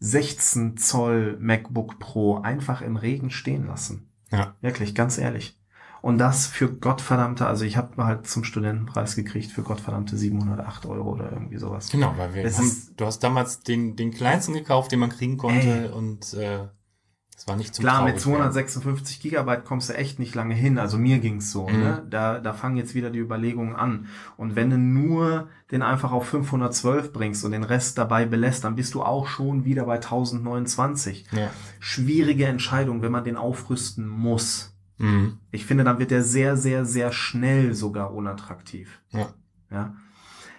16 0.00 0.76
Zoll 0.76 1.36
MacBook 1.40 1.98
Pro 1.98 2.40
einfach 2.40 2.80
im 2.82 2.96
Regen 2.96 3.30
stehen 3.30 3.66
lassen. 3.66 4.08
Ja. 4.32 4.54
Wirklich, 4.60 4.94
ganz 4.94 5.18
ehrlich. 5.18 5.58
Und 6.04 6.18
das 6.18 6.46
für 6.46 6.70
Gottverdammte, 6.70 7.46
also 7.46 7.64
ich 7.64 7.78
habe 7.78 8.04
halt 8.04 8.26
zum 8.26 8.44
Studentenpreis 8.44 9.16
gekriegt 9.16 9.50
für 9.50 9.62
Gottverdammte 9.62 10.18
708 10.18 10.84
Euro 10.84 11.12
oder 11.14 11.32
irgendwie 11.32 11.56
sowas. 11.56 11.88
Genau, 11.88 12.12
weil 12.18 12.34
wir 12.34 12.42
Das 12.42 12.58
haben, 12.58 12.70
du 12.98 13.06
hast 13.06 13.20
damals 13.20 13.60
den, 13.60 13.96
den 13.96 14.10
kleinsten 14.10 14.52
gekauft, 14.52 14.92
den 14.92 14.98
man 14.98 15.08
kriegen 15.08 15.38
konnte 15.38 15.66
Ey. 15.66 15.88
und 15.88 16.34
äh, 16.34 16.68
es 17.34 17.48
war 17.48 17.56
nicht 17.56 17.74
zum 17.74 17.84
Klar, 17.84 18.04
mit 18.04 18.20
traurig 18.20 18.38
werden. 18.38 18.52
256 18.52 19.20
Gigabyte 19.20 19.64
kommst 19.64 19.88
du 19.88 19.94
echt 19.94 20.18
nicht 20.18 20.34
lange 20.34 20.54
hin. 20.54 20.76
Also 20.76 20.98
mir 20.98 21.20
ging's 21.20 21.50
so. 21.50 21.68
Mhm. 21.68 21.80
Ne? 21.80 22.06
Da, 22.10 22.38
da 22.38 22.52
fangen 22.52 22.76
jetzt 22.76 22.94
wieder 22.94 23.08
die 23.08 23.20
Überlegungen 23.20 23.74
an. 23.74 24.08
Und 24.36 24.56
wenn 24.56 24.68
du 24.68 24.76
nur 24.76 25.48
den 25.70 25.80
einfach 25.80 26.12
auf 26.12 26.26
512 26.28 27.14
bringst 27.14 27.46
und 27.46 27.52
den 27.52 27.64
Rest 27.64 27.96
dabei 27.96 28.26
belässt, 28.26 28.64
dann 28.64 28.76
bist 28.76 28.92
du 28.92 29.02
auch 29.02 29.26
schon 29.26 29.64
wieder 29.64 29.86
bei 29.86 29.94
1029. 29.94 31.28
Ja. 31.32 31.48
Schwierige 31.80 32.44
Entscheidung, 32.44 33.00
wenn 33.00 33.10
man 33.10 33.24
den 33.24 33.36
aufrüsten 33.36 34.06
muss. 34.06 34.73
Mhm. 34.98 35.38
Ich 35.50 35.66
finde, 35.66 35.84
dann 35.84 35.98
wird 35.98 36.10
der 36.10 36.22
sehr, 36.22 36.56
sehr, 36.56 36.84
sehr 36.84 37.12
schnell 37.12 37.74
sogar 37.74 38.12
unattraktiv. 38.12 39.00
Ja. 39.10 39.34
Ja. 39.70 39.94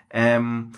Ähm, 0.09 0.71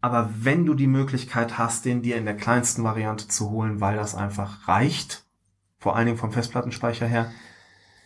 aber 0.00 0.30
wenn 0.38 0.64
du 0.64 0.74
die 0.74 0.86
Möglichkeit 0.86 1.58
hast, 1.58 1.84
den 1.84 2.02
dir 2.02 2.16
in 2.16 2.24
der 2.24 2.36
kleinsten 2.36 2.84
Variante 2.84 3.26
zu 3.28 3.50
holen, 3.50 3.80
weil 3.80 3.96
das 3.96 4.14
einfach 4.14 4.68
reicht, 4.68 5.26
vor 5.78 5.96
allen 5.96 6.06
Dingen 6.06 6.18
vom 6.18 6.32
Festplattenspeicher 6.32 7.06
her, 7.06 7.32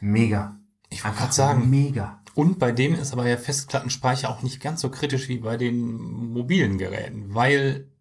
mega. 0.01 0.57
Ich 0.89 1.05
wollte 1.05 1.19
gerade 1.19 1.33
sagen, 1.33 1.71
mega. 1.71 2.23
Und 2.35 2.59
bei 2.59 2.73
dem 2.73 2.95
ist 2.95 3.13
aber 3.13 3.25
der 3.25 3.39
Festplattenspeicher 3.39 4.31
auch 4.31 4.43
nicht 4.43 4.61
ganz 4.61 4.81
so 4.81 4.91
kritisch 4.91 5.29
wie 5.29 5.39
bei 5.39 5.57
den 5.57 6.33
mobilen 6.33 6.79
Geräten, 6.79 7.35
weil 7.35 7.92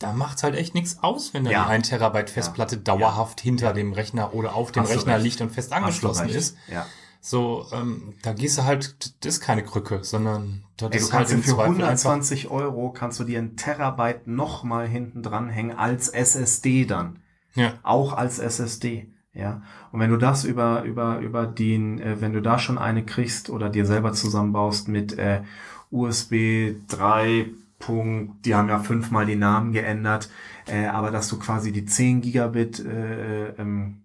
da 0.00 0.12
macht's 0.12 0.42
halt 0.42 0.56
echt 0.56 0.74
nichts 0.74 0.98
aus, 1.02 1.32
wenn 1.34 1.44
da 1.44 1.50
Ja. 1.50 1.66
1 1.66 1.88
Terabyte 1.88 2.30
Festplatte 2.30 2.78
dauerhaft 2.78 3.40
hinter 3.40 3.72
dem 3.72 3.92
Rechner 3.92 4.34
oder 4.34 4.54
auf 4.56 4.72
dem 4.72 4.82
Hast 4.82 4.90
Rechner 4.92 5.18
liegt 5.18 5.40
und 5.40 5.50
fest 5.50 5.72
angeschlossen 5.72 6.28
ist. 6.28 6.56
Ja. 6.72 6.86
So, 7.20 7.66
ähm, 7.72 8.14
da 8.22 8.32
gehst 8.32 8.56
du 8.56 8.64
halt, 8.64 9.14
das 9.24 9.34
ist 9.34 9.40
keine 9.42 9.62
Krücke, 9.62 10.02
sondern 10.02 10.64
das 10.78 10.86
Ey, 10.90 10.98
du 10.98 11.04
ist 11.04 11.12
halt 11.12 11.30
im 11.30 11.42
für 11.42 11.50
Zweifel 11.50 11.84
einfach. 11.84 11.84
120 11.84 12.50
Euro 12.50 12.90
kannst 12.92 13.20
du 13.20 13.24
dir 13.24 13.38
ein 13.38 13.56
Terabyte 13.56 14.26
nochmal 14.26 14.88
hinten 14.88 15.22
dranhängen 15.22 15.76
als 15.76 16.08
SSD 16.08 16.86
dann. 16.86 17.18
Ja, 17.54 17.74
auch 17.82 18.14
als 18.14 18.38
SSD. 18.38 19.12
Ja, 19.34 19.62
und 19.92 20.00
wenn 20.00 20.10
du 20.10 20.16
das 20.16 20.44
über 20.44 20.82
über 20.84 21.18
über 21.18 21.46
den, 21.46 22.00
äh, 22.00 22.20
wenn 22.22 22.32
du 22.32 22.40
da 22.40 22.58
schon 22.58 22.78
eine 22.78 23.04
kriegst 23.04 23.50
oder 23.50 23.68
dir 23.68 23.84
selber 23.84 24.14
zusammenbaust 24.14 24.88
mit 24.88 25.18
äh, 25.18 25.42
USB 25.90 26.72
3. 26.88 27.50
Punkt, 27.80 28.46
die 28.46 28.54
haben 28.54 28.68
ja 28.68 28.78
fünfmal 28.78 29.26
die 29.26 29.34
Namen 29.36 29.72
geändert, 29.72 30.30
äh, 30.66 30.86
aber 30.86 31.10
dass 31.10 31.28
du 31.28 31.38
quasi 31.38 31.72
die 31.72 31.84
10 31.86 32.20
Gigabit 32.20 32.78
äh, 32.78 33.48
ähm, 33.56 34.02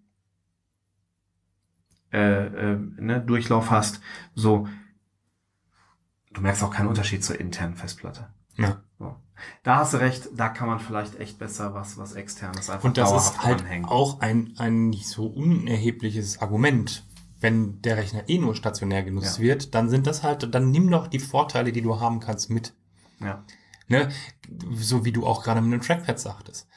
äh, 2.11 2.45
äh, 2.73 2.77
ne, 2.97 3.22
Durchlauf 3.22 3.69
hast, 3.72 4.02
so 4.34 4.68
du 6.31 6.41
merkst 6.41 6.64
auch 6.64 6.72
keinen 6.72 6.88
Unterschied 6.88 7.23
zur 7.23 7.39
internen 7.39 7.76
Festplatte. 7.76 8.27
ja. 8.57 8.81
So. 8.97 9.15
Da 9.64 9.76
hast 9.77 9.93
du 9.93 9.97
recht, 9.97 10.30
da 10.38 10.47
kann 10.47 10.68
man 10.69 10.80
vielleicht 10.80 11.19
echt 11.19 11.38
besser 11.39 11.73
was, 11.73 11.97
was 11.97 12.14
externes 12.14 12.69
einfach 12.69 12.85
Und 12.85 12.97
das 12.97 13.10
dauerhaft 13.10 13.35
ist 13.35 13.43
halt 13.43 13.60
anhängen. 13.61 13.85
auch 13.85 14.22
ein, 14.22 14.53
ein 14.57 14.89
nicht 14.89 15.07
so 15.07 15.26
unerhebliches 15.27 16.41
Argument. 16.41 17.06
Wenn 17.41 17.81
der 17.81 17.97
Rechner 17.97 18.30
eh 18.30 18.38
nur 18.38 18.56
stationär 18.56 19.03
genutzt 19.03 19.38
Ja. 19.39 19.43
wird, 19.43 19.76
dann 19.76 19.89
sind 19.89 20.07
das 20.07 20.23
halt, 20.23 20.56
dann 20.56 20.72
nimm 20.72 20.89
doch 20.89 21.07
die 21.07 21.19
Vorteile, 21.19 21.73
die 21.73 21.81
du 21.81 21.99
haben 21.99 22.22
kannst, 22.22 22.49
mit. 22.49 22.73
Ja. 23.19 23.43
Ne? 23.88 24.10
So 24.76 25.06
wie 25.06 25.12
du 25.12 25.26
auch 25.26 25.44
gerade 25.44 25.62
mit 25.62 25.74
dem 25.74 25.82
Trackpad 25.82 26.20
sagtest. 26.20 26.68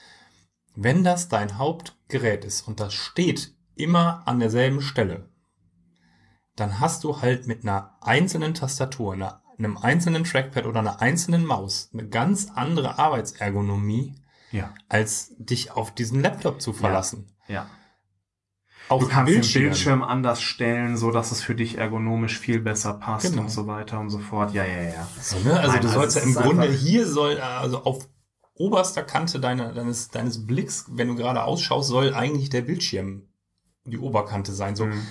Wenn 0.74 1.04
das 1.04 1.28
dein 1.28 1.58
Hauptgerät 1.58 2.44
ist 2.44 2.68
und 2.68 2.80
das 2.80 2.94
steht 2.94 3.54
immer 3.74 4.22
an 4.26 4.38
derselben 4.40 4.80
Stelle, 4.80 5.28
dann 6.56 6.80
hast 6.80 7.04
du 7.04 7.20
halt 7.20 7.46
mit 7.46 7.62
einer 7.62 7.96
einzelnen 8.00 8.54
Tastatur, 8.54 9.12
einer, 9.14 9.42
einem 9.58 9.76
einzelnen 9.76 10.24
Trackpad 10.24 10.66
oder 10.66 10.80
einer 10.80 11.00
einzelnen 11.00 11.44
Maus 11.44 11.90
eine 11.92 12.08
ganz 12.08 12.50
andere 12.54 12.98
Arbeitsergonomie, 12.98 14.14
Ja. 14.50 14.74
als 14.88 15.34
dich 15.38 15.72
auf 15.72 15.94
diesen 15.94 16.20
Laptop 16.20 16.60
zu 16.60 16.72
verlassen. 16.72 17.32
Ja. 17.48 17.68
Auf 18.88 19.02
Du 19.02 19.08
kannst 19.08 19.32
Bildschirm. 19.32 19.62
den 19.62 19.68
Bildschirm 19.70 20.02
anders 20.02 20.40
stellen, 20.42 20.96
so 20.96 21.10
dass 21.10 21.30
es 21.32 21.42
für 21.42 21.54
dich 21.54 21.76
ergonomisch 21.78 22.38
viel 22.38 22.60
besser 22.60 22.94
passt 22.94 23.30
Genau. 23.30 23.42
und 23.42 23.50
so 23.50 23.66
weiter 23.66 24.00
und 24.00 24.10
so 24.10 24.18
fort. 24.18 24.52
Ja, 24.54 24.64
ja, 24.64 24.82
ja. 24.82 25.08
So, 25.20 25.38
ne? 25.40 25.58
Also 25.60 25.72
Nein, 25.72 25.80
du 25.82 25.88
also 25.88 26.00
sollst 26.00 26.16
ja 26.16 26.22
im 26.22 26.34
Grunde 26.34 26.70
hier 26.70 27.06
soll, 27.06 27.38
also 27.40 27.82
auf 27.84 28.08
oberster 28.54 29.02
Kante 29.02 29.40
deiner, 29.40 29.72
deines, 29.72 30.08
deines 30.08 30.46
Blicks, 30.46 30.86
wenn 30.90 31.08
du 31.08 31.14
gerade 31.16 31.44
ausschaust, 31.44 31.88
soll 31.88 32.14
eigentlich 32.14 32.50
der 32.50 32.62
Bildschirm 32.62 33.22
die 33.84 33.98
Oberkante 33.98 34.52
sein. 34.52 34.74
So, 34.76 34.86
Mhm. 34.86 35.02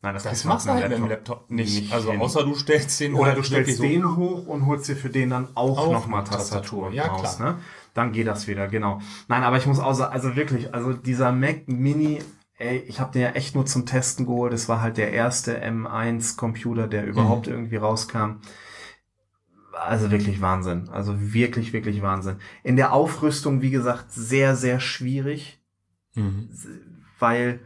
Nein, 0.00 0.14
das, 0.14 0.22
das 0.22 0.44
machst 0.44 0.66
du 0.66 0.70
halt 0.70 0.88
mit 0.90 0.96
dem 0.98 1.08
Laptop 1.08 1.50
nicht. 1.50 1.74
nicht 1.82 1.92
also 1.92 2.12
hin. 2.12 2.20
außer 2.20 2.44
du 2.44 2.54
stellst 2.54 3.00
den 3.00 3.14
Oder 3.14 3.30
halt 3.30 3.38
du 3.38 3.42
stellst 3.42 3.82
den 3.82 4.16
hoch 4.16 4.46
und 4.46 4.66
holst 4.66 4.88
dir 4.88 4.94
für 4.94 5.10
den 5.10 5.30
dann 5.30 5.48
auch, 5.56 5.76
Auch 5.76 5.92
nochmal 5.92 6.20
eine 6.20 6.30
Tastatur 6.30 6.60
Tastatur. 6.60 6.86
und 6.86 6.92
Ja, 6.94 7.08
Maus, 7.08 7.36
klar. 7.38 7.54
ne? 7.54 7.58
Dann 7.94 8.12
geht 8.12 8.28
das 8.28 8.46
wieder, 8.46 8.68
genau. 8.68 9.00
Nein, 9.26 9.42
aber 9.42 9.56
ich 9.56 9.66
muss 9.66 9.80
auch 9.80 9.94
sagen, 9.94 10.12
also 10.12 10.36
wirklich, 10.36 10.72
also 10.72 10.92
dieser 10.92 11.32
Mac 11.32 11.66
Mini, 11.66 12.20
ey, 12.58 12.78
ich 12.88 13.00
habe 13.00 13.12
den 13.12 13.22
ja 13.22 13.30
echt 13.30 13.54
nur 13.54 13.66
zum 13.66 13.86
Testen 13.86 14.26
geholt. 14.26 14.52
Das 14.52 14.68
war 14.68 14.80
halt 14.80 14.96
der 14.96 15.12
erste 15.12 15.62
M1-Computer, 15.64 16.86
der 16.88 17.06
überhaupt 17.06 17.46
Mhm. 17.46 17.52
irgendwie 17.54 17.76
rauskam. 17.76 18.40
Also 19.72 20.10
wirklich 20.10 20.40
Wahnsinn. 20.40 20.88
Also 20.90 21.14
wirklich, 21.32 21.72
wirklich 21.72 22.02
Wahnsinn. 22.02 22.36
In 22.64 22.76
der 22.76 22.92
Aufrüstung, 22.92 23.62
wie 23.62 23.70
gesagt, 23.70 24.12
sehr, 24.12 24.56
sehr 24.56 24.80
schwierig 24.80 25.60
Mhm. 26.14 26.48
weil 27.18 27.60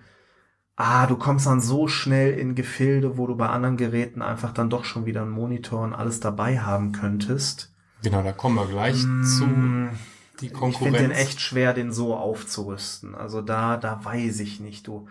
ah, 0.76 1.06
du 1.06 1.16
kommst 1.16 1.46
dann 1.46 1.60
so 1.60 1.86
schnell 1.86 2.32
in 2.38 2.54
Gefilde, 2.54 3.16
wo 3.16 3.26
du 3.26 3.36
bei 3.36 3.48
anderen 3.48 3.76
Geräten 3.76 4.20
einfach 4.20 4.52
dann 4.52 4.68
doch 4.68 4.84
schon 4.84 5.06
wieder 5.06 5.22
einen 5.22 5.30
Monitor 5.30 5.82
und 5.84 5.94
alles 5.94 6.18
dabei 6.20 6.58
haben 6.60 6.92
könntest. 6.92 7.72
Genau, 8.02 8.22
da 8.22 8.32
kommen 8.32 8.56
wir 8.56 8.66
gleich 8.66 8.96
zu 9.22 9.46
Die 10.42 10.46
Ich 10.48 10.52
Konkurrenz. 10.52 10.96
finde 10.96 10.98
den 10.98 11.10
echt 11.16 11.40
schwer, 11.40 11.72
den 11.72 11.92
so 11.92 12.14
aufzurüsten. 12.14 13.14
Also 13.14 13.42
da, 13.42 13.76
da 13.76 14.04
weiß 14.04 14.40
ich 14.40 14.60
nicht, 14.60 14.86
du. 14.86 15.06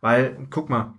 Weil, 0.00 0.46
guck 0.50 0.70
mal, 0.70 0.94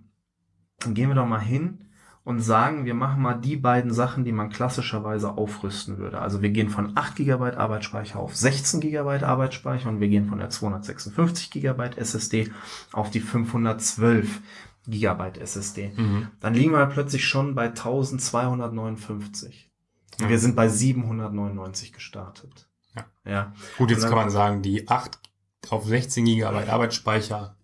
dann 0.80 0.93
gehen 0.93 1.10
wir 1.10 1.15
doch 1.15 1.26
mal 1.26 1.39
hin 1.41 1.85
und 2.26 2.41
sagen, 2.41 2.85
wir 2.85 2.93
machen 2.93 3.22
mal 3.22 3.34
die 3.34 3.56
beiden 3.56 3.91
Sachen, 3.93 4.23
die 4.23 4.31
man 4.31 4.49
klassischerweise 4.49 5.31
aufrüsten 5.31 5.97
würde. 5.97 6.19
Also 6.19 6.41
wir 6.41 6.49
gehen 6.51 6.69
von 6.69 6.91
8 6.95 7.15
GB 7.15 7.51
Arbeitsspeicher 7.56 8.19
auf 8.19 8.35
16 8.35 8.81
GB 8.81 9.23
Arbeitsspeicher 9.23 9.89
und 9.89 9.99
wir 9.99 10.10
gehen 10.10 10.27
von 10.27 10.38
der 10.39 10.49
256 10.49 11.49
GB 11.49 11.91
SSD 11.95 12.51
auf 12.91 13.10
die 13.10 13.22
512 13.22 14.41
GB 14.88 15.39
SSD. 15.39 15.91
Mhm. 15.95 16.27
Dann 16.39 16.53
liegen 16.53 16.72
wir 16.73 16.85
plötzlich 16.88 17.26
schon 17.26 17.56
bei 17.56 17.68
1259. 17.69 19.69
Und 20.19 20.23
Ja. 20.26 20.30
wir 20.30 20.39
sind 20.39 20.56
bei 20.56 20.68
799 20.68 21.93
gestartet. 21.93 22.68
Ja. 22.95 23.06
Ja. 23.26 23.53
Gut, 23.78 23.91
jetzt 23.91 23.99
Und 24.03 24.10
kann 24.10 24.18
dann- 24.18 24.26
man 24.26 24.30
sagen, 24.30 24.61
die 24.61 24.88
8 24.88 25.20
auf 25.70 25.86
16 25.86 26.26
GB 26.26 26.45
Arbeitsspeicher. 26.70 27.56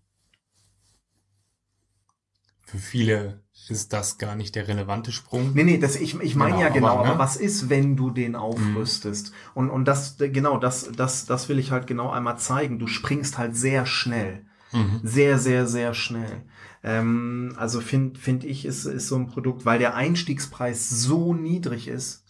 Für 2.65 2.77
viele 2.77 3.43
ist 3.69 3.93
das 3.93 4.17
gar 4.17 4.35
nicht 4.35 4.55
der 4.55 4.67
relevante 4.67 5.11
Sprung. 5.11 5.53
Nee, 5.53 5.63
nee, 5.63 5.77
das, 5.77 5.95
ich, 5.95 6.19
ich 6.19 6.35
meine 6.35 6.51
Genau, 6.51 6.61
ja 6.63 6.69
genau, 6.69 6.87
aber, 6.89 6.99
aber, 7.01 7.13
ne? 7.13 7.19
was 7.19 7.35
ist, 7.35 7.69
wenn 7.69 7.95
du 7.95 8.09
den 8.11 8.35
aufrüstest? 8.35 9.31
Und, 9.53 9.69
und 9.69 9.85
das, 9.85 10.17
genau, 10.17 10.57
das, 10.57 10.91
das, 10.95 11.25
das 11.25 11.47
will 11.49 11.57
ich 11.59 11.71
halt 11.71 11.87
genau 11.87 12.09
einmal 12.11 12.37
zeigen. 12.37 12.77
Du 12.79 12.87
springst 12.87 13.37
halt 13.37 13.55
sehr 13.55 13.85
schnell. 13.85 14.45
Mhm. 14.71 14.99
Sehr, 15.03 15.39
sehr, 15.39 15.67
sehr 15.67 15.93
schnell. 15.93 16.43
Ähm, 16.83 17.55
also 17.57 17.81
finde 17.81 18.19
find 18.19 18.43
ich, 18.43 18.65
ist, 18.65 18.85
ist 18.85 19.07
so 19.07 19.15
ein 19.15 19.27
Produkt, 19.27 19.65
weil 19.65 19.79
der 19.79 19.95
Einstiegspreis 19.95 20.89
so 20.89 21.33
niedrig 21.33 21.87
ist. 21.87 22.23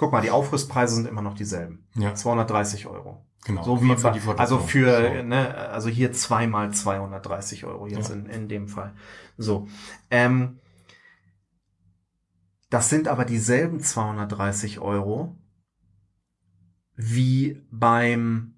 Guck 0.00 0.12
mal, 0.12 0.22
die 0.22 0.30
Aufrüstpreise 0.30 0.94
sind 0.94 1.06
immer 1.06 1.20
noch 1.20 1.34
dieselben. 1.34 1.86
Ja, 1.94 2.14
230 2.14 2.86
Euro. 2.86 3.26
genau. 3.44 3.62
So 3.62 3.82
wie 3.82 3.94
für 3.96 4.12
die 4.12 4.20
also 4.38 4.58
für, 4.58 5.16
So. 5.18 5.22
ne, 5.22 5.54
also 5.54 5.90
hier 5.90 6.12
zweimal 6.12 6.72
230 6.72 7.66
Euro 7.66 7.86
jetzt 7.86 8.08
Ja. 8.08 8.14
in, 8.14 8.24
in 8.26 8.48
dem 8.48 8.66
Fall. 8.66 8.94
So. 9.36 9.68
Ähm, 10.10 10.58
das 12.70 12.88
sind 12.88 13.08
aber 13.08 13.26
dieselben 13.26 13.80
230 13.80 14.78
Euro, 14.80 15.36
wie 16.96 17.60
beim 17.70 18.54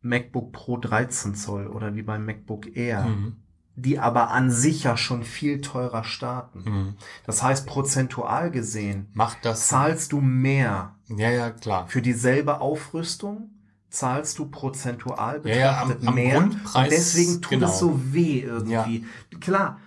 MacBook 0.00 0.52
Pro 0.52 0.78
13 0.78 1.34
Zoll 1.34 1.66
oder 1.66 1.94
wie 1.94 2.02
beim 2.02 2.24
MacBook 2.24 2.74
Air, 2.76 3.04
Mhm. 3.04 3.42
Die 3.80 3.98
aber 3.98 4.30
an 4.30 4.50
sich 4.50 4.82
ja 4.84 4.96
schon 4.96 5.22
viel 5.22 5.60
teurer 5.60 6.04
starten. 6.04 6.62
Mhm. 6.64 6.94
Das 7.24 7.42
heißt, 7.42 7.66
prozentual 7.66 8.50
gesehen 8.50 9.06
Macht 9.14 9.38
das. 9.44 9.68
zahlst 9.68 10.12
du 10.12 10.20
mehr 10.20 10.94
Ja, 11.08 11.30
ja, 11.30 11.50
klar. 11.50 11.86
für 11.88 12.02
dieselbe 12.02 12.60
Aufrüstung, 12.60 13.50
zahlst 13.90 14.38
du 14.38 14.46
prozentual 14.46 15.40
Ja, 15.44 15.54
ja, 15.56 15.80
am- 15.82 15.88
betrachtet 15.88 16.08
am 16.08 16.14
mehr. 16.14 16.38
Grundpreis, 16.40 16.74
und 16.84 16.90
deswegen 16.92 17.40
tut 17.42 17.50
genau. 17.50 17.68
es 17.68 17.78
so 17.78 17.98
weh 18.12 18.40
irgendwie. 18.40 19.06
Klar, 19.40 19.78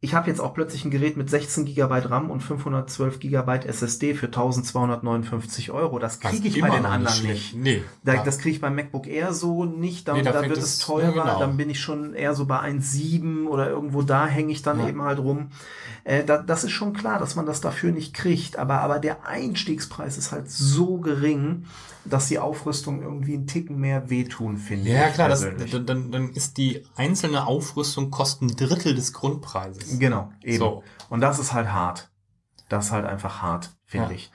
ich 0.00 0.14
habe 0.14 0.28
jetzt 0.28 0.40
auch 0.40 0.52
plötzlich 0.52 0.84
ein 0.84 0.90
Gerät 0.90 1.16
mit 1.16 1.30
16 1.30 1.64
GB 1.64 1.98
RAM 2.06 2.30
und 2.30 2.40
512 2.42 3.18
GB 3.18 3.60
SSD 3.66 4.14
für 4.14 4.26
1259 4.26 5.70
Euro. 5.70 5.98
Das 5.98 6.20
kriege 6.20 6.46
ich 6.48 6.60
bei 6.60 6.68
den 6.70 6.84
anderen 6.84 7.14
schlecht. 7.14 7.54
nicht. 7.54 7.64
Nee. 7.64 7.82
Da. 8.04 8.22
Das 8.22 8.38
kriege 8.38 8.54
ich 8.56 8.60
beim 8.60 8.74
MacBook 8.76 9.06
Air 9.06 9.32
so 9.32 9.64
nicht. 9.64 10.06
Da, 10.06 10.12
Nee, 10.14 10.22
da 10.22 10.34
wird 10.42 10.58
es- 10.58 10.64
es 10.64 10.78
teurer. 10.80 11.02
ja, 11.16 11.22
genau. 11.22 11.38
Dann 11.40 11.56
bin 11.56 11.70
ich 11.70 11.80
schon 11.80 12.12
eher 12.14 12.34
so 12.34 12.44
bei 12.44 12.60
1,7 12.60 13.46
oder 13.46 13.68
irgendwo 13.70 14.02
da 14.02 14.26
hänge 14.26 14.52
ich 14.52 14.62
dann 14.62 14.80
Ja. 14.80 14.88
eben 14.88 15.02
halt 15.02 15.18
rum. 15.18 15.48
Äh, 16.04 16.24
da, 16.24 16.38
das 16.38 16.62
ist 16.64 16.72
schon 16.72 16.92
klar, 16.92 17.18
dass 17.18 17.34
man 17.34 17.46
das 17.46 17.60
dafür 17.62 17.90
nicht 17.90 18.14
kriegt. 18.14 18.58
Aber, 18.58 18.80
aber 18.82 18.98
der 18.98 19.26
Einstiegspreis 19.26 20.18
ist 20.18 20.30
halt 20.30 20.50
so 20.50 20.98
gering, 20.98 21.64
dass 22.08 22.28
die 22.28 22.38
Aufrüstung 22.38 23.02
irgendwie 23.02 23.34
einen 23.34 23.46
Ticken 23.46 23.78
mehr 23.78 24.08
wehtun, 24.10 24.56
finde 24.58 24.90
Ja, 24.90 25.00
ja, 25.02 25.08
ich 25.08 25.14
klar, 25.14 25.28
das, 25.28 25.40
dann, 25.42 25.86
dann, 25.86 26.12
dann 26.12 26.30
ist 26.30 26.56
die 26.58 26.84
einzelne 26.96 27.46
Aufrüstung 27.46 28.10
kosten 28.10 28.46
ein 28.46 28.56
Drittel 28.56 28.94
des 28.94 29.12
Grundpreises. 29.12 29.98
Genau, 29.98 30.32
eben. 30.42 30.58
So. 30.58 30.82
Und 31.08 31.20
das 31.20 31.38
ist 31.38 31.52
halt 31.52 31.72
hart. 31.72 32.10
Das 32.68 32.86
ist 32.86 32.92
halt 32.92 33.06
einfach 33.06 33.42
hart, 33.42 33.76
finde 33.84 34.08
Ja. 34.10 34.14
ich. 34.16 34.30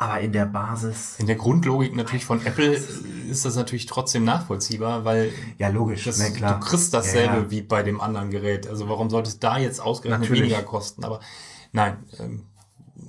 Aber 0.00 0.20
in 0.20 0.32
der 0.32 0.46
Basis. 0.46 1.16
In 1.18 1.26
der 1.26 1.34
Grundlogik 1.34 1.94
natürlich 1.96 2.24
von 2.24 2.44
Apple 2.46 2.72
ist 2.72 3.44
das 3.44 3.56
natürlich 3.56 3.86
trotzdem 3.86 4.22
nachvollziehbar, 4.22 5.04
weil 5.04 5.32
Ja, 5.58 5.68
logisch, 5.68 6.04
das, 6.04 6.18
ne, 6.18 6.30
klar. 6.32 6.60
du 6.60 6.64
kriegst 6.66 6.94
dasselbe 6.94 7.34
Ja, 7.34 7.42
ja. 7.42 7.50
wie 7.50 7.62
bei 7.62 7.82
dem 7.82 8.00
anderen 8.00 8.30
Gerät. 8.30 8.68
Also 8.68 8.88
warum 8.88 9.10
sollte 9.10 9.28
es 9.28 9.40
da 9.40 9.58
jetzt 9.58 9.80
ausgerechnet 9.80 10.20
Natürlich. 10.30 10.52
weniger 10.52 10.62
kosten? 10.62 11.02
Aber 11.02 11.18
nein, 11.72 11.96
ähm, 12.20 12.44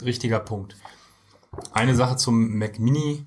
richtiger 0.02 0.40
Punkt. 0.40 0.76
Eine 1.74 1.96
Sache 1.96 2.16
zum 2.18 2.58
Mac 2.58 2.80
Mini. 2.80 3.26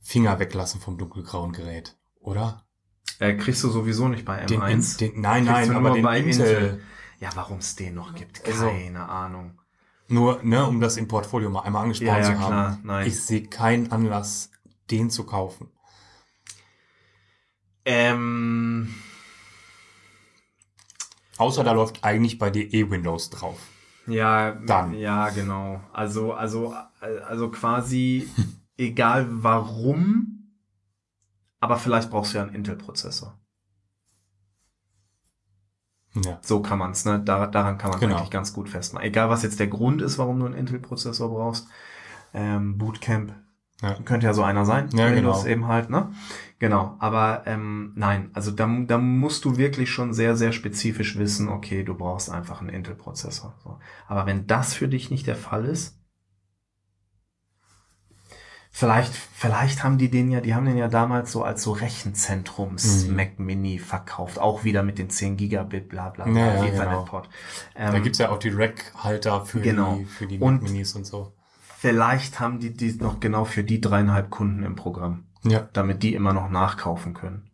Finger 0.00 0.38
weglassen 0.40 0.80
vom 0.80 0.98
dunkelgrauen 0.98 1.52
Gerät, 1.52 1.96
oder? 2.20 2.66
Äh, 3.20 3.34
kriegst 3.36 3.62
du 3.62 3.68
sowieso 3.70 4.08
nicht 4.08 4.24
bei 4.24 4.44
Den, 4.46 4.60
M1. 4.60 4.98
den, 4.98 5.20
nein, 5.20 5.44
Kriegst 5.46 5.68
nein, 5.68 5.76
aber 5.76 5.90
den 5.92 6.02
bei 6.02 6.18
Intel. 6.18 6.32
Intel. 6.40 6.82
Ja, 7.20 7.30
warum 7.36 7.58
es 7.58 7.76
den 7.76 7.94
noch 7.94 8.14
gibt, 8.14 8.44
Also- 8.44 8.66
keine 8.68 9.08
Ahnung. 9.08 9.60
Nur, 10.08 10.42
ne, 10.42 10.66
um 10.66 10.80
das 10.80 10.96
im 10.96 11.06
Portfolio 11.08 11.48
mal 11.50 11.60
einmal 11.60 11.84
angesprochen 11.84 12.08
Ja, 12.08 12.18
ja, 12.18 12.24
zu 12.24 12.38
haben. 12.40 12.48
klar, 12.48 12.78
nein. 12.82 13.06
Ich 13.06 13.22
sehe 13.22 13.44
keinen 13.46 13.92
Anlass, 13.92 14.50
den 14.90 15.08
zu 15.08 15.24
kaufen. 15.24 15.70
Ähm, 17.84 18.92
Außer 21.38 21.64
da 21.64 21.72
läuft 21.72 22.04
eigentlich 22.04 22.38
bei 22.38 22.50
dir 22.50 22.72
eh 22.74 22.90
Windows 22.90 23.30
drauf. 23.30 23.58
Ja, 24.06 24.52
Dann. 24.52 24.94
ja, 24.94 25.28
genau. 25.30 25.80
Also, 25.92 26.32
also, 26.32 26.74
also 27.00 27.50
quasi 27.50 28.28
egal 28.76 29.26
warum, 29.30 30.50
aber 31.60 31.76
vielleicht 31.78 32.10
brauchst 32.10 32.32
du 32.34 32.38
ja 32.38 32.44
einen 32.44 32.54
Intel-Prozessor. 32.54 33.38
Ja. 36.14 36.38
So 36.42 36.60
kann 36.60 36.78
man's, 36.78 37.04
ne? 37.04 37.20
Da, 37.24 37.46
daran 37.46 37.78
kann 37.78 37.90
man 37.90 38.00
Genau. 38.00 38.16
eigentlich 38.16 38.30
ganz 38.30 38.52
gut 38.52 38.68
festmachen. 38.68 39.06
Egal, 39.06 39.30
was 39.30 39.42
jetzt 39.42 39.60
der 39.60 39.68
Grund 39.68 40.02
ist, 40.02 40.18
warum 40.18 40.40
du 40.40 40.46
einen 40.46 40.54
Intel-Prozessor 40.54 41.30
brauchst. 41.30 41.68
Ähm, 42.34 42.76
Bootcamp 42.78 43.32
Ja. 43.82 43.94
könnte 44.04 44.26
ja 44.26 44.32
so 44.34 44.42
einer 44.42 44.64
sein. 44.64 44.88
Ja, 44.94 45.10
Windows 45.14 45.42
genau. 45.42 45.52
eben 45.52 45.66
halt, 45.68 45.90
ne? 45.90 46.12
Genau. 46.60 46.94
Aber 47.00 47.42
ähm, 47.46 47.92
nein, 47.96 48.30
also 48.32 48.52
da, 48.52 48.68
da 48.86 48.96
musst 48.98 49.44
du 49.44 49.56
wirklich 49.56 49.90
schon 49.90 50.14
sehr, 50.14 50.36
sehr 50.36 50.52
spezifisch 50.52 51.18
wissen, 51.18 51.48
okay, 51.48 51.82
du 51.82 51.94
brauchst 51.94 52.30
einfach 52.30 52.60
einen 52.60 52.70
Intel-Prozessor. 52.70 53.54
So. 53.64 53.78
Aber 54.06 54.26
wenn 54.26 54.46
das 54.46 54.72
für 54.72 54.86
dich 54.88 55.10
nicht 55.10 55.26
der 55.26 55.36
Fall 55.36 55.64
ist, 55.64 55.98
Vielleicht, 58.74 59.12
vielleicht 59.12 59.84
haben 59.84 59.98
die 59.98 60.10
den 60.10 60.30
ja, 60.30 60.40
die 60.40 60.54
haben 60.54 60.64
den 60.64 60.78
ja 60.78 60.88
damals 60.88 61.30
so 61.30 61.44
als 61.44 61.62
so 61.62 61.72
Rechenzentrums 61.72 63.06
Mhm. 63.06 63.16
Mac 63.16 63.38
Mini 63.38 63.78
verkauft, 63.78 64.38
auch 64.38 64.64
wieder 64.64 64.82
mit 64.82 64.96
den 64.96 65.10
10 65.10 65.36
Gigabit, 65.36 65.90
bla 65.90 66.08
bla 66.08 66.24
bla, 66.24 66.54
ja, 66.56 66.64
Ethernet-Port. 66.64 67.28
Da 67.74 67.92
Ähm, 67.94 68.02
gibt's 68.02 68.16
ja 68.18 68.30
auch 68.30 68.38
die 68.38 68.48
Rack-Halter 68.48 69.44
für 69.44 69.60
Genau. 69.60 69.96
die, 69.96 70.04
für 70.06 70.26
die 70.26 70.38
Mac 70.38 70.62
Minis 70.62 70.94
und 70.94 71.04
so. 71.04 71.34
Vielleicht 71.82 72.38
haben 72.38 72.60
die 72.60 72.72
die 72.72 72.92
noch 72.92 73.18
genau 73.18 73.44
für 73.44 73.64
die 73.64 73.80
dreieinhalb 73.80 74.30
Kunden 74.30 74.62
im 74.62 74.76
Programm, 74.76 75.24
Ja. 75.42 75.68
damit 75.72 76.04
die 76.04 76.14
immer 76.14 76.32
noch 76.32 76.48
nachkaufen 76.48 77.12
können. 77.12 77.50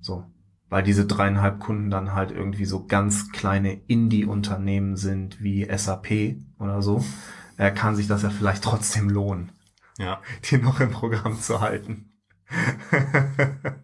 So. 0.00 0.24
Weil 0.68 0.82
diese 0.82 1.06
dreieinhalb 1.06 1.60
Kunden 1.60 1.88
dann 1.88 2.12
halt 2.12 2.32
irgendwie 2.32 2.64
so 2.64 2.86
ganz 2.86 3.30
kleine 3.30 3.72
Indie-Unternehmen 3.86 4.96
sind 4.96 5.40
wie 5.40 5.64
SAP 5.70 6.38
oder 6.58 6.82
so, 6.82 7.04
äh, 7.56 7.70
kann 7.70 7.94
sich 7.94 8.08
das 8.08 8.22
ja 8.22 8.30
vielleicht 8.30 8.64
trotzdem 8.64 9.08
lohnen, 9.10 9.52
Ja. 9.96 10.20
die 10.50 10.58
noch 10.58 10.80
im 10.80 10.90
Programm 10.90 11.40
zu 11.40 11.60
halten. 11.60 12.10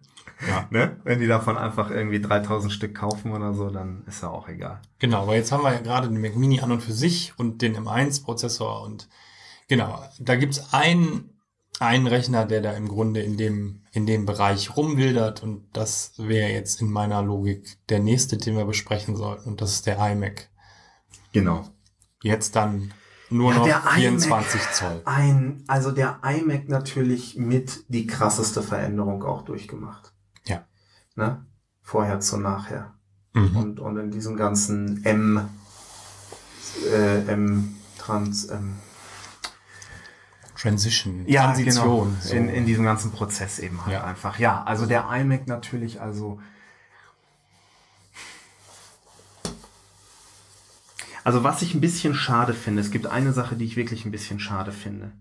Ja. 0.45 0.67
ne? 0.71 0.97
Wenn 1.05 1.21
die 1.21 1.27
davon 1.27 1.55
einfach 1.57 1.89
irgendwie 1.89 2.19
3000 2.19 2.73
Stück 2.73 2.93
kaufen 2.95 3.31
oder 3.31 3.53
so, 3.53 3.69
dann 3.69 4.03
ist 4.07 4.23
ja 4.23 4.29
auch 4.29 4.49
egal. 4.49 4.81
Genau, 4.99 5.21
aber 5.21 5.35
jetzt 5.35 5.53
haben 5.53 5.63
wir 5.63 5.71
ja 5.73 5.79
gerade 5.79 6.09
den 6.09 6.19
Mac 6.19 6.35
Mini 6.35 6.59
an 6.59 6.69
und 6.73 6.83
für 6.83 6.91
sich 6.91 7.31
und 7.37 7.61
den 7.61 7.77
M1-Prozessor 7.77 8.83
und 8.83 9.07
genau, 9.73 10.03
da 10.19 10.35
gibt's 10.35 10.71
einen, 10.71 11.31
einen 11.79 12.05
Rechner, 12.05 12.45
der 12.45 12.61
da 12.61 12.73
im 12.73 12.87
Grunde 12.87 13.21
in 13.21 13.37
dem, 13.37 13.81
in 13.91 14.05
dem 14.05 14.27
Bereich 14.27 14.77
rumwildert 14.77 15.41
und 15.41 15.65
das 15.73 16.13
wäre 16.17 16.51
jetzt 16.51 16.79
in 16.79 16.91
meiner 16.91 17.23
Logik 17.23 17.79
der 17.89 17.99
nächste, 17.99 18.37
den 18.37 18.55
wir 18.55 18.65
besprechen 18.65 19.15
sollten 19.15 19.49
und 19.49 19.61
das 19.61 19.71
ist 19.71 19.87
der 19.87 19.97
iMac. 19.97 20.49
Genau. 21.31 21.67
Jetzt 22.21 22.55
dann 22.55 22.93
nur 23.31 23.51
Ja, 23.51 23.57
noch 23.57 23.65
der 23.65 23.77
iMac. 23.77 23.95
24 23.95 24.61
Zoll. 24.73 25.01
Ein, 25.05 25.63
also 25.65 25.91
der 25.91 26.19
iMac 26.23 26.69
natürlich 26.69 27.35
mit 27.35 27.85
die 27.87 28.05
krasseste 28.05 28.61
Veränderung 28.61 29.23
auch 29.23 29.41
durchgemacht. 29.41 30.13
Ja. 30.45 30.67
Ne? 31.15 31.43
Vorher 31.81 32.19
zu 32.19 32.37
nachher. 32.37 32.93
Mhm. 33.33 33.57
Und, 33.57 33.79
und 33.79 33.97
in 33.97 34.11
diesem 34.11 34.37
ganzen 34.37 35.03
M, 35.03 35.49
äh, 36.91 37.25
M, 37.25 37.75
Trans, 37.97 38.51
ähm, 38.51 38.75
Transition, 40.63 41.25
ja, 41.27 41.47
Transition. 41.47 41.83
genau. 42.09 42.17
so. 42.21 42.35
In, 42.35 42.47
in 42.47 42.65
diesem 42.65 42.85
ganzen 42.85 43.11
Prozess 43.11 43.59
eben 43.59 43.83
halt 43.85 43.93
Ja. 43.93 44.03
einfach. 44.05 44.39
Ja, 44.39 44.63
also 44.63 44.85
der 44.85 45.07
iMac 45.11 45.45
natürlich, 45.47 45.99
also. 45.99 46.39
Also 51.25 51.43
was 51.43 51.61
ich 51.61 51.73
ein 51.73 51.81
bisschen 51.81 52.15
schade 52.15 52.53
finde, 52.53 52.81
es 52.81 52.91
gibt 52.91 53.07
eine 53.07 53.33
Sache, 53.33 53.55
die 53.55 53.65
ich 53.65 53.75
wirklich 53.75 54.05
ein 54.05 54.11
bisschen 54.11 54.39
schade 54.39 54.71
finde. 54.71 55.11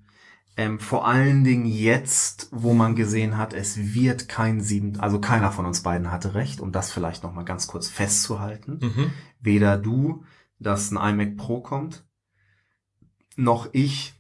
Ähm, 0.57 0.79
vor 0.79 1.07
allen 1.09 1.45
Dingen 1.45 1.65
jetzt, 1.67 2.49
wo 2.51 2.75
man 2.75 2.95
gesehen 2.95 3.39
hat, 3.39 3.55
es 3.55 3.95
wird 3.95 4.29
kein 4.29 4.61
sieben, 4.61 5.01
also 5.01 5.19
keiner 5.21 5.51
von 5.51 5.65
uns 5.65 5.83
beiden 5.83 6.11
hatte 6.13 6.35
recht, 6.35 6.61
um 6.61 6.73
das 6.73 6.93
vielleicht 6.93 7.23
noch 7.23 7.33
mal 7.33 7.45
ganz 7.45 7.67
kurz 7.67 7.89
festzuhalten. 7.89 8.79
mhm. 8.83 9.11
Weder 9.41 9.79
du, 9.79 10.25
dass 10.59 10.91
ein 10.93 10.97
iMac 11.19 11.37
Pro 11.37 11.61
kommt, 11.63 12.05
noch 13.37 13.69
ich, 13.73 14.15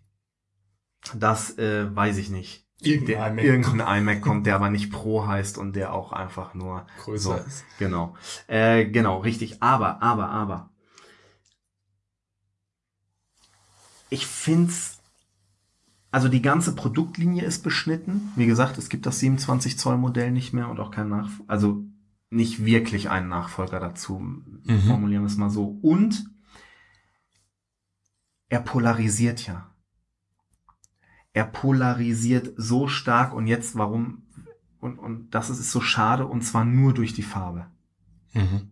das 1.14 1.58
äh, 1.58 1.94
weiß 1.94 2.18
ich 2.18 2.30
nicht. 2.30 2.66
Irgendein 2.80 3.06
Der, 3.06 3.26
iMac. 3.28 3.44
irgendein 3.44 3.98
iMac 4.02 4.22
kommt, 4.22 4.46
der 4.46 4.56
aber 4.56 4.70
nicht 4.70 4.90
Pro 4.90 5.26
heißt 5.26 5.56
und 5.56 5.76
der 5.76 5.92
auch 5.92 6.12
einfach 6.12 6.54
nur 6.54 6.86
größer 7.04 7.38
so, 7.38 7.44
ist. 7.46 7.64
Genau. 7.78 8.16
Äh, 8.48 8.86
genau, 8.86 9.18
richtig. 9.18 9.62
Aber, 9.62 10.02
aber, 10.02 10.30
aber. 10.30 10.70
Ich 14.10 14.26
find's. 14.26 14.98
Also 16.10 16.28
die 16.28 16.42
ganze 16.42 16.74
Produktlinie 16.74 17.44
ist 17.44 17.62
beschnitten. 17.62 18.32
Wie 18.36 18.46
gesagt, 18.46 18.76
es 18.76 18.90
gibt 18.90 19.06
das 19.06 19.20
27 19.20 19.78
Zoll 19.78 19.96
Modell 19.96 20.30
nicht 20.30 20.52
mehr 20.52 20.68
und 20.68 20.78
auch 20.78 20.90
kein 20.90 21.08
Nach, 21.08 21.30
also 21.46 21.84
nicht 22.28 22.66
wirklich 22.66 23.08
einen 23.08 23.28
Nachfolger 23.28 23.80
dazu. 23.80 24.42
Formulieren 24.86 25.22
wir 25.22 25.28
es 25.28 25.38
mal 25.38 25.48
so. 25.48 25.78
Und 25.80 26.26
er 28.50 28.60
polarisiert 28.60 29.46
ja. 29.46 29.71
Er 31.32 31.44
polarisiert 31.44 32.52
so 32.56 32.88
stark 32.88 33.32
und 33.32 33.46
jetzt 33.46 33.76
warum 33.76 34.22
und, 34.80 34.98
und 34.98 35.30
das 35.30 35.48
ist 35.48 35.70
so 35.70 35.80
schade 35.80 36.26
und 36.26 36.42
zwar 36.42 36.64
nur 36.64 36.92
durch 36.92 37.14
die 37.14 37.22
Farbe. 37.22 37.66
Mhm. 38.34 38.70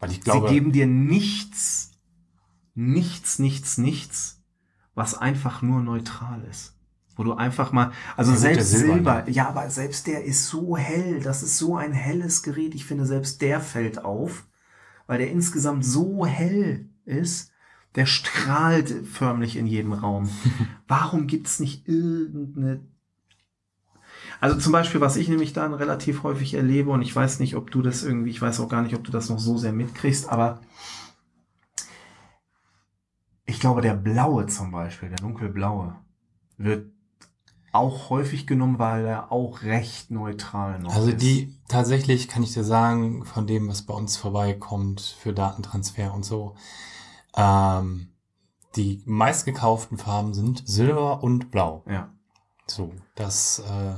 Weil 0.00 0.10
ich 0.10 0.20
glaube, 0.22 0.48
Sie 0.48 0.54
geben 0.54 0.72
dir 0.72 0.86
nichts, 0.86 1.92
nichts, 2.74 3.38
nichts, 3.38 3.78
nichts, 3.78 4.42
was 4.94 5.14
einfach 5.14 5.62
nur 5.62 5.82
neutral 5.82 6.42
ist. 6.44 6.76
Wo 7.16 7.22
du 7.22 7.34
einfach 7.34 7.72
mal, 7.72 7.92
also 8.16 8.32
Ja, 8.32 8.38
selbst 8.38 8.70
Silber, 8.70 8.94
Silber, 8.94 9.22
ne? 9.22 9.30
ja, 9.30 9.48
aber 9.48 9.70
selbst 9.70 10.06
der 10.06 10.24
ist 10.24 10.46
so 10.46 10.76
hell, 10.76 11.20
das 11.20 11.42
ist 11.42 11.58
so 11.58 11.76
ein 11.76 11.92
helles 11.92 12.42
Gerät. 12.42 12.74
Ich 12.74 12.84
finde, 12.86 13.06
selbst 13.06 13.40
der 13.40 13.60
fällt 13.60 14.04
auf, 14.04 14.46
weil 15.06 15.18
der 15.18 15.30
insgesamt 15.30 15.84
so 15.84 16.26
hell 16.26 16.90
ist, 17.04 17.52
Der 17.96 18.06
strahlt 18.06 19.06
förmlich 19.06 19.56
in 19.56 19.66
jedem 19.66 19.92
Raum. 19.92 20.28
Warum 20.88 21.26
gibt's 21.26 21.60
nicht 21.60 21.88
irgendeine 21.88 22.80
also 24.40 24.58
zum 24.58 24.72
Beispiel, 24.72 25.00
was 25.00 25.16
ich 25.16 25.28
nämlich 25.28 25.52
dann 25.52 25.72
relativ 25.74 26.22
häufig 26.22 26.54
erlebe, 26.54 26.90
und 26.90 27.02
ich 27.02 27.14
weiß 27.14 27.38
nicht, 27.40 27.56
ob 27.56 27.70
du 27.70 27.82
das 27.82 28.02
irgendwie, 28.02 28.30
ich 28.30 28.42
weiß 28.42 28.60
auch 28.60 28.68
gar 28.68 28.82
nicht, 28.82 28.94
ob 28.94 29.04
du 29.04 29.10
das 29.10 29.30
noch 29.30 29.38
so 29.38 29.56
sehr 29.56 29.72
mitkriegst, 29.72 30.28
aber 30.28 30.60
ich 33.46 33.60
glaube, 33.60 33.80
der 33.80 33.94
blaue 33.94 34.46
zum 34.46 34.70
Beispiel, 34.70 35.08
der 35.08 35.18
dunkelblaue, 35.18 35.96
wird 36.56 36.90
auch 37.72 38.08
häufig 38.10 38.46
genommen, 38.46 38.78
weil 38.78 39.04
er 39.04 39.32
auch 39.32 39.62
recht 39.62 40.10
neutral 40.10 40.78
noch 40.78 40.94
Also 40.94 41.10
ist. 41.10 41.22
die 41.22 41.54
tatsächlich 41.68 42.28
kann 42.28 42.42
ich 42.42 42.52
dir 42.52 42.64
sagen, 42.64 43.24
von 43.24 43.46
dem, 43.46 43.68
was 43.68 43.82
bei 43.82 43.94
uns 43.94 44.16
vorbeikommt 44.16 45.00
für 45.00 45.32
Datentransfer 45.32 46.14
und 46.14 46.24
so, 46.24 46.54
ähm, 47.36 48.08
die 48.76 49.02
meistgekauften 49.06 49.98
Farben 49.98 50.34
sind 50.34 50.62
Silber 50.66 51.22
und 51.22 51.50
Blau. 51.50 51.84
Ja. 51.88 52.10
So, 52.66 52.92
das 53.14 53.60
äh, 53.60 53.94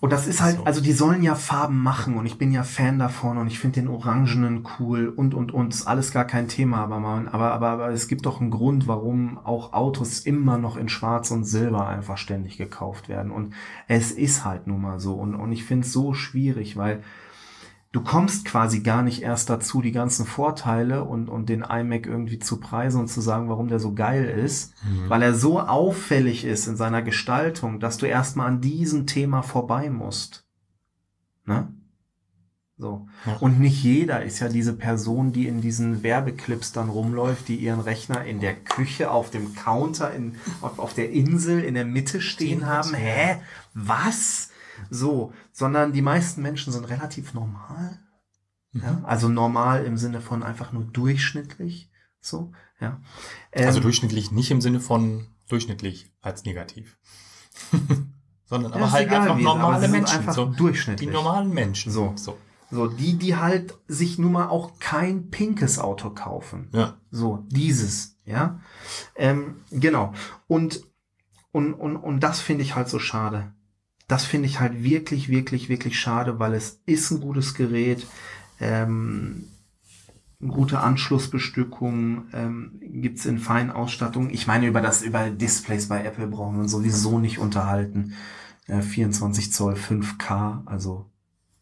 Und 0.00 0.10
das 0.12 0.26
ist 0.26 0.40
halt, 0.40 0.56
So. 0.56 0.64
also 0.64 0.80
die 0.80 0.92
sollen 0.92 1.22
ja 1.22 1.34
Farben 1.34 1.80
machen 1.80 2.16
und 2.16 2.26
ich 2.26 2.38
bin 2.38 2.50
ja 2.50 2.64
Fan 2.64 2.98
davon 2.98 3.38
und 3.38 3.46
ich 3.46 3.58
finde 3.60 3.80
den 3.80 3.88
Orangenen 3.88 4.66
cool 4.78 5.08
und 5.08 5.34
und 5.34 5.52
und 5.52 5.72
ist 5.74 5.86
alles 5.86 6.10
gar 6.10 6.24
kein 6.24 6.48
Thema, 6.48 6.78
aber 6.78 6.98
man, 6.98 7.28
aber, 7.28 7.52
aber 7.52 7.68
aber 7.68 7.88
es 7.90 8.08
gibt 8.08 8.26
doch 8.26 8.40
einen 8.40 8.50
Grund, 8.50 8.88
warum 8.88 9.38
auch 9.38 9.72
Autos 9.72 10.20
immer 10.20 10.58
noch 10.58 10.76
in 10.76 10.88
Schwarz 10.88 11.30
und 11.30 11.44
Silber 11.44 11.86
einfach 11.86 12.16
ständig 12.16 12.56
gekauft 12.56 13.08
werden 13.08 13.30
und 13.30 13.54
es 13.86 14.10
ist 14.10 14.44
halt 14.44 14.66
nun 14.66 14.80
mal 14.80 14.98
so 14.98 15.14
und 15.14 15.34
und 15.34 15.52
ich 15.52 15.64
finde 15.64 15.86
es 15.86 15.92
so 15.92 16.14
schwierig, 16.14 16.76
weil 16.76 17.02
du 17.92 18.00
kommst 18.00 18.46
quasi 18.46 18.80
gar 18.80 19.02
nicht 19.02 19.22
erst 19.22 19.50
dazu, 19.50 19.82
die 19.82 19.92
ganzen 19.92 20.26
Vorteile 20.26 21.04
und 21.04 21.28
und 21.28 21.48
den 21.48 21.62
iMac 21.62 22.06
irgendwie 22.06 22.38
zu 22.38 22.58
preisen 22.58 23.00
und 23.00 23.08
zu 23.08 23.20
sagen, 23.20 23.48
warum 23.48 23.68
der 23.68 23.78
so 23.78 23.94
geil 23.94 24.24
ist, 24.24 24.74
mhm. 24.82 25.08
weil 25.08 25.22
er 25.22 25.34
so 25.34 25.60
auffällig 25.60 26.44
ist 26.44 26.66
in 26.66 26.76
seiner 26.76 27.02
Gestaltung, 27.02 27.80
dass 27.80 27.98
du 27.98 28.06
erstmal 28.06 28.48
an 28.48 28.60
diesem 28.60 29.06
Thema 29.06 29.42
vorbei 29.42 29.90
musst. 29.90 30.44
Ne? 31.44 31.68
So. 32.78 33.06
Ja. 33.26 33.36
Und 33.36 33.60
nicht 33.60 33.84
jeder 33.84 34.24
ist 34.24 34.40
ja 34.40 34.48
diese 34.48 34.72
Person, 34.72 35.32
die 35.32 35.46
in 35.46 35.60
diesen 35.60 36.02
Werbeclips 36.02 36.72
dann 36.72 36.88
rumläuft, 36.88 37.46
die 37.46 37.56
ihren 37.56 37.80
Rechner 37.80 38.24
in 38.24 38.40
der 38.40 38.54
Küche, 38.54 39.10
auf 39.10 39.30
dem 39.30 39.54
Counter, 39.54 40.12
in, 40.12 40.34
auf, 40.62 40.78
auf 40.78 40.94
der 40.94 41.10
Insel 41.10 41.62
in 41.62 41.74
der 41.74 41.84
Mitte 41.84 42.20
stehen 42.20 42.66
haben. 42.66 42.94
Hä? 42.94 43.36
Was? 43.74 44.50
So. 44.90 45.32
Sondern 45.52 45.92
die 45.92 46.02
meisten 46.02 46.42
Menschen 46.42 46.72
sind 46.72 46.84
relativ 46.88 47.34
normal. 47.34 47.98
Ja? 48.72 48.92
Mhm. 48.92 49.04
Also 49.04 49.28
normal 49.28 49.84
im 49.84 49.96
Sinne 49.96 50.20
von 50.20 50.42
einfach 50.42 50.72
nur 50.72 50.84
durchschnittlich. 50.84 51.90
So. 52.20 52.52
Ja. 52.80 53.00
also 53.54 53.78
Ähm, 53.78 53.82
durchschnittlich 53.82 54.32
nicht 54.32 54.50
im 54.50 54.60
Sinne 54.60 54.80
von 54.80 55.26
durchschnittlich 55.48 56.12
als 56.20 56.44
negativ. 56.44 56.98
Sondern 58.44 58.72
Ja, 58.72 58.76
aber 58.78 58.92
halt 58.92 59.06
egal 59.06 59.22
einfach 59.22 59.38
wie, 59.38 59.42
normale 59.44 59.88
Menschen. 59.88 60.18
einfach 60.18 60.34
So, 60.34 60.46
durchschnittlich. 60.46 61.08
die 61.08 61.12
normalen 61.14 61.50
Menschen. 61.52 61.92
So. 61.92 62.12
so. 62.16 62.38
So, 62.70 62.86
die, 62.86 63.18
die 63.18 63.36
halt 63.36 63.74
sich 63.86 64.18
nun 64.18 64.32
mal 64.32 64.48
auch 64.48 64.78
kein 64.78 65.28
pinkes 65.28 65.78
Auto 65.78 66.08
kaufen. 66.08 66.70
Ja. 66.72 66.96
So, 67.10 67.44
dieses, 67.50 68.16
ja. 68.24 68.60
Ähm, 69.14 69.56
genau. 69.70 70.14
Und, 70.46 70.82
und, 71.52 71.74
und, 71.74 71.96
und 71.96 72.20
das 72.20 72.40
finde 72.40 72.62
ich 72.64 72.74
halt 72.74 72.88
so 72.88 72.98
schade. 72.98 73.52
Das 74.12 74.26
finde 74.26 74.46
ich 74.46 74.60
halt 74.60 74.84
wirklich, 74.84 75.30
wirklich, 75.30 75.70
wirklich 75.70 75.98
schade, 75.98 76.38
weil 76.38 76.52
es 76.52 76.82
ist 76.84 77.10
ein 77.12 77.20
gutes 77.22 77.54
Gerät. 77.54 78.06
Ähm, 78.60 79.48
gute 80.46 80.80
Anschlussbestückung 80.80 82.26
ähm, 82.34 82.78
gibt's 82.82 83.24
in 83.24 83.38
feinen 83.38 83.70
Ausstattungen. 83.70 84.28
Ich 84.28 84.46
meine, 84.46 84.66
über 84.66 84.82
das, 84.82 85.00
über 85.00 85.30
Displays 85.30 85.88
bei 85.88 86.04
Apple 86.04 86.26
brauchen 86.26 86.56
wir 86.56 86.60
uns 86.64 86.72
sowieso 86.72 87.20
nicht 87.20 87.38
unterhalten. 87.38 88.12
Äh, 88.66 88.82
24 88.82 89.50
Zoll 89.50 89.76
5K, 89.76 90.66
also 90.66 91.10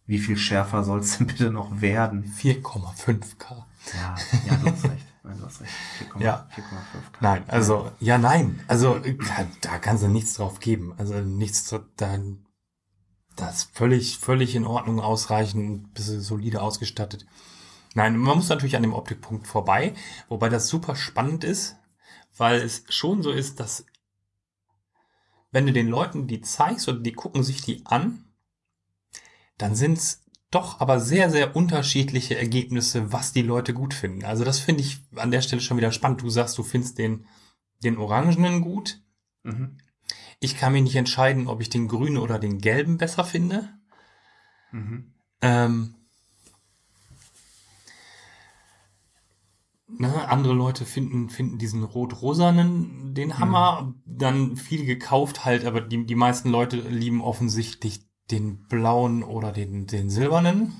wie 0.07 0.19
viel 0.19 0.37
schärfer 0.37 0.83
soll 0.83 0.99
es 0.99 1.19
denn 1.19 1.29
bitte 1.29 1.53
noch 1.53 1.81
werden? 1.81 2.35
4,5K. 2.37 3.63
Ja, 3.95 4.17
ja, 4.45 4.57
du 4.57 4.73
hast 4.73 4.87
recht. 4.87 5.07
Nein, 5.31 5.39
du 5.39 5.47
hast 5.47 5.61
recht. 5.61 5.73
4,5 6.13 6.23
Ja. 6.23 6.49
4,5K. 6.55 7.19
Nein, 7.21 7.45
also, 7.49 7.93
ja, 8.01 8.19
nein. 8.19 8.61
Also, 8.67 8.99
da, 8.99 9.47
da 9.61 9.79
kannst 9.79 10.03
du 10.03 10.09
nichts 10.09 10.35
drauf 10.35 10.61
geben. 10.61 10.95
Also, 10.99 11.21
nichts, 11.21 11.75
da, 11.97 12.19
das 13.37 13.65
völlig, 13.65 14.19
völlig 14.19 14.55
in 14.55 14.67
Ordnung, 14.67 15.01
ausreichend, 15.01 15.95
bisschen 15.95 16.21
solide 16.21 16.61
ausgestattet. 16.63 17.27
Nein, 17.95 18.17
man 18.17 18.37
muss 18.37 18.49
natürlich 18.49 18.77
an 18.77 18.83
dem 18.83 18.95
Optikpunkt 18.95 19.47
vorbei, 19.47 19.95
wobei 20.29 20.49
das 20.49 20.69
super 20.69 20.95
spannend 20.97 21.45
ist, 21.45 21.77
weil 22.37 22.61
es 22.61 22.85
schon 22.89 23.23
so 23.23 23.31
ist, 23.31 23.59
dass 23.61 23.85
wenn 25.51 25.67
du 25.67 25.73
den 25.73 25.89
Leuten 25.89 26.29
die 26.29 26.41
zeigst 26.41 26.89
oder 26.89 27.01
die 27.01 27.13
gucken 27.13 27.43
sich 27.43 27.63
die 27.63 27.85
an, 27.87 28.25
dann 29.59 29.75
sind 29.75 29.99
es 29.99 30.23
doch 30.51 30.81
aber 30.81 30.99
sehr, 30.99 31.31
sehr 31.31 31.55
unterschiedliche 31.55 32.37
Ergebnisse, 32.37 33.13
was 33.13 33.33
die 33.33 33.43
Leute 33.43 33.73
gut 33.73 33.95
finden. 33.95 34.25
Also 34.25 34.45
das 34.45 34.59
finde 34.59 34.83
ich 34.83 34.99
an 35.15 35.31
der 35.31 35.43
Stelle 35.43 35.63
schon 35.63 35.77
wieder 35.77 35.93
spannend. 35.93 36.23
Du 36.23 36.31
sagst, 36.31 36.59
du 36.59 36.63
findest 36.63 36.99
den, 36.99 37.25
den 37.85 37.99
Orangenen 37.99 38.61
gut. 38.61 39.01
Mhm. 39.45 39.79
Ich 40.41 40.57
kann 40.57 40.73
mich 40.73 40.83
nicht 40.83 40.97
entscheiden, 40.97 41.47
ob 41.47 41.61
ich 41.61 41.71
den 41.71 41.87
grünen 41.87 42.17
oder 42.17 42.39
den 42.39 42.59
gelben 42.59 42.99
besser 42.99 43.25
finde. 43.25 43.69
Mhm. 44.73 45.13
Ähm, 45.41 45.95
ne, 49.87 50.29
andere 50.29 50.55
Leute 50.55 50.85
finden, 50.85 51.31
finden 51.31 51.59
diesen 51.59 51.85
rot-rosanen 51.85 53.15
den 53.15 53.39
Hammer, 53.39 53.95
dann 54.05 54.57
viel 54.57 54.85
gekauft 54.85 55.45
halt, 55.45 55.65
aber 55.65 55.81
die, 55.81 56.07
die 56.07 56.15
meisten 56.15 56.51
Leute 56.51 56.77
lieben 56.77 57.21
offensichtlich 57.21 58.10
den 58.31 58.59
blauen 58.69 59.23
oder 59.23 59.53
den, 59.53 59.87
den 59.87 60.11
silbernen. 60.11 60.73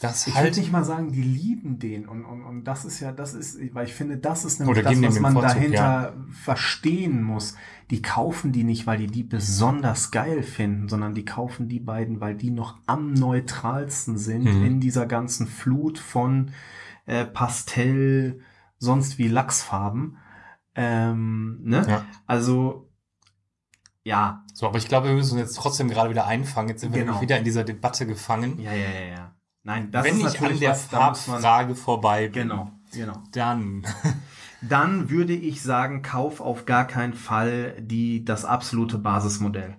Das 0.00 0.26
Ich 0.26 0.34
halt. 0.34 0.46
würde 0.46 0.60
nicht 0.60 0.72
mal 0.72 0.84
sagen, 0.84 1.12
die 1.12 1.22
lieben 1.22 1.78
den 1.78 2.08
und, 2.08 2.24
und, 2.24 2.42
und 2.42 2.64
das 2.64 2.86
ist 2.86 3.00
ja, 3.00 3.12
das 3.12 3.34
ist, 3.34 3.58
weil 3.74 3.86
ich 3.86 3.92
finde, 3.92 4.16
das 4.16 4.46
ist 4.46 4.58
nämlich 4.58 4.82
das, 4.82 5.02
was 5.02 5.20
man 5.20 5.34
Vorzug, 5.34 5.50
dahinter 5.50 6.14
verstehen 6.32 7.22
muss. 7.22 7.54
Die 7.90 8.00
kaufen 8.00 8.50
die 8.52 8.64
nicht, 8.64 8.86
weil 8.86 8.96
die 8.96 9.08
die 9.08 9.24
besonders 9.24 10.10
geil 10.10 10.42
finden, 10.42 10.88
sondern 10.88 11.14
die 11.14 11.26
kaufen 11.26 11.68
die 11.68 11.80
beiden, 11.80 12.18
weil 12.20 12.34
die 12.34 12.50
noch 12.50 12.78
am 12.86 13.12
neutralsten 13.12 14.16
sind 14.16 14.44
Mhm. 14.44 14.64
in 14.64 14.80
dieser 14.80 15.04
ganzen 15.04 15.46
Flut 15.46 15.98
von 15.98 16.52
äh, 17.04 17.26
Pastell, 17.26 18.40
sonst 18.78 19.18
wie 19.18 19.28
Lachsfarben. 19.28 20.16
Ähm, 20.76 21.58
ne? 21.62 21.84
Ja. 21.86 22.06
Also 22.26 22.89
ja, 24.04 24.44
So, 24.54 24.66
aber 24.66 24.78
ich 24.78 24.88
glaube, 24.88 25.08
wir 25.08 25.14
müssen 25.14 25.32
uns 25.38 25.40
jetzt 25.48 25.56
trotzdem 25.56 25.88
gerade 25.88 26.10
wieder 26.10 26.26
einfangen. 26.26 26.68
Jetzt 26.70 26.80
sind 26.80 26.94
wir 26.94 27.04
Genau. 27.04 27.20
wieder 27.20 27.38
in 27.38 27.44
dieser 27.44 27.64
Debatte 27.64 28.06
gefangen. 28.06 28.58
ja, 28.60 28.72
ja, 28.72 28.90
ja, 28.90 29.06
ja. 29.14 29.34
Nein, 29.62 29.90
das 29.90 30.04
Wenn 30.04 30.20
ist 30.20 30.34
ich 30.34 30.40
an 30.40 30.58
der 30.58 30.70
was, 30.70 30.84
Farbfrage 30.86 31.74
vorbei 31.74 32.28
bin, 32.28 32.48
Genau, 32.48 32.70
genau. 32.92 33.22
dann 33.32 33.86
Dann 34.62 35.08
würde 35.08 35.32
ich 35.32 35.62
sagen, 35.62 36.02
kauf 36.02 36.40
auf 36.40 36.66
gar 36.66 36.86
keinen 36.86 37.14
Fall 37.14 37.76
die, 37.80 38.24
das 38.26 38.44
absolute 38.44 38.98
Basismodell. 38.98 39.76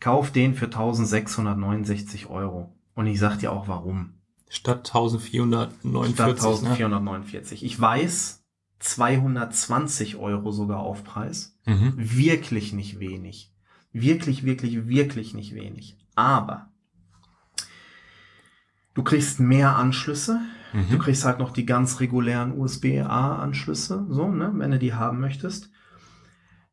Kauf 0.00 0.30
den 0.30 0.54
für 0.54 0.66
1669 0.66 2.28
Euro. 2.28 2.72
Und 2.94 3.06
ich 3.06 3.18
sag 3.18 3.38
dir 3.38 3.52
auch 3.52 3.66
warum. 3.68 4.14
statt 4.48 4.88
Statt 4.88 4.94
1449. 4.94 5.84
Ne? 6.64 6.70
1449. 6.70 7.64
Ich 7.64 7.80
weiß, 7.80 8.37
220 8.78 10.16
Euro 10.16 10.50
sogar 10.52 10.80
Aufpreis. 10.80 11.56
Mhm. 11.66 11.94
Wirklich 11.96 12.72
nicht 12.72 12.98
wenig. 13.00 13.52
Wirklich, 13.92 14.44
wirklich, 14.44 14.86
wirklich 14.88 15.34
nicht 15.34 15.54
wenig. 15.54 15.96
Aber 16.14 16.70
du 18.94 19.02
kriegst 19.02 19.40
mehr 19.40 19.76
Anschlüsse. 19.76 20.40
Du 20.72 20.78
Mhm. 20.78 20.98
kriegst 20.98 21.24
halt 21.24 21.38
noch 21.38 21.52
die 21.52 21.64
ganz 21.64 21.98
regulären 22.00 22.52
USB-A-Anschlüsse, 22.58 24.06
so, 24.10 24.28
ne, 24.30 24.52
wenn 24.56 24.70
du 24.70 24.78
die 24.78 24.92
haben 24.92 25.18
möchtest. 25.18 25.70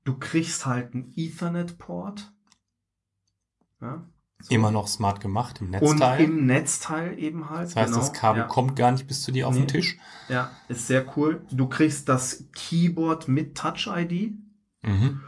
Du 0.04 0.18
kriegst 0.18 0.66
halt 0.66 0.94
einen 0.94 1.14
Ethernet-Port. 1.16 2.32
Ja, 3.82 4.08
so. 4.42 4.54
Immer 4.54 4.70
noch 4.72 4.88
smart 4.88 5.22
gemacht 5.22 5.62
im 5.62 5.68
Und 5.68 5.82
Netzteil. 5.82 6.22
im 6.22 6.46
Netzteil 6.46 7.18
eben 7.20 7.50
halt. 7.50 7.68
das 7.68 7.76
heißt, 7.76 7.88
genau, 7.94 8.00
das 8.00 8.14
Kabel 8.14 8.42
ja. 8.42 8.48
kommt 8.48 8.76
gar 8.76 8.92
nicht 8.92 9.08
bis 9.08 9.24
zu 9.24 9.32
dir 9.32 9.48
auf 9.48 9.54
Nee. 9.54 9.62
den 9.62 9.68
Tisch. 9.68 9.98
Ja, 10.30 10.52
ist 10.68 10.88
sehr 10.88 11.06
cool. 11.18 11.42
Du 11.52 11.68
kriegst 11.68 12.10
das 12.10 12.46
Keyboard 12.54 13.28
mit 13.28 13.58
Touch-ID. 13.58 14.34
Mhm. 14.84 15.22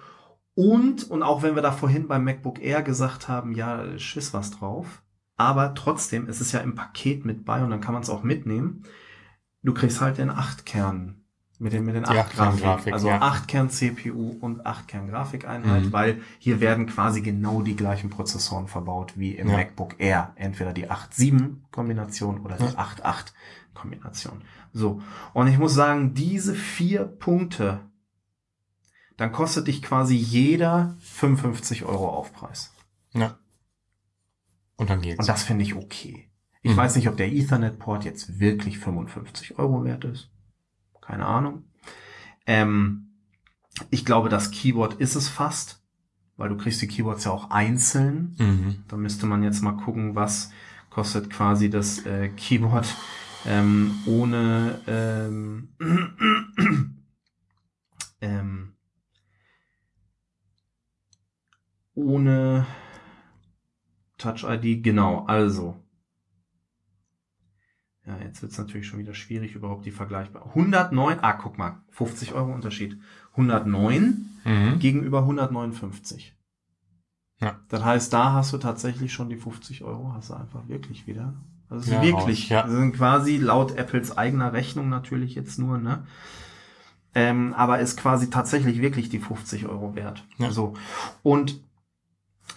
Und, 0.55 1.09
und 1.09 1.23
auch 1.23 1.43
wenn 1.43 1.55
wir 1.55 1.61
da 1.61 1.71
vorhin 1.71 2.07
beim 2.07 2.23
MacBook 2.23 2.59
Air 2.61 2.81
gesagt 2.81 3.27
haben, 3.27 3.53
ja, 3.53 3.97
schiss 3.97 4.33
was 4.33 4.51
drauf. 4.51 5.03
Aber 5.35 5.75
trotzdem, 5.75 6.27
es 6.27 6.41
ist 6.41 6.51
ja 6.51 6.59
im 6.61 6.73
Paket 6.75 7.25
mit 7.25 7.45
bei 7.45 7.63
und 7.63 7.69
dann 7.69 7.81
kann 7.81 7.93
man 7.93 8.01
es 8.03 8.09
auch 8.09 8.23
mitnehmen. 8.23 8.83
Du 9.63 9.73
kriegst 9.73 10.01
halt 10.01 10.17
den 10.17 10.31
8-Kern 10.31 11.23
Mit 11.59 11.73
den, 11.73 11.85
mit 11.85 11.95
den 11.95 12.03
Die 12.03 12.09
8 12.09 12.17
Acht-Kern-Grafik, 12.19 12.61
Grafik. 12.63 12.93
Also 12.93 13.07
ja. 13.07 13.19
8 13.21 13.47
Kern 13.47 13.69
CPU 13.71 14.37
und 14.41 14.65
8 14.65 14.87
Kern 14.87 15.07
Grafikeinheit, 15.07 15.85
Mhm. 15.85 15.91
weil 15.93 16.21
hier 16.37 16.59
werden 16.59 16.85
quasi 16.85 17.21
genau 17.21 17.63
die 17.63 17.75
gleichen 17.75 18.11
Prozessoren 18.11 18.67
verbaut 18.67 19.13
wie 19.17 19.35
im 19.35 19.49
Ja. 19.49 19.57
MacBook 19.57 19.95
Air. 19.99 20.33
Entweder 20.35 20.71
die 20.71 20.89
8-7 20.91 21.63
Kombination 21.71 22.41
oder 22.41 22.57
die 22.57 22.63
Ja. 22.65 22.75
8-8 22.77 23.33
Kombination. 23.73 24.43
So. 24.71 25.01
Und 25.33 25.47
ich 25.47 25.57
muss 25.57 25.73
sagen, 25.73 26.13
diese 26.13 26.53
vier 26.53 27.05
Punkte, 27.05 27.79
dann 29.17 29.31
kostet 29.31 29.65
dich 29.65 29.81
quasi 29.81 30.15
jeder 30.15 30.95
55 30.99 31.85
Euro 31.85 32.07
Aufpreis. 32.09 32.71
Ja. 33.13 33.35
Und 34.75 34.91
dann 34.91 35.01
geht's. 35.01 35.17
Und 35.19 35.27
das 35.27 35.41
finde 35.43 35.63
ich 35.63 35.75
okay. 35.75 36.29
Ich 36.61 36.73
Mhm. 36.73 36.77
weiß 36.77 36.95
nicht, 36.97 37.09
ob 37.09 37.17
der 37.17 37.31
Ethernet-Port 37.31 38.05
jetzt 38.05 38.39
wirklich 38.39 38.77
55 38.77 39.57
Euro 39.57 39.83
wert 39.83 40.03
ist. 40.05 40.29
Keine 41.07 41.25
Ahnung. 41.25 41.63
Ähm, 42.45 43.07
ich 43.89 44.03
glaube, 44.03 44.27
das 44.27 44.51
Keyboard 44.51 44.95
ist 44.95 45.15
es 45.15 45.29
fast, 45.29 45.81
weil 46.35 46.49
du 46.49 46.57
kriegst 46.57 46.81
die 46.81 46.87
Keyboards 46.87 47.23
ja 47.23 47.31
auch 47.31 47.49
einzeln. 47.49 48.35
mhm. 48.37 48.83
Da 48.89 48.97
müsste 48.97 49.25
man 49.25 49.41
jetzt 49.41 49.61
mal 49.61 49.77
gucken, 49.77 50.15
was 50.15 50.51
kostet 50.89 51.29
quasi 51.29 51.69
das 51.69 52.05
äh, 52.05 52.27
Keyboard 52.29 52.93
ähm, 53.45 53.95
ohne 54.05 54.81
ähm, 54.85 55.69
ähm, 58.21 58.73
ohne 61.95 62.65
Touch 64.17 64.43
ID. 64.43 64.83
Genau, 64.83 65.23
also 65.25 65.77
ja, 68.07 68.17
jetzt 68.23 68.41
wird 68.41 68.53
es 68.53 68.57
natürlich 68.57 68.87
schon 68.87 68.99
wieder 68.99 69.13
schwierig, 69.13 69.53
überhaupt 69.55 69.85
die 69.85 69.91
vergleichbar. 69.91 70.45
109, 70.55 71.17
ah, 71.21 71.33
guck 71.33 71.57
mal, 71.57 71.81
50 71.91 72.33
Euro 72.33 72.53
Unterschied. 72.53 72.97
109 73.33 74.23
Mhm. 74.45 74.79
gegenüber 74.79 75.23
159. 75.25 76.33
Ja. 77.41 77.59
Das 77.67 77.83
heißt, 77.83 78.13
da 78.13 78.31
hast 78.33 78.53
du 78.53 78.57
tatsächlich 78.57 79.11
schon 79.13 79.29
die 79.29 79.35
50 79.35 79.83
Euro, 79.83 80.13
hast 80.13 80.29
du 80.29 80.35
einfach 80.35 80.67
wirklich 80.69 81.05
wieder. 81.05 81.33
Also 81.69 81.91
Ja, 81.91 82.01
wirklich, 82.01 82.47
ja. 82.49 82.63
das 82.63 82.71
sind 82.71 82.93
quasi 82.95 83.37
laut 83.37 83.75
Apples 83.75 84.17
eigener 84.17 84.53
Rechnung 84.53 84.87
natürlich 84.89 85.35
jetzt 85.35 85.59
nur, 85.59 85.77
ne? 85.77 86.07
Ähm, 87.13 87.53
aber 87.55 87.79
ist 87.79 87.97
quasi 87.97 88.29
tatsächlich 88.29 88.79
wirklich 88.81 89.09
die 89.09 89.19
50 89.19 89.67
Euro 89.67 89.95
wert. 89.95 90.23
Ja. 90.37 90.51
So. 90.51 90.75
Und 91.23 91.59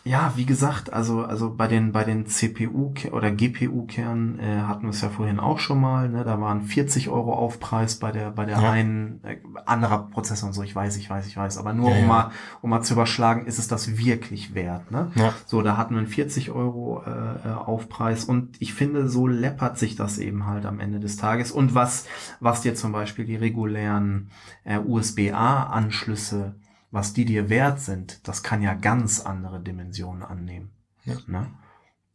ja, 0.03 0.33
wie 0.37 0.47
gesagt, 0.47 0.93
also, 0.93 1.23
also 1.25 1.55
bei 1.55 1.67
den, 1.69 1.93
bei 1.93 2.05
den 2.05 2.27
CPU- 2.27 3.11
oder 3.11 3.31
GPU-Kernen 3.31 4.39
äh, 4.39 4.61
hatten 4.63 4.85
wir 4.85 4.91
es 4.91 5.03
ja 5.03 5.11
vorhin 5.11 5.39
auch 5.39 5.59
schon 5.59 5.79
mal, 5.81 6.09
ne? 6.09 6.25
Da 6.25 6.41
waren 6.41 6.63
40 6.63 7.11
Euro 7.11 7.35
Aufpreis 7.35 7.97
bei 7.99 8.11
der, 8.11 8.31
bei 8.31 8.47
der 8.47 8.61
Ja. 8.61 8.71
einen, 8.71 9.23
äh, 9.25 9.37
anderer 9.67 10.09
Prozessor 10.11 10.47
und 10.49 10.53
so, 10.55 10.63
ich 10.63 10.75
weiß, 10.75 10.97
ich 10.97 11.11
weiß, 11.11 11.27
ich 11.27 11.37
weiß, 11.37 11.59
aber 11.59 11.75
nur 11.75 11.91
Ja, 11.91 11.97
um 11.97 12.01
ja. 12.03 12.07
mal, 12.09 12.31
um 12.63 12.71
mal 12.71 12.81
zu 12.83 12.95
überschlagen, 12.95 13.45
ist 13.47 13.59
es 13.59 13.69
das 13.69 13.99
wirklich 13.99 14.55
wert, 14.55 14.91
ne? 14.91 15.11
Ja. 15.17 15.35
So, 15.45 15.61
da 15.61 15.77
hatten 15.77 15.93
wir 15.95 15.99
einen 15.99 16.07
40 16.09 16.51
Euro 16.51 17.03
äh, 17.07 17.49
äh, 17.49 17.53
Aufpreis 17.53 18.25
und 18.25 18.57
ich 18.61 18.73
finde, 18.73 19.09
so 19.09 19.27
läppert 19.27 19.77
sich 19.79 19.97
das 19.97 20.17
eben 20.19 20.47
halt 20.47 20.65
am 20.65 20.81
Ende 20.81 21.01
des 21.01 21.19
Tages. 21.19 21.53
Und 21.53 21.75
was, 21.75 22.07
was 22.41 22.63
dir 22.63 22.75
zum 22.75 22.93
Beispiel 22.93 23.27
die 23.27 23.37
regulären 23.37 24.31
äh, 24.65 24.79
USB-A-Anschlüsse, 24.79 26.55
was 26.91 27.13
die 27.13 27.25
dir 27.25 27.49
wert 27.49 27.81
sind, 27.81 28.27
das 28.27 28.43
kann 28.43 28.63
ja 28.63 28.75
ganz 28.75 29.21
andere 29.21 29.61
Dimensionen 29.61 30.23
annehmen. 30.23 30.71
Ja. 31.05 31.15
Ne? 31.27 31.47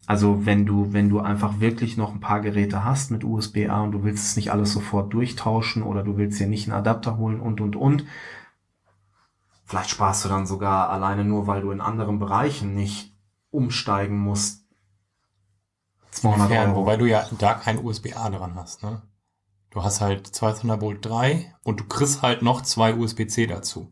Also 0.06 0.46
wenn 0.46 0.66
du, 0.66 0.94
wenn 0.94 1.10
du 1.10 1.20
einfach 1.20 1.60
wirklich 1.60 1.98
noch 1.98 2.14
ein 2.14 2.20
paar 2.20 2.42
Geräte 2.42 2.84
hast 2.84 3.10
mit 3.10 3.24
USB-A 3.24 3.82
und 3.82 3.92
du 3.92 4.04
willst 4.04 4.26
es 4.26 4.36
nicht 4.36 4.52
alles 4.52 4.72
sofort 4.72 5.14
durchtauschen 5.14 5.82
oder 5.82 6.04
du 6.04 6.18
willst 6.18 6.40
dir 6.40 6.48
nicht 6.48 6.68
einen 6.68 6.78
Adapter 6.78 7.18
holen 7.18 7.40
und 7.40 7.60
und 7.62 7.76
und, 7.76 8.06
vielleicht 9.66 9.90
sparst 9.90 10.26
du 10.26 10.30
dann 10.30 10.46
sogar 10.46 10.90
alleine 10.90 11.24
nur, 11.24 11.48
weil 11.48 11.62
du 11.62 11.72
in 11.72 11.82
anderen 11.82 12.20
Bereichen 12.20 12.76
nicht 12.76 13.16
umsteigen 13.50 14.20
musst. 14.20 14.66
200 16.12 16.48
Inwiefern? 16.48 16.70
Euro. 16.70 16.82
Wobei 16.82 16.98
du 16.98 17.06
ja 17.06 17.26
da 17.40 17.56
kein 17.56 17.84
USB-A 17.84 18.30
dran 18.30 18.56
hast, 18.56 18.84
ne? 18.84 19.02
Du 19.72 19.84
hast 19.84 20.00
halt 20.00 20.28
zwei 20.28 20.54
Thunderbolt 20.54 21.04
3 21.04 21.54
und 21.64 21.82
du 21.82 21.84
kriegst 21.84 22.22
halt 22.22 22.42
noch 22.42 22.62
zwei 22.62 22.96
USB-C 22.96 23.48
dazu. 23.48 23.92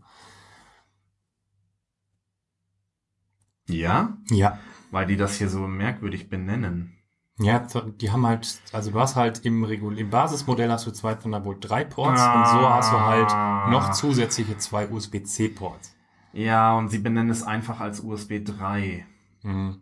Ja, 3.80 4.18
Ja. 4.30 4.60
weil 4.92 5.06
die 5.08 5.18
das 5.18 5.38
hier 5.38 5.50
so 5.50 5.68
merkwürdig 5.68 6.30
benennen. 6.30 6.98
Ja, 7.40 7.66
die 8.00 8.12
haben 8.12 8.28
halt, 8.28 8.60
also 8.72 8.92
du 8.92 9.00
hast 9.00 9.16
halt 9.16 9.44
im, 9.44 9.64
Regul 9.64 9.98
im 9.98 10.12
Basismodell 10.12 10.70
hast 10.72 10.86
du 10.86 10.92
zwei 10.92 11.16
Thunderbolt 11.16 11.58
3 11.68 11.84
Ports 11.84 12.22
und 12.22 12.46
so 12.48 12.70
hast 12.70 12.92
du 12.94 13.00
halt 13.00 13.72
noch 13.72 13.92
zusätzliche 13.92 14.58
zwei 14.60 14.88
USB-C 14.88 15.50
Ports. 15.50 15.96
Ja, 16.32 16.76
und 16.78 16.90
sie 16.90 17.00
benennen 17.00 17.32
es 17.32 17.42
einfach 17.44 17.80
als 17.80 18.02
USB 18.02 18.44
3. 18.46 19.06
Mhm. 19.42 19.82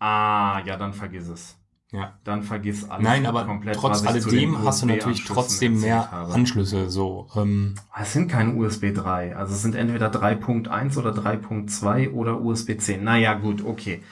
Ah, 0.00 0.60
ja, 0.64 0.76
dann 0.76 0.92
vergiss 0.92 1.28
es. 1.28 1.56
Ja. 1.92 2.18
Dann 2.24 2.42
vergiss 2.42 2.88
alles. 2.88 3.04
Nein, 3.04 3.26
aber 3.26 3.44
komplett, 3.44 3.76
trotz 3.76 4.04
alledem 4.04 4.58
hast 4.64 4.82
du 4.82 4.86
natürlich 4.86 5.24
trotzdem 5.24 5.80
mehr 5.80 6.10
habe. 6.10 6.34
Anschlüsse, 6.34 6.90
so, 6.90 7.28
ähm, 7.36 7.76
Es 7.96 8.12
sind 8.12 8.28
keine 8.28 8.54
USB 8.54 8.92
3. 8.92 9.36
Also 9.36 9.54
es 9.54 9.62
sind 9.62 9.76
entweder 9.76 10.10
3.1 10.10 10.98
oder 10.98 11.12
3.2 11.12 12.10
oder 12.10 12.40
USB-C. 12.40 12.96
Naja, 12.98 13.34
gut, 13.34 13.64
okay. 13.64 14.02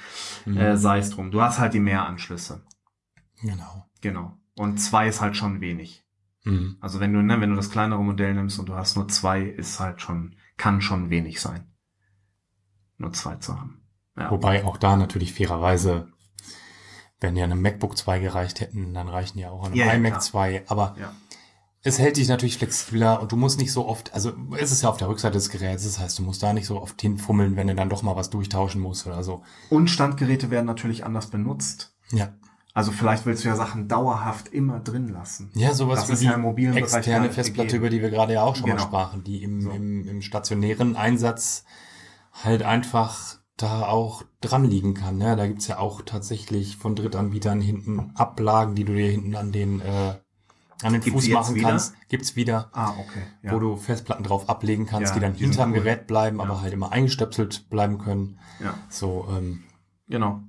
mhm. 0.45 0.57
Äh, 0.57 0.77
sei 0.77 0.99
es 0.99 1.11
drum. 1.11 1.33
Du 1.33 1.43
hast 1.43 1.59
halt 1.59 1.75
die 1.75 1.81
Mehranschlüsse. 1.81 2.63
genau. 3.43 3.87
Genau. 4.01 4.37
Und 4.57 4.79
zwei 4.79 5.09
ist 5.09 5.21
halt 5.21 5.37
schon 5.37 5.61
wenig. 5.61 6.05
Mhm. 6.45 6.77
Also 6.81 7.01
wenn 7.01 7.13
du, 7.13 7.23
ne, 7.23 7.41
wenn 7.41 7.51
du 7.51 7.57
das 7.57 7.71
kleinere 7.71 8.05
Modell 8.05 8.35
nimmst 8.35 8.59
und 8.59 8.69
du 8.69 8.75
hast 8.75 8.97
nur 8.97 9.09
zwei, 9.09 9.43
ist 9.43 9.81
halt 9.81 10.01
schon, 10.01 10.37
kann 10.57 10.81
schon 10.81 11.11
wenig 11.11 11.41
sein. 11.41 11.67
Nur 12.99 13.13
zwei 13.13 13.37
zu 13.37 13.59
haben. 13.59 13.83
Ja. 14.17 14.31
Wobei 14.31 14.65
auch 14.65 14.77
da 14.77 14.97
natürlich 14.97 15.33
fairerweise, 15.35 16.09
wenn 17.25 17.37
ja 17.37 17.45
einem 17.45 17.61
MacBook 17.63 17.97
2 17.97 18.19
gereicht 18.21 18.61
hätten, 18.61 18.95
dann 18.95 19.09
reichen 19.09 19.39
ja 19.39 19.51
auch 19.51 19.65
einem 19.65 19.75
Ja, 19.75 19.87
ja, 19.87 19.93
iMac 19.95 20.13
klar. 20.13 20.21
2. 20.21 20.63
Aber 20.69 20.95
Ja. 21.01 21.13
es 21.83 21.99
hält 21.99 22.17
dich 22.17 22.29
natürlich 22.29 22.59
flexibler 22.59 23.21
und 23.21 23.33
du 23.33 23.37
musst 23.37 23.59
nicht 23.59 23.73
so 23.73 23.87
oft, 23.89 24.13
also 24.15 24.33
es 24.59 24.71
ist 24.73 24.83
ja 24.83 24.89
auf 24.91 24.97
der 24.99 25.09
Rückseite 25.09 25.35
des 25.35 25.51
Geräts, 25.51 25.85
das 25.85 25.99
heißt, 25.99 26.19
du 26.19 26.23
musst 26.23 26.43
da 26.43 26.53
nicht 26.53 26.67
so 26.67 26.81
oft 26.81 27.01
hinfummeln, 27.01 27.57
wenn 27.57 27.67
du 27.67 27.75
dann 27.75 27.89
doch 27.89 28.03
mal 28.03 28.17
was 28.17 28.31
durchtauschen 28.31 28.81
musst 28.81 29.07
oder 29.07 29.23
so. 29.23 29.43
Und 29.71 29.89
Standgeräte 29.91 30.51
werden 30.51 30.67
natürlich 30.67 31.05
anders 31.05 31.27
benutzt. 31.29 31.95
Ja. 32.13 32.33
Also 32.77 32.91
vielleicht 32.91 33.25
willst 33.25 33.45
du 33.45 33.49
ja 33.49 33.55
Sachen 33.55 33.87
dauerhaft 33.87 34.49
immer 34.49 34.81
drin 34.81 35.09
lassen. 35.09 35.51
Ja, 35.55 35.75
sowas 35.75 36.01
Das 36.01 36.09
wie 36.09 36.13
ist 36.15 36.21
die 36.23 36.27
ja 36.27 36.35
im 36.35 36.77
externe 36.77 37.31
Festplatte, 37.31 37.67
gegeben. 37.79 37.79
über 37.85 37.91
die 37.91 38.03
wir 38.03 38.11
gerade 38.11 38.33
ja 38.33 38.43
auch 38.43 38.57
schon 38.57 38.65
Genau. 38.65 38.77
mal 38.79 38.83
sprachen, 38.83 39.23
die 39.23 39.43
im, 39.45 39.61
So. 39.61 39.71
im, 39.71 40.09
im 40.09 40.23
stationären 40.23 40.97
Einsatz 40.97 41.65
halt 42.43 42.65
einfach 42.65 43.39
da 43.57 43.87
auch 43.87 44.25
dran 44.41 44.65
liegen 44.65 44.95
kann. 44.95 45.17
Ne? 45.19 45.37
Da 45.37 45.47
gibt's 45.47 45.69
ja 45.69 45.79
auch 45.79 46.03
tatsächlich 46.03 46.77
von 46.77 46.97
Drittanbietern 46.97 47.61
hinten 47.61 48.11
Ablagen, 48.15 48.75
die 48.75 48.85
du 48.85 48.95
dir 48.95 49.11
hinten 49.11 49.37
an 49.37 49.53
den, 49.53 49.81
äh, 49.81 50.15
an 50.83 50.93
den 50.93 51.01
Gibt's 51.01 51.11
Fuß 51.27 51.29
machen 51.31 51.55
wieder? 51.55 51.69
kannst. 51.69 51.95
Gibt's 52.09 52.35
wieder, 52.37 52.69
Ah, 52.73 52.91
okay. 52.99 53.23
Ja. 53.43 53.53
wo 53.53 53.61
du 53.61 53.77
Festplatten 53.77 54.25
drauf 54.25 54.49
ablegen 54.49 54.87
kannst, 54.87 55.11
Ja, 55.11 55.15
die 55.15 55.21
dann 55.21 55.35
hinterm 55.35 55.71
cool. 55.71 55.79
Gerät 55.79 56.07
bleiben, 56.09 56.39
Ja. 56.39 56.43
aber 56.45 56.61
halt 56.63 56.73
immer 56.73 56.91
eingestöpselt 56.91 57.71
bleiben 57.71 57.99
können. 57.99 58.39
ja, 58.61 58.75
So, 58.89 59.27
ähm, 59.31 59.63
genau. 60.09 60.41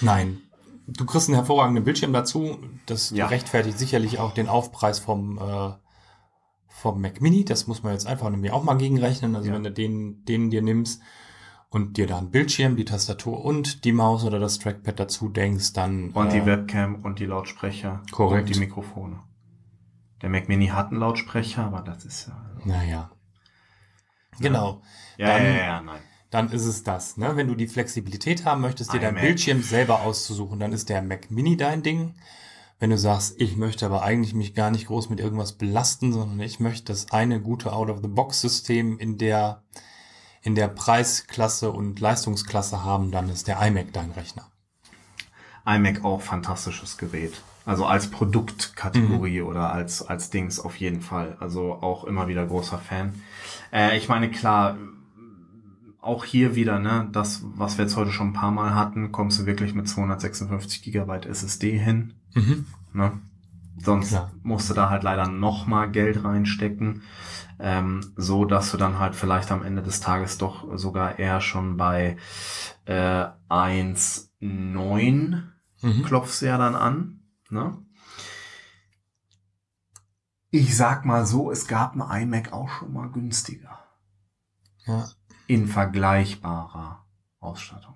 Nein. 0.00 0.38
Du 0.86 1.04
kriegst 1.04 1.28
einen 1.28 1.34
hervorragenden 1.34 1.84
Bildschirm 1.84 2.14
dazu. 2.14 2.58
Das 2.86 3.12
rechtfertigt 3.12 3.78
sicherlich 3.78 4.18
auch 4.18 4.32
den 4.32 4.48
Aufpreis 4.48 4.98
vom, 4.98 5.36
äh, 5.38 5.72
vom 6.68 7.02
Mac 7.02 7.20
Mini. 7.20 7.44
Das 7.44 7.66
muss 7.66 7.82
man 7.82 7.92
jetzt 7.92 8.06
einfach 8.06 8.30
mir 8.30 8.54
auch 8.54 8.62
mal 8.64 8.78
gegenrechnen. 8.78 9.36
Also 9.36 9.52
wenn 9.52 9.64
du 9.64 9.70
den, 9.70 10.24
den 10.24 10.48
dir 10.48 10.62
nimmst 10.62 11.02
und 11.70 11.96
dir 11.96 12.06
da 12.06 12.18
einen 12.18 12.30
Bildschirm, 12.30 12.76
die 12.76 12.84
Tastatur 12.84 13.44
und 13.44 13.84
die 13.84 13.92
Maus 13.92 14.24
oder 14.24 14.38
das 14.38 14.58
Trackpad 14.58 14.98
dazu 15.00 15.28
denkst, 15.28 15.72
dann 15.74 16.10
Und 16.10 16.32
die 16.32 16.38
äh, 16.38 16.46
Webcam 16.46 17.04
und 17.04 17.18
die 17.18 17.26
Lautsprecher 17.26 18.02
Korrekt. 18.10 18.48
und 18.48 18.54
die 18.54 18.60
Mikrofone. 18.60 19.20
Der 20.22 20.30
Mac 20.30 20.48
Mini 20.48 20.68
hat 20.68 20.90
einen 20.90 21.00
Lautsprecher, 21.00 21.64
aber 21.64 21.82
das 21.82 22.04
ist 22.04 22.28
ja. 22.28 22.50
naja. 22.64 23.10
Genau. 24.40 24.82
Ja, 25.16 25.26
Dann- 25.36 25.44
ja, 25.44 25.50
ja, 25.50 25.56
ja, 25.66 25.80
nein. 25.82 26.00
dann 26.30 26.50
ist 26.52 26.64
es 26.64 26.82
das. 26.84 27.16
Ne? 27.16 27.36
Wenn 27.36 27.48
du 27.48 27.54
die 27.54 27.66
Flexibilität 27.68 28.44
haben 28.44 28.60
möchtest, 28.60 28.92
dir 28.92 29.00
dein 29.00 29.14
iMac. 29.14 29.22
Bildschirm 29.22 29.62
selber 29.62 30.02
auszusuchen, 30.02 30.60
dann 30.60 30.72
ist 30.72 30.88
der 30.88 31.02
Mac 31.02 31.30
Mini 31.30 31.56
dein 31.56 31.82
Ding. 31.82 32.14
Wenn 32.80 32.90
du 32.90 32.98
sagst, 32.98 33.40
ich 33.40 33.56
möchte 33.56 33.86
aber 33.86 34.02
eigentlich 34.02 34.34
mich 34.34 34.54
gar 34.54 34.70
nicht 34.70 34.86
groß 34.86 35.10
mit 35.10 35.18
irgendwas 35.18 35.54
belasten, 35.54 36.12
sondern 36.12 36.38
ich 36.40 36.60
möchte 36.60 36.92
das 36.92 37.10
eine 37.10 37.40
gute 37.40 37.72
Out-of-the-Box-System 37.72 38.98
in 39.00 39.18
der, 39.18 39.64
in 40.42 40.54
der 40.54 40.68
Preisklasse 40.68 41.70
und 41.70 42.00
Leistungsklasse 42.00 42.84
haben, 42.84 43.10
dann 43.10 43.28
ist 43.28 43.48
der 43.48 43.60
iMac 43.60 43.92
dein 43.92 44.10
Rechner. 44.12 44.46
iMac 45.66 46.04
auch 46.04 46.22
fantastisches 46.22 46.96
Gerät. 46.98 47.34
Also 47.66 47.84
als 47.84 48.06
Mhm. 48.06 48.12
Produktkategorie 48.12 49.42
oder 49.42 49.72
als, 49.72 50.00
als 50.00 50.30
Dings 50.30 50.58
auf 50.58 50.76
jeden 50.76 51.02
Fall. 51.02 51.36
Also 51.40 51.74
auch 51.74 52.04
immer 52.04 52.26
wieder 52.28 52.46
großer 52.46 52.78
Fan. 52.78 53.20
Äh, 53.72 53.98
ich 53.98 54.08
meine, 54.08 54.30
klar, 54.30 54.78
auch 56.00 56.24
hier 56.24 56.54
wieder, 56.54 56.78
ne, 56.78 57.08
das, 57.12 57.42
was 57.56 57.76
wir 57.76 57.84
jetzt 57.84 57.96
heute 57.96 58.12
schon 58.12 58.28
ein 58.28 58.32
paar 58.32 58.52
Mal 58.52 58.74
hatten, 58.74 59.12
kommst 59.12 59.38
du 59.40 59.44
wirklich 59.46 59.74
mit 59.74 59.86
256 59.88 60.80
Gigabyte 60.82 61.26
SSD 61.26 61.76
hin. 61.76 62.14
Mhm. 62.34 62.64
Ne? 62.94 63.12
Sonst 63.82 64.10
Klar. 64.10 64.32
musst 64.42 64.68
du 64.70 64.74
da 64.74 64.90
halt 64.90 65.02
leider 65.02 65.28
noch 65.28 65.66
mal 65.66 65.90
Geld 65.90 66.24
reinstecken, 66.24 67.02
ähm, 67.58 68.12
so 68.16 68.44
dass 68.44 68.70
du 68.70 68.76
dann 68.76 68.98
halt 68.98 69.14
vielleicht 69.14 69.50
am 69.52 69.62
Ende 69.62 69.82
des 69.82 70.00
Tages 70.00 70.38
doch 70.38 70.76
sogar 70.76 71.18
eher 71.18 71.40
schon 71.40 71.76
bei 71.76 72.16
äh, 72.86 73.26
1,9 73.48 75.42
Mhm. 75.80 76.02
klopfst 76.02 76.42
ja 76.42 76.58
dann 76.58 76.74
an. 76.74 77.20
Ne? 77.50 77.78
Ich 80.50 80.76
sag 80.76 81.04
mal 81.04 81.24
so, 81.26 81.50
es 81.50 81.66
gab 81.68 81.94
ein 81.94 82.22
iMac 82.22 82.52
auch 82.52 82.68
schon 82.68 82.92
mal 82.92 83.08
günstiger. 83.10 83.78
Ja. 84.86 85.08
In 85.46 85.66
vergleichbarer 85.68 87.04
Ausstattung. 87.38 87.94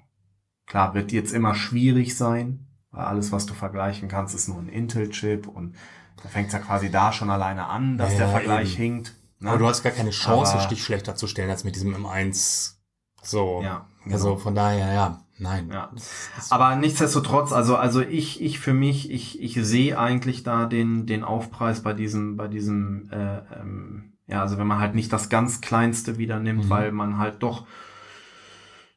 Klar, 0.67 0.95
wird 0.95 1.13
jetzt 1.13 1.33
immer 1.33 1.55
schwierig 1.55 2.17
sein, 2.17 2.67
alles, 2.93 3.33
was 3.33 3.47
du 3.47 3.55
vergleichen 3.55 4.09
kannst, 4.09 4.35
ist 4.35 4.49
nur 4.49 4.59
ein 4.59 4.69
Intel-Chip 4.69 5.47
und 5.49 5.75
da 6.23 6.29
fängt 6.29 6.49
es 6.49 6.53
ja 6.53 6.59
quasi 6.61 6.91
da 6.91 7.13
schon 7.13 7.31
alleine 7.31 7.67
an, 7.67 7.97
dass 7.99 8.13
Ja, 8.13 8.19
der 8.21 8.29
Vergleich 8.29 8.75
eben. 8.75 8.83
hinkt. 8.83 9.15
ne? 9.41 9.49
Aber 9.51 9.59
du 9.59 9.67
hast 9.67 9.83
gar 9.83 9.93
keine 9.93 10.11
Chance, 10.11 10.55
Aber- 10.59 10.67
dich 10.69 10.85
schlechter 10.85 11.17
zu 11.17 11.27
stellen 11.27 11.51
als 11.51 11.65
mit 11.65 11.75
diesem 11.75 11.95
M1. 11.97 12.77
So. 13.23 13.61
ja, 13.63 13.87
Also 14.11 14.29
genau. 14.31 14.39
von 14.39 14.55
daher, 14.55 14.93
ja, 14.93 15.21
nein. 15.39 15.71
Ja. 15.73 15.91
Das- 15.93 16.29
das- 16.37 16.53
Aber 16.53 16.77
nichtsdestotrotz, 16.77 17.53
also, 17.53 17.77
also 17.77 18.01
ich, 18.03 18.41
ich 18.43 18.59
für 18.61 18.75
mich, 18.75 19.11
ich, 19.11 19.41
ich 19.41 19.55
sehe 19.55 19.99
eigentlich 19.99 20.43
da 20.43 20.67
den, 20.67 21.07
den 21.07 21.25
Aufpreis 21.25 21.83
bei 21.83 21.93
diesem, 21.95 22.37
bei 22.37 22.49
diesem, 22.49 23.09
äh, 23.11 23.39
ähm, 23.61 24.13
ja, 24.27 24.41
also 24.43 24.59
wenn 24.59 24.67
man 24.67 24.79
halt 24.81 24.95
nicht 24.95 25.13
das 25.13 25.29
ganz 25.29 25.61
kleinste 25.61 26.19
wieder 26.19 26.39
nimmt, 26.41 26.65
Mhm. 26.67 26.71
weil 26.71 26.93
man 26.93 27.19
halt 27.19 27.43
doch 27.43 27.67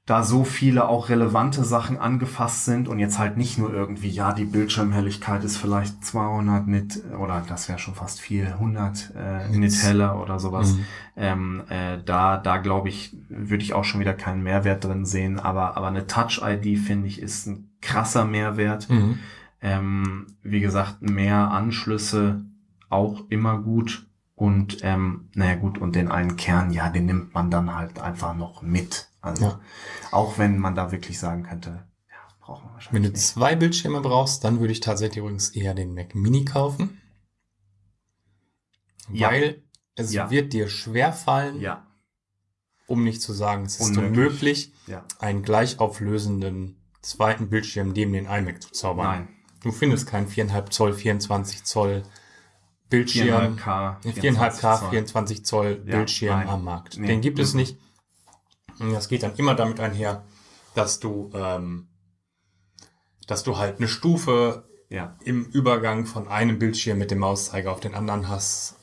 da 0.06 0.22
so 0.22 0.44
viele 0.44 0.88
auch 0.88 1.10
relevante 1.10 1.64
Sachen 1.64 1.98
angefasst 1.98 2.66
sind 2.66 2.88
und 2.88 3.00
jetzt 3.00 3.18
halt 3.18 3.38
nicht 3.38 3.58
nur 3.58 3.74
irgendwie, 3.74 4.10
ja, 4.10 4.34
die 4.34 4.46
Bildschirmhelligkeit 4.46 5.44
ist 5.44 5.58
vielleicht 5.58 6.06
200 6.06 6.68
Nit, 6.68 7.02
oder 7.20 7.44
das 7.50 7.68
wäre 7.70 7.80
schon 7.80 7.96
fast 7.96 8.22
viel, 8.22 8.46
100 8.46 9.14
äh. 9.16 9.50
Nit 9.58 9.84
heller 9.84 10.22
oder 10.22 10.38
sowas. 10.40 10.74
Mhm. 10.74 10.86
Ähm, 11.18 11.64
äh, 11.70 11.98
da, 12.06 12.38
da 12.38 12.58
glaube 12.58 12.90
ich, 12.90 13.18
würde 13.30 13.64
ich 13.64 13.74
auch 13.74 13.84
schon 13.84 14.00
wieder 14.00 14.14
keinen 14.14 14.44
Mehrwert 14.44 14.84
drin 14.84 15.06
sehen, 15.06 15.40
aber, 15.40 15.76
aber 15.76 15.88
eine 15.88 16.06
Touch-ID, 16.06 16.78
finde 16.78 17.08
ich, 17.08 17.20
ist 17.20 17.48
ein 17.48 17.72
krasser 17.82 18.26
Mehrwert. 18.26 18.88
Mhm. 18.92 19.18
Ähm, 19.62 20.28
wie 20.44 20.60
gesagt, 20.60 21.02
mehr 21.02 21.50
Anschlüsse 21.50 22.46
auch 22.90 23.24
immer 23.30 23.58
gut. 23.58 24.06
Und 24.36 24.80
ähm, 24.82 25.30
naja 25.34 25.56
gut, 25.56 25.78
und 25.78 25.96
den 25.96 26.10
einen 26.10 26.36
Kern, 26.36 26.70
ja, 26.72 26.90
den 26.90 27.06
nimmt 27.06 27.34
man 27.34 27.50
dann 27.50 27.74
halt 27.74 28.00
einfach 28.00 28.36
noch 28.36 28.62
mit. 28.62 29.08
Also 29.26 29.44
Ja. 29.46 29.60
auch 30.12 30.38
wenn 30.38 30.58
man 30.60 30.76
da 30.76 30.92
wirklich 30.92 31.20
sagen 31.20 31.44
könnte, 31.44 31.88
ja, 32.10 32.16
braucht 32.40 32.62
man 32.64 32.70
Wenn 32.70 32.74
wahrscheinlich 32.76 33.12
du 33.12 33.16
nicht. 33.18 33.26
zwei 33.28 33.56
Bildschirme 33.56 34.02
brauchst, 34.02 34.44
dann 34.44 34.60
würde 34.60 34.72
ich 34.74 34.80
tatsächlich 34.80 35.18
übrigens 35.18 35.50
eher 35.50 35.74
den 35.74 35.94
Mac 35.94 36.16
Mini 36.16 36.46
kaufen. 36.46 37.02
Ja. 39.12 39.30
Weil 39.32 39.64
es 39.96 40.14
Ja. 40.14 40.30
wird 40.30 40.54
dir 40.54 40.68
schwer 40.68 41.14
fallen, 41.14 41.60
Ja, 41.62 41.86
um 42.88 43.04
nicht 43.04 43.22
zu 43.22 43.34
sagen, 43.34 43.66
es 43.66 43.80
ist 43.80 43.98
Unmöglich. 43.98 44.74
einen 45.20 45.42
gleichauflösenden 45.44 46.78
zweiten 47.02 47.50
Bildschirm 47.50 47.90
neben 47.90 48.14
den 48.14 48.26
iMac 48.26 48.62
zu 48.62 48.72
zaubern. 48.72 49.06
Nein. 49.06 49.28
Du 49.62 49.72
findest 49.72 50.08
keinen 50.08 50.28
4,5 50.28 50.70
Zoll, 50.70 50.94
24 50.94 51.64
Zoll 51.64 52.04
Bildschirm, 52.90 53.58
4,5K, 53.58 53.98
4,5K, 54.04 54.80
Zoll. 54.80 54.90
24 54.90 55.46
Zoll 55.46 55.76
Bildschirm 55.76 56.38
nein. 56.40 56.50
am 56.50 56.64
Markt. 56.64 56.98
Nee. 57.00 57.08
Den 57.08 57.22
gibt 57.22 57.40
es 57.40 57.54
Mhm. 57.54 57.60
nicht. 57.62 57.78
Und 58.80 58.94
das 58.94 59.08
geht 59.08 59.24
dann 59.24 59.36
immer 59.36 59.56
damit 59.56 59.80
einher, 59.80 60.24
dass 60.74 61.00
du, 61.00 61.32
ähm, 61.34 61.88
dass 63.28 63.44
du 63.44 63.58
halt 63.58 63.78
eine 63.78 63.88
Stufe 63.88 64.70
Ja, 64.88 65.18
im 65.24 65.46
Übergang 65.46 66.06
von 66.06 66.28
einem 66.28 66.60
Bildschirm 66.60 67.00
mit 67.00 67.10
dem 67.10 67.20
Mauszeiger 67.20 67.72
auf 67.72 67.80
den 67.80 67.96
anderen 67.96 68.30
hast. 68.30 68.76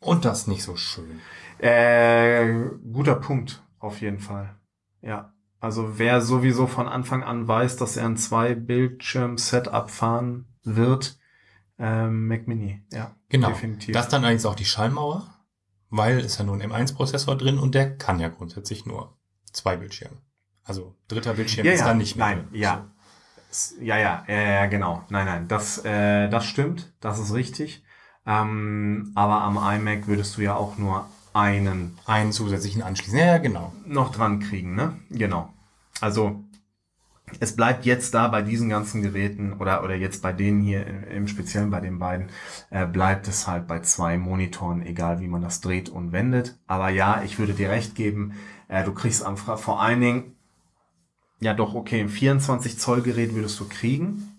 Und 0.00 0.24
das 0.24 0.46
nicht 0.46 0.62
so 0.62 0.76
schön. 0.76 1.20
Äh, 1.58 2.68
guter 2.92 3.16
Punkt, 3.16 3.62
auf 3.78 4.00
jeden 4.00 4.18
Fall. 4.18 4.56
Ja. 5.00 5.32
Also 5.60 5.98
wer 5.98 6.20
sowieso 6.20 6.66
von 6.66 6.86
Anfang 6.86 7.24
an 7.24 7.48
weiß, 7.48 7.76
dass 7.76 7.96
er 7.96 8.06
ein 8.06 8.16
Zwei-Bildschirm-Setup 8.16 9.90
fahren 9.90 10.46
wird, 10.62 11.18
ähm, 11.78 12.28
Mac 12.28 12.46
Mini, 12.46 12.84
ja. 12.92 13.16
Genau. 13.28 13.48
Definitiv. 13.48 13.92
Das 13.92 14.06
ist 14.06 14.12
dann 14.12 14.22
allerdings 14.22 14.46
auch 14.46 14.54
die 14.54 14.64
Schallmauer, 14.64 15.34
weil 15.90 16.20
ist 16.20 16.38
ja 16.38 16.44
nur 16.44 16.54
ein 16.54 16.62
M1-Prozessor 16.62 17.36
drin 17.36 17.58
und 17.58 17.74
der 17.74 17.96
kann 17.96 18.20
ja 18.20 18.28
grundsätzlich 18.28 18.86
nur 18.86 19.17
zwei 19.52 19.76
Bildschirme. 19.76 20.16
Also 20.64 20.94
dritter 21.08 21.34
Bildschirm 21.34 21.66
Ja, 21.66 21.72
ist 21.72 21.80
ja. 21.80 21.86
dann 21.86 21.98
nicht 21.98 22.16
mehr. 22.16 22.26
Nein, 22.26 22.48
drin. 22.50 22.60
ja. 22.60 22.86
Ja, 23.80 23.96
ja, 23.96 24.24
ja, 24.28 24.34
ja, 24.40 24.66
genau. 24.66 25.04
Nein, 25.08 25.24
nein, 25.24 25.48
das, 25.48 25.82
äh, 25.84 26.28
das 26.28 26.44
stimmt, 26.44 26.92
das 27.00 27.18
ist 27.18 27.32
richtig. 27.32 27.82
Ähm, 28.26 29.10
aber 29.14 29.40
am 29.40 29.56
iMac 29.56 30.06
würdest 30.06 30.36
du 30.36 30.42
ja 30.42 30.54
auch 30.54 30.76
nur 30.76 31.06
einen 31.32 31.96
So. 32.04 32.12
Einen 32.12 32.32
zusätzlichen 32.32 32.82
anschließen. 32.82 33.18
Ja, 33.18 33.26
ja, 33.26 33.38
genau. 33.38 33.72
noch 33.86 34.12
dran 34.12 34.40
kriegen, 34.40 34.74
ne? 34.74 34.96
Genau. 35.08 35.52
Also 36.00 36.44
es 37.40 37.54
bleibt 37.56 37.84
jetzt 37.84 38.14
da 38.14 38.28
bei 38.28 38.42
diesen 38.42 38.68
ganzen 38.68 39.02
Geräten 39.02 39.52
oder 39.54 39.82
oder 39.84 39.94
jetzt 39.94 40.22
bei 40.22 40.32
denen 40.32 40.60
hier 40.62 40.86
im 40.86 41.04
im 41.04 41.28
Speziellen 41.28 41.70
bei 41.70 41.80
den 41.80 41.98
beiden 41.98 42.28
äh, 42.70 42.86
bleibt 42.86 43.28
es 43.28 43.46
halt 43.46 43.66
bei 43.66 43.80
zwei 43.80 44.16
Monitoren, 44.18 44.82
egal 44.82 45.20
wie 45.20 45.28
man 45.28 45.42
das 45.42 45.60
dreht 45.60 45.88
und 45.88 46.12
wendet. 46.12 46.58
Aber 46.66 46.88
ja, 46.90 47.22
ich 47.24 47.38
würde 47.38 47.52
dir 47.54 47.70
recht 47.70 47.94
geben, 47.94 48.32
äh, 48.68 48.84
du 48.84 48.92
kriegst 48.94 49.22
am 49.24 49.36
vor 49.36 49.80
allen 49.80 50.00
Dingen 50.00 50.36
ja 51.40 51.54
doch 51.54 51.74
okay, 51.74 52.00
ein 52.00 52.08
24 52.08 52.78
Zoll 52.78 53.02
Gerät 53.02 53.34
würdest 53.34 53.58
du 53.60 53.68
kriegen. 53.68 54.34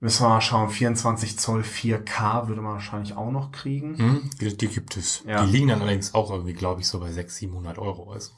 Müssen 0.00 0.22
wir 0.24 0.28
mal 0.28 0.40
schauen, 0.40 0.70
24 0.70 1.38
Zoll 1.38 1.62
4K 1.62 2.46
würde 2.46 2.60
man 2.62 2.74
wahrscheinlich 2.74 3.14
auch 3.16 3.32
noch 3.32 3.50
kriegen. 3.50 3.98
Hm, 3.98 4.30
die, 4.40 4.56
die 4.56 4.68
gibt 4.68 4.96
es. 4.96 5.24
Ja. 5.26 5.44
Die 5.44 5.50
liegen 5.50 5.68
dann 5.68 5.82
allerdings 5.82 6.14
auch 6.14 6.30
irgendwie, 6.30 6.52
glaube 6.52 6.80
ich, 6.80 6.86
so 6.86 7.00
bei 7.00 7.10
600, 7.10 7.30
700 7.32 7.78
Euro. 7.78 8.12
Also 8.12 8.30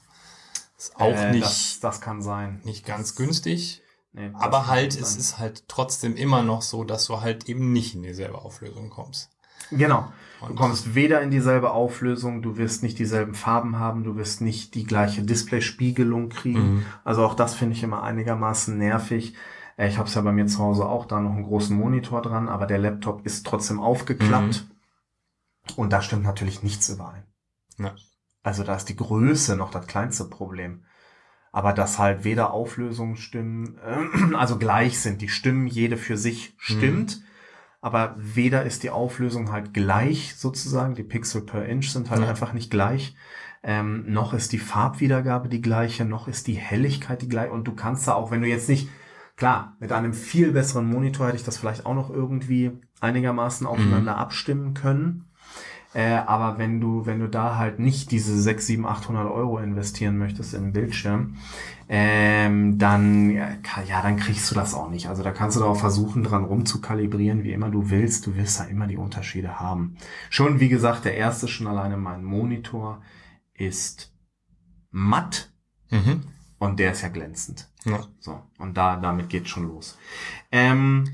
ist 0.79 0.97
auch 0.97 1.13
Äh, 1.13 1.33
nicht, 1.33 1.45
Das, 1.45 1.81
das 1.81 2.01
kann 2.01 2.23
sein. 2.23 2.63
nicht 2.65 2.87
ganz 2.87 3.15
günstig. 3.15 3.83
Nee, 4.13 4.31
Aber 4.33 4.69
halt, 4.69 4.95
sein. 4.95 5.03
es 5.03 5.17
ist 5.17 5.39
halt 5.39 5.69
trotzdem 5.69 6.17
immer 6.17 6.43
noch 6.43 6.63
so, 6.63 6.83
dass 6.83 7.05
du 7.07 7.21
halt 7.21 7.47
eben 7.49 7.73
nicht 7.75 7.95
in 7.95 8.03
dieselbe 8.03 8.39
Auflösung 8.39 8.89
kommst. 8.89 9.29
Genau. 9.71 10.13
Du 10.47 10.55
kommst 10.55 10.95
weder 10.95 11.21
in 11.21 11.31
dieselbe 11.31 11.71
Auflösung, 11.71 12.41
du 12.41 12.57
wirst 12.57 12.83
nicht 12.83 12.99
dieselben 12.99 13.35
Farben 13.35 13.79
haben, 13.79 14.05
du 14.05 14.17
wirst 14.17 14.41
nicht 14.41 14.75
die 14.75 14.85
gleiche 14.85 15.23
Displayspiegelung 15.23 16.31
kriegen. 16.31 16.77
Mhm. 16.77 16.87
Also 17.05 17.25
auch 17.27 17.35
das 17.35 17.55
finde 17.55 17.77
ich 17.77 17.83
immer 17.83 18.03
einigermaßen 18.03 18.77
nervig. 18.79 19.35
Äh, 19.77 19.89
Ich 19.89 19.99
habe 19.99 20.09
es 20.09 20.15
ja 20.15 20.23
bei 20.23 20.33
mir 20.33 20.47
zu 20.47 20.59
Hause 20.59 20.87
auch 20.87 21.05
da 21.05 21.21
noch 21.21 21.33
einen 21.33 21.45
großen 21.45 21.77
Monitor 21.77 22.23
dran, 22.23 22.49
aber 22.49 22.67
der 22.67 22.79
Laptop 22.79 23.27
ist 23.27 23.47
trotzdem 23.47 23.81
aufgeklappt. 23.81 24.67
Und 25.77 25.93
da 25.93 26.01
stimmt 26.01 26.25
natürlich 26.25 26.63
nichts 26.63 26.89
überein. 26.89 27.25
Ja. 27.79 27.95
Also 28.43 28.65
da 28.65 28.75
ist 28.75 28.87
die 28.89 28.97
Größe 28.97 29.57
noch 29.57 29.71
das 29.71 29.87
kleinste 29.87 30.25
Problem. 30.25 30.85
Aber 31.53 31.73
dass 31.75 31.99
halt 31.99 32.25
weder 32.25 32.53
Auflösungen 32.53 33.17
stimmen, 33.17 33.77
äh, 33.85 34.35
also 34.35 34.57
gleich 34.59 35.01
sind. 35.01 35.21
Die 35.21 35.29
Stimmen 35.29 35.67
jede 35.67 35.99
für 35.99 36.17
sich 36.17 36.55
stimmt. 36.57 37.23
Aber 37.81 38.15
weder 38.19 38.65
ist 38.65 38.83
die 38.83 38.91
Auflösung 38.91 39.51
halt 39.53 39.73
gleich 39.73 40.35
sozusagen, 40.37 40.95
die 40.95 41.03
Pixel 41.03 41.43
per 41.43 41.65
Inch 41.67 41.91
sind 41.91 42.11
halt 42.11 42.23
Ja. 42.23 42.29
einfach 42.29 42.53
nicht 42.53 42.71
gleich. 42.71 43.17
Ähm, 43.63 44.05
noch 44.07 44.33
ist 44.35 44.53
die 44.53 44.59
Farbwiedergabe 44.59 45.49
die 45.49 45.63
gleiche, 45.63 46.05
noch 46.05 46.29
ist 46.29 46.47
die 46.47 46.55
Helligkeit 46.55 47.23
die 47.23 47.29
gleiche. 47.29 47.53
Und 47.53 47.65
du 47.65 47.75
kannst 47.75 48.07
da 48.07 48.15
auch, 48.15 48.31
wenn 48.31 48.43
du 48.43 48.49
jetzt 48.49 48.69
nicht, 48.69 48.89
klar, 49.37 49.77
mit 49.81 49.93
einem 49.93 50.13
viel 50.13 50.53
besseren 50.53 50.87
Monitor 50.87 51.27
hätte 51.27 51.37
ich 51.37 51.45
das 51.45 51.59
vielleicht 51.59 51.87
auch 51.87 51.95
noch 51.95 52.11
irgendwie 52.11 52.73
einigermaßen 53.01 53.67
aufeinander 53.67 54.17
abstimmen 54.19 54.75
können. 54.75 55.30
Äh, 55.93 56.13
aber 56.15 56.59
wenn 56.59 56.81
du, 56.81 57.05
wenn 57.05 57.19
du 57.19 57.29
da 57.29 57.57
halt 57.57 57.81
nicht 57.81 58.13
diese 58.13 58.41
6, 58.41 58.67
7, 58.67 58.87
800 58.87 59.29
Euro 59.31 59.59
investieren 59.59 60.19
möchtest 60.19 60.55
in 60.55 60.63
den 60.63 60.73
Bildschirm, 60.73 61.37
ähm, 61.89 62.79
dann, 62.79 63.31
ja, 63.31 64.01
dann 64.01 64.17
kriegst 64.17 64.49
du 64.51 64.55
das 64.55 64.75
auch 64.75 64.89
nicht. 64.89 65.09
Also 65.09 65.25
da 65.25 65.33
kannst 65.33 65.57
du 65.57 65.61
da 65.61 65.67
auch 65.67 65.81
versuchen, 65.81 66.23
dran 66.23 66.45
rumzukalibrieren, 66.45 67.43
wie 67.43 67.53
immer 67.53 67.71
du 67.71 67.91
willst. 67.91 68.27
Du 68.29 68.37
wirst 68.37 68.61
da 68.61 68.65
immer 68.65 68.87
die 68.87 68.97
Unterschiede 68.97 69.59
haben. 69.59 69.97
Schon, 70.29 70.61
wie 70.61 70.69
gesagt, 70.69 71.05
der 71.05 71.17
erste 71.17 71.49
schon 71.49 71.67
alleine 71.67 71.97
mein 71.97 72.23
Monitor 72.23 73.03
ist 73.55 74.15
matt 74.93 75.53
Mhm. 75.91 76.23
und 76.61 76.79
der 76.79 76.93
ist 76.93 77.03
ja 77.03 77.09
glänzend. 77.09 77.69
Ja. 77.85 77.99
So. 78.21 78.41
Und 78.59 78.77
da, 78.77 78.95
damit 78.97 79.29
geht's 79.29 79.49
schon 79.51 79.67
los. 79.67 79.99
Ähm, 80.53 81.09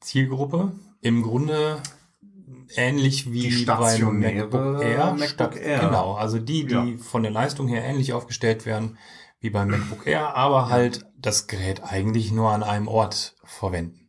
Zielgruppe 0.00 0.72
im 1.00 1.22
Grunde 1.22 1.80
ähnlich 2.76 3.32
wie 3.32 3.48
Die 3.48 3.64
beim 3.64 4.20
MacBook 4.20 4.82
Air. 4.82 5.14
MacBook 5.18 5.56
Air. 5.56 5.80
Genau, 5.80 6.14
also 6.14 6.38
die, 6.38 6.66
die 6.66 6.74
Ja. 6.74 6.84
von 6.98 7.22
der 7.22 7.32
Leistung 7.32 7.68
her 7.68 7.84
ähnlich 7.84 8.12
aufgestellt 8.12 8.66
werden 8.66 8.98
wie 9.40 9.50
beim 9.50 9.68
MacBook 9.68 10.06
Air, 10.06 10.34
aber 10.36 10.68
halt 10.68 11.06
das 11.16 11.46
Gerät 11.46 11.82
eigentlich 11.84 12.32
nur 12.32 12.50
an 12.50 12.62
einem 12.62 12.88
Ort 12.88 13.36
verwenden. 13.44 14.08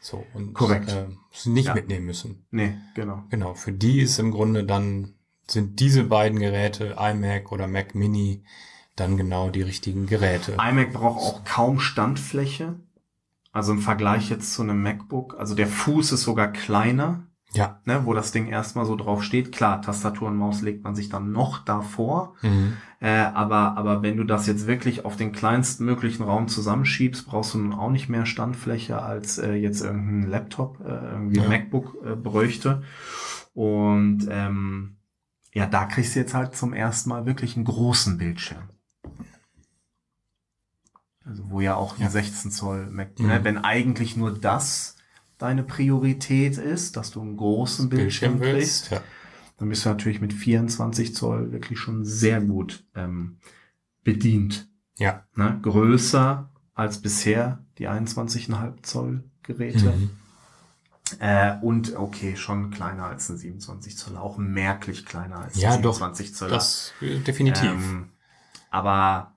So 0.00 0.24
und 0.34 0.54
Korrekt. 0.54 0.90
Äh, 0.90 1.06
es 1.32 1.46
nicht 1.46 1.66
Ja. 1.66 1.74
mitnehmen 1.74 2.06
müssen. 2.06 2.46
nee, 2.50 2.76
genau. 2.94 3.24
Genau, 3.28 3.54
für 3.54 3.72
die 3.72 4.00
ist 4.00 4.18
im 4.18 4.30
Grunde 4.30 4.64
dann 4.64 5.14
sind 5.48 5.78
diese 5.80 6.04
beiden 6.04 6.38
Geräte 6.40 6.96
iMac 6.98 7.52
oder 7.52 7.66
Mac 7.68 7.94
Mini 7.94 8.44
dann 8.96 9.16
genau 9.16 9.50
die 9.50 9.62
richtigen 9.62 10.06
Geräte. 10.06 10.52
iMac 10.52 10.92
braucht 10.92 11.18
auch 11.20 11.44
kaum 11.44 11.78
Standfläche. 11.80 12.80
Also 13.52 13.72
im 13.72 13.78
Vergleich 13.80 14.28
jetzt 14.28 14.52
zu 14.54 14.62
einem 14.62 14.82
MacBook, 14.82 15.34
also 15.38 15.54
der 15.54 15.66
Fuß 15.66 16.12
ist 16.12 16.22
sogar 16.22 16.48
kleiner, 16.52 17.26
Ja. 17.56 17.80
ne, 17.84 18.04
wo 18.04 18.14
das 18.14 18.32
Ding 18.32 18.46
erstmal 18.48 18.84
so 18.86 18.96
drauf 18.96 19.22
steht. 19.22 19.52
Klar, 19.52 19.82
Tastatur 19.82 20.28
und 20.28 20.36
Maus 20.36 20.62
legt 20.62 20.84
man 20.84 20.94
sich 20.94 21.08
dann 21.08 21.32
noch 21.32 21.58
davor. 21.64 22.34
Mhm. 22.42 22.74
Äh, 23.00 23.10
aber, 23.18 23.76
aber 23.76 24.02
wenn 24.02 24.16
du 24.16 24.24
das 24.24 24.46
jetzt 24.46 24.66
wirklich 24.66 25.04
auf 25.04 25.16
den 25.16 25.32
kleinsten 25.32 25.84
möglichen 25.84 26.22
Raum 26.22 26.48
zusammenschiebst, 26.48 27.26
brauchst 27.26 27.54
du 27.54 27.58
nun 27.58 27.72
auch 27.74 27.90
nicht 27.90 28.08
mehr 28.08 28.26
Standfläche, 28.26 29.02
als 29.02 29.38
äh, 29.38 29.52
jetzt 29.54 29.82
irgendein 29.82 30.30
Laptop, 30.30 30.80
äh, 30.80 30.88
irgendwie 31.12 31.40
Ja. 31.40 31.48
MacBook 31.48 31.96
äh, 32.04 32.16
bräuchte. 32.16 32.82
Und 33.54 34.26
ähm, 34.30 34.96
ja, 35.54 35.66
da 35.66 35.86
kriegst 35.86 36.14
du 36.14 36.20
jetzt 36.20 36.34
halt 36.34 36.54
zum 36.54 36.72
ersten 36.74 37.08
Mal 37.10 37.26
wirklich 37.26 37.56
einen 37.56 37.64
großen 37.64 38.18
Bildschirm. 38.18 38.68
Also 41.24 41.50
wo 41.50 41.60
ja 41.60 41.74
auch 41.74 41.96
ein 41.98 42.02
Ja. 42.02 42.10
16 42.10 42.50
Zoll 42.50 42.86
Mac, 42.90 43.18
Mhm. 43.18 43.26
ne, 43.26 43.40
wenn 43.44 43.58
eigentlich 43.58 44.16
nur 44.16 44.32
das 44.38 44.95
deine 45.38 45.62
Priorität 45.62 46.58
ist, 46.58 46.96
dass 46.96 47.10
du 47.10 47.20
einen 47.20 47.36
großen 47.36 47.88
Bildschirm, 47.88 48.38
Bildschirm 48.38 48.58
kriegst. 48.58 48.90
Ja. 48.90 49.00
dann 49.58 49.68
bist 49.68 49.84
du 49.84 49.88
natürlich 49.90 50.20
mit 50.20 50.32
24 50.32 51.14
Zoll 51.14 51.52
wirklich 51.52 51.78
schon 51.78 52.04
sehr 52.04 52.40
gut 52.40 52.84
ähm, 52.94 53.38
bedient. 54.02 54.68
Ja. 54.98 55.24
Ne? 55.34 55.58
Größer 55.62 56.50
als 56.74 57.00
bisher 57.00 57.64
die 57.78 57.88
21,5 57.88 58.82
Zoll 58.82 59.24
Geräte. 59.42 59.92
Mhm. 59.92 60.10
Äh, 61.20 61.58
und 61.60 61.94
okay, 61.94 62.34
schon 62.36 62.70
kleiner 62.70 63.04
als 63.04 63.28
ein 63.28 63.36
27 63.36 63.96
Zoll, 63.96 64.16
auch 64.16 64.38
merklich 64.38 65.06
kleiner 65.06 65.38
als 65.38 65.60
Ja, 65.60 65.74
ein 65.74 65.82
doch. 65.82 65.94
27 65.94 66.34
Zoll. 66.34 66.48
Das 66.48 66.92
äh, 67.00 67.18
definitiv. 67.20 67.64
Ähm, 67.64 68.10
aber 68.70 69.36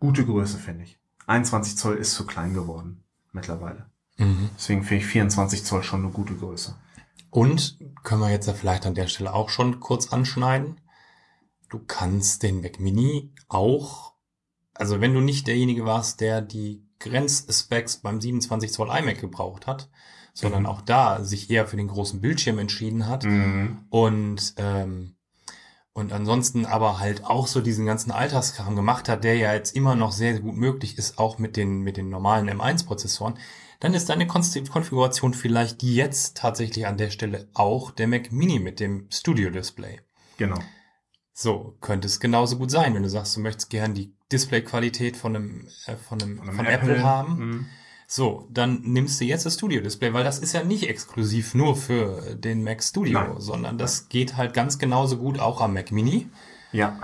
gute 0.00 0.24
Größe, 0.24 0.56
finde 0.56 0.84
ich. 0.84 0.98
21 1.26 1.76
Zoll 1.76 1.96
ist 1.96 2.14
zu 2.14 2.24
klein 2.24 2.54
geworden 2.54 3.04
mittlerweile. 3.38 3.86
Mhm. 4.18 4.50
Deswegen 4.56 4.82
finde 4.82 5.02
ich 5.04 5.06
24 5.10 5.64
Zoll 5.64 5.82
schon 5.82 6.02
eine 6.04 6.12
gute 6.12 6.34
Größe. 6.34 6.76
Und 7.30 7.78
können 8.02 8.20
wir 8.20 8.30
jetzt 8.30 8.46
ja 8.46 8.54
vielleicht 8.54 8.84
an 8.86 8.94
der 8.94 9.06
Stelle 9.06 9.32
auch 9.34 9.48
schon 9.48 9.80
kurz 9.80 10.12
anschneiden. 10.12 10.80
Du 11.68 11.78
kannst 11.86 12.42
den 12.42 12.62
Mac 12.62 12.80
Mini 12.80 13.32
auch, 13.48 14.14
also 14.74 15.00
wenn 15.00 15.14
du 15.14 15.20
nicht 15.20 15.46
derjenige 15.46 15.84
warst, 15.84 16.20
der 16.20 16.40
die 16.40 16.82
Grenzspecs 17.00 17.98
beim 17.98 18.20
27 18.20 18.72
Zoll 18.72 18.88
iMac 18.88 19.20
gebraucht 19.20 19.66
hat, 19.66 19.88
sondern 20.32 20.66
auch 20.66 20.80
da 20.80 21.22
sich 21.22 21.50
eher 21.50 21.66
für 21.66 21.76
den 21.76 21.88
großen 21.88 22.20
Bildschirm 22.20 22.58
entschieden 22.58 23.06
hat 23.06 23.24
Mhm. 23.24 23.84
und 23.90 24.54
ähm, 24.56 25.14
und 25.98 26.12
ansonsten 26.12 26.64
aber 26.64 27.00
halt 27.00 27.24
auch 27.24 27.48
so 27.48 27.60
diesen 27.60 27.84
ganzen 27.84 28.12
Alltagskram 28.12 28.76
gemacht 28.76 29.08
hat, 29.08 29.24
der 29.24 29.34
ja 29.34 29.52
jetzt 29.52 29.74
immer 29.74 29.96
noch 29.96 30.12
sehr 30.12 30.38
gut 30.38 30.54
möglich 30.54 30.96
ist, 30.96 31.18
auch 31.18 31.38
mit 31.38 31.56
den 31.56 31.80
mit 31.80 31.96
den 31.96 32.08
normalen 32.08 32.48
M1-Prozessoren, 32.48 33.36
dann 33.80 33.94
ist 33.94 34.08
deine 34.08 34.28
Konfiguration 34.28 35.34
vielleicht 35.34 35.82
jetzt 35.82 36.36
tatsächlich 36.36 36.86
an 36.86 36.98
der 36.98 37.10
Stelle 37.10 37.48
auch 37.52 37.90
der 37.90 38.06
Mac 38.06 38.30
Mini 38.30 38.60
mit 38.60 38.78
dem 38.78 39.08
Studio 39.10 39.50
Display. 39.50 40.00
Genau. 40.36 40.58
So 41.32 41.76
könnte 41.80 42.06
es 42.06 42.20
genauso 42.20 42.58
gut 42.58 42.70
sein, 42.70 42.94
wenn 42.94 43.02
du 43.02 43.08
sagst, 43.08 43.36
du 43.36 43.40
möchtest 43.40 43.68
gern 43.68 43.94
die 43.94 44.14
Displayqualität 44.30 45.16
von 45.16 45.34
einem 45.34 45.68
äh, 45.86 45.96
von 45.96 46.22
einem 46.22 46.38
von, 46.38 46.54
Von 46.54 46.66
Apple, 46.66 47.02
haben. 47.02 47.38
Mhm. 47.38 47.66
So, 48.10 48.48
dann 48.50 48.80
nimmst 48.84 49.20
du 49.20 49.26
jetzt 49.26 49.44
das 49.44 49.54
Studio 49.54 49.82
Display, 49.82 50.14
weil 50.14 50.24
das 50.24 50.38
ist 50.38 50.54
ja 50.54 50.64
nicht 50.64 50.88
exklusiv 50.88 51.54
nur 51.54 51.76
für 51.76 52.36
den 52.36 52.64
Mac 52.64 52.82
Studio, 52.82 53.20
Nein. 53.20 53.34
sondern 53.36 53.76
das 53.76 54.08
geht 54.08 54.38
halt 54.38 54.54
ganz 54.54 54.78
genauso 54.78 55.18
gut 55.18 55.38
auch 55.38 55.60
am 55.60 55.74
Mac 55.74 55.92
Mini. 55.92 56.26
Ja. 56.72 56.98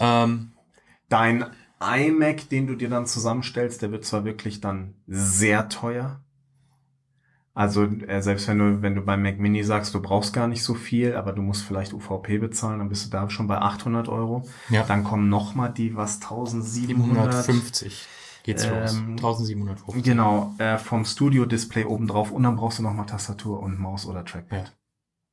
Ähm, 0.00 0.50
Dein 1.08 1.46
iMac, 1.80 2.48
den 2.48 2.66
du 2.66 2.74
dir 2.74 2.88
dann 2.88 3.06
zusammenstellst, 3.06 3.80
der 3.80 3.92
wird 3.92 4.04
zwar 4.04 4.24
wirklich 4.24 4.60
dann 4.60 4.94
sehr 5.06 5.68
teuer. 5.68 6.20
Also 7.54 7.84
äh, 7.84 8.20
selbst 8.20 8.48
wenn 8.48 8.58
du, 8.58 8.82
wenn 8.82 8.96
du 8.96 9.02
beim 9.02 9.22
Mac 9.22 9.38
Mini 9.38 9.62
sagst, 9.62 9.94
du 9.94 10.02
brauchst 10.02 10.32
gar 10.32 10.48
nicht 10.48 10.64
so 10.64 10.74
viel, 10.74 11.14
aber 11.14 11.32
du 11.32 11.42
musst 11.42 11.62
vielleicht 11.62 11.92
UVP 11.92 12.38
bezahlen, 12.38 12.80
dann 12.80 12.88
bist 12.88 13.06
du 13.06 13.10
da 13.10 13.30
schon 13.30 13.46
bei 13.46 13.58
800 13.58 14.08
Euro. 14.08 14.42
ja, 14.68 14.82
Dann 14.82 15.04
kommen 15.04 15.28
noch 15.28 15.54
mal 15.54 15.68
die 15.68 15.94
was 15.94 16.16
1700. 16.16 17.46
750 18.44 18.44
geht's 18.44 18.66
los. 18.66 18.94
Ähm, 18.94 19.10
1750. 19.16 20.02
Genau, 20.02 20.54
äh, 20.58 20.78
vom 20.78 21.04
Studio-Display 21.04 21.84
obendrauf 21.84 22.30
und 22.30 22.42
dann 22.42 22.56
brauchst 22.56 22.78
du 22.78 22.82
noch 22.82 22.94
mal 22.94 23.04
Tastatur 23.04 23.60
und 23.60 23.78
Maus 23.78 24.06
oder 24.06 24.24
Trackpad. 24.24 24.66
Ja. 24.66 24.72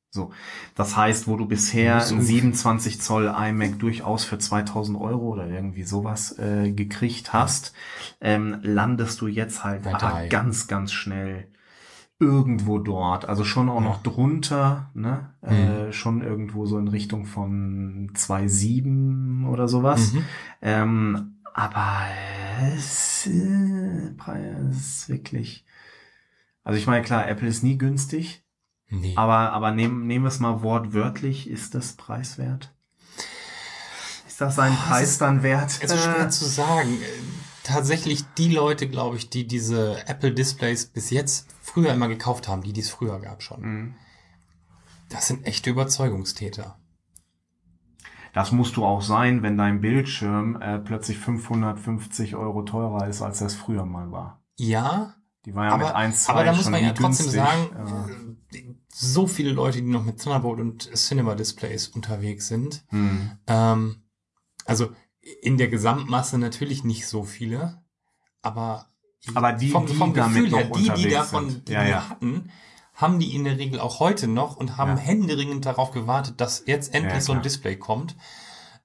So, 0.09 0.31
das 0.73 0.95
heißt, 0.95 1.27
wo 1.27 1.35
du 1.35 1.45
bisher 1.45 1.97
ein 1.97 2.21
27 2.21 3.01
Zoll 3.01 3.25
iMac 3.27 3.77
durchaus 3.77 4.23
für 4.23 4.39
2000 4.39 4.99
Euro 4.99 5.33
oder 5.33 5.47
irgendwie 5.47 5.83
sowas 5.83 6.37
äh, 6.39 6.71
gekriegt 6.71 7.33
hast, 7.33 7.73
ähm, 8.21 8.57
landest 8.63 9.21
du 9.21 9.27
jetzt 9.27 9.63
halt 9.63 9.85
ah, 9.85 10.25
ganz, 10.29 10.67
ganz 10.67 10.93
schnell 10.93 11.47
irgendwo 12.19 12.79
dort. 12.79 13.29
Also 13.29 13.43
schon 13.43 13.69
auch 13.69 13.81
noch 13.81 14.01
drunter, 14.01 14.89
ne? 14.95 15.33
Äh, 15.41 15.91
schon 15.91 16.23
irgendwo 16.23 16.65
so 16.65 16.79
in 16.79 16.87
Richtung 16.87 17.25
von 17.25 18.11
2,7 18.15 19.47
oder 19.47 19.67
sowas. 19.67 20.13
Mhm. 20.13 20.25
Ähm, 20.61 21.36
aber 21.57 22.07
es 22.73 23.27
äh, 23.27 24.11
Preis 24.17 24.43
ist 24.71 25.09
wirklich. 25.09 25.65
Also 26.63 26.79
ich 26.79 26.87
meine, 26.87 27.03
klar, 27.03 27.27
Apple 27.27 27.47
ist 27.47 27.63
nie 27.63 27.77
günstig, 27.77 28.43
Nee. 28.89 29.13
aber, 29.17 29.51
aber 29.51 29.71
nehmen, 29.71 30.07
nehmen 30.07 30.23
wir 30.25 30.29
es 30.29 30.39
mal 30.39 30.61
wortwörtlich, 30.61 31.49
ist 31.49 31.75
das 31.75 31.93
preiswert? 31.93 32.73
Ist 34.27 34.39
das 34.39 34.55
seinen 34.55 34.73
Oh, 34.75 34.79
es 34.83 34.87
Preis 34.87 35.17
dann 35.17 35.43
wert? 35.43 35.71
Es 35.81 35.91
ist 35.91 36.03
schwer 36.03 36.29
zu 36.29 36.45
sagen. 36.45 36.97
Tatsächlich 37.63 38.23
die 38.37 38.49
Leute, 38.53 38.87
glaube 38.87 39.17
ich, 39.17 39.29
die 39.29 39.45
diese 39.47 40.07
Apple 40.07 40.31
Displays 40.31 40.85
bis 40.85 41.09
jetzt 41.09 41.47
früher 41.61 41.91
immer 41.93 42.07
gekauft 42.07 42.47
haben, 42.47 42.61
die 42.63 42.71
die 42.71 42.81
es 42.81 42.89
früher 42.89 43.19
gab 43.19 43.41
schon. 43.43 43.61
mh. 43.61 43.95
Das 45.09 45.27
sind 45.27 45.45
echte 45.47 45.69
Überzeugungstäter. 45.69 46.77
Das 48.37 48.51
musst 48.51 48.77
du 48.77 48.85
auch 48.85 49.01
sein, 49.01 49.41
wenn 49.41 49.57
dein 49.57 49.81
Bildschirm 49.81 50.61
äh, 50.61 50.77
plötzlich 50.77 51.17
550 51.17 52.35
Euro 52.35 52.61
teurer 52.61 53.07
ist, 53.07 53.23
als 53.23 53.39
das 53.39 53.55
früher 53.55 53.83
mal 53.83 54.11
war. 54.11 54.43
Ja, 54.57 55.15
Die 55.47 55.55
war 55.55 55.65
ja 55.65 55.75
mit 55.75 55.87
aber, 55.87 55.95
1, 55.95 56.25
2 56.25 56.33
aber 56.33 56.43
da 56.43 56.53
muss 56.53 56.69
man 56.69 56.83
ja 56.83 56.93
trotzdem 56.93 57.31
günstig. 57.31 57.41
sagen, 57.41 58.07
äh, 58.53 58.75
so 58.93 59.25
viele 59.25 59.53
Leute, 59.53 59.81
die 59.81 59.87
noch 59.87 60.05
mit 60.05 60.21
Thunderbolt 60.21 60.59
und 60.59 60.83
Cinema 60.95 61.33
Displays 61.33 61.87
unterwegs 61.87 62.47
sind. 62.47 62.85
Hm. 62.89 63.31
Ähm, 63.47 64.03
also 64.65 64.91
in 65.41 65.57
der 65.57 65.69
Gesamtmasse 65.69 66.37
natürlich 66.37 66.83
nicht 66.83 67.07
so 67.07 67.23
viele, 67.23 67.81
aber, 68.43 68.85
Aber 69.33 69.53
die, 69.53 69.69
vom, 69.69 69.87
die 69.87 69.95
vom 69.95 70.13
Gefühl 70.13 70.51
her, 70.55 70.69
die, 70.75 70.91
die 70.91 71.09
davon, 71.09 71.63
die 71.65 71.71
Ja, 71.71 71.87
ja. 71.87 72.07
hatten, 72.11 72.51
haben 72.97 73.19
die 73.19 73.33
in 73.35 73.43
der 73.45 73.57
Regel 73.57 73.79
auch 73.79 73.99
heute 74.01 74.27
noch 74.27 74.57
und 74.57 74.75
haben 74.75 74.91
Ja. 74.91 74.97
händeringend 74.97 75.65
darauf 75.65 75.91
gewartet, 75.91 76.41
dass 76.41 76.63
jetzt 76.65 76.93
endlich 76.93 77.13
Ja, 77.13 77.21
so 77.21 77.33
ein. 77.33 77.41
Display 77.43 77.77
kommt. 77.77 78.15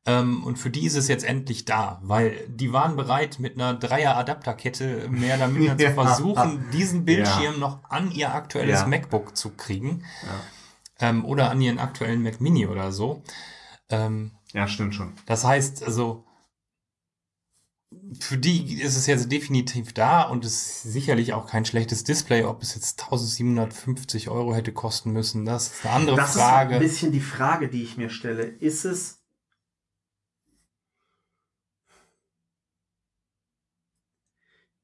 Ähm, 0.04 0.42
und 0.44 0.58
für 0.58 0.68
die 0.68 0.84
ist 0.84 0.96
es 0.96 1.08
jetzt 1.08 1.24
endlich 1.24 1.64
da, 1.64 2.00
weil 2.02 2.46
die 2.48 2.72
waren 2.72 2.96
bereit, 2.96 3.38
mit 3.38 3.54
einer 3.54 3.72
Dreier-Adapterkette 3.74 5.08
mehr 5.08 5.36
oder 5.36 5.48
minder 5.48 5.78
zu 5.78 5.90
versuchen, 5.94 6.64
diesen 6.72 7.04
Bildschirm 7.04 7.58
noch 7.58 7.84
an 7.88 8.10
ihr 8.10 8.34
aktuelles. 8.34 8.84
MacBook 8.86 9.36
zu 9.36 9.50
kriegen. 9.50 10.04
Ähm, 11.00 11.24
oder 11.24 11.50
an 11.50 11.60
ihren 11.60 11.78
aktuellen 11.78 12.22
Mac 12.22 12.40
Mini 12.40 12.66
oder 12.66 12.92
so. 12.92 13.22
Ähm, 13.88 14.32
ja, 14.52 14.66
stimmt 14.68 14.94
schon. 14.94 15.12
das 15.26 15.44
heißt, 15.44 15.84
also 15.84 16.24
für 18.20 18.38
die 18.38 18.80
ist 18.80 18.96
es 18.96 19.06
jetzt 19.06 19.30
definitiv 19.30 19.92
da 19.92 20.22
und 20.22 20.44
es 20.44 20.54
ist 20.54 20.82
sicherlich 20.92 21.32
auch 21.32 21.46
kein 21.46 21.64
schlechtes 21.64 22.04
Display. 22.04 22.44
Ob 22.44 22.62
es 22.62 22.74
jetzt 22.74 23.02
1750 23.02 24.28
Euro 24.28 24.54
hätte 24.54 24.72
kosten 24.72 25.12
müssen, 25.12 25.44
das 25.44 25.68
ist 25.72 25.86
eine 25.86 25.94
andere 25.94 26.16
Das 26.16 26.34
Frage. 26.34 26.74
ist 26.74 26.80
ein 26.80 26.82
bisschen 26.82 27.12
die 27.12 27.20
Frage, 27.20 27.68
die 27.68 27.82
ich 27.82 27.96
mir 27.96 28.10
stelle. 28.10 28.44
Ist 28.44 28.84
es 28.84 29.18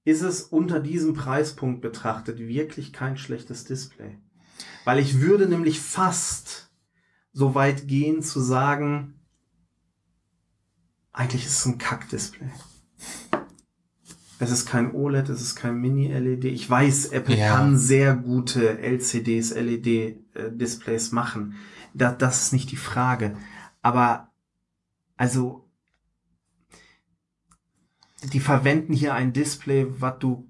ist 0.05 0.23
es 0.23 0.43
unter 0.43 0.81
diesem 0.81 1.13
Preispunkt 1.13 1.83
betrachtet 1.83 2.39
wirklich 2.39 2.93
kein 2.93 3.19
schlechtes 3.19 3.65
Display? 3.65 4.19
Weil 4.85 4.99
ich 4.99 5.21
würde 5.21 5.47
nämlich 5.47 5.81
fast 5.81 6.71
so 7.33 7.55
weit 7.55 7.87
gehen 7.87 8.23
zu 8.23 8.41
sagen, 8.41 9.21
eigentlich 11.13 11.45
ist 11.45 11.59
es 11.59 11.67
ein 11.67 11.79
Kack-Display. 11.79 12.49
Es 14.41 14.51
ist 14.53 14.66
kein 14.66 14.95
OLED, 14.95 15.29
es 15.31 15.43
ist 15.43 15.57
kein 15.57 15.81
Mini-LED. 15.81 16.45
Ich 16.45 16.69
weiß, 16.70 17.07
Apple 17.07 17.37
Ja. 17.37 17.57
kann 17.57 17.77
sehr 17.77 18.15
gute 18.15 18.79
LCDs, 18.79 19.53
LED-Displays 19.55 21.11
machen. 21.12 21.57
Da, 21.93 22.12
das 22.12 22.43
ist 22.43 22.53
nicht 22.53 22.70
die 22.70 22.77
Frage. 22.77 23.37
Aber, 23.83 24.31
also, 25.16 25.69
die 28.33 28.41
verwenden 28.41 28.93
hier 28.93 29.15
ein 29.15 29.33
Display, 29.33 29.87
was 29.99 30.19
du 30.20 30.47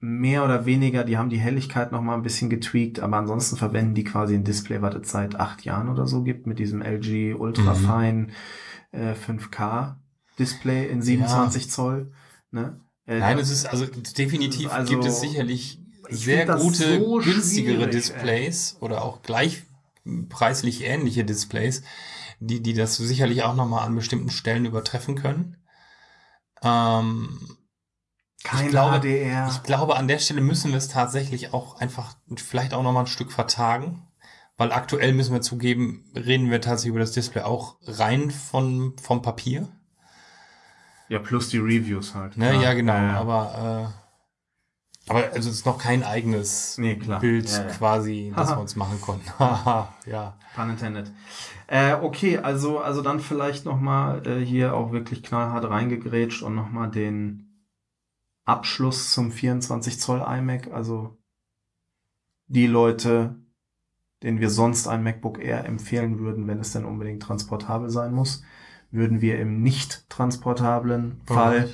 mehr 0.00 0.44
oder 0.44 0.64
weniger, 0.64 1.04
die 1.04 1.18
haben 1.18 1.28
die 1.30 1.40
Helligkeit 1.40 1.90
noch 1.92 2.00
mal 2.02 2.14
ein 2.14 2.22
bisschen 2.22 2.48
getweakt, 2.48 3.00
aber 3.00 3.16
ansonsten 3.16 3.56
verwenden 3.56 3.94
die 3.94 4.04
quasi 4.04 4.34
ein 4.34 4.44
Display, 4.44 4.80
was 4.80 4.94
es 4.94 5.10
seit 5.10 5.36
acht 5.36 5.64
Jahren 5.64 5.88
oder 5.88 6.06
so 6.06 6.22
gibt, 6.22 6.46
mit 6.46 6.58
diesem 6.58 6.82
LG 6.82 7.34
Ultrafine 7.34 8.28
äh, 8.92 9.12
5K 9.14 9.96
Display 10.38 10.88
in 10.88 11.02
27 11.02 11.70
Zoll. 11.70 12.12
Ne? 12.50 12.80
Äh, 13.06 13.18
Nein, 13.18 13.38
es 13.38 13.50
ist 13.50 13.66
also 13.66 13.86
definitiv 13.86 14.72
Also, 14.72 14.92
gibt 14.92 15.04
es 15.04 15.20
sicherlich 15.20 15.80
ich 16.08 16.24
sehr 16.24 16.46
gute, 16.46 16.98
so 17.00 17.18
günstigere 17.18 17.88
Displays 17.88 18.76
oder 18.80 19.02
auch 19.04 19.22
gleich 19.22 19.64
preislich 20.28 20.84
ähnliche 20.84 21.24
Displays, 21.24 21.82
die, 22.40 22.62
die 22.62 22.72
das 22.74 22.96
sicherlich 22.96 23.42
auch 23.42 23.54
nochmal 23.54 23.86
an 23.86 23.94
bestimmten 23.94 24.30
Stellen 24.30 24.64
übertreffen 24.64 25.16
können. 25.16 25.56
Ähm, 26.62 27.56
kein 28.44 28.68
glaube- 28.68 29.00
HDR. 29.00 29.48
Ich 29.50 29.62
glaube, 29.62 29.96
an 29.96 30.08
der 30.08 30.18
Stelle 30.18 30.40
müssen 30.40 30.70
wir 30.70 30.78
es 30.78 30.88
tatsächlich 30.88 31.52
auch 31.52 31.80
einfach 31.80 32.14
vielleicht 32.36 32.72
auch 32.72 32.82
nochmal 32.82 33.04
ein 33.04 33.08
Stück 33.08 33.32
vertagen. 33.32 34.04
Weil 34.56 34.72
aktuell 34.72 35.12
müssen 35.12 35.32
wir 35.32 35.40
zugeben, 35.40 36.04
reden 36.16 36.50
wir 36.50 36.60
tatsächlich 36.60 36.90
über 36.90 36.98
das 36.98 37.12
Display 37.12 37.42
auch 37.42 37.76
rein 37.82 38.32
von, 38.32 38.96
vom 39.00 39.22
Papier. 39.22 39.68
Ja, 41.08 41.18
plus 41.18 41.48
die 41.48 41.58
Reviews 41.58 42.14
halt. 42.14 42.36
Ne? 42.36 42.50
klar. 42.50 42.62
Ja, 42.62 42.74
genau. 42.74 42.92
Ja, 42.92 43.02
ja. 43.02 43.20
Aber, 43.20 43.92
äh, 45.06 45.10
aber 45.10 45.24
also 45.32 45.48
es 45.48 45.56
ist 45.56 45.66
noch 45.66 45.78
kein 45.78 46.02
eigenes 46.02 46.76
Nee. 46.78 46.94
Bild 46.94 47.50
Ja, 47.50 47.62
ja. 47.62 47.68
quasi, 47.70 48.32
das 48.36 48.50
wir 48.50 48.60
uns 48.60 48.76
machen 48.76 49.00
konnten. 49.00 49.30
Ja. 50.06 50.36
Pun 50.54 50.70
intended. 50.70 51.10
Äh, 51.66 51.94
okay, 51.94 52.38
also, 52.38 52.80
also 52.80 53.02
dann 53.02 53.20
vielleicht 53.20 53.64
nochmal 53.64 54.26
äh, 54.26 54.44
hier 54.44 54.74
auch 54.74 54.90
wirklich 54.90 55.22
knallhart 55.22 55.68
reingegrätscht 55.68 56.42
und 56.42 56.54
nochmal 56.54 56.90
den 56.90 57.48
Abschluss 58.44 59.12
zum 59.12 59.30
24 59.30 60.00
Zoll 60.00 60.24
iMac. 60.26 60.72
Also 60.72 61.18
die 62.46 62.66
Leute, 62.66 63.36
denen 64.22 64.40
wir 64.40 64.48
sonst 64.48 64.88
ein 64.88 65.02
MacBook 65.02 65.38
Air 65.38 65.66
empfehlen 65.66 66.18
würden, 66.18 66.46
wenn 66.48 66.58
es 66.58 66.72
denn 66.72 66.86
unbedingt 66.86 67.22
transportabel 67.22 67.90
sein 67.90 68.12
muss, 68.12 68.42
würden 68.90 69.20
wir 69.20 69.38
im 69.38 69.62
nicht 69.62 70.08
transportablen 70.08 71.20
Fall 71.26 71.68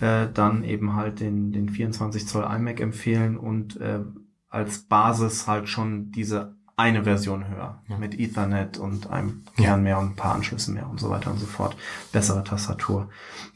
äh, 0.00 0.28
dann 0.32 0.64
eben 0.64 0.94
halt 0.94 1.20
den, 1.20 1.52
den 1.52 1.68
24 1.68 2.26
Zoll 2.26 2.44
iMac 2.44 2.80
empfehlen 2.80 3.36
und 3.36 3.80
äh, 3.80 4.00
als 4.48 4.80
Basis 4.84 5.46
halt 5.46 5.68
schon 5.68 6.12
diese 6.12 6.56
eine 6.76 7.04
Version 7.04 7.48
höher 7.48 7.82
Ja. 7.88 7.98
mit 7.98 8.18
Ethernet 8.18 8.78
und 8.78 9.08
einem 9.10 9.44
Kern 9.56 9.82
mehr 9.82 9.98
und 9.98 10.12
ein 10.12 10.16
paar 10.16 10.34
Anschlüssen 10.34 10.74
mehr 10.74 10.88
und 10.88 10.98
so 11.00 11.10
weiter 11.10 11.30
und 11.30 11.38
so 11.38 11.46
fort. 11.46 11.76
Bessere 12.12 12.42
Tastatur. 12.44 13.10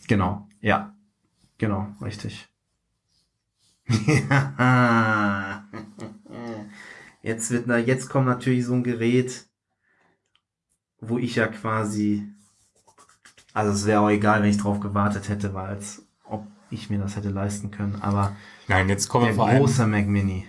Genau, 0.09 0.47
ja. 0.61 0.95
Genau, 1.59 1.89
richtig. 2.03 2.49
jetzt 7.23 7.51
wird 7.51 7.67
na, 7.67 7.79
jetzt 7.79 8.09
kommt 8.11 8.27
natürlich 8.27 8.65
so 8.67 8.75
ein 8.75 8.83
Gerät, 8.85 9.47
wo 11.01 11.19
ich 11.19 11.37
ja 11.37 11.47
quasi, 11.47 12.29
also 13.57 13.73
es 13.73 13.87
wäre 13.87 14.01
auch 14.01 14.11
egal, 14.11 14.43
wenn 14.43 14.51
ich 14.51 14.59
drauf 14.59 14.81
gewartet 14.81 15.29
hätte, 15.31 15.55
weil 15.55 15.67
als 15.67 16.03
ob 16.25 16.47
ich 16.71 16.91
mir 16.91 16.99
das 16.99 17.17
hätte 17.17 17.31
leisten 17.31 17.71
können, 17.71 17.97
aber 18.03 18.37
Nein, 18.69 18.89
jetzt 18.89 19.09
kommen 19.09 19.25
der 19.25 19.33
wir 19.37 19.37
vor 19.37 19.51
große 19.51 19.87
Mac 19.87 20.07
Mini. 20.07 20.47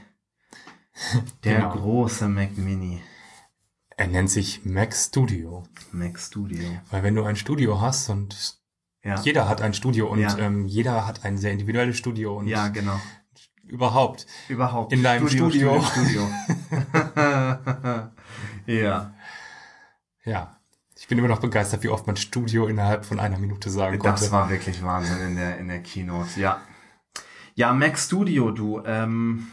Der 1.44 1.58
Genau. 1.60 1.72
große 1.72 2.28
Mac 2.28 2.58
Mini. 2.58 3.02
Er 3.96 4.08
nennt 4.08 4.30
sich 4.30 4.66
Mac 4.66 4.94
Studio. 4.94 5.64
Mac 5.92 6.20
Studio. 6.20 6.68
Weil 6.92 7.04
wenn 7.04 7.16
du 7.16 7.24
ein 7.24 7.36
Studio 7.36 7.80
hast 7.82 8.10
und 8.10 8.58
Ja. 9.04 9.16
jeder 9.22 9.48
hat 9.48 9.62
ein 9.62 9.74
Studio 9.74 10.08
und 10.08 10.20
Ja. 10.20 10.38
ähm, 10.38 10.66
jeder 10.66 11.08
hat 11.08 11.24
ein 11.24 11.38
sehr 11.38 11.52
individuelles 11.52 11.98
Studio 11.98 12.36
und 12.38 12.48
Ja, 12.48 12.68
genau. 12.68 13.00
überhaupt. 13.64 14.26
Überhaupt. 14.50 14.92
In 14.92 15.02
deinem 15.04 15.30
Studio. 15.30 15.82
Studio. 15.82 16.30
ja. 18.66 19.14
Ja. 20.26 20.57
Ich 21.08 21.10
bin 21.10 21.20
immer 21.20 21.30
noch 21.30 21.40
begeistert, 21.40 21.84
wie 21.84 21.88
oft 21.88 22.06
man 22.06 22.18
Studio 22.18 22.68
innerhalb 22.68 23.06
von 23.06 23.22
einer 23.22 23.38
Minute 23.38 23.70
sagen 23.70 23.98
konnte. 23.98 24.20
Das 24.20 24.32
war 24.34 24.50
wirklich 24.50 24.84
Wahnsinn 24.84 25.20
in 25.22 25.36
der, 25.38 25.58
in 25.58 25.70
der 25.70 25.82
Keynote. 25.82 26.38
Ja. 26.38 26.62
Ja, 27.56 27.72
Mac 27.72 27.98
Studio, 27.98 28.52
du. 28.52 28.84
Ähm, 28.84 29.48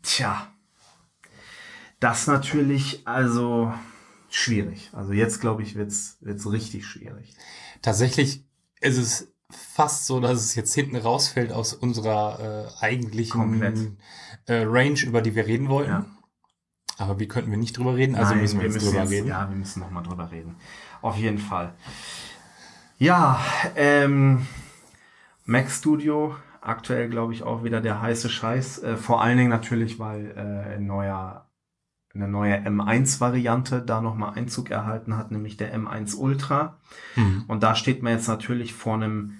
tja. 0.00 0.50
Das 2.00 2.28
natürlich, 2.28 3.06
also 3.06 3.74
schwierig. 4.30 4.88
Also 4.94 5.12
jetzt, 5.12 5.42
glaube 5.42 5.62
ich, 5.62 5.74
wird's 5.74 6.16
wird's 6.22 6.50
richtig 6.50 6.86
schwierig. 6.86 7.36
Tatsächlich 7.82 8.46
ist 8.80 8.96
es 8.96 9.34
fast 9.50 10.06
so, 10.06 10.18
dass 10.18 10.40
es 10.40 10.54
jetzt 10.54 10.72
hinten 10.72 10.96
rausfällt 10.96 11.52
aus 11.52 11.74
unserer 11.74 12.70
äh, 12.80 12.84
eigentlichen 12.84 13.98
äh, 14.46 14.62
Range, 14.66 14.98
über 15.02 15.20
die 15.20 15.34
wir 15.34 15.46
reden 15.46 15.68
wollten. 15.68 15.90
Ja. 15.90 16.06
Aber 16.98 17.20
wir 17.20 17.28
könnten 17.28 17.50
wir 17.52 17.58
nicht 17.58 17.78
drüber 17.78 17.96
reden, 17.96 18.16
also 18.16 18.32
Nein, 18.32 18.42
müssen 18.42 18.60
wir, 18.60 18.66
jetzt 18.68 18.82
drüber 18.84 19.02
jetzt, 19.02 19.10
reden. 19.10 19.28
Ja, 19.28 19.48
wir 19.48 19.56
müssen 19.56 19.80
nochmal 19.80 20.02
drüber 20.02 20.30
reden. 20.32 20.56
Auf 21.00 21.16
jeden 21.16 21.38
Fall. 21.38 21.72
Ja, 22.98 23.40
ähm, 23.76 24.46
Mac 25.44 25.70
Studio, 25.70 26.34
aktuell 26.60 27.08
glaube 27.08 27.32
ich 27.32 27.44
auch 27.44 27.62
wieder 27.62 27.80
der 27.80 28.02
heiße 28.02 28.28
Scheiß. 28.28 28.82
Äh, 28.82 28.96
vor 28.96 29.22
allen 29.22 29.38
Dingen 29.38 29.48
natürlich, 29.48 30.00
weil 30.00 30.32
äh, 30.36 30.74
ein 30.74 30.86
neuer, 30.86 31.48
eine 32.14 32.26
neue 32.26 32.56
M1-Variante 32.56 33.82
da 33.82 34.00
nochmal 34.00 34.34
Einzug 34.34 34.70
erhalten 34.70 35.16
hat, 35.16 35.30
nämlich 35.30 35.56
der 35.56 35.72
M1 35.72 36.16
Ultra. 36.16 36.78
Mhm. 37.14 37.44
Und 37.46 37.62
da 37.62 37.76
steht 37.76 38.02
man 38.02 38.14
jetzt 38.14 38.26
natürlich 38.26 38.74
vor 38.74 38.94
einem 38.94 39.38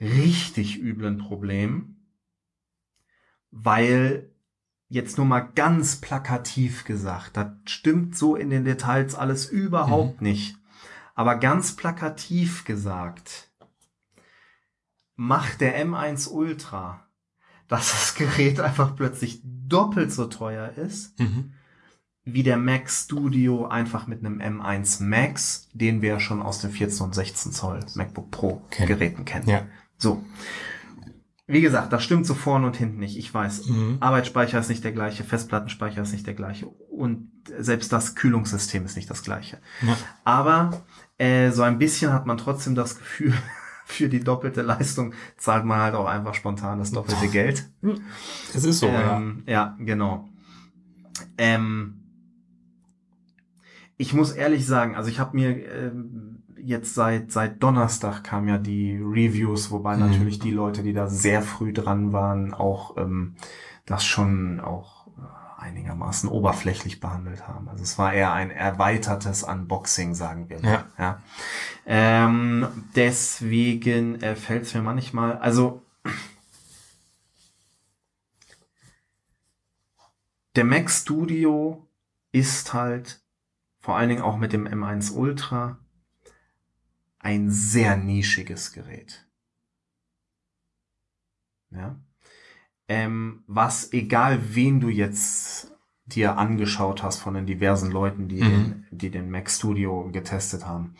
richtig 0.00 0.82
üblen 0.82 1.18
Problem, 1.18 1.96
weil 3.52 4.28
jetzt 4.88 5.16
nur 5.18 5.26
mal 5.26 5.40
ganz 5.40 5.96
plakativ 5.96 6.84
gesagt, 6.84 7.36
das 7.36 7.48
stimmt 7.66 8.16
so 8.16 8.36
in 8.36 8.50
den 8.50 8.64
Details 8.64 9.14
alles 9.14 9.46
überhaupt 9.46 10.22
nicht, 10.22 10.56
aber 11.14 11.36
ganz 11.36 11.74
plakativ 11.76 12.64
gesagt, 12.64 13.50
macht 15.16 15.60
der 15.60 15.84
M1 15.84 16.28
Ultra, 16.28 17.06
dass 17.68 17.90
das 17.92 18.14
Gerät 18.14 18.60
einfach 18.60 18.94
plötzlich 18.94 19.40
doppelt 19.44 20.12
so 20.12 20.26
teuer 20.26 20.70
ist, 20.76 21.18
Mhm. 21.18 21.52
wie 22.24 22.42
der 22.44 22.56
Mac 22.56 22.88
Studio 22.90 23.66
einfach 23.66 24.06
mit 24.06 24.24
einem 24.24 24.40
M1 24.40 25.02
Max, 25.02 25.68
den 25.72 26.02
wir 26.02 26.20
schon 26.20 26.42
aus 26.42 26.60
den 26.60 26.70
14 26.70 27.06
und 27.06 27.14
16 27.14 27.52
Zoll 27.52 27.80
MacBook 27.94 28.30
Pro 28.30 28.62
Kennen. 28.70 28.88
Geräten 28.88 29.24
kennen. 29.24 29.48
Ja. 29.48 29.66
So. 29.98 30.24
Wie 31.48 31.60
gesagt, 31.60 31.92
das 31.92 32.02
stimmt 32.02 32.26
so 32.26 32.34
vorne 32.34 32.66
und 32.66 32.76
hinten 32.76 32.98
nicht. 32.98 33.16
Ich 33.16 33.32
weiß. 33.32 33.66
Mhm. 33.66 33.98
Arbeitsspeicher 34.00 34.58
ist 34.58 34.68
nicht 34.68 34.82
der 34.82 34.92
gleiche, 34.92 35.22
Festplattenspeicher 35.22 36.02
ist 36.02 36.12
nicht 36.12 36.26
der 36.26 36.34
gleiche 36.34 36.66
und 36.66 37.30
selbst 37.58 37.92
das 37.92 38.16
Kühlungssystem 38.16 38.84
ist 38.84 38.96
nicht 38.96 39.08
das 39.08 39.22
gleiche. 39.22 39.58
Ja. 39.82 39.96
Aber 40.24 40.82
äh, 41.18 41.50
so 41.52 41.62
ein 41.62 41.78
bisschen 41.78 42.12
hat 42.12 42.26
man 42.26 42.36
trotzdem 42.36 42.74
das 42.74 42.98
Gefühl, 42.98 43.32
für 43.84 44.08
die 44.08 44.20
doppelte 44.20 44.62
Leistung 44.62 45.14
zahlt 45.36 45.64
man 45.64 45.78
halt 45.78 45.94
auch 45.94 46.06
einfach 46.06 46.34
spontan 46.34 46.80
das 46.80 46.90
doppelte 46.90 47.28
Geld. 47.28 47.70
Es 48.52 48.64
ist 48.64 48.80
so, 48.80 48.88
ja. 48.88 49.16
ähm, 49.16 49.44
ja. 49.46 49.76
genau. 49.78 50.28
Ähm, 51.38 52.02
ich 53.96 54.12
muss 54.12 54.32
ehrlich 54.32 54.66
sagen, 54.66 54.96
also 54.96 55.08
ich 55.08 55.20
habe 55.20 55.36
mir 55.36 55.72
ähm, 55.72 56.35
jetzt 56.66 56.94
seit 56.94 57.32
seit 57.32 57.62
Donnerstag 57.62 58.22
kam 58.24 58.48
ja 58.48 58.58
die 58.58 58.96
Reviews, 58.96 59.70
wobei 59.70 59.94
Mhm. 59.96 60.00
natürlich 60.08 60.38
die 60.38 60.50
Leute, 60.50 60.82
die 60.82 60.92
da 60.92 61.06
sehr 61.08 61.42
früh 61.42 61.72
dran 61.72 62.12
waren, 62.12 62.52
auch 62.54 62.96
ähm, 62.96 63.36
das 63.86 64.04
schon 64.04 64.60
auch 64.60 65.06
äh, 65.18 65.62
einigermaßen 65.62 66.28
oberflächlich 66.28 67.00
behandelt 67.00 67.46
haben. 67.48 67.68
Also 67.68 67.82
es 67.82 67.98
war 67.98 68.12
eher 68.12 68.32
ein 68.32 68.50
erweitertes 68.50 69.42
Unboxing, 69.42 70.14
sagen 70.14 70.48
wir 70.48 70.60
mal. 70.60 70.70
Ja. 70.72 70.84
Ja. 70.98 71.22
Ähm, 71.86 72.66
deswegen 72.96 74.20
äh, 74.22 74.34
fällt 74.36 74.64
es 74.64 74.74
mir 74.74 74.82
manchmal, 74.82 75.38
also 75.38 75.82
der 80.56 80.64
Mac 80.64 80.90
Studio 80.90 81.86
ist 82.32 82.72
halt 82.74 83.22
vor 83.78 83.96
allen 83.96 84.08
Dingen 84.08 84.22
auch 84.22 84.36
mit 84.36 84.52
dem 84.52 84.66
M1 84.66 85.12
Ultra 85.12 85.78
ein 87.26 87.50
sehr 87.50 87.96
nischiges 87.96 88.72
Gerät. 88.72 89.26
Ja. 91.72 91.98
Ähm, 92.86 93.42
was, 93.48 93.92
egal 93.92 94.54
wen 94.54 94.78
du 94.78 94.88
jetzt 94.88 95.74
dir 96.04 96.38
angeschaut 96.38 97.02
hast 97.02 97.18
von 97.18 97.34
den 97.34 97.44
diversen 97.44 97.90
Leuten, 97.90 98.28
die, 98.28 98.40
Mhm. 98.40 98.48
den, 98.48 98.86
die 98.92 99.10
den 99.10 99.28
Mac 99.28 99.50
Studio 99.50 100.08
getestet 100.12 100.66
haben, 100.66 100.94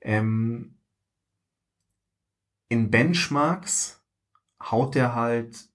ähm, 0.00 0.76
in 2.70 2.90
Benchmarks 2.90 4.02
haut 4.62 4.94
der 4.94 5.14
halt 5.14 5.68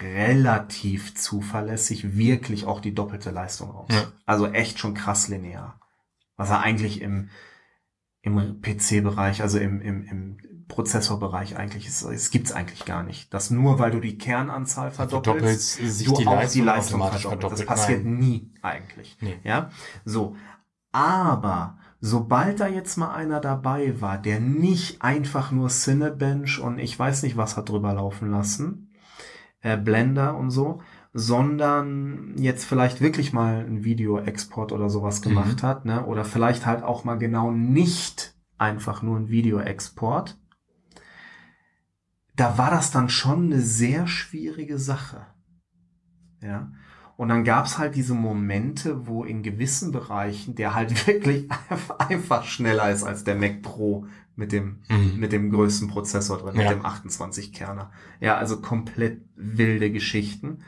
relativ 0.00 1.14
zuverlässig 1.14 2.16
wirklich 2.16 2.66
auch 2.66 2.80
die 2.80 2.94
doppelte 2.94 3.30
Leistung 3.30 3.70
raus. 3.70 3.90
Ja. 3.92 4.10
Also 4.26 4.48
echt 4.48 4.80
schon 4.80 4.94
krass 4.94 5.28
linear. 5.28 5.80
Was 6.36 6.50
er 6.50 6.58
eigentlich 6.60 7.00
im, 7.02 7.30
im 8.22 8.60
PC-Bereich, 8.60 9.42
also 9.42 9.58
im, 9.58 9.80
im, 9.80 10.02
im 10.04 10.38
Prozessorbereich 10.68 11.56
eigentlich 11.56 11.86
ist, 11.86 12.02
es 12.02 12.30
gibt's 12.30 12.52
eigentlich 12.52 12.84
gar 12.84 13.02
nicht. 13.02 13.32
Dass 13.32 13.50
nur 13.50 13.78
weil 13.78 13.90
du 13.90 14.00
die 14.00 14.18
Kernanzahl 14.18 14.90
verdoppelst, 14.90 15.76
Verdoppelt 15.76 15.92
sich 15.92 16.06
du 16.06 16.14
die 16.16 16.26
auch 16.26 16.34
Leistung, 16.34 16.60
die 16.60 16.66
Leistung 16.66 17.00
automatisch 17.00 17.22
verdoppelt. 17.22 17.52
Das 17.52 17.60
verdoppelt. 17.60 17.78
passiert 17.80 18.04
Nein. 18.04 18.18
nie 18.18 18.52
eigentlich. 18.62 19.16
Nee. 19.20 19.38
Ja, 19.44 19.70
so. 20.04 20.36
Aber 20.92 21.78
sobald 22.00 22.60
da 22.60 22.68
jetzt 22.68 22.96
mal 22.96 23.14
einer 23.14 23.40
dabei 23.40 24.00
war, 24.00 24.18
der 24.18 24.40
nicht 24.40 25.02
einfach 25.02 25.50
nur 25.50 25.68
Cinebench 25.68 26.60
und 26.60 26.78
ich 26.78 26.98
weiß 26.98 27.22
nicht 27.22 27.36
was 27.36 27.56
hat 27.56 27.68
drüber 27.68 27.94
laufen 27.94 28.30
lassen, 28.30 28.90
äh, 29.60 29.76
Blender 29.76 30.36
und 30.36 30.50
so, 30.50 30.80
sondern 31.18 32.34
jetzt 32.36 32.64
vielleicht 32.64 33.00
wirklich 33.00 33.32
mal 33.32 33.64
ein 33.66 33.84
Videoexport 33.84 34.72
oder 34.72 34.88
sowas 34.88 35.20
gemacht 35.22 35.62
hat, 35.62 35.84
ne? 35.84 36.04
Oder 36.06 36.24
vielleicht 36.24 36.64
halt 36.66 36.82
auch 36.82 37.04
mal 37.04 37.16
genau 37.18 37.50
nicht 37.50 38.34
einfach 38.56 39.02
nur 39.02 39.16
ein 39.18 39.28
Videoexport. 39.28 40.38
Da 42.36 42.56
war 42.56 42.70
das 42.70 42.90
dann 42.90 43.08
schon 43.08 43.46
eine 43.46 43.60
sehr 43.60 44.06
schwierige 44.06 44.78
Sache. 44.78 45.26
Ja. 46.40 46.70
Und 47.16 47.30
dann 47.30 47.42
gab's 47.42 47.78
halt 47.78 47.96
diese 47.96 48.14
Momente, 48.14 49.08
wo 49.08 49.24
in 49.24 49.42
gewissen 49.42 49.90
Bereichen 49.90 50.54
der 50.54 50.74
halt 50.74 51.06
wirklich 51.08 51.48
einfach 51.98 52.44
schneller 52.44 52.90
ist 52.90 53.02
als 53.02 53.24
der 53.24 53.34
Mac 53.34 53.62
Pro 53.62 54.06
mit 54.36 54.52
dem, 54.52 54.82
Mhm. 54.88 55.18
mit 55.18 55.32
dem 55.32 55.50
größten 55.50 55.88
Prozessor 55.88 56.38
drin, 56.38 56.54
Ja. 56.54 56.70
mit 56.70 56.78
dem 56.78 56.86
28 56.86 57.52
Kerner. 57.52 57.90
Ja, 58.20 58.36
also 58.36 58.60
komplett 58.60 59.20
wilde 59.34 59.90
Geschichten. 59.90 60.58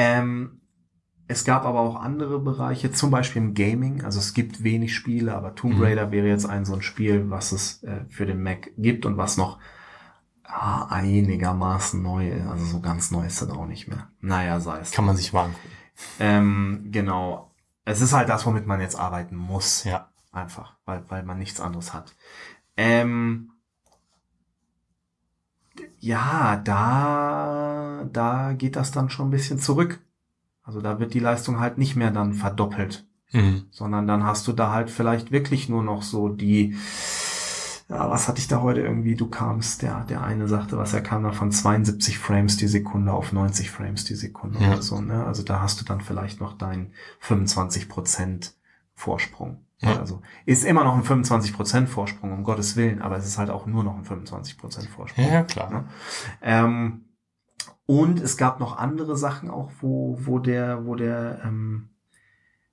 Ähm, 0.00 0.60
es 1.28 1.44
gab 1.44 1.64
aber 1.66 1.80
auch 1.80 1.96
andere 1.96 2.40
Bereiche, 2.40 2.90
zum 2.90 3.10
Beispiel 3.10 3.42
im 3.42 3.54
Gaming. 3.54 4.02
Also 4.02 4.18
es 4.18 4.32
gibt 4.32 4.64
wenig 4.64 4.94
Spiele, 4.94 5.34
aber 5.34 5.54
Tomb 5.54 5.76
Mhm. 5.76 5.82
Raider 5.82 6.10
wäre 6.10 6.26
jetzt 6.26 6.46
ein 6.46 6.64
so 6.64 6.74
ein 6.74 6.80
Spiel, 6.82 7.28
was 7.28 7.52
es 7.52 7.82
äh, 7.82 8.04
für 8.08 8.24
den 8.24 8.42
Mac 8.42 8.70
gibt 8.78 9.04
und 9.04 9.18
was 9.18 9.36
noch 9.36 9.58
ah, 10.44 10.86
einigermaßen 10.86 12.02
neu 12.02 12.30
ist. 12.30 12.46
Also 12.46 12.64
so 12.64 12.80
ganz 12.80 13.10
neu 13.10 13.26
ist 13.26 13.42
das 13.42 13.50
auch 13.50 13.66
nicht 13.66 13.88
mehr. 13.88 14.08
Naja, 14.20 14.58
sei 14.58 14.78
es. 14.80 14.90
Kann 14.90 15.04
man 15.04 15.16
sich 15.16 15.32
mal 15.32 15.44
angucken. 15.44 15.68
Ähm, 16.18 16.88
genau. 16.90 17.50
Es 17.84 18.00
ist 18.00 18.14
halt 18.14 18.28
das, 18.30 18.46
womit 18.46 18.66
man 18.66 18.80
jetzt 18.80 18.98
arbeiten 18.98 19.36
muss. 19.36 19.84
Ja. 19.84 20.08
Einfach, 20.32 20.76
weil, 20.86 21.04
weil 21.08 21.24
man 21.24 21.38
nichts 21.38 21.60
anderes 21.60 21.92
hat. 21.92 22.14
Ähm, 22.76 23.52
ja, 26.00 26.56
da, 26.56 28.04
da 28.12 28.52
geht 28.54 28.76
das 28.76 28.90
dann 28.90 29.10
schon 29.10 29.28
ein 29.28 29.30
bisschen 29.32 29.58
zurück. 29.58 30.00
Also 30.62 30.80
da 30.80 30.98
wird 31.00 31.14
die 31.14 31.20
Leistung 31.20 31.60
halt 31.60 31.78
nicht 31.78 31.96
mehr 31.96 32.10
dann 32.10 32.34
verdoppelt, 32.34 33.06
Mhm. 33.32 33.64
sondern 33.70 34.06
dann 34.08 34.24
hast 34.24 34.48
du 34.48 34.52
da 34.52 34.72
halt 34.72 34.90
vielleicht 34.90 35.30
wirklich 35.30 35.68
nur 35.68 35.82
noch 35.82 36.02
so 36.02 36.28
die, 36.28 36.76
ja, 37.88 38.08
was 38.10 38.28
hatte 38.28 38.38
ich 38.40 38.48
da 38.48 38.60
heute 38.60 38.80
irgendwie, 38.80 39.14
du 39.14 39.28
kamst, 39.28 39.82
der, 39.82 40.04
der 40.04 40.22
eine 40.22 40.48
sagte, 40.48 40.76
was 40.78 40.94
er 40.94 41.00
kam 41.00 41.22
da 41.24 41.32
von 41.32 41.50
72 41.52 42.18
Frames 42.18 42.56
die 42.56 42.66
Sekunde 42.68 43.12
auf 43.12 43.32
90 43.32 43.70
Frames 43.70 44.04
die 44.04 44.14
Sekunde 44.14 44.58
Ja. 44.60 44.68
oder 44.72 44.82
so, 44.82 45.00
ne? 45.00 45.24
Also 45.24 45.42
da 45.42 45.60
hast 45.60 45.80
du 45.80 45.84
dann 45.84 46.00
vielleicht 46.00 46.40
noch 46.40 46.56
deinen 46.56 46.92
25 47.20 47.88
Prozent 47.88 48.54
Vorsprung. 48.94 49.58
Ja. 49.80 49.98
Also 49.98 50.20
ist 50.46 50.64
immer 50.64 50.84
noch 50.84 50.94
ein 50.94 51.02
25 51.04 51.54
Prozent 51.54 51.88
Vorsprung, 51.88 52.32
um 52.32 52.44
Gottes 52.44 52.76
Willen, 52.76 53.00
aber 53.00 53.16
es 53.16 53.26
ist 53.26 53.38
halt 53.38 53.50
auch 53.50 53.66
nur 53.66 53.82
noch 53.82 53.96
ein 53.96 54.04
25 54.04 54.58
Prozent 54.58 54.88
Vorsprung. 54.88 55.24
Ja, 55.24 55.32
ja, 55.32 55.42
klar. 55.42 55.70
Ne? 55.70 55.84
Ähm, 56.42 57.04
und 57.86 58.20
es 58.20 58.36
gab 58.36 58.60
noch 58.60 58.76
andere 58.76 59.16
Sachen 59.16 59.50
auch, 59.50 59.70
wo, 59.80 60.18
wo 60.20 60.38
der, 60.38 60.86
wo 60.86 60.94
der, 60.94 61.40
ähm, 61.44 61.88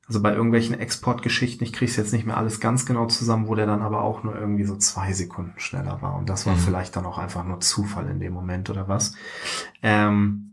also 0.08 0.22
bei 0.22 0.34
irgendwelchen 0.34 0.80
Exportgeschichten, 0.80 1.66
ich 1.66 1.74
kriege 1.74 1.90
es 1.90 1.98
jetzt 1.98 2.14
nicht 2.14 2.26
mehr 2.26 2.38
alles 2.38 2.60
ganz 2.60 2.86
genau 2.86 3.08
zusammen, 3.08 3.48
wo 3.48 3.56
der 3.56 3.66
dann 3.66 3.82
aber 3.82 4.02
auch 4.04 4.24
nur 4.24 4.36
irgendwie 4.38 4.64
so 4.64 4.78
zwei 4.78 5.12
Sekunden 5.14 5.60
schneller 5.60 6.02
war. 6.02 6.16
Und 6.16 6.30
das 6.30 6.46
war 6.46 6.56
Mhm. 6.56 6.60
vielleicht 6.60 6.96
dann 6.96 7.06
auch 7.06 7.18
einfach 7.18 7.44
nur 7.44 7.60
Zufall 7.60 8.10
in 8.10 8.20
dem 8.20 8.32
Moment 8.34 8.70
oder 8.70 8.88
was. 8.88 9.16
Ähm, 9.82 10.47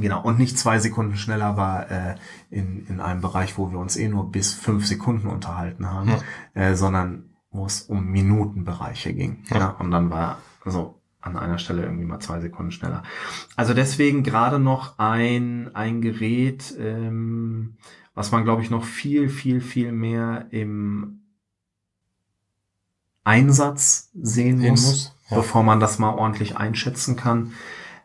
Genau, 0.00 0.22
und 0.22 0.38
nicht 0.38 0.58
zwei 0.58 0.78
Sekunden 0.78 1.16
schneller 1.16 1.56
war 1.56 1.90
äh, 1.90 2.16
in, 2.50 2.86
in 2.86 3.00
einem 3.00 3.20
Bereich, 3.20 3.56
wo 3.56 3.70
wir 3.70 3.78
uns 3.78 3.96
eh 3.96 4.08
nur 4.08 4.30
bis 4.30 4.52
fünf 4.52 4.86
Sekunden 4.86 5.28
unterhalten 5.28 5.90
haben, 5.90 6.10
Ja. 6.54 6.62
äh, 6.62 6.74
sondern 6.76 7.30
wo 7.50 7.64
es 7.64 7.82
um 7.82 8.06
Minutenbereiche 8.06 9.14
ging. 9.14 9.44
Ja. 9.48 9.58
Ja. 9.58 9.68
und 9.78 9.90
dann 9.90 10.10
war 10.10 10.38
so 10.66 11.00
an 11.20 11.36
einer 11.36 11.58
Stelle 11.58 11.82
irgendwie 11.82 12.04
mal 12.04 12.20
zwei 12.20 12.40
Sekunden 12.40 12.70
schneller. 12.70 13.02
Also 13.56 13.74
deswegen 13.74 14.22
gerade 14.22 14.58
noch 14.58 14.98
ein, 14.98 15.74
ein 15.74 16.00
Gerät, 16.00 16.74
ähm, 16.78 17.76
was 18.14 18.30
man, 18.30 18.44
glaube 18.44 18.62
ich, 18.62 18.70
noch 18.70 18.84
viel, 18.84 19.28
viel, 19.28 19.60
viel 19.60 19.92
mehr 19.92 20.46
im 20.50 21.22
Einsatz 23.24 24.10
sehen 24.14 24.60
Sehen 24.60 24.70
muss, 24.70 24.82
muss, 24.86 25.16
ja. 25.30 25.36
bevor 25.36 25.62
man 25.62 25.80
das 25.80 25.98
mal 25.98 26.14
ordentlich 26.14 26.56
einschätzen 26.56 27.16
kann. 27.16 27.52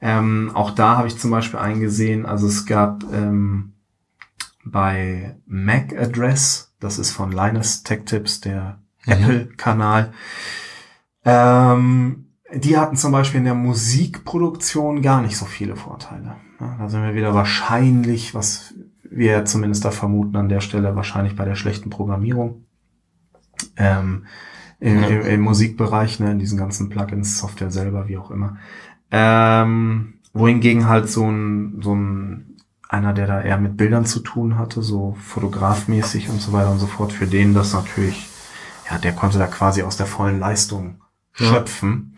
Ähm, 0.06 0.52
auch 0.54 0.72
da 0.72 0.98
habe 0.98 1.08
ich 1.08 1.18
zum 1.18 1.32
Beispiel 1.32 1.60
eingesehen, 1.60 2.26
also 2.26 2.46
es 2.46 2.66
gab 2.66 3.06
ähm, 3.14 3.72
bei 4.66 5.38
Mac 5.46 5.98
Address, 5.98 6.76
das 6.82 7.00
ist 7.00 7.12
von 7.12 7.32
Linus 7.32 7.84
Tech 7.84 8.02
Tips, 8.06 8.42
der 8.42 8.84
Mhm. 9.06 9.14
Apple-Kanal, 9.14 10.14
ähm, 11.26 12.26
die 12.54 12.78
hatten 12.78 12.96
zum 12.96 13.12
Beispiel 13.12 13.40
in 13.40 13.46
der 13.46 13.56
Musikproduktion 13.56 15.02
gar 15.02 15.22
nicht 15.22 15.38
so 15.38 15.46
viele 15.46 15.76
Vorteile. 15.76 16.36
Ja, 16.60 16.76
da 16.78 16.90
sind 16.90 17.04
wir 17.04 17.16
wieder 17.16 17.34
wahrscheinlich, 17.34 18.36
was 18.36 18.74
wir 19.04 19.46
zumindest 19.46 19.86
da 19.86 19.92
vermuten 19.92 20.36
an 20.38 20.50
der 20.50 20.62
Stelle, 20.62 20.96
wahrscheinlich 20.96 21.36
bei 21.36 21.46
der 21.46 21.56
schlechten 21.56 21.90
Programmierung. 21.90 22.66
Ähm, 23.78 24.26
im, 24.80 25.04
Im 25.04 25.42
Musikbereich, 25.42 26.20
ne, 26.20 26.32
in 26.32 26.40
diesen 26.40 26.58
ganzen 26.58 26.90
Plugins, 26.90 27.40
Software 27.40 27.72
selber, 27.72 28.10
wie 28.10 28.18
auch 28.18 28.32
immer. 28.32 28.58
Ähm, 29.16 30.16
wohingegen 30.34 30.88
halt 30.88 31.08
so 31.08 31.30
ein, 31.30 31.80
so 31.84 31.94
ein, 31.94 32.58
einer, 32.90 33.14
der 33.14 33.28
da 33.28 33.42
eher 33.42 33.60
mit 33.60 33.78
Bildern 33.78 34.06
zu 34.08 34.20
tun 34.22 34.58
hatte, 34.58 34.82
so 34.82 35.16
fotografmäßig 35.22 36.30
und 36.30 36.42
so 36.42 36.52
weiter 36.52 36.72
und 36.72 36.80
so 36.80 36.88
fort, 36.88 37.14
für 37.14 37.28
den 37.28 37.54
das 37.54 37.74
natürlich, 37.74 38.28
ja, 38.90 38.98
der 38.98 39.14
konnte 39.14 39.38
da 39.38 39.46
quasi 39.46 39.84
aus 39.84 39.98
der 39.98 40.08
vollen 40.08 40.40
Leistung 40.40 41.00
Ja. 41.38 41.46
schöpfen. 41.46 42.18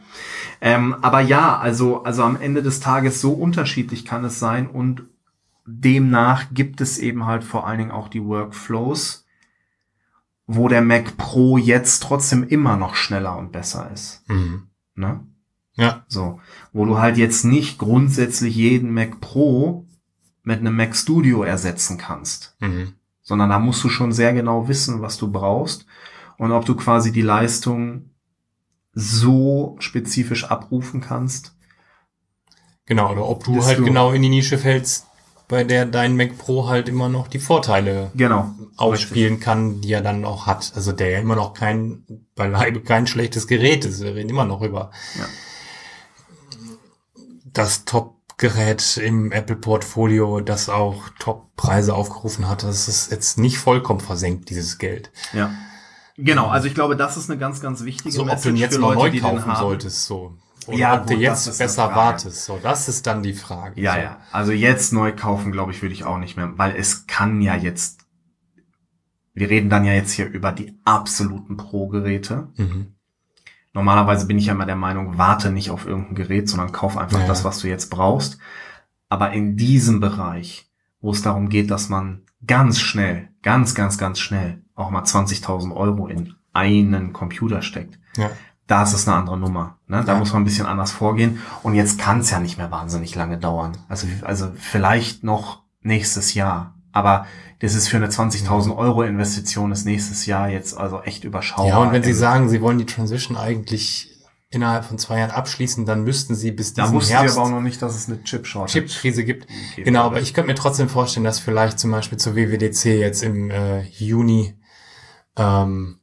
Ähm, 0.61 0.95
aber 1.01 1.19
ja, 1.19 1.57
also, 1.57 2.03
also 2.03 2.23
am 2.23 2.39
Ende 2.39 2.63
des 2.63 2.79
Tages 2.79 3.19
so 3.19 3.33
unterschiedlich 3.33 4.05
kann 4.05 4.23
es 4.23 4.39
sein 4.39 4.67
und 4.67 5.03
demnach 5.65 6.45
gibt 6.53 6.79
es 6.79 6.97
eben 6.97 7.25
halt 7.25 7.43
vor 7.43 7.67
allen 7.67 7.79
Dingen 7.79 7.91
auch 7.91 8.07
die 8.07 8.23
Workflows, 8.23 9.25
wo 10.47 10.69
der 10.69 10.81
Mac 10.81 11.17
Pro 11.17 11.57
jetzt 11.57 12.03
trotzdem 12.03 12.43
immer 12.47 12.77
noch 12.77 12.95
schneller 12.95 13.37
und 13.37 13.51
besser 13.51 13.89
ist. 13.93 14.23
Mhm. 14.29 14.67
Ne? 14.95 15.19
Ja. 15.77 16.05
So, 16.07 16.39
wo 16.73 16.85
du 16.85 16.97
halt 16.99 17.17
jetzt 17.17 17.43
nicht 17.45 17.77
grundsätzlich 17.77 18.55
jeden 18.55 18.93
Mac 18.93 19.19
Pro 19.19 19.85
mit 20.43 20.59
einem 20.59 20.75
Mac 20.75 20.95
Studio 20.95 21.43
ersetzen 21.43 21.97
kannst, 21.97 22.55
Mhm. 22.59 22.93
sondern 23.21 23.49
da 23.49 23.59
musst 23.59 23.83
du 23.83 23.89
schon 23.89 24.11
sehr 24.13 24.33
genau 24.33 24.67
wissen, 24.67 25.01
was 25.01 25.17
du 25.17 25.31
brauchst 25.31 25.85
und 26.37 26.51
ob 26.51 26.65
du 26.65 26.75
quasi 26.75 27.11
die 27.11 27.21
Leistung 27.23 28.09
so 28.93 29.75
spezifisch 29.79 30.45
abrufen 30.45 31.01
kannst. 31.01 31.53
Genau, 32.85 33.11
oder 33.11 33.27
ob 33.27 33.43
du 33.43 33.63
halt 33.65 33.79
du- 33.79 33.83
genau 33.83 34.11
in 34.11 34.21
die 34.21 34.29
Nische 34.29 34.57
fällst, 34.57 35.07
bei 35.47 35.63
der 35.63 35.85
dein 35.85 36.15
Mac 36.15 36.37
Pro 36.37 36.67
halt 36.67 36.87
immer 36.87 37.09
noch 37.09 37.27
die 37.27 37.39
Vorteile 37.39 38.11
Genau. 38.15 38.53
ausspielen 38.77 39.39
kann, 39.39 39.81
die 39.81 39.91
er 39.91 40.01
dann 40.01 40.23
auch 40.25 40.45
hat. 40.45 40.71
Also 40.75 40.91
der 40.91 41.09
ja 41.09 41.19
immer 41.19 41.35
noch 41.35 41.53
kein, 41.53 42.03
beileibe 42.35 42.81
kein 42.81 43.07
schlechtes 43.07 43.47
Gerät 43.47 43.85
ist. 43.85 44.01
Wir 44.01 44.15
reden 44.15 44.29
immer 44.29 44.45
noch 44.45 44.61
über 44.61 44.91
Ja. 45.17 45.25
Das 47.57 47.85
Top-Gerät 47.85 48.97
im 48.97 49.31
Apple-Portfolio, 49.31 50.41
das 50.41 50.69
auch 50.69 51.09
Top-Preise 51.19 51.93
aufgerufen 51.93 52.47
hat. 52.47 52.63
Das 52.63 52.87
ist 52.87 53.11
jetzt 53.11 53.37
nicht 53.37 53.57
vollkommen 53.57 53.99
versenkt, 53.99 54.49
dieses 54.49 54.77
Geld. 54.77 55.11
Ja. 55.33 55.51
Genau, 56.17 56.47
also 56.47 56.67
ich 56.67 56.73
glaube, 56.73 56.95
das 56.95 57.17
ist 57.17 57.29
eine 57.29 57.39
ganz, 57.39 57.59
ganz 57.61 57.83
wichtige 57.83 58.11
So, 58.11 58.21
ob 58.21 58.41
du 58.41 58.49
ihn 58.49 58.53
Message 58.53 58.59
jetzt 58.61 58.75
für 58.75 58.81
noch 58.81 58.95
Leute, 58.95 59.17
neu 59.17 59.21
kaufen 59.21 59.55
solltest, 59.55 60.05
so. 60.05 60.37
Oder 60.67 60.77
Ja, 60.77 61.01
ob 61.01 61.07
du 61.07 61.13
jetzt 61.15 61.57
besser 61.57 61.95
wartest. 61.95 62.45
So, 62.45 62.59
das 62.61 62.87
ist 62.87 63.05
dann 63.05 63.21
die 63.21 63.33
Frage. 63.33 63.81
Ja, 63.81 63.93
so. 63.93 63.99
ja. 63.99 64.19
Also 64.31 64.51
jetzt 64.51 64.93
neu 64.93 65.13
kaufen, 65.13 65.51
glaube 65.51 65.71
ich, 65.71 65.81
würde 65.81 65.93
ich 65.93 66.05
auch 66.05 66.17
nicht 66.17 66.37
mehr, 66.37 66.57
weil 66.57 66.75
es 66.75 67.05
kann 67.07 67.41
ja 67.41 67.55
jetzt, 67.55 68.01
wir 69.33 69.49
reden 69.49 69.69
dann 69.69 69.85
ja 69.85 69.93
jetzt 69.93 70.11
hier 70.11 70.27
über 70.27 70.51
die 70.51 70.79
absoluten 70.85 71.57
Pro-Geräte. 71.57 72.47
Mhm. 72.55 72.94
Normalerweise 73.75 74.25
bin 74.25 74.39
ich 74.39 74.47
ja 74.47 74.53
immer 74.53 74.65
der 74.65 74.75
Meinung, 74.77 75.17
warte 75.17 75.51
nicht 75.51 75.69
auf 75.69 75.85
irgendein 75.85 76.15
Gerät, 76.15 76.49
sondern 76.49 76.71
kauf 76.71 76.97
einfach 76.97 77.19
Ja. 77.19 77.27
das, 77.27 77.43
was 77.43 77.59
du 77.59 77.67
jetzt 77.67 77.91
brauchst. 77.91 78.39
Aber 79.09 79.31
in 79.33 79.57
diesem 79.57 79.99
Bereich, 79.99 80.71
wo 81.01 81.11
es 81.11 81.21
darum 81.21 81.49
geht, 81.49 81.69
dass 81.69 81.89
man 81.89 82.21
ganz 82.47 82.79
schnell, 82.79 83.27
ganz, 83.43 83.75
ganz, 83.75 83.97
ganz 83.97 84.17
schnell 84.19 84.61
auch 84.75 84.89
mal 84.89 85.03
20.000 85.03 85.75
Euro 85.75 86.07
in 86.07 86.33
einen 86.53 87.11
Computer 87.13 87.61
steckt, 87.61 87.99
Ja. 88.17 88.29
da 88.65 88.83
ist 88.83 88.93
es 88.93 89.07
eine 89.07 89.17
andere 89.17 89.37
Nummer. 89.37 89.77
Ne? 89.87 90.03
Da 90.05 90.13
Ja. 90.13 90.19
muss 90.19 90.31
man 90.33 90.41
ein 90.41 90.45
bisschen 90.45 90.65
anders 90.65 90.91
vorgehen. 90.93 91.39
Und 91.61 91.75
jetzt 91.75 91.99
kann 91.99 92.19
es 92.21 92.31
ja 92.31 92.39
nicht 92.39 92.57
mehr 92.57 92.71
wahnsinnig 92.71 93.13
lange 93.13 93.37
dauern. 93.37 93.77
Also, 93.89 94.07
also 94.23 94.51
vielleicht 94.55 95.23
noch 95.23 95.63
nächstes 95.81 96.33
Jahr. 96.33 96.73
Aber 96.93 97.25
das 97.59 97.73
ist 97.75 97.87
für 97.87 97.97
eine 97.97 98.07
20.000 98.09 98.75
Euro 98.75 99.03
Investition 99.03 99.71
ist 99.71 99.85
nächstes 99.85 100.25
Jahr 100.25 100.49
jetzt 100.49 100.77
also 100.77 101.01
echt 101.01 101.23
überschaubar. 101.23 101.67
Ja, 101.67 101.77
und 101.79 101.91
wenn 101.91 102.03
Sie 102.03 102.09
Im- 102.11 102.15
sagen, 102.17 102.49
Sie 102.49 102.61
wollen 102.61 102.77
die 102.77 102.85
Transition 102.85 103.37
eigentlich 103.37 104.11
innerhalb 104.49 104.85
von 104.85 104.97
zwei 104.97 105.19
Jahren 105.19 105.31
abschließen, 105.31 105.85
dann 105.85 106.03
müssten 106.03 106.35
Sie 106.35 106.51
bis 106.51 106.73
da 106.73 106.83
diesen 106.83 106.95
wussten 106.95 107.13
Herbst 107.13 107.33
sie 107.33 107.39
aber 107.39 107.47
auch 107.47 107.51
noch 107.51 107.61
nicht, 107.61 107.81
dass 107.81 107.95
es 107.95 108.07
eine 108.07 108.23
Chip-Shortage 108.23 108.85
Chip-Krise 108.85 109.23
gibt. 109.25 109.47
gibt. 109.75 109.85
Genau, 109.85 110.03
aber 110.03 110.21
ich 110.21 110.33
könnte 110.33 110.47
mir 110.49 110.55
trotzdem 110.55 110.87
vorstellen, 110.89 111.23
dass 111.23 111.39
vielleicht 111.39 111.79
zum 111.79 111.91
Beispiel 111.91 112.17
zur 112.17 112.35
WWDC 112.35 112.85
jetzt 112.99 113.23
im 113.23 113.49
äh, 113.51 113.81
Juni 113.81 114.55
ähm, 115.37 115.99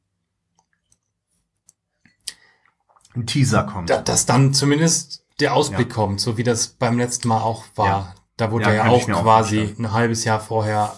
Ein 3.14 3.26
Teaser 3.26 3.64
kommt. 3.64 3.90
da, 3.90 4.00
dass 4.00 4.26
dann 4.26 4.54
zumindest 4.54 5.24
der 5.40 5.54
Ausblick 5.54 5.88
Ja. 5.88 5.94
kommt, 5.94 6.20
so 6.20 6.36
wie 6.38 6.44
das 6.44 6.68
beim 6.68 6.98
letzten 6.98 7.28
Mal 7.28 7.40
auch 7.40 7.64
war. 7.74 7.86
Ja. 7.86 8.14
Da 8.38 8.50
wurde 8.50 8.64
Ja, 8.66 8.72
ja, 8.74 8.84
auch 8.86 9.02
auch 9.08 9.22
quasi 9.22 9.58
vorstellen. 9.58 9.86
ein 9.86 9.92
halbes 9.92 10.24
Jahr 10.24 10.40
vorher 10.40 10.94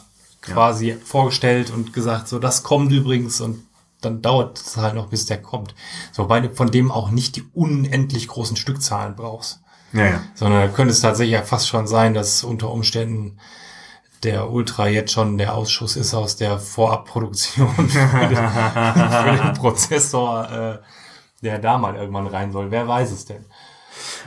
quasi 0.52 0.96
vorgestellt 1.02 1.70
und 1.70 1.92
gesagt, 1.92 2.28
so 2.28 2.38
das 2.38 2.62
kommt 2.62 2.92
übrigens 2.92 3.40
und 3.40 3.62
dann 4.00 4.22
dauert 4.22 4.58
es 4.58 4.76
halt 4.76 4.94
noch, 4.94 5.08
bis 5.08 5.26
der 5.26 5.40
kommt. 5.40 5.74
So, 6.12 6.28
weil 6.28 6.42
du 6.42 6.54
von 6.54 6.70
dem 6.70 6.90
auch 6.90 7.10
nicht 7.10 7.36
die 7.36 7.44
unendlich 7.54 8.28
großen 8.28 8.56
Stückzahlen 8.56 9.16
brauchst. 9.16 9.60
ja, 9.92 10.06
ja. 10.06 10.22
Sondern 10.34 10.60
da 10.60 10.68
könnte 10.68 10.92
es 10.92 11.00
tatsächlich 11.00 11.34
ja 11.34 11.42
fast 11.42 11.68
schon 11.68 11.86
sein, 11.86 12.14
dass 12.14 12.44
unter 12.44 12.70
Umständen 12.70 13.38
der 14.22 14.50
Ultra 14.50 14.88
jetzt 14.88 15.12
schon 15.12 15.38
der 15.38 15.54
Ausschuss 15.54 15.96
ist 15.96 16.14
aus 16.14 16.36
der 16.36 16.58
Vorabproduktion 16.58 17.68
für 17.88 18.28
den, 18.28 18.36
für 18.36 19.42
den 19.42 19.52
Prozessor, 19.54 20.50
äh, 20.50 20.78
der 21.42 21.58
da 21.58 21.78
mal 21.78 21.94
irgendwann 21.94 22.26
rein 22.26 22.52
soll. 22.52 22.70
Wer 22.70 22.88
weiß 22.88 23.10
es 23.10 23.26
denn? 23.26 23.44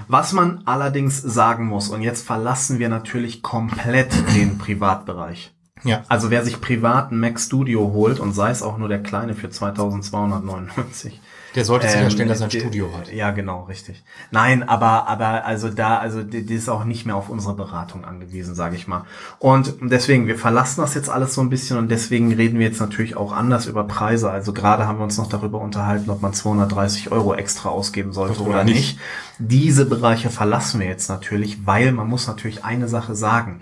Was 0.07 0.33
man 0.33 0.61
allerdings 0.65 1.21
sagen 1.21 1.65
muss, 1.65 1.89
und 1.89 2.01
jetzt 2.01 2.25
verlassen 2.25 2.79
wir 2.79 2.89
natürlich 2.89 3.41
komplett 3.41 4.13
den 4.35 4.57
Privatbereich. 4.57 5.51
Ja. 5.83 6.03
Also 6.09 6.29
wer 6.31 6.43
sich 6.43 6.59
privat 6.61 7.11
einen 7.11 7.19
Mac 7.19 7.39
Studio 7.39 7.91
holt 7.93 8.19
und 8.19 8.33
sei 8.33 8.49
es 8.51 8.61
auch 8.63 8.77
nur 8.77 8.89
der 8.89 9.01
kleine 9.03 9.33
für 9.35 9.49
2299, 9.49 11.21
Der 11.55 11.65
sollte 11.65 11.87
sicherstellen, 11.87 12.27
Ähm, 12.27 12.33
dass 12.33 12.41
er 12.41 12.47
ein 12.47 12.49
die- 12.49 12.59
Studio 12.59 12.89
hat. 12.95 13.11
Ja, 13.11 13.31
genau, 13.31 13.63
richtig. 13.63 14.03
Nein, 14.31 14.67
aber 14.67 15.07
aber 15.07 15.45
also 15.45 15.69
da 15.69 15.97
also 15.97 16.21
die, 16.23 16.45
die 16.45 16.53
ist 16.55 16.69
auch 16.69 16.83
nicht 16.83 17.05
mehr 17.05 17.15
auf 17.15 17.29
unsere 17.29 17.55
Beratung 17.55 18.05
angewiesen, 18.05 18.53
sage 18.53 18.75
ich 18.75 18.87
mal. 18.87 19.03
Und 19.39 19.73
deswegen 19.81 20.27
wir 20.27 20.37
verlassen 20.37 20.81
das 20.81 20.93
jetzt 20.93 21.09
alles 21.09 21.33
so 21.33 21.41
ein 21.41 21.49
bisschen 21.49 21.77
und 21.77 21.89
deswegen 21.89 22.31
reden 22.33 22.59
wir 22.59 22.67
jetzt 22.67 22.79
natürlich 22.81 23.15
auch 23.15 23.31
anders 23.31 23.65
über 23.65 23.85
Preise. 23.85 24.29
Also 24.29 24.53
gerade 24.53 24.85
haben 24.87 24.99
wir 24.99 25.03
uns 25.03 25.17
noch 25.17 25.29
darüber 25.29 25.59
unterhalten, 25.61 26.09
ob 26.09 26.21
man 26.21 26.33
230 26.33 27.11
Euro 27.11 27.33
extra 27.33 27.69
ausgeben 27.69 28.13
sollte 28.13 28.41
Oder 28.41 28.49
oder 28.49 28.63
nicht. 28.63 28.75
nicht. 28.75 28.99
Diese 29.39 29.85
Bereiche 29.85 30.29
verlassen 30.29 30.79
wir 30.79 30.87
jetzt 30.87 31.09
natürlich, 31.09 31.65
weil 31.65 31.91
man 31.91 32.07
muss 32.07 32.27
natürlich 32.27 32.65
eine 32.65 32.87
Sache 32.87 33.15
sagen. 33.15 33.61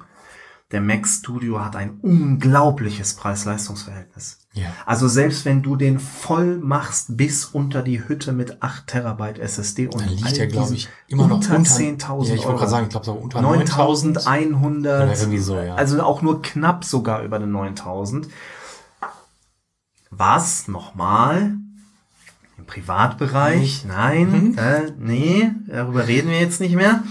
Der 0.71 0.81
Mac 0.81 1.07
Studio 1.07 1.63
hat 1.63 1.75
ein 1.75 1.99
unglaubliches 2.01 3.13
Preis-Leistungs-Verhältnis. 3.13 4.39
Ja. 4.53 4.67
Also 4.87 5.07
selbst 5.07 5.45
wenn 5.45 5.61
du 5.61 5.75
den 5.75 5.99
voll 5.99 6.57
machst 6.57 7.15
bis 7.17 7.45
unter 7.45 7.83
die 7.83 8.07
Hütte 8.07 8.31
mit 8.33 8.63
8 8.63 8.87
Terabyte 8.87 9.37
SSD 9.37 9.87
und 9.87 10.01
Dann 10.01 10.09
liegt 10.09 10.25
all 10.25 10.33
er, 10.37 10.47
glaube 10.47 10.73
ich, 10.73 10.89
immer 11.07 11.27
noch 11.27 11.35
unter 11.35 11.55
unter 11.57 11.69
10.000 11.71 12.27
Ja, 12.29 12.33
ich 12.35 12.43
wollte 12.45 12.57
gerade 12.57 12.71
sagen, 12.71 12.83
ich 12.85 12.89
glaube, 12.89 13.05
so 13.05 13.13
unter 13.13 13.41
9000. 13.41 14.15
9100. 14.25 15.03
Oder 15.03 15.19
irgendwie 15.19 15.37
so, 15.37 15.59
ja. 15.59 15.75
Also 15.75 16.01
auch 16.01 16.21
nur 16.23 16.41
knapp 16.41 16.83
sogar 16.83 17.21
über 17.23 17.37
den 17.37 17.51
9000. 17.51 18.27
Was 20.09 20.67
nochmal? 20.67 21.53
Im 22.57 22.65
Privatbereich? 22.65 23.83
Nein, 23.85 24.51
Mhm. 24.53 24.57
äh, 24.57 24.91
nee, 24.97 25.51
darüber 25.67 26.07
reden 26.07 26.29
wir 26.29 26.39
jetzt 26.39 26.61
nicht 26.61 26.75
mehr. 26.75 27.03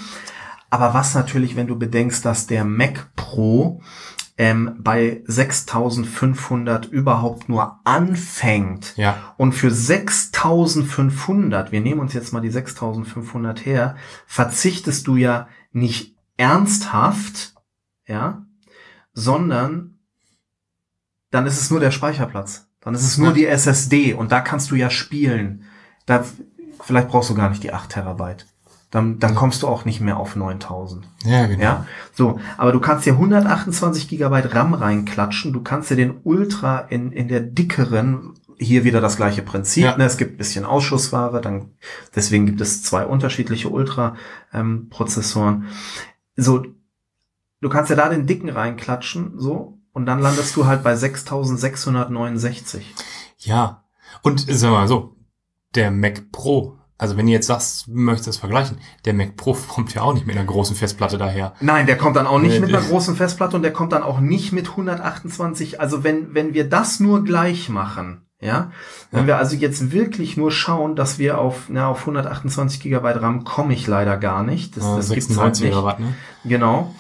Aber 0.75 0.93
was 0.93 1.15
natürlich, 1.15 1.55
wenn 1.55 1.69
du 1.69 1.79
bedenkst, 1.79 2.25
dass 2.25 2.49
der 2.49 2.65
Mac 2.65 3.15
Pro 3.15 3.81
ähm, 4.37 4.75
bei 4.81 5.23
6500 5.27 6.87
überhaupt 6.87 7.49
nur 7.49 7.79
anfängt 7.85 8.97
Ja. 8.97 9.35
und 9.37 9.53
für 9.53 9.71
6500, 9.71 11.71
wir 11.71 11.81
nehmen 11.81 12.01
uns 12.01 12.13
jetzt 12.13 12.33
mal 12.33 12.41
die 12.41 12.51
6500 12.51 13.65
her, 13.65 13.95
verzichtest 14.27 15.07
du 15.07 15.15
ja 15.15 15.47
nicht 15.71 16.17
ernsthaft, 16.39 17.55
ja, 18.09 18.45
sondern 19.13 20.01
dann 21.31 21.47
ist 21.47 21.61
es 21.61 21.71
nur 21.71 21.79
der 21.79 21.93
Speicherplatz. 21.93 22.67
Dann 22.81 22.97
ist 22.97 23.05
es 23.05 23.17
nur 23.17 23.33
die 23.33 23.47
SSD 23.47 24.13
und 24.13 24.33
da 24.33 24.41
kannst 24.41 24.73
du 24.73 24.75
ja 24.75 24.91
spielen. 24.91 25.67
Da, 26.05 26.25
vielleicht 26.81 27.11
brauchst 27.11 27.31
du 27.31 27.37
gar 27.37 27.49
nicht 27.49 27.63
die 27.63 27.73
8 27.73 27.91
Terabyte. 27.91 28.47
Dann, 28.95 29.19
dann 29.19 29.35
kommst 29.35 29.65
du 29.65 29.67
auch 29.67 29.85
nicht 29.85 30.01
mehr 30.01 30.19
auf 30.19 30.37
9000. 30.37 31.09
Ja, 31.25 31.47
genau. 31.47 31.61
Ja, 31.63 31.87
so, 32.13 32.39
aber 32.57 32.71
du 32.71 32.79
kannst 32.79 33.05
dir 33.07 33.15
128 33.15 34.07
Gigabyte 34.07 34.55
RAM 34.55 34.73
reinklatschen, 34.73 35.53
du 35.53 35.65
kannst 35.65 35.91
dir 35.91 35.97
den 35.97 36.21
Ultra 36.23 36.79
in, 36.79 37.11
in 37.11 37.27
der 37.27 37.41
dickeren, 37.41 38.35
hier 38.57 38.85
wieder 38.85 39.01
das 39.01 39.17
gleiche 39.17 39.43
Prinzip, 39.43 39.83
Ja. 39.83 39.97
ne? 39.97 40.05
es 40.05 40.17
gibt 40.17 40.35
ein 40.35 40.37
bisschen 40.37 40.65
Ausschussware, 40.65 41.41
dann, 41.41 41.73
deswegen 42.15 42.47
gibt 42.47 42.61
es 42.61 42.85
zwei 42.85 43.05
unterschiedliche 43.05 43.69
Ultra-Prozessoren. 43.69 45.67
so, 46.37 46.65
du 47.61 47.69
kannst 47.69 47.91
ja 47.91 47.97
da 47.97 48.09
den 48.09 48.29
dicken 48.29 48.49
reinklatschen, 48.49 49.41
so, 49.41 49.81
und 49.93 50.07
dann 50.07 50.21
landest 50.21 50.55
du 50.55 50.67
halt 50.67 50.85
bei 50.85 50.95
6669. 50.95 52.95
Ja. 53.39 53.83
Und 54.23 54.39
sagen 54.41 54.73
wir 54.73 54.79
mal 54.79 54.87
so, 54.89 55.17
der 55.75 55.91
Mac 55.91 56.31
Pro, 56.31 56.79
also 56.97 57.17
wenn 57.17 57.27
ihr 57.29 57.35
jetzt 57.35 57.47
sagst, 57.49 57.89
möchtest 57.89 58.29
es 58.29 58.37
vergleichen, 58.37 58.79
der 59.05 59.15
Mac 59.15 59.37
Pro 59.37 59.53
kommt 59.69 59.95
ja 59.95 60.03
auch 60.03 60.15
nicht 60.15 60.27
mit 60.27 60.37
einer 60.37 60.47
großen 60.47 60.77
Festplatte 60.77 61.19
daher. 61.19 61.55
Nein, 61.61 61.87
der 61.87 61.97
kommt 61.99 62.17
dann 62.17 62.27
auch 62.27 62.39
nicht 62.39 62.61
mit 62.61 62.69
einer 62.75 62.85
großen 62.85 63.17
Festplatte 63.17 63.57
und 63.57 63.63
der 63.63 63.73
kommt 63.73 63.93
dann 63.93 64.03
auch 64.03 64.21
nicht 64.21 64.53
mit 64.53 64.69
128. 64.71 65.81
Also 65.81 66.05
wenn, 66.05 66.35
wenn 66.35 66.55
wir 66.55 66.69
das 66.69 67.01
nur 67.01 67.25
gleich 67.25 67.69
machen, 67.69 68.23
ja, 68.41 68.71
wenn 69.11 69.23
Ja. 69.23 69.27
wir 69.29 69.39
also 69.39 69.57
jetzt 69.57 69.91
wirklich 69.93 70.37
nur 70.37 70.51
schauen, 70.53 70.97
dass 70.97 71.19
wir 71.19 71.39
auf, 71.39 71.65
na, 71.69 71.89
auf 71.89 72.01
128 72.01 72.81
Gigabyte 72.81 73.23
RAM 73.23 73.45
komme 73.45 73.73
ich 73.75 73.87
leider 73.87 74.17
gar 74.19 74.43
nicht. 74.43 74.77
Das, 74.77 74.85
Äh, 74.85 74.97
das 74.97 75.09
gibt's 75.11 75.29
halt 75.39 75.57
96 75.57 75.65
nicht. 75.65 75.83
was, 75.83 75.99
ne? 75.99 76.15
Genau. 76.45 76.95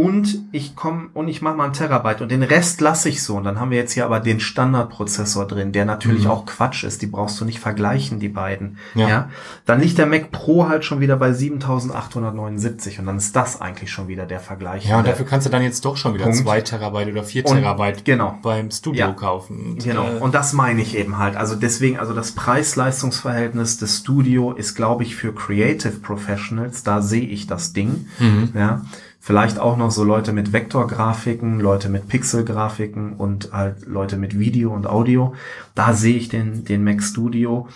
Und 0.00 0.38
ich 0.52 0.76
komme 0.76 1.08
und 1.12 1.28
ich 1.28 1.42
mache 1.42 1.56
mal 1.56 1.64
einen 1.64 1.72
Terabyte 1.74 2.22
und 2.22 2.30
den 2.30 2.42
Rest 2.42 2.80
lasse 2.80 3.08
ich 3.10 3.22
so. 3.22 3.36
Und 3.36 3.44
dann 3.44 3.60
haben 3.60 3.70
wir 3.70 3.76
jetzt 3.76 3.92
hier 3.92 4.06
aber 4.06 4.18
den 4.20 4.40
Standardprozessor 4.40 5.46
drin, 5.46 5.72
der 5.72 5.84
natürlich 5.84 6.24
Mhm. 6.24 6.30
auch 6.30 6.46
Quatsch 6.46 6.84
ist. 6.84 7.02
Die 7.02 7.06
brauchst 7.06 7.38
du 7.40 7.44
nicht 7.44 7.60
vergleichen, 7.60 8.18
die 8.18 8.28
beiden. 8.30 8.78
Ja. 8.94 9.08
Ja. 9.08 9.28
Dann 9.66 9.80
liegt 9.80 9.98
der 9.98 10.06
Mac 10.06 10.30
Pro 10.30 10.68
halt 10.68 10.84
schon 10.86 11.00
wieder 11.00 11.16
bei 11.16 11.32
7879 11.32 12.98
und 12.98 13.06
dann 13.06 13.16
ist 13.18 13.36
das 13.36 13.60
eigentlich 13.60 13.90
schon 13.90 14.08
wieder 14.08 14.24
der 14.26 14.40
Vergleich. 14.40 14.86
Ja, 14.86 14.98
und 14.98 15.06
dafür 15.06 15.26
kannst 15.26 15.46
du 15.46 15.50
dann 15.50 15.62
jetzt 15.62 15.84
doch 15.84 15.96
schon 15.96 16.14
wieder 16.14 16.24
Punkt. 16.24 16.38
zwei 16.38 16.60
Terabyte 16.62 17.08
oder 17.12 17.22
vier 17.24 17.46
Und- 17.46 17.56
Terabyte 17.56 18.04
genau. 18.04 18.38
beim 18.42 18.70
Studio 18.70 19.06
Ja. 19.08 19.12
kaufen. 19.12 19.72
Und, 19.72 19.84
Genau, 19.84 20.06
Äh, 20.06 20.18
und 20.20 20.34
das 20.34 20.52
meine 20.52 20.80
ich 20.82 20.96
eben 20.96 21.18
halt. 21.18 21.36
Also 21.36 21.56
deswegen, 21.56 21.98
also 21.98 22.14
das 22.14 22.32
Preis-Leistungs-Verhältnis 22.32 23.78
des 23.78 23.98
Studio 23.98 24.52
ist, 24.52 24.74
glaube 24.74 25.02
ich, 25.04 25.14
für 25.16 25.34
Creative 25.34 25.98
Professionals, 26.00 26.82
da 26.82 27.02
sehe 27.02 27.26
ich 27.26 27.46
das 27.46 27.72
Ding. 27.72 28.06
Mhm. 28.18 28.50
Ja, 28.54 28.82
vielleicht 29.20 29.58
auch 29.58 29.76
noch 29.76 29.90
so 29.90 30.02
Leute 30.02 30.32
mit 30.32 30.52
Vektorgrafiken, 30.52 31.60
Leute 31.60 31.88
mit 31.88 32.08
Pixelgrafiken 32.08 33.12
und 33.12 33.52
halt 33.52 33.86
Leute 33.86 34.16
mit 34.16 34.38
Video 34.38 34.74
und 34.74 34.86
Audio. 34.86 35.34
Da 35.74 35.92
sehe 35.92 36.16
ich 36.16 36.28
den, 36.30 36.64
den 36.64 36.82
Mac 36.82 37.02
Studio 37.02 37.68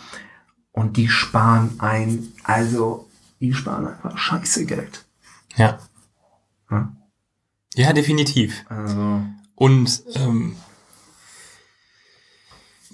und 0.73 0.97
die 0.97 1.09
sparen 1.09 1.75
ein, 1.79 2.33
also 2.43 3.09
die 3.41 3.53
sparen 3.53 3.87
einfach 3.87 4.17
scheiße 4.17 4.65
Geld. 4.65 5.05
ja. 5.57 5.79
Ja. 6.71 6.93
Ja, 7.77 7.93
definitiv. 7.93 8.65
Also 8.69 9.23
Und 9.57 10.03
ähm, 10.15 10.57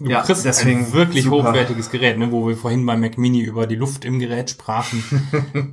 du 0.01 0.11
Ja, 0.11 0.23
kriegst 0.23 0.45
deswegen 0.45 0.87
ein 0.87 0.93
wirklich 0.93 1.25
super. 1.25 1.49
hochwertiges 1.51 1.91
Gerät, 1.91 2.19
ne, 2.19 2.33
wo 2.33 2.49
wir 2.49 2.57
vorhin 2.57 2.85
beim 2.87 3.01
Mac 3.01 3.19
Mini 3.19 3.41
über 3.41 3.67
die 3.67 3.77
Luft 3.77 4.05
im 4.05 4.19
Gerät 4.19 4.51
sprachen, 4.51 5.03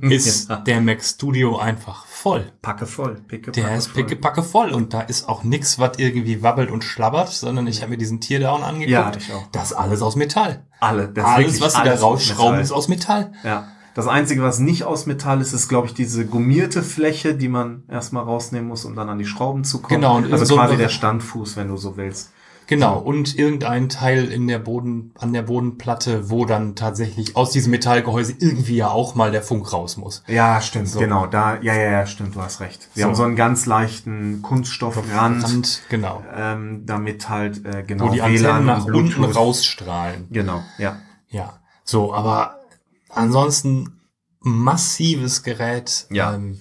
ist 0.02 0.48
Ja. 0.48 0.56
der 0.56 0.80
Mac 0.80 1.02
Studio 1.02 1.58
einfach 1.58 2.06
voll. 2.06 2.52
packe 2.62 2.86
voll, 2.86 3.16
picke, 3.26 3.50
Der 3.52 3.62
packe 3.62 3.74
ist 3.76 3.86
voll. 3.88 4.04
pickepacke 4.04 4.42
voll 4.42 4.70
und 4.70 4.92
da 4.94 5.00
ist 5.02 5.28
auch 5.28 5.44
nix, 5.44 5.78
was 5.78 5.98
irgendwie 5.98 6.42
wabbelt 6.42 6.70
und 6.70 6.84
schlabbert, 6.84 7.30
sondern 7.30 7.66
ich 7.66 7.80
habe 7.82 7.90
mir 7.90 7.98
diesen 7.98 8.20
Teardown 8.20 8.62
angeguckt. 8.62 8.90
Ja, 8.90 9.12
ich 9.16 9.32
auch. 9.32 9.46
Das 9.52 9.70
ist 9.70 9.72
alles 9.76 10.02
aus 10.02 10.16
Metall. 10.16 10.64
Alle. 10.80 11.08
Das 11.08 11.24
ist 11.24 11.30
alles, 11.30 11.60
was 11.60 11.74
sie 11.74 11.82
da 11.82 11.94
rausschrauben, 11.94 12.60
ist 12.60 12.72
aus 12.72 12.88
Metall. 12.88 13.32
Ja. 13.44 13.68
Das 13.94 14.06
Einzige, 14.06 14.42
was 14.42 14.60
nicht 14.60 14.84
aus 14.84 15.06
Metall 15.06 15.40
ist, 15.40 15.52
ist, 15.52 15.68
glaube 15.68 15.88
ich, 15.88 15.94
diese 15.94 16.24
gummierte 16.24 16.84
Fläche, 16.84 17.34
die 17.34 17.48
man 17.48 17.82
erstmal 17.90 18.22
rausnehmen 18.22 18.68
muss, 18.68 18.84
um 18.84 18.94
dann 18.94 19.08
an 19.08 19.18
die 19.18 19.24
Schrauben 19.24 19.64
zu 19.64 19.80
kommen. 19.82 20.00
Genau, 20.00 20.18
und 20.18 20.32
also 20.32 20.44
so- 20.44 20.54
quasi 20.54 20.76
der 20.76 20.88
Standfuß, 20.88 21.56
wenn 21.56 21.66
du 21.66 21.76
so 21.76 21.96
willst. 21.96 22.30
Genau, 22.68 22.98
und 22.98 23.36
irgendein 23.38 23.88
Teil 23.88 24.30
in 24.30 24.46
der 24.46 24.58
Boden, 24.58 25.12
an 25.18 25.32
der 25.32 25.42
Bodenplatte, 25.42 26.28
wo 26.30 26.44
dann 26.44 26.76
tatsächlich 26.76 27.34
aus 27.34 27.50
diesem 27.50 27.70
Metallgehäuse 27.70 28.34
irgendwie 28.38 28.76
ja 28.76 28.90
auch 28.90 29.14
mal 29.14 29.30
der 29.32 29.42
Funk 29.42 29.72
raus 29.72 29.96
muss. 29.96 30.22
Ja, 30.28 30.60
stimmt, 30.60 30.88
So. 30.88 31.00
genau. 31.00 31.26
Da, 31.26 31.56
ja, 31.62 31.74
ja, 31.74 31.90
ja, 31.90 32.06
stimmt, 32.06 32.36
du 32.36 32.42
hast 32.42 32.60
recht. 32.60 32.86
Wir 32.94 33.02
So. 33.04 33.08
haben 33.08 33.14
so 33.16 33.22
einen 33.24 33.36
ganz 33.36 33.64
leichten 33.64 34.42
Kunststoffrand, 34.42 35.42
Rand, 35.44 35.82
genau. 35.88 36.22
ähm, 36.36 36.82
damit 36.84 37.28
halt 37.30 37.64
äh, 37.64 37.82
genau 37.86 38.08
wo 38.08 38.12
die 38.12 38.20
Antennen 38.20 38.42
WLAN 38.44 38.66
nach 38.66 38.84
und 38.84 38.94
unten 38.94 39.14
Bluetooth. 39.14 39.36
rausstrahlen. 39.36 40.28
Genau, 40.30 40.62
ja. 40.76 40.98
Ja. 41.30 41.58
So, 41.84 42.12
aber 42.12 42.60
ansonsten 43.08 43.98
massives 44.40 45.42
Gerät. 45.42 46.06
Ja. 46.10 46.34
Ähm, 46.34 46.60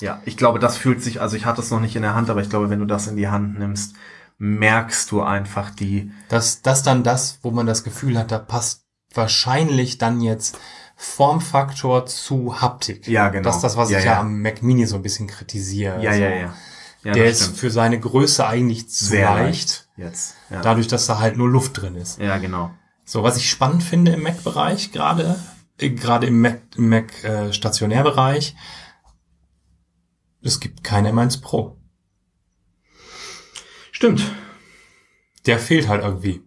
Ja, 0.00 0.20
ich 0.26 0.36
glaube, 0.36 0.58
das 0.58 0.76
fühlt 0.76 1.02
sich, 1.02 1.20
also 1.22 1.34
ich 1.36 1.46
hatte 1.46 1.62
es 1.62 1.70
noch 1.70 1.80
nicht 1.80 1.96
in 1.96 2.02
der 2.02 2.14
Hand, 2.14 2.28
aber 2.28 2.42
ich 2.42 2.50
glaube, 2.50 2.68
wenn 2.68 2.80
du 2.80 2.84
das 2.84 3.06
in 3.06 3.16
die 3.16 3.28
Hand 3.28 3.58
nimmst, 3.58 3.94
merkst 4.38 5.10
du 5.10 5.22
einfach 5.22 5.70
die, 5.70 6.10
das, 6.28 6.62
das 6.62 6.82
dann 6.82 7.02
das, 7.04 7.38
wo 7.42 7.50
man 7.50 7.66
das 7.66 7.84
Gefühl 7.84 8.18
hat, 8.18 8.30
da 8.30 8.38
passt 8.38 8.84
wahrscheinlich 9.14 9.98
dann 9.98 10.20
jetzt 10.20 10.58
Formfaktor 10.96 12.06
zu 12.06 12.60
Haptik. 12.60 13.06
Ja, 13.08 13.28
genau. 13.28 13.44
Das 13.44 13.56
ist 13.56 13.62
das, 13.62 13.76
was 13.76 13.90
Ja, 13.90 13.98
ich 13.98 14.04
ja, 14.04 14.12
ja. 14.14 14.20
am 14.20 14.40
Mac 14.42 14.62
Mini 14.62 14.86
so 14.86 14.96
ein 14.96 15.02
bisschen 15.02 15.26
kritisiere. 15.26 16.02
ja, 16.02 16.10
also, 16.10 16.22
ja, 16.22 16.30
ja. 16.30 16.54
Ja, 17.04 17.12
der 17.12 17.26
ist 17.26 17.42
stimmt. 17.42 17.58
für 17.58 17.70
seine 17.70 18.00
Größe 18.00 18.46
eigentlich 18.46 18.88
zu 18.88 19.04
Sehr 19.04 19.28
leicht. 19.30 19.44
leicht 19.44 19.88
jetzt. 19.96 20.34
Ja, 20.50 20.62
Dadurch, 20.62 20.86
dass 20.88 21.06
da 21.06 21.18
halt 21.18 21.36
nur 21.36 21.48
Luft 21.50 21.80
drin 21.80 21.96
ist. 21.96 22.18
ja 22.18 22.38
genau. 22.38 22.70
So, 23.04 23.22
was 23.22 23.36
ich 23.36 23.50
spannend 23.50 23.82
finde 23.82 24.12
im 24.12 24.22
Mac-Bereich, 24.22 24.90
gerade 24.92 25.38
äh, 25.78 25.90
gerade 25.90 26.26
im 26.26 26.40
Mac, 26.40 26.60
im 26.76 26.88
Mac 26.88 27.22
äh, 27.22 27.52
Stationärbereich, 27.52 28.56
es 30.42 30.60
gibt 30.60 30.82
kein 30.84 31.06
M1 31.06 31.42
Pro. 31.42 31.76
Stimmt. 33.94 34.32
Der 35.46 35.58
fehlt 35.60 35.88
halt 35.88 36.02
irgendwie. 36.02 36.42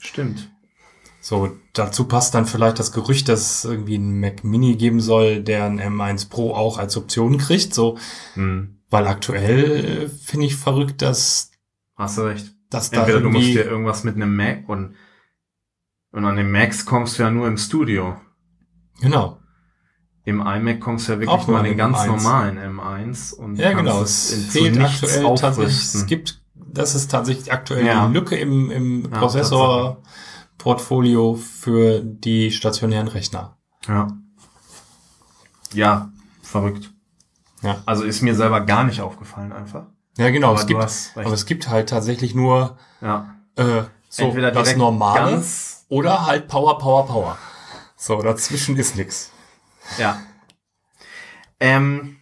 Stimmt. 0.00 0.50
So, 1.20 1.56
dazu 1.74 2.06
passt 2.06 2.34
dann 2.34 2.46
vielleicht 2.46 2.78
das 2.78 2.90
Gerücht, 2.92 3.28
dass 3.28 3.58
es 3.58 3.64
irgendwie 3.64 3.96
einen 3.96 4.18
Mac 4.18 4.44
Mini 4.44 4.76
geben 4.76 5.00
soll, 5.00 5.42
der 5.42 5.64
einen 5.64 5.80
M1 5.80 6.28
Pro 6.30 6.54
auch 6.54 6.78
als 6.78 6.96
Option 6.96 7.36
kriegt. 7.38 7.74
So, 7.74 7.98
Hm. 8.34 8.78
weil 8.90 9.06
aktuell 9.06 10.04
äh, 10.04 10.08
finde 10.08 10.46
ich 10.46 10.56
verrückt, 10.56 11.02
dass, 11.02 11.50
Hast 11.96 12.18
du 12.18 12.22
recht. 12.22 12.54
dass 12.70 12.90
da 12.90 13.00
Entweder 13.00 13.20
du 13.20 13.30
musst 13.30 13.46
dir 13.48 13.64
irgendwas 13.64 14.04
mit 14.04 14.16
einem 14.16 14.34
Mac 14.34 14.68
und, 14.68 14.96
und 16.12 16.24
an 16.24 16.36
den 16.36 16.50
Macs 16.50 16.86
kommst 16.86 17.18
du 17.18 17.24
ja 17.24 17.30
nur 17.30 17.46
im 17.46 17.58
Studio. 17.58 18.18
genau. 19.00 19.38
Im 20.26 20.40
iMac 20.40 20.80
kommst 20.80 21.08
du 21.08 21.12
ja 21.12 21.20
wirklich 21.20 21.38
Auch 21.38 21.46
an 21.50 21.64
den 21.64 21.76
ganz 21.76 21.98
M1. 21.98 22.06
normalen 22.06 22.58
M1 22.58 23.34
und 23.34 23.56
Ja, 23.56 23.74
genau. 23.74 24.00
es 24.02 24.32
fehlt 24.50 24.78
aktuell 24.80 25.34
tatsächlich, 25.34 25.74
es 25.94 26.06
gibt, 26.06 26.42
das 26.74 26.94
ist 26.94 27.10
tatsächlich 27.10 27.52
aktuell 27.52 27.86
Ja. 27.86 28.06
die 28.06 28.12
Lücke 28.12 28.36
im, 28.36 28.70
im 28.70 29.10
Ja, 29.10 29.18
Prozessor-Portfolio 29.18 31.34
für 31.34 32.00
die 32.00 32.50
stationären 32.50 33.08
Rechner. 33.08 33.56
Ja. 33.86 34.08
Ja, 35.72 36.10
verrückt. 36.42 36.92
Ja. 37.62 37.82
Also 37.86 38.04
ist 38.04 38.20
mir 38.22 38.34
selber 38.34 38.60
gar 38.60 38.84
nicht 38.84 39.00
aufgefallen 39.00 39.52
einfach. 39.52 39.86
Ja, 40.16 40.30
genau. 40.30 40.50
Aber 40.50 40.60
es 40.60 40.66
gibt, 40.66 40.80
aber 41.16 41.32
es 41.32 41.46
gibt 41.46 41.68
halt 41.68 41.88
tatsächlich 41.88 42.34
nur 42.34 42.76
Ja. 43.00 43.34
äh, 43.56 43.82
so 44.08 44.24
Entweder 44.26 44.52
das 44.52 44.76
Normale 44.76 45.42
oder 45.88 46.26
halt 46.26 46.46
Power, 46.46 46.78
Power, 46.78 47.06
Power. 47.06 47.38
So, 47.96 48.22
dazwischen 48.22 48.76
ist 48.76 48.94
nix. 48.96 49.30
Ja. 49.98 50.20
Ähm, 51.58 52.18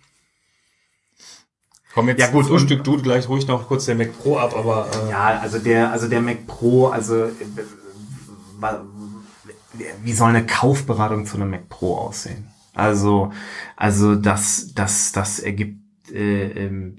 Komm 1.94 2.08
jetzt 2.08 2.20
Ja, 2.20 2.28
gut, 2.28 2.46
Frühstück 2.46 2.84
du 2.84 3.00
gleich 3.00 3.28
ruhig 3.28 3.46
noch 3.46 3.68
kurz 3.68 3.84
der 3.84 3.94
Mac 3.94 4.16
Pro 4.18 4.38
ab, 4.38 4.54
aber 4.56 4.88
äh, 5.06 5.10
ja, 5.10 5.40
also 5.40 5.58
der, 5.58 5.92
also 5.92 6.08
der 6.08 6.22
Mac 6.22 6.46
Pro, 6.46 6.88
also 6.88 7.24
äh, 7.24 7.30
wie 10.02 10.12
soll 10.12 10.30
eine 10.30 10.46
Kaufberatung 10.46 11.26
zu 11.26 11.36
einem 11.36 11.50
Mac 11.50 11.68
Pro 11.68 11.96
aussehen? 11.96 12.48
Also, 12.74 13.32
also 13.76 14.14
das, 14.16 14.72
das, 14.74 15.12
das 15.12 15.38
ergibt 15.38 15.78
äh, 16.10 16.64
ähm, 16.64 16.96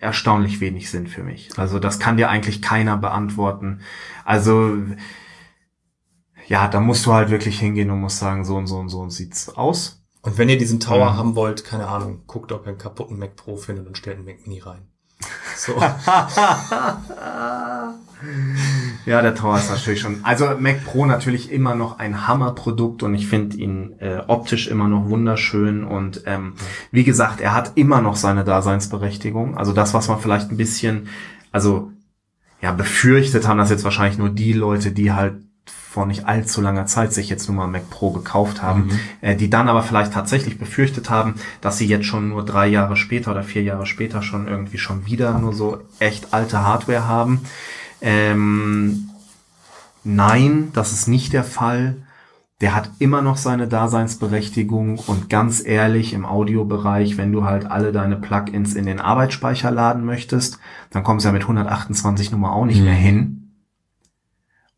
erstaunlich 0.00 0.60
wenig 0.60 0.90
Sinn 0.90 1.06
für 1.06 1.22
mich. 1.22 1.50
Also 1.56 1.78
das 1.78 1.98
kann 1.98 2.16
dir 2.16 2.30
eigentlich 2.30 2.62
keiner 2.62 2.96
beantworten. 2.96 3.80
Also 4.24 4.76
ja, 6.46 6.68
da 6.68 6.80
musst 6.80 7.06
du 7.06 7.12
halt 7.12 7.30
wirklich 7.30 7.58
hingehen 7.58 7.90
und 7.90 8.00
musst 8.00 8.18
sagen, 8.18 8.44
so 8.44 8.56
und 8.56 8.66
so 8.66 8.78
und 8.78 8.88
so 8.88 9.08
sieht's 9.08 9.48
aus. 9.50 10.03
Und 10.24 10.38
wenn 10.38 10.48
ihr 10.48 10.58
diesen 10.58 10.80
Tower 10.80 11.12
Mhm. 11.12 11.16
haben 11.16 11.36
wollt, 11.36 11.64
keine 11.64 11.86
Ahnung, 11.88 12.22
guckt, 12.26 12.50
ob 12.52 12.64
ihr 12.64 12.68
einen 12.70 12.78
kaputten 12.78 13.18
Mac 13.18 13.36
Pro 13.36 13.56
findet 13.56 13.86
und 13.86 13.96
stellt 13.98 14.16
einen 14.16 14.26
Mac 14.26 14.46
Mini 14.46 14.60
rein. 14.60 14.88
So. 15.56 15.74
Ja, 19.04 19.20
der 19.20 19.34
Tower 19.34 19.58
ist 19.58 19.68
natürlich 19.70 20.00
schon. 20.00 20.20
Also 20.24 20.46
Mac 20.58 20.82
Pro 20.84 21.04
natürlich 21.04 21.52
immer 21.52 21.74
noch 21.74 21.98
ein 21.98 22.26
Hammerprodukt 22.26 23.02
und 23.02 23.14
ich 23.14 23.26
finde 23.26 23.56
ihn 23.58 23.96
äh, 23.98 24.22
optisch 24.26 24.66
immer 24.68 24.88
noch 24.88 25.10
wunderschön 25.10 25.84
und 25.84 26.22
ähm, 26.24 26.54
wie 26.90 27.04
gesagt, 27.04 27.42
er 27.42 27.52
hat 27.54 27.72
immer 27.74 28.00
noch 28.00 28.16
seine 28.16 28.44
Daseinsberechtigung. 28.44 29.58
Also 29.58 29.74
das, 29.74 29.92
was 29.92 30.08
man 30.08 30.20
vielleicht 30.20 30.50
ein 30.50 30.56
bisschen, 30.56 31.08
also 31.52 31.90
ja, 32.62 32.72
befürchtet 32.72 33.46
haben, 33.46 33.58
das 33.58 33.68
jetzt 33.68 33.84
wahrscheinlich 33.84 34.16
nur 34.16 34.30
die 34.30 34.54
Leute, 34.54 34.90
die 34.92 35.12
halt 35.12 35.34
vor 35.94 36.06
nicht 36.06 36.26
allzu 36.26 36.60
langer 36.60 36.86
Zeit 36.86 37.12
sich 37.12 37.28
jetzt 37.30 37.48
nur 37.48 37.56
mal 37.56 37.68
Mac 37.68 37.88
Pro 37.88 38.10
gekauft 38.10 38.60
haben, 38.62 38.86
Mhm. 38.86 39.00
äh, 39.20 39.36
die 39.36 39.48
dann 39.48 39.68
aber 39.68 39.84
vielleicht 39.84 40.12
tatsächlich 40.12 40.58
befürchtet 40.58 41.08
haben, 41.08 41.34
dass 41.60 41.78
sie 41.78 41.86
jetzt 41.86 42.06
schon 42.06 42.28
nur 42.28 42.44
drei 42.44 42.66
Jahre 42.66 42.96
später 42.96 43.30
oder 43.30 43.44
vier 43.44 43.62
Jahre 43.62 43.86
später 43.86 44.20
schon 44.20 44.48
irgendwie 44.48 44.78
schon 44.78 45.06
wieder 45.06 45.38
nur 45.38 45.52
so 45.52 45.78
echt 46.00 46.34
alte 46.34 46.66
Hardware 46.66 47.06
haben. 47.06 47.42
Ähm, 48.00 49.08
nein, 50.02 50.70
das 50.72 50.92
ist 50.92 51.06
nicht 51.06 51.32
der 51.32 51.44
Fall. 51.44 51.96
Der 52.60 52.74
hat 52.74 52.90
immer 52.98 53.20
noch 53.22 53.36
seine 53.36 53.68
Daseinsberechtigung 53.68 54.98
und 54.98 55.28
ganz 55.28 55.64
ehrlich 55.64 56.12
im 56.12 56.24
Audiobereich, 56.24 57.16
wenn 57.18 57.32
du 57.32 57.44
halt 57.44 57.66
alle 57.66 57.92
deine 57.92 58.16
Plugins 58.16 58.74
in 58.74 58.86
den 58.86 59.00
Arbeitsspeicher 59.00 59.70
laden 59.70 60.04
möchtest, 60.04 60.58
dann 60.90 61.02
kommst 61.04 61.24
du 61.24 61.28
ja 61.28 61.32
mit 61.32 61.42
128 61.46 62.30
Nummer 62.32 62.52
auch 62.52 62.64
nicht 62.64 62.78
Mhm. 62.80 62.84
mehr 62.84 62.94
hin. 62.94 63.43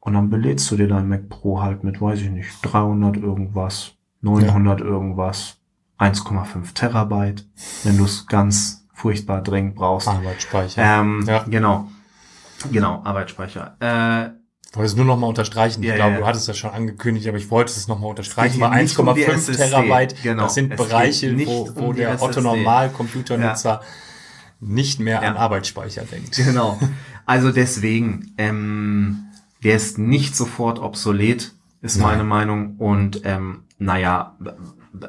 Und 0.06 0.12
dann 0.14 0.30
belädst 0.30 0.70
du 0.70 0.76
dir 0.76 0.86
dein 0.86 1.08
Mac 1.08 1.28
Pro 1.28 1.60
halt 1.60 1.82
mit, 1.82 2.00
weiß 2.00 2.20
ich 2.20 2.30
nicht, 2.30 2.48
300 2.62 3.16
irgendwas, 3.16 3.94
900 4.20 4.80
irgendwas, 4.80 5.58
1,5 5.98 6.74
Terabyte, 6.74 7.44
wenn 7.82 7.98
du 7.98 8.04
es 8.04 8.28
ganz 8.28 8.86
furchtbar 8.94 9.42
dringend 9.42 9.74
brauchst. 9.74 10.06
Arbeitsspeicher. 10.06 10.80
Ähm, 11.00 11.24
Ja. 11.26 11.42
Genau. 11.48 11.88
Genau, 12.70 13.02
Arbeitsspeicher. 13.04 13.76
Äh, 13.80 14.30
Ich 14.70 14.76
wollte 14.76 14.86
es 14.90 14.96
nur 14.96 15.06
noch 15.06 15.18
mal 15.18 15.26
unterstreichen. 15.26 15.82
Ich 15.82 15.88
Ja, 15.88 15.96
glaube, 15.96 16.12
ja. 16.12 16.18
du 16.20 16.26
hattest 16.26 16.48
das 16.48 16.56
schon 16.56 16.70
angekündigt, 16.70 17.26
aber 17.26 17.38
ich 17.38 17.50
wollte 17.50 17.72
es 17.72 17.88
noch 17.88 17.98
mal 17.98 18.06
unterstreichen, 18.08 18.62
um 18.62 18.70
die 18.70 18.76
1,5 18.76 19.26
SSD. 19.26 19.56
Terabyte, 19.70 20.22
Genau. 20.22 20.44
das 20.44 20.54
sind 20.54 20.72
Es 20.72 20.76
Bereiche, 20.78 21.36
wo, 21.46 21.62
um 21.62 21.76
wo 21.76 21.92
die 21.92 21.98
der 22.02 22.10
SSD. 22.12 22.26
Otto 22.28 22.40
Normal-Computernutzer 22.42 23.80
nicht 24.60 25.00
mehr 25.00 25.18
an 25.18 25.34
Ja. 25.34 25.40
Arbeitsspeicher 25.40 26.02
denkt. 26.04 26.36
Genau. 26.36 26.78
Also 27.26 27.50
deswegen, 27.50 28.34
ähm, 28.38 29.24
der 29.62 29.76
ist 29.76 29.98
nicht 29.98 30.36
sofort 30.36 30.78
obsolet, 30.78 31.54
ist 31.82 31.98
Nein. 31.98 32.08
meine 32.08 32.24
Meinung. 32.24 32.76
Und 32.76 33.22
ähm, 33.24 33.64
naja, 33.78 34.36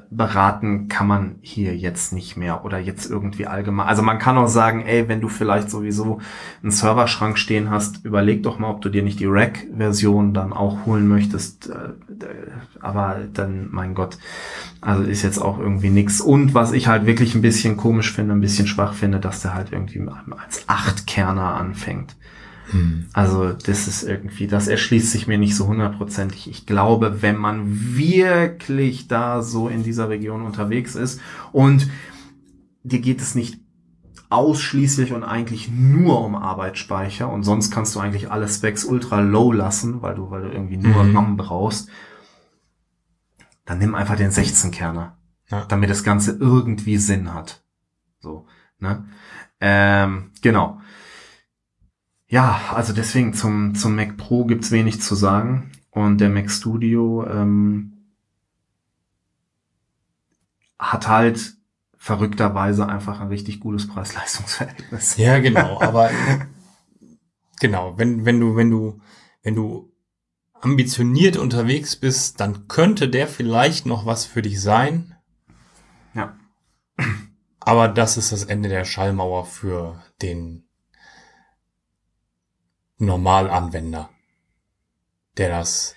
beraten 0.09 0.87
kann 0.87 1.07
man 1.07 1.35
hier 1.41 1.75
jetzt 1.75 2.13
nicht 2.13 2.37
mehr 2.37 2.65
oder 2.65 2.79
jetzt 2.79 3.09
irgendwie 3.09 3.47
allgemein. 3.47 3.87
Also 3.87 4.01
man 4.01 4.19
kann 4.19 4.37
auch 4.37 4.47
sagen, 4.47 4.81
ey, 4.81 5.07
wenn 5.07 5.21
du 5.21 5.29
vielleicht 5.29 5.69
sowieso 5.69 6.19
einen 6.61 6.71
Serverschrank 6.71 7.37
stehen 7.37 7.69
hast, 7.69 8.03
überleg 8.03 8.43
doch 8.43 8.59
mal, 8.59 8.69
ob 8.69 8.81
du 8.81 8.89
dir 8.89 9.03
nicht 9.03 9.19
die 9.19 9.27
Rack-Version 9.27 10.33
dann 10.33 10.53
auch 10.53 10.85
holen 10.85 11.07
möchtest. 11.07 11.69
Äh, 11.69 11.93
Aber 12.79 13.19
dann, 13.33 13.69
mein 13.71 13.95
Gott, 13.95 14.17
also 14.81 15.03
ist 15.03 15.21
jetzt 15.21 15.39
auch 15.39 15.59
irgendwie 15.59 15.89
nix. 15.89 16.21
Und 16.21 16.53
was 16.53 16.71
ich 16.71 16.87
halt 16.87 17.05
wirklich 17.05 17.35
ein 17.35 17.41
bisschen 17.41 17.77
komisch 17.77 18.11
finde, 18.11 18.33
ein 18.33 18.41
bisschen 18.41 18.67
schwach 18.67 18.93
finde, 18.93 19.19
dass 19.19 19.41
der 19.41 19.53
halt 19.53 19.71
irgendwie 19.71 20.05
als 20.37 20.63
Achtkerner 20.67 21.55
anfängt. 21.55 22.15
Hm. 22.71 23.07
Also 23.13 23.53
das 23.53 23.87
ist 23.87 24.03
irgendwie, 24.03 24.47
das 24.47 24.67
erschließt 24.67 25.11
sich 25.11 25.27
mir 25.27 25.37
nicht 25.37 25.55
so 25.55 25.67
hundertprozentig. 25.67 26.49
Ich 26.49 26.65
glaube, 26.65 27.21
wenn 27.21 27.37
man 27.37 27.95
wirklich 27.97 29.07
da 29.07 29.41
so 29.41 29.69
in 29.69 29.83
dieser 29.83 30.09
Region 30.09 30.41
unterwegs 30.41 30.95
ist 30.95 31.21
und 31.51 31.89
dir 32.83 32.99
geht 32.99 33.21
es 33.21 33.35
nicht 33.35 33.59
ausschließlich 34.29 35.13
und 35.13 35.23
eigentlich 35.23 35.69
nur 35.69 36.21
um 36.23 36.35
Arbeitsspeicher 36.35 37.29
und 37.29 37.43
sonst 37.43 37.71
kannst 37.71 37.95
du 37.95 38.01
eigentlich 38.01 38.29
alle 38.29 38.47
Specs 38.49 38.83
ultra 38.83 39.21
low 39.21 39.53
lassen, 39.53 40.01
weil 40.01 40.15
du, 40.15 40.29
weil 40.29 40.41
du 40.41 40.49
irgendwie 40.49 40.77
nur 40.77 41.03
Mhm. 41.03 41.15
RAM 41.15 41.37
brauchst, 41.37 41.89
dann 43.65 43.79
nimm 43.79 43.95
einfach 43.95 44.17
den 44.17 44.31
16-Kerner, 44.31 45.17
Ja. 45.49 45.65
damit 45.65 45.89
das 45.89 46.03
Ganze 46.03 46.37
irgendwie 46.39 46.97
Sinn 46.97 47.33
hat. 47.33 47.63
So, 48.19 48.45
ne? 48.79 49.05
Ähm, 49.61 50.31
genau. 50.41 50.81
Ja, 52.27 52.59
also 52.73 52.93
deswegen 52.93 53.33
zum, 53.33 53.75
zum 53.75 53.95
Mac 53.95 54.17
Pro 54.17 54.45
gibt's 54.45 54.71
wenig 54.71 55.01
zu 55.01 55.15
sagen. 55.15 55.71
Und 55.91 56.19
der 56.19 56.29
Mac 56.29 56.51
Studio 56.51 57.25
ähm, 57.25 57.93
hat 60.77 61.07
halt 61.07 61.55
verrückterweise 61.97 62.87
einfach 62.87 63.19
ein 63.19 63.29
richtig 63.29 63.59
gutes 63.59 63.87
Preis-Leistungs-Verhältnis. 63.87 65.17
Ja, 65.17 65.39
genau, 65.39 65.81
aber 65.81 66.11
genau, 67.59 67.97
wenn, 67.97 68.25
wenn 68.25 68.39
du, 68.39 68.55
wenn 68.55 68.69
du, 68.69 68.99
wenn 69.41 69.55
du 69.55 69.91
ambitioniert 70.53 71.37
unterwegs 71.37 71.95
bist, 71.95 72.39
dann 72.39 72.67
könnte 72.67 73.09
der 73.09 73.27
vielleicht 73.27 73.85
noch 73.85 74.05
was 74.05 74.25
für 74.25 74.41
dich 74.41 74.61
sein. 74.61 75.15
Ja. 76.13 76.37
Aber 77.59 77.87
das 77.87 78.17
ist 78.17 78.31
das 78.31 78.43
Ende 78.43 78.69
der 78.69 78.85
Schallmauer 78.85 79.45
für 79.45 80.03
den 80.21 80.66
Normalanwender, 82.99 84.09
der 85.37 85.49
das 85.49 85.95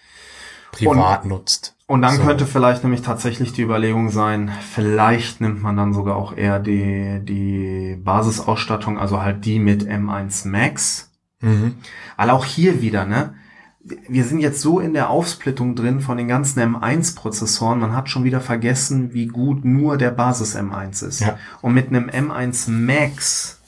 privat 0.73 1.25
nutzt. 1.25 1.77
Und 1.87 2.03
dann 2.03 2.17
So. 2.17 2.23
könnte 2.23 2.47
vielleicht 2.47 2.85
nämlich 2.85 3.03
tatsächlich 3.03 3.53
die 3.53 3.63
Überlegung 3.63 4.11
sein, 4.11 4.53
vielleicht 4.73 5.41
nimmt 5.41 5.61
man 5.61 5.77
dann 5.77 5.93
sogar 5.93 6.15
auch 6.15 6.37
eher 6.37 6.61
die, 6.61 7.21
die 7.25 7.97
Basisausstattung, 7.97 8.97
also 8.97 9.23
halt 9.23 9.45
die 9.45 9.59
mit 9.59 9.89
M1 9.89 10.47
Max. 10.47 11.11
Mhm. 11.41 11.79
Weil 12.17 12.31
auch 12.31 12.45
hier 12.45 12.81
wieder, 12.81 13.07
ne? 13.07 13.35
Wir 13.83 14.25
sind 14.25 14.41
jetzt 14.41 14.61
so 14.61 14.79
in 14.79 14.93
der 14.93 15.11
Aufsplittung 15.11 15.75
drin 15.75 16.01
von 16.01 16.19
den 16.19 16.29
ganzen 16.29 16.61
M1-Prozessoren, 16.61 17.81
man 17.81 17.97
hat 17.97 18.09
schon 18.11 18.25
wieder 18.25 18.41
vergessen, 18.41 19.13
wie 19.15 19.27
gut 19.27 19.65
nur 19.65 19.97
der 19.97 20.11
Basis 20.11 20.55
M1 20.55 21.05
ist. 21.05 21.21
Ja. 21.21 21.39
Und 21.63 21.75
mit 21.75 21.89
einem 21.89 22.09
M1 22.09 22.71
Max 22.71 23.59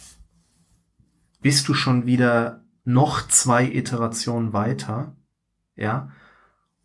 bist 1.40 1.66
du 1.66 1.74
schon 1.74 2.06
wieder 2.06 2.61
noch 2.84 3.26
zwei 3.28 3.64
Iterationen 3.64 4.52
weiter, 4.52 5.14
ja. 5.76 6.10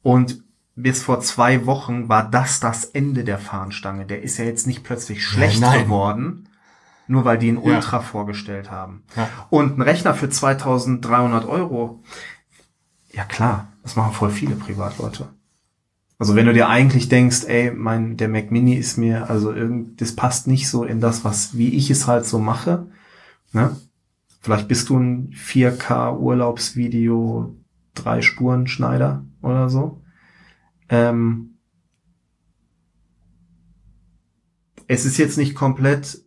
Und 0.02 0.44
bis 0.76 1.02
vor 1.02 1.22
zwei 1.22 1.66
Wochen 1.66 2.08
war 2.08 2.30
das 2.30 2.60
das 2.60 2.86
Ende 2.86 3.24
der 3.24 3.40
Fahnenstange. 3.40 4.06
Der 4.06 4.22
ist 4.22 4.38
ja 4.38 4.46
jetzt 4.46 4.68
nicht 4.68 4.84
plötzlich 4.84 5.26
schlecht 5.26 5.60
Nein, 5.60 5.84
geworden, 5.86 6.50
nur 7.08 7.26
weil 7.26 7.40
die 7.40 7.50
Ja. 7.50 7.58
Ultra 7.60 8.00
vorgestellt 8.00 8.70
haben. 8.70 9.04
Ja. 9.16 9.28
Und 9.50 9.78
ein 9.78 9.82
Rechner 9.82 10.14
für 10.14 10.30
2300 10.30 11.46
Euro, 11.46 12.04
ja 13.12 13.24
klar, 13.24 13.70
das 13.82 13.96
machen 13.96 14.14
voll 14.14 14.30
viele 14.30 14.56
Privatleute. 14.56 15.30
Also 16.20 16.36
wenn 16.36 16.46
du 16.48 16.54
dir 16.54 16.68
eigentlich 16.68 17.10
denkst, 17.10 17.44
ey, 17.46 17.72
mein, 17.72 18.18
der 18.18 18.28
Mac 18.28 18.52
Mini 18.52 18.74
ist 18.74 18.98
mir, 18.98 19.30
also 19.30 19.52
irgend, 19.52 20.02
das 20.02 20.16
passt 20.16 20.48
nicht 20.48 20.68
so 20.70 20.84
in 20.84 21.00
das, 21.00 21.24
was, 21.24 21.58
wie 21.58 21.70
ich 21.76 21.90
es 21.90 22.08
halt 22.08 22.26
so 22.26 22.40
mache, 22.40 22.88
ne? 23.52 23.76
Vielleicht 24.40 24.68
bist 24.68 24.90
du 24.90 24.98
ein 24.98 25.32
4K 25.34 26.18
Urlaubsvideo, 26.18 27.56
drei 27.94 28.22
Spuren 28.22 28.68
Schneider 28.68 29.26
oder 29.42 29.70
so. 29.70 30.02
Ähm, 30.90 31.58
es 34.88 35.06
ist 35.06 35.18
jetzt 35.18 35.38
nicht 35.38 35.56
komplett 35.56 36.20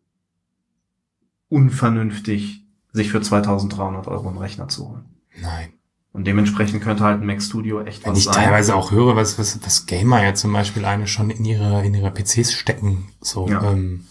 unvernünftig, 1.49 2.65
sich 2.93 3.11
für 3.11 3.21
2300 3.23 4.07
Euro 4.09 4.29
einen 4.29 4.39
Rechner 4.39 4.69
zu 4.69 4.89
holen. 4.91 5.05
Nein. 5.41 5.73
Und 6.13 6.27
dementsprechend 6.27 6.83
könnte 6.83 7.05
halt 7.05 7.21
ein 7.21 7.27
Mac 7.27 7.41
Studio 7.41 7.81
echt 7.83 8.05
Wenn 8.05 8.13
was 8.13 8.19
ich 8.19 8.25
sein. 8.25 8.35
teilweise 8.35 8.75
auch 8.75 8.91
höre, 8.91 9.15
was, 9.15 9.39
was, 9.39 9.65
was 9.65 9.87
Gamer 9.87 10.23
ja 10.23 10.35
zum 10.35 10.53
Beispiel 10.53 10.85
eine 10.85 11.07
schon 11.07 11.31
in 11.31 11.45
ihre, 11.45 11.85
in 11.87 11.95
ihre 11.95 12.11
PCs 12.11 12.53
stecken, 12.53 13.09
so, 13.21 13.49
Ja. 13.49 13.73
ähm, 13.73 14.07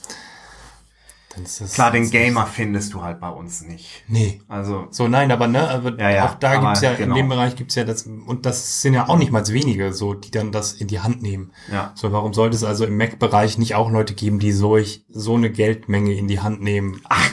das. 1.35 1.73
Klar, 1.73 1.91
den 1.91 2.09
Gamer 2.09 2.45
findest 2.47 2.93
du 2.93 3.01
halt 3.03 3.19
bei 3.19 3.29
uns 3.29 3.61
nicht. 3.61 4.03
Nee. 4.07 4.41
Also, 4.47 4.87
So, 4.89 5.07
nein, 5.07 5.31
aber 5.31 5.47
ne, 5.47 5.69
aber 5.69 5.97
Ja, 5.99 6.09
ja, 6.09 6.25
auch 6.25 6.35
da 6.35 6.57
gibt's 6.57 6.81
ja, 6.81 6.93
genau. 6.95 7.15
in 7.15 7.21
dem 7.21 7.29
Bereich 7.29 7.55
gibt's 7.55 7.75
ja 7.75 7.83
das, 7.83 8.03
und 8.03 8.45
das 8.45 8.81
sind 8.81 8.93
ja 8.95 9.07
auch 9.07 9.17
nicht 9.17 9.31
mal 9.31 9.47
wenige, 9.47 9.93
so, 9.93 10.13
die 10.15 10.31
dann 10.31 10.51
das 10.51 10.73
in 10.73 10.87
die 10.87 10.99
Hand 11.01 11.21
nehmen. 11.21 11.51
ja. 11.71 11.91
So, 11.95 12.11
warum 12.11 12.33
sollte 12.33 12.55
es 12.55 12.63
also 12.63 12.85
im 12.85 12.97
Mac-Bereich 12.97 13.57
nicht 13.57 13.75
auch 13.75 13.91
Leute 13.91 14.13
geben, 14.15 14.39
die 14.39 14.51
solch, 14.51 15.05
so 15.09 15.35
eine 15.35 15.49
Geldmenge 15.51 16.13
in 16.13 16.27
die 16.27 16.39
Hand 16.39 16.61
nehmen? 16.61 16.99
Ach, 17.07 17.29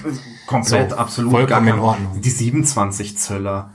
komplett, 0.46 0.90
So, 0.90 0.96
absolut. 0.96 1.32
vollkommen 1.32 1.68
in 1.68 1.78
Ordnung. 1.78 2.20
Die 2.20 2.30
27 2.30 3.16
Zöller. 3.18 3.70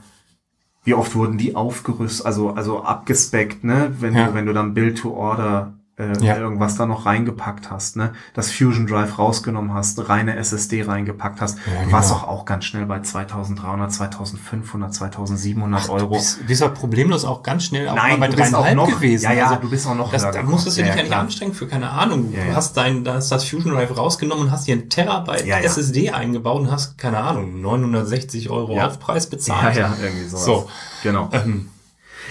Wie 0.84 0.94
oft 0.94 1.14
wurden 1.14 1.38
die 1.38 1.54
aufgerüstet, 1.54 2.26
also, 2.26 2.50
also 2.50 2.82
abgespeckt, 2.82 3.62
ne? 3.64 3.94
Wenn 4.00 4.16
Ja. 4.16 4.28
du, 4.28 4.34
wenn 4.34 4.46
du 4.46 4.52
dann 4.52 4.74
Build 4.74 4.98
to 4.98 5.12
Order, 5.14 5.74
äh, 6.02 6.24
Ja. 6.24 6.36
irgendwas 6.36 6.76
da 6.76 6.86
noch 6.86 7.06
reingepackt 7.06 7.70
hast, 7.70 7.96
ne? 7.96 8.12
Das 8.34 8.50
Fusion 8.50 8.86
Drive 8.86 9.18
rausgenommen 9.18 9.72
hast, 9.74 10.08
reine 10.08 10.36
SSD 10.36 10.82
reingepackt 10.82 11.40
hast. 11.40 11.58
Ja, 11.66 11.80
du 11.80 11.86
genau. 11.86 11.98
auch 11.98 12.22
auch 12.28 12.44
ganz 12.44 12.64
schnell 12.64 12.86
bei 12.86 13.00
2300, 13.00 13.92
2500, 13.92 14.94
2700 14.94 15.86
Du 15.88 15.92
Euro. 15.92 16.08
bist, 16.16 16.46
bist 16.46 16.62
auch 16.62 16.74
problemlos 16.74 17.24
auch 17.24 17.42
ganz 17.42 17.64
schnell 17.64 17.88
auch 17.88 17.94
Nein, 17.96 18.20
bei 18.20 18.28
du 18.28 18.36
bist 18.36 18.54
auch 18.54 18.62
dreieinhalb 18.62 18.76
noch, 18.90 18.96
gewesen. 19.00 19.24
ja, 19.24 19.32
ja, 19.32 19.46
Also, 19.48 19.60
du 19.60 19.70
bist 19.70 19.86
auch 19.86 19.94
noch 19.94 20.10
Das, 20.10 20.22
da 20.30 20.42
musstest 20.42 20.78
du 20.78 20.82
dich 20.82 20.90
ja, 20.90 20.96
ja, 20.96 21.02
nicht 21.04 21.12
anstrengen 21.14 21.54
für, 21.54 21.66
keine 21.66 21.90
Ahnung. 21.90 22.32
Ja, 22.32 22.42
du 22.44 22.48
ja. 22.50 22.54
hast 22.56 22.76
dein, 22.76 23.04
da 23.04 23.14
hast 23.14 23.30
das 23.30 23.44
Fusion 23.48 23.72
Drive 23.74 23.96
rausgenommen 23.96 24.44
und 24.46 24.50
hast 24.50 24.66
dir 24.66 24.74
einen 24.74 24.88
Terabyte 24.90 25.46
Ja, 25.46 25.58
ja. 25.58 25.64
SSD 25.64 26.10
eingebaut 26.10 26.60
und 26.60 26.70
hast, 26.70 26.98
keine 26.98 27.18
Ahnung, 27.18 27.60
960 27.60 28.50
Euro 28.50 28.76
Ja. 28.76 28.86
Aufpreis 28.88 29.24
Ja, 29.24 29.30
bezahlt. 29.30 29.76
ja, 29.76 29.94
irgendwie 30.02 30.26
sowas. 30.28 30.44
So. 30.44 30.68
Genau. 31.02 31.28
Ähm, 31.32 31.68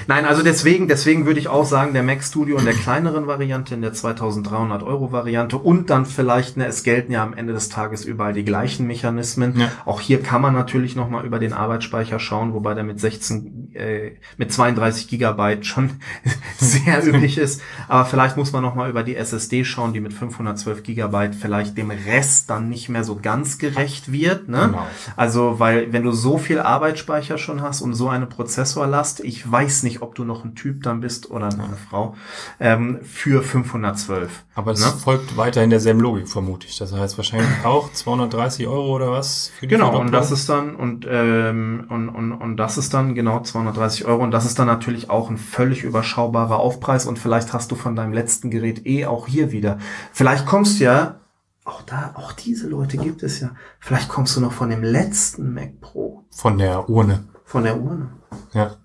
Nein, 0.08 0.26
also 0.26 0.44
deswegen, 0.44 0.88
deswegen 0.88 1.26
würde 1.26 1.40
ich 1.40 1.48
auch 1.48 1.66
sagen, 1.66 1.94
der 1.94 2.04
Mac 2.04 2.24
Studio 2.24 2.58
in 2.58 2.66
der 2.66 2.74
kleineren 2.74 3.28
Variante, 3.28 3.76
in 3.76 3.82
der 3.82 3.94
2300 3.94 4.84
Euro 4.84 5.12
Variante 5.12 5.58
und 5.58 5.90
dann 5.90 6.06
vielleicht, 6.06 6.58
ne, 6.58 6.66
es 6.66 6.84
gelten 6.84 7.12
ja 7.12 7.24
am 7.24 7.34
Ende 7.34 7.54
des 7.54 7.70
Tages 7.70 8.06
überall 8.06 8.34
die 8.34 8.44
gleichen 8.44 8.88
Mechanismen. 8.88 9.60
Ja. 9.60 9.72
Auch 9.86 10.02
hier 10.02 10.22
kann 10.22 10.42
man 10.42 10.54
natürlich 10.54 10.96
nochmal 10.96 11.26
über 11.26 11.40
den 11.40 11.54
Arbeitsspeicher 11.54 12.20
schauen, 12.20 12.54
wobei 12.54 12.74
der 12.74 12.84
mit 12.84 13.00
16, 13.00 13.74
äh, 13.74 14.12
mit 14.38 14.52
32 14.52 15.08
Gigabyte 15.08 15.66
schon 15.66 15.92
sehr 16.58 17.06
üblich 17.06 17.38
ist. 17.38 17.62
Aber 17.88 18.06
vielleicht 18.06 18.38
muss 18.38 18.52
man 18.52 18.62
nochmal 18.62 18.90
über 18.90 19.04
die 19.04 19.16
SSD 19.16 19.66
schauen, 19.66 19.94
die 19.94 20.00
mit 20.00 20.14
512 20.14 20.84
Gigabyte 20.84 21.36
vielleicht 21.36 21.78
dem 21.78 21.92
Rest 21.92 22.50
dann 22.50 22.70
nicht 22.70 22.90
mehr 22.90 23.04
so 23.04 23.20
ganz 23.22 23.58
gerecht 23.58 24.12
wird, 24.12 24.48
ne? 24.48 24.68
Genau. 24.68 24.88
Also, 25.16 25.60
weil 25.60 25.92
wenn 25.94 26.04
du 26.04 26.12
so 26.12 26.38
viel 26.38 26.60
Arbeitsspeicher 26.60 27.38
schon 27.38 27.62
hast 27.62 27.82
und 27.82 27.94
so 27.94 28.10
eine 28.10 28.26
Prozessorlast, 28.26 29.20
ich 29.22 29.50
weiß 29.50 29.84
nicht, 29.84 29.91
ob 30.00 30.16
du 30.16 30.24
noch 30.24 30.46
ein 30.46 30.56
Typ 30.56 30.84
dann 30.84 31.02
bist 31.02 31.30
oder 31.32 31.48
eine 31.48 31.76
Frau, 31.90 32.16
ähm, 32.60 33.00
für 33.04 33.44
512. 33.44 34.46
aber 34.56 34.72
es 34.72 34.80
Ne? 34.80 34.92
folgt 34.92 35.36
weiterhin 35.38 35.70
derselben 35.70 36.00
Logik, 36.00 36.30
vermute 36.30 36.68
ich. 36.68 36.78
Das 36.78 36.94
heißt 36.94 37.18
wahrscheinlich 37.18 37.50
auch 37.66 37.92
230 37.92 38.68
Euro 38.68 38.96
oder 38.96 39.12
was 39.12 39.52
Genau, 39.62 40.00
und 40.00 40.12
das 40.12 40.32
ist 40.32 40.48
dann, 40.48 40.76
und, 40.76 41.06
ähm, 41.10 41.86
und, 41.90 42.10
und, 42.10 42.32
und 42.32 42.58
das 42.58 42.78
ist 42.78 42.94
dann 42.94 43.16
genau 43.16 43.42
230 43.42 44.06
Euro 44.06 44.24
und 44.24 44.32
das 44.32 44.46
ist 44.46 44.60
dann 44.60 44.68
natürlich 44.68 45.10
auch 45.10 45.30
ein 45.30 45.38
völlig 45.38 45.84
überschaubarer 45.84 46.60
Aufpreis 46.60 47.06
und 47.08 47.18
vielleicht 47.20 47.52
hast 47.54 47.72
du 47.72 47.76
von 47.76 47.96
deinem 47.96 48.14
letzten 48.14 48.52
Gerät 48.52 48.86
eh 48.86 49.06
auch 49.08 49.28
hier 49.28 49.52
wieder. 49.52 49.78
Vielleicht 50.14 50.46
kommst 50.46 50.80
du 50.80 50.84
ja, 50.86 51.16
auch 51.64 51.82
da, 51.84 52.12
auch 52.16 52.32
diese 52.32 52.68
Leute 52.68 52.98
gibt 52.98 53.24
es 53.24 53.40
ja, 53.40 53.52
vielleicht 53.80 54.10
kommst 54.10 54.36
du 54.36 54.42
noch 54.42 54.52
von 54.52 54.70
dem 54.70 54.84
letzten 54.84 55.54
Mac 55.54 55.80
Pro, 55.80 56.24
von 56.32 56.58
der 56.58 56.90
Urne. 56.90 57.24
von 57.46 57.64
der 57.64 57.80
Urne. 57.80 58.10
Ja. 58.54 58.78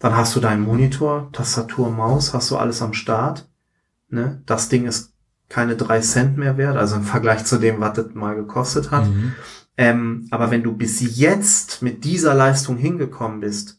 Dann 0.00 0.16
hast 0.16 0.34
du 0.34 0.40
deinen 0.40 0.62
Monitor, 0.62 1.28
Tastatur, 1.32 1.90
Maus, 1.90 2.34
hast 2.34 2.50
du 2.50 2.56
alles 2.56 2.82
am 2.82 2.94
Start. 2.94 3.48
Ne? 4.08 4.42
Das 4.46 4.68
Ding 4.68 4.86
ist 4.86 5.12
keine 5.48 5.76
drei 5.76 6.00
Cent 6.00 6.38
mehr 6.38 6.56
wert, 6.56 6.76
also 6.76 6.96
im 6.96 7.04
Vergleich 7.04 7.44
zu 7.44 7.58
dem, 7.58 7.80
was 7.80 7.94
das 7.94 8.14
mal 8.14 8.34
gekostet 8.34 8.90
hat. 8.90 9.06
Mhm. 9.06 9.32
Ähm, 9.76 10.26
aber 10.30 10.50
wenn 10.50 10.62
du 10.62 10.72
bis 10.72 11.16
jetzt 11.16 11.82
mit 11.82 12.04
dieser 12.04 12.34
Leistung 12.34 12.76
hingekommen 12.76 13.40
bist, 13.40 13.78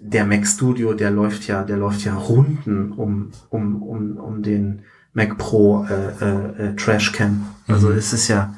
der 0.00 0.24
Mac 0.26 0.46
Studio, 0.46 0.94
der 0.94 1.10
läuft 1.10 1.46
ja, 1.46 1.64
der 1.64 1.76
läuft 1.76 2.04
ja 2.04 2.14
Runden 2.14 2.92
um, 2.92 3.32
um, 3.48 3.82
um, 3.82 4.16
um 4.16 4.42
den 4.42 4.82
Mac 5.12 5.38
Pro 5.38 5.86
äh, 5.88 6.24
äh, 6.24 6.68
äh, 6.68 6.76
Trashcan. 6.76 7.46
Also 7.66 7.88
Mhm. 7.88 7.96
es 7.98 8.12
ist 8.12 8.28
ja, 8.28 8.54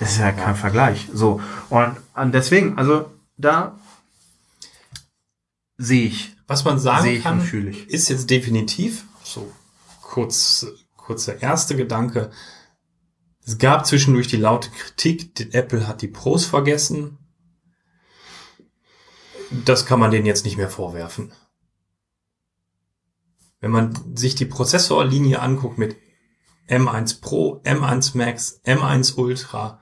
es 0.00 0.12
ist 0.12 0.18
ja 0.18 0.32
kein 0.32 0.54
Vergleich. 0.56 1.08
So 1.14 1.40
und, 1.70 1.92
und 2.14 2.34
deswegen, 2.34 2.76
also 2.78 3.06
da 3.36 3.76
sehe 5.82 6.06
ich, 6.06 6.36
Was 6.46 6.64
man 6.64 6.78
sagen 6.78 7.22
kann, 7.22 7.40
ist 7.88 8.08
jetzt 8.08 8.30
definitiv, 8.30 9.06
so 9.22 9.50
kurz, 10.00 10.66
kurzer 10.96 11.40
erste 11.42 11.76
Gedanke. 11.76 12.30
Es 13.44 13.58
gab 13.58 13.86
zwischendurch 13.86 14.28
die 14.28 14.36
laute 14.36 14.70
Kritik, 14.70 15.34
die 15.34 15.52
Apple 15.54 15.88
hat 15.88 16.02
die 16.02 16.08
Pros 16.08 16.44
vergessen. 16.44 17.18
Das 19.64 19.86
kann 19.86 19.98
man 19.98 20.10
denen 20.10 20.26
jetzt 20.26 20.44
nicht 20.44 20.56
mehr 20.56 20.70
vorwerfen. 20.70 21.32
Wenn 23.60 23.70
man 23.70 24.16
sich 24.16 24.34
die 24.34 24.46
Prozessorlinie 24.46 25.40
anguckt 25.40 25.78
mit 25.78 25.96
M1 26.68 27.20
Pro, 27.20 27.60
M1 27.64 28.16
Max, 28.16 28.60
M1 28.64 29.16
Ultra, 29.16 29.80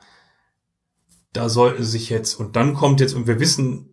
da 1.32 1.48
sollte 1.48 1.85
sich 1.85 2.10
jetzt, 2.10 2.35
und 2.35 2.56
dann 2.56 2.74
kommt 2.74 3.01
jetzt, 3.01 3.14
und 3.14 3.27
wir 3.27 3.40
wissen, 3.40 3.90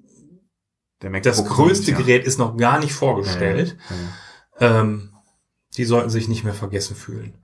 Der 1.01 1.09
Mac 1.09 1.23
das 1.23 1.37
Pro 1.37 1.43
kommt, 1.53 1.69
größte 1.69 1.91
ja. 1.91 1.97
Gerät 1.97 2.25
ist 2.25 2.39
noch 2.39 2.57
gar 2.57 2.79
nicht 2.79 2.93
vorgestellt. 2.93 3.77
Ja, 4.59 4.67
ja. 4.69 4.79
Ähm, 4.81 5.13
die 5.77 5.85
sollten 5.85 6.09
sich 6.09 6.27
nicht 6.27 6.43
mehr 6.43 6.53
vergessen 6.55 6.95
fühlen. 6.95 7.35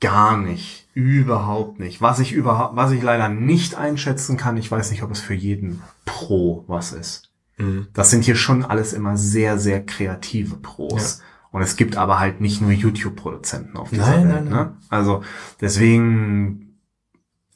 Gar 0.00 0.36
nicht. 0.36 0.86
Überhaupt 0.92 1.78
nicht. 1.78 2.02
Was 2.02 2.18
ich 2.18 2.32
überhaupt, 2.32 2.76
was 2.76 2.92
ich 2.92 3.02
leider 3.02 3.28
nicht 3.30 3.74
einschätzen 3.76 4.36
kann, 4.36 4.58
ich 4.58 4.70
weiß 4.70 4.90
nicht, 4.90 5.02
ob 5.02 5.10
es 5.10 5.20
für 5.20 5.32
jeden 5.34 5.82
Pro 6.04 6.64
was 6.66 6.92
ist. 6.92 7.30
Mhm. 7.56 7.88
Das 7.94 8.10
sind 8.10 8.24
hier 8.24 8.36
schon 8.36 8.62
alles 8.64 8.92
immer 8.92 9.16
sehr, 9.16 9.58
sehr 9.58 9.84
kreative 9.84 10.56
Pros. 10.56 11.22
Und 11.50 11.62
es 11.62 11.76
gibt 11.76 11.96
aber 11.96 12.18
halt 12.18 12.42
nicht 12.42 12.60
nur 12.60 12.70
YouTube-Produzenten 12.72 13.78
auf 13.78 13.88
dieser 13.88 14.02
Nein, 14.10 14.28
Welt. 14.28 14.34
nein, 14.34 14.44
Ne? 14.44 14.50
nein. 14.50 14.76
Also 14.90 15.22
deswegen, 15.62 16.78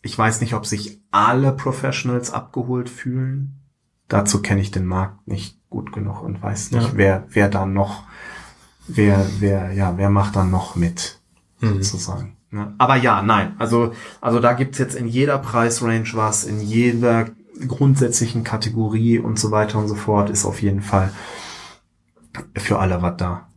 ich 0.00 0.16
weiß 0.16 0.40
nicht, 0.40 0.54
ob 0.54 0.64
sich 0.64 1.02
alle 1.10 1.52
Professionals 1.52 2.30
abgeholt 2.30 2.88
fühlen. 2.88 3.59
Dazu 4.10 4.42
kenne 4.42 4.60
ich 4.60 4.70
den 4.70 4.84
Markt 4.84 5.26
nicht 5.26 5.56
gut 5.70 5.92
genug 5.92 6.22
und 6.22 6.42
weiß 6.42 6.72
nicht, 6.72 6.82
Ja. 6.88 6.90
wer, 6.94 7.24
wer 7.30 7.48
da 7.48 7.64
noch, 7.64 8.02
wer, 8.88 9.24
wer, 9.38 9.72
ja, 9.72 9.96
wer 9.96 10.10
macht 10.10 10.36
dann 10.36 10.50
noch 10.50 10.76
mit 10.76 11.18
Mhm. 11.60 11.74
sozusagen. 11.82 12.36
Ne? 12.50 12.74
Aber 12.78 12.96
ja, 12.96 13.22
nein. 13.22 13.54
Also, 13.58 13.92
also 14.20 14.40
da 14.40 14.52
gibt's 14.54 14.78
jetzt 14.78 14.96
in 14.96 15.06
jeder 15.06 15.38
Preisrange 15.38 16.10
was, 16.14 16.44
in 16.44 16.60
jeder 16.60 17.26
grundsätzlichen 17.68 18.42
Kategorie 18.42 19.18
und 19.18 19.38
so 19.38 19.50
weiter 19.52 19.78
und 19.78 19.86
so 19.88 19.94
fort 19.94 20.28
ist 20.30 20.44
auf 20.44 20.60
jeden 20.62 20.82
Fall 20.82 21.12
für 22.56 22.78
alle 22.78 23.00
was 23.02 23.16
da. 23.18 23.48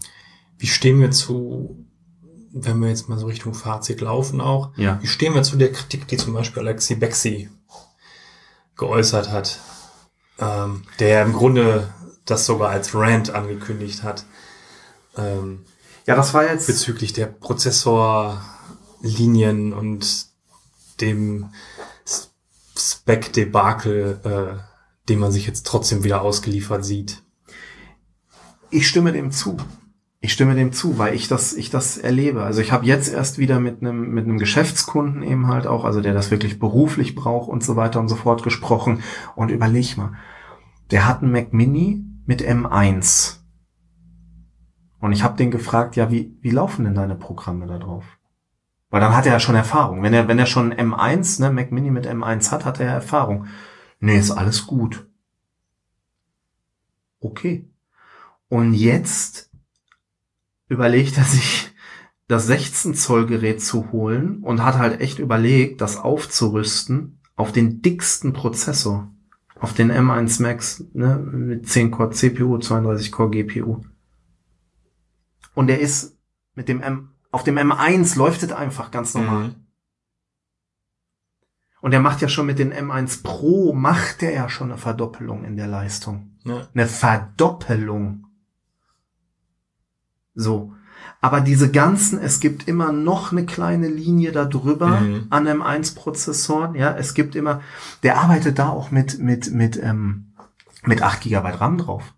Wie 0.60 0.68
stehen 0.68 1.00
wir 1.00 1.10
zu, 1.12 1.84
wenn 2.52 2.80
wir 2.80 2.90
jetzt 2.90 3.10
mal 3.10 3.18
so 3.18 3.26
Richtung 3.26 3.54
Fazit 3.56 4.02
laufen 4.02 4.40
auch, 4.42 4.72
Ja. 4.78 5.00
wie 5.02 5.08
stehen 5.08 5.34
wir 5.34 5.42
zu 5.44 5.56
der 5.58 5.72
Kritik, 5.72 6.08
die 6.08 6.18
zum 6.18 6.34
Beispiel 6.34 6.62
Alexi 6.62 6.96
Bexi 6.96 7.50
geäußert 8.78 9.32
hat, 9.32 9.60
ähm, 10.44 10.84
der 10.99 11.24
im 11.24 11.34
Grunde 11.34 11.91
das 12.26 12.45
sogar 12.45 12.70
als 12.70 12.94
Rant 12.94 13.34
angekündigt 13.34 14.03
hat, 14.03 14.26
ähm, 15.18 15.65
Ja, 16.06 16.15
das 16.15 16.34
war 16.34 16.45
jetzt. 16.45 16.68
bezüglich 16.68 17.14
der 17.14 17.28
Prozessorlinien 17.28 19.74
und 19.74 20.28
dem 21.02 21.49
Spec-Debakel, 22.78 24.20
äh, 24.24 24.57
dem 25.10 25.20
man 25.20 25.32
sich 25.32 25.48
jetzt 25.48 25.65
trotzdem 25.65 26.03
wieder 26.03 26.22
ausgeliefert 26.22 26.86
sieht. 26.86 27.24
Ich 28.70 28.88
stimme 28.88 29.11
dem 29.11 29.32
zu. 29.32 29.57
Ich 30.20 30.32
stimme 30.32 30.56
dem 30.56 30.72
zu, 30.72 30.98
weil 30.98 31.14
ich 31.14 31.28
das, 31.28 31.53
ich 31.53 31.70
das 31.70 31.98
erlebe. 31.98 32.44
Also 32.44 32.61
ich 32.61 32.72
habe 32.72 32.86
jetzt 32.86 33.11
erst 33.11 33.38
wieder 33.38 33.60
mit 33.60 33.82
einem 33.82 34.10
mit 34.11 34.24
einem 34.24 34.40
Geschäftskunden 34.40 35.22
eben 35.22 35.48
halt 35.48 35.68
auch, 35.68 35.84
also 35.84 35.99
der 35.99 36.14
das 36.14 36.32
wirklich 36.32 36.60
beruflich 36.60 37.14
braucht 37.14 37.49
und 37.49 37.64
so 37.64 37.76
weiter 37.76 37.99
und 37.99 38.07
so 38.07 38.15
fort 38.15 38.41
gesprochen. 38.41 39.03
Und 39.36 39.49
überleg 39.49 39.98
mal, 39.98 40.14
der 40.94 41.07
hat 41.07 41.24
einen 41.24 41.32
Mac 41.32 41.53
Mini 41.53 42.06
mit 42.28 42.44
M1. 42.44 43.40
Und 44.99 45.11
ich 45.11 45.24
habe 45.24 45.36
den 45.36 45.49
gefragt, 45.49 45.95
ja, 45.95 46.11
wie, 46.11 46.38
wie 46.41 46.52
laufen 46.52 46.86
denn 46.86 46.94
deine 46.94 47.15
Programme 47.15 47.65
da 47.65 47.80
drauf? 47.80 48.06
Weil 48.91 49.02
dann 49.02 49.15
hat 49.15 49.26
er 49.26 49.32
ja 49.32 49.40
schon 49.40 49.56
Erfahrung. 49.56 50.03
Wenn 50.03 50.14
er, 50.14 50.28
wenn 50.28 50.38
er 50.38 50.45
schon 50.45 50.72
M1, 50.72 51.41
ne, 51.41 51.52
Mac 51.52 51.72
Mini 51.72 51.90
mit 51.90 52.07
M1 52.07 52.52
hat, 52.52 52.64
hat 52.64 52.80
er 52.80 52.86
ja 52.86 52.91
Erfahrung. 52.94 53.48
Nee, 53.99 54.20
ist 54.20 54.30
alles 54.30 54.68
gut. 54.68 55.07
Okay. 57.20 57.68
Und 58.48 58.76
jetzt 58.76 59.49
überlegt 60.68 61.18
er 61.18 61.24
sich, 61.24 61.72
das 62.28 62.45
16 62.45 62.94
Zoll 62.94 63.26
Gerät 63.26 63.64
zu 63.64 63.91
holen 63.91 64.44
und 64.44 64.64
hat 64.64 64.78
halt 64.78 65.02
echt 65.02 65.18
überlegt, 65.18 65.82
das 65.82 65.98
aufzurüsten 65.98 67.20
auf 67.36 67.52
den 67.52 67.82
dicksten 67.82 68.32
Prozessor. 68.32 69.12
Auf 69.64 69.73
den 69.73 69.94
M1 69.94 70.41
Max, 70.41 70.84
ne, 70.91 71.18
mit 71.18 71.69
10 71.69 71.90
Core 71.90 72.10
CPU, 72.10 72.57
32 72.57 73.14
Core 73.14 73.30
GPU. 73.30 73.81
Und 75.53 75.69
er 75.69 75.80
ist 75.80 76.18
mit 76.53 76.68
dem 76.68 76.81
M, 76.81 77.11
auf 77.31 77.45
dem 77.45 77.57
M1 77.57 78.18
läuft 78.18 78.44
es 78.44 78.52
einfach 78.52 78.91
ganz 78.91 79.14
normal. 79.14 79.48
Mhm. 79.48 79.56
Und 81.80 81.94
er 81.94 82.02
macht 82.02 82.22
ja 82.22 82.27
schon 82.27 82.45
mit 82.45 82.60
den 82.60 82.73
M1 82.73 83.23
Pro, 83.23 83.72
macht 83.72 84.22
er 84.22 84.34
ja 84.34 84.49
schon 84.49 84.69
eine 84.69 84.77
Verdoppelung 84.77 85.45
in 85.45 85.56
der 85.56 85.68
Leistung. 85.68 86.35
Ja. 86.44 86.68
Eine 86.73 86.85
Verdoppelung. 86.85 88.27
So. 90.35 90.76
Aber 91.24 91.40
diese 91.40 91.72
ganzen, 91.72 92.20
es 92.20 92.41
gibt 92.41 92.68
immer 92.68 92.91
noch 92.91 93.32
eine 93.32 93.45
kleine 93.45 93.88
Linie 93.88 94.34
da 94.34 94.44
drüber 94.44 95.00
mhm. 95.00 95.28
an 95.30 95.48
M1-Prozessoren. 95.48 96.76
Ja, 96.76 96.98
es 96.98 97.14
gibt 97.14 97.38
immer, 97.38 97.62
der 98.04 98.18
arbeitet 98.18 98.60
da 98.60 98.68
auch 98.68 98.91
mit, 98.91 99.20
mit, 99.20 99.50
mit, 99.50 99.82
ähm, 99.82 100.34
mit 100.84 101.02
8 101.02 101.22
GB 101.22 101.48
RAM 101.48 101.78
drauf. 101.78 102.14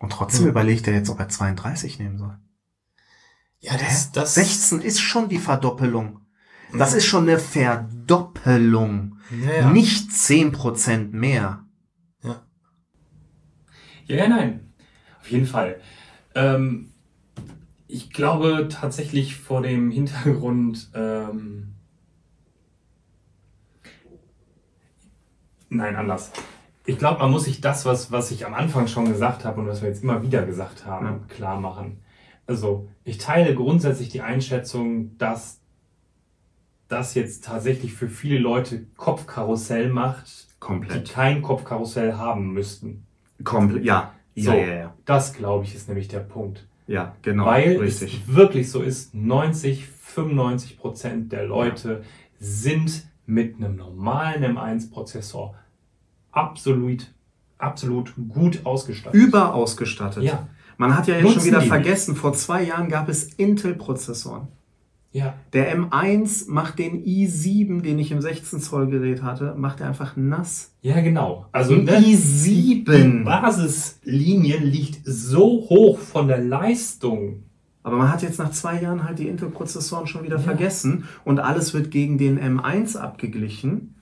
Und 0.00 0.10
trotzdem 0.10 0.46
mhm. 0.46 0.50
überlegt 0.50 0.88
er 0.88 0.94
jetzt, 0.94 1.10
ob 1.10 1.20
er 1.20 1.28
32 1.28 2.00
nehmen 2.00 2.18
soll. 2.18 2.36
Ja, 3.60 3.76
das, 3.76 4.10
das 4.10 4.34
16 4.34 4.80
ist 4.80 4.98
schon 4.98 5.28
die 5.28 5.38
Verdoppelung. 5.38 6.18
Das 6.76 6.92
ist 6.92 7.06
schon 7.06 7.28
eine 7.28 7.38
Verdoppelung. 7.38 9.20
Ja, 9.30 9.60
ja. 9.60 9.70
Nicht 9.70 10.10
10% 10.10 11.12
mehr. 11.12 11.64
Ja. 12.24 12.42
ja, 14.06 14.16
ja, 14.16 14.28
nein. 14.28 14.74
Auf 15.20 15.30
jeden 15.30 15.46
Fall. 15.46 15.80
Ähm, 16.34 16.93
ich 17.94 18.10
glaube 18.10 18.66
tatsächlich 18.68 19.36
vor 19.36 19.62
dem 19.62 19.88
Hintergrund, 19.92 20.90
ähm, 20.94 21.74
nein, 25.68 25.94
anders. 25.94 26.32
Ich 26.86 26.98
glaube, 26.98 27.20
man 27.20 27.30
muss 27.30 27.44
sich 27.44 27.60
das, 27.60 27.84
was, 27.86 28.10
was 28.10 28.32
ich 28.32 28.46
am 28.46 28.52
Anfang 28.52 28.88
schon 28.88 29.06
gesagt 29.06 29.44
habe 29.44 29.60
und 29.60 29.68
was 29.68 29.80
wir 29.80 29.88
jetzt 29.88 30.02
immer 30.02 30.22
wieder 30.22 30.44
gesagt 30.44 30.84
haben, 30.84 31.06
ja. 31.06 31.20
klar 31.28 31.60
machen. 31.60 32.02
Also, 32.48 32.88
ich 33.04 33.18
teile 33.18 33.54
grundsätzlich 33.54 34.08
die 34.08 34.22
Einschätzung, 34.22 35.16
dass 35.16 35.60
das 36.88 37.14
jetzt 37.14 37.44
tatsächlich 37.44 37.94
für 37.94 38.08
viele 38.08 38.40
Leute 38.40 38.86
Kopfkarussell 38.96 39.88
macht, 39.88 40.48
Komplett. 40.58 41.08
die 41.08 41.12
kein 41.12 41.42
Kopfkarussell 41.42 42.14
haben 42.14 42.52
müssten. 42.52 43.06
Komplett, 43.44 43.84
ja. 43.84 44.12
So, 44.36 44.50
ja, 44.50 44.56
ja, 44.56 44.74
ja. 44.74 44.94
Das, 45.04 45.32
glaube 45.32 45.64
ich, 45.64 45.76
ist 45.76 45.88
nämlich 45.88 46.08
der 46.08 46.20
Punkt. 46.20 46.66
Ja, 46.86 47.16
genau. 47.22 47.46
Weil 47.46 47.78
richtig. 47.78 48.22
es 48.28 48.34
wirklich 48.34 48.70
so 48.70 48.82
ist, 48.82 49.14
90, 49.14 49.86
95 49.86 50.78
Prozent 50.78 51.32
der 51.32 51.44
Leute 51.46 52.02
ja. 52.02 52.08
sind 52.38 53.04
mit 53.26 53.56
einem 53.56 53.76
normalen 53.76 54.56
M1-Prozessor 54.56 55.54
absolut, 56.30 57.12
absolut 57.58 58.14
gut 58.28 58.60
ausgestattet. 58.64 59.20
Überausgestattet. 59.20 60.24
Ja. 60.24 60.48
Man 60.76 60.96
hat 60.96 61.06
ja 61.06 61.18
jetzt 61.18 61.32
schon 61.32 61.44
wieder 61.44 61.62
vergessen, 61.62 62.16
vor 62.16 62.32
zwei 62.32 62.64
Jahren 62.64 62.88
gab 62.88 63.08
es 63.08 63.32
Intel-Prozessoren. 63.34 64.48
Ja. 65.14 65.34
Der 65.52 65.78
M1 65.78 66.50
macht 66.50 66.80
den 66.80 67.04
i7, 67.04 67.82
den 67.82 68.00
ich 68.00 68.10
im 68.10 68.20
16 68.20 68.58
Zoll 68.58 68.88
Gerät 68.88 69.22
hatte, 69.22 69.54
macht 69.56 69.80
er 69.80 69.86
einfach 69.86 70.16
nass. 70.16 70.72
Ja, 70.82 71.00
genau. 71.02 71.46
Also 71.52 71.76
ne, 71.76 71.98
i7. 71.98 72.44
Die 72.84 73.24
Basislinie 73.24 74.58
liegt 74.58 75.02
so 75.04 75.66
hoch 75.70 76.00
von 76.00 76.26
der 76.26 76.38
Leistung. 76.38 77.44
Aber 77.84 77.96
man 77.96 78.12
hat 78.12 78.22
jetzt 78.22 78.40
nach 78.40 78.50
zwei 78.50 78.82
Jahren 78.82 79.04
halt 79.04 79.20
die 79.20 79.28
Intel-Prozessoren 79.28 80.08
schon 80.08 80.24
wieder 80.24 80.38
ja. 80.38 80.42
vergessen 80.42 81.04
und 81.24 81.38
alles 81.38 81.74
wird 81.74 81.92
gegen 81.92 82.18
den 82.18 82.40
M1 82.40 82.96
abgeglichen. 82.96 83.94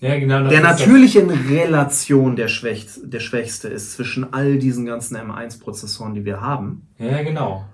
Ja, 0.00 0.18
genau. 0.18 0.48
Der 0.48 0.60
natürlich 0.60 1.14
in 1.14 1.30
Relation 1.30 2.34
der, 2.34 2.48
Schwäch 2.48 2.86
der 3.04 3.20
schwächste 3.20 3.68
ist 3.68 3.92
zwischen 3.92 4.32
all 4.34 4.58
diesen 4.58 4.86
ganzen 4.86 5.16
M1-Prozessoren, 5.16 6.14
die 6.14 6.24
wir 6.24 6.40
haben. 6.40 6.88
Ja, 6.98 7.22
genau. 7.22 7.64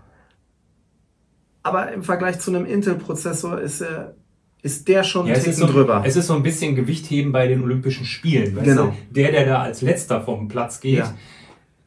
Aber 1.62 1.92
im 1.92 2.02
Vergleich 2.02 2.40
zu 2.40 2.50
einem 2.50 2.64
Intel-Prozessor 2.66 3.60
ist 3.60 3.80
er 3.82 4.14
ist 4.62 4.88
der 4.88 5.04
schon 5.04 5.26
ja, 5.26 5.34
ein 5.34 5.52
so, 5.52 5.66
drüber. 5.66 6.02
Es 6.04 6.16
ist 6.16 6.26
so 6.26 6.34
ein 6.34 6.42
bisschen 6.42 6.74
Gewichtheben 6.74 7.32
bei 7.32 7.46
den 7.46 7.62
Olympischen 7.62 8.04
Spielen. 8.04 8.58
Genau. 8.62 8.86
Du? 8.86 8.94
Der, 9.10 9.32
der 9.32 9.46
da 9.46 9.62
als 9.62 9.80
letzter 9.80 10.20
vom 10.20 10.48
Platz 10.48 10.80
geht, 10.80 10.98
ja. 10.98 11.14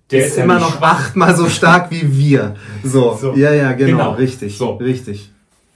der 0.09 0.25
ist, 0.25 0.31
ist 0.31 0.37
immer 0.39 0.59
noch 0.59 0.81
achtmal 0.81 1.35
so 1.35 1.47
stark 1.49 1.91
wie 1.91 2.17
wir. 2.17 2.55
So. 2.83 3.15
so. 3.21 3.35
Ja, 3.35 3.53
ja, 3.53 3.73
genau, 3.73 3.97
genau. 3.97 4.11
richtig. 4.13 4.57
So. 4.57 4.71
Richtig. 4.77 5.31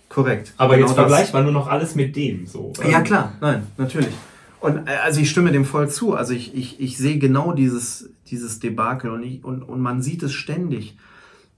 Korrekt. 0.09 0.53
Aber 0.57 0.75
genau 0.75 0.87
jetzt 0.87 0.95
vergleicht 0.95 1.33
man 1.33 1.43
nur 1.43 1.53
noch 1.53 1.67
alles 1.67 1.93
mit 1.93 2.15
dem. 2.15 2.47
So. 2.47 2.73
Ja, 2.89 3.01
klar. 3.01 3.33
Nein, 3.41 3.67
natürlich. 3.77 4.13
Und 4.59 4.87
äh, 4.87 4.91
also 5.03 5.19
ich 5.21 5.29
stimme 5.29 5.51
dem 5.51 5.65
voll 5.65 5.89
zu. 5.89 6.15
Also 6.15 6.33
ich, 6.33 6.55
ich, 6.55 6.79
ich 6.79 6.97
sehe 6.97 7.19
genau 7.19 7.51
dieses, 7.51 8.09
dieses 8.31 8.59
Debakel 8.59 9.11
und, 9.11 9.21
ich, 9.21 9.43
und, 9.43 9.61
und 9.61 9.81
man 9.81 10.01
sieht 10.01 10.23
es 10.23 10.33
ständig. 10.33 10.97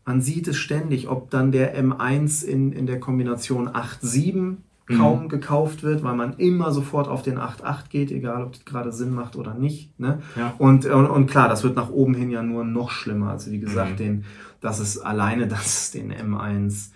Man 0.05 0.21
sieht 0.21 0.47
es 0.47 0.57
ständig, 0.57 1.07
ob 1.07 1.29
dann 1.29 1.51
der 1.51 1.77
M1 1.77 2.43
in, 2.43 2.71
in 2.71 2.87
der 2.87 2.99
Kombination 2.99 3.69
8.7 3.69 4.57
mhm. 4.89 4.97
kaum 4.97 5.23
mhm. 5.23 5.29
gekauft 5.29 5.83
wird, 5.83 6.03
weil 6.03 6.15
man 6.15 6.33
immer 6.37 6.71
sofort 6.71 7.07
auf 7.07 7.21
den 7.21 7.37
8.8 7.37 7.89
geht, 7.89 8.11
egal 8.11 8.43
ob 8.43 8.53
das 8.53 8.65
gerade 8.65 8.91
Sinn 8.91 9.13
macht 9.13 9.35
oder 9.35 9.53
nicht. 9.53 9.99
Ne? 9.99 10.21
Ja. 10.35 10.53
Und, 10.57 10.85
und, 10.85 11.07
und, 11.07 11.27
klar, 11.27 11.47
das 11.47 11.63
wird 11.63 11.75
nach 11.75 11.89
oben 11.89 12.15
hin 12.15 12.31
ja 12.31 12.43
nur 12.43 12.63
noch 12.63 12.89
schlimmer. 12.89 13.31
Also 13.31 13.51
wie 13.51 13.59
gesagt, 13.59 13.93
mhm. 13.93 13.97
den, 13.97 14.25
dass 14.61 14.79
es 14.79 14.99
alleine, 14.99 15.47
dass 15.49 15.65
es 15.65 15.91
den 15.91 16.11
M1 16.11 16.89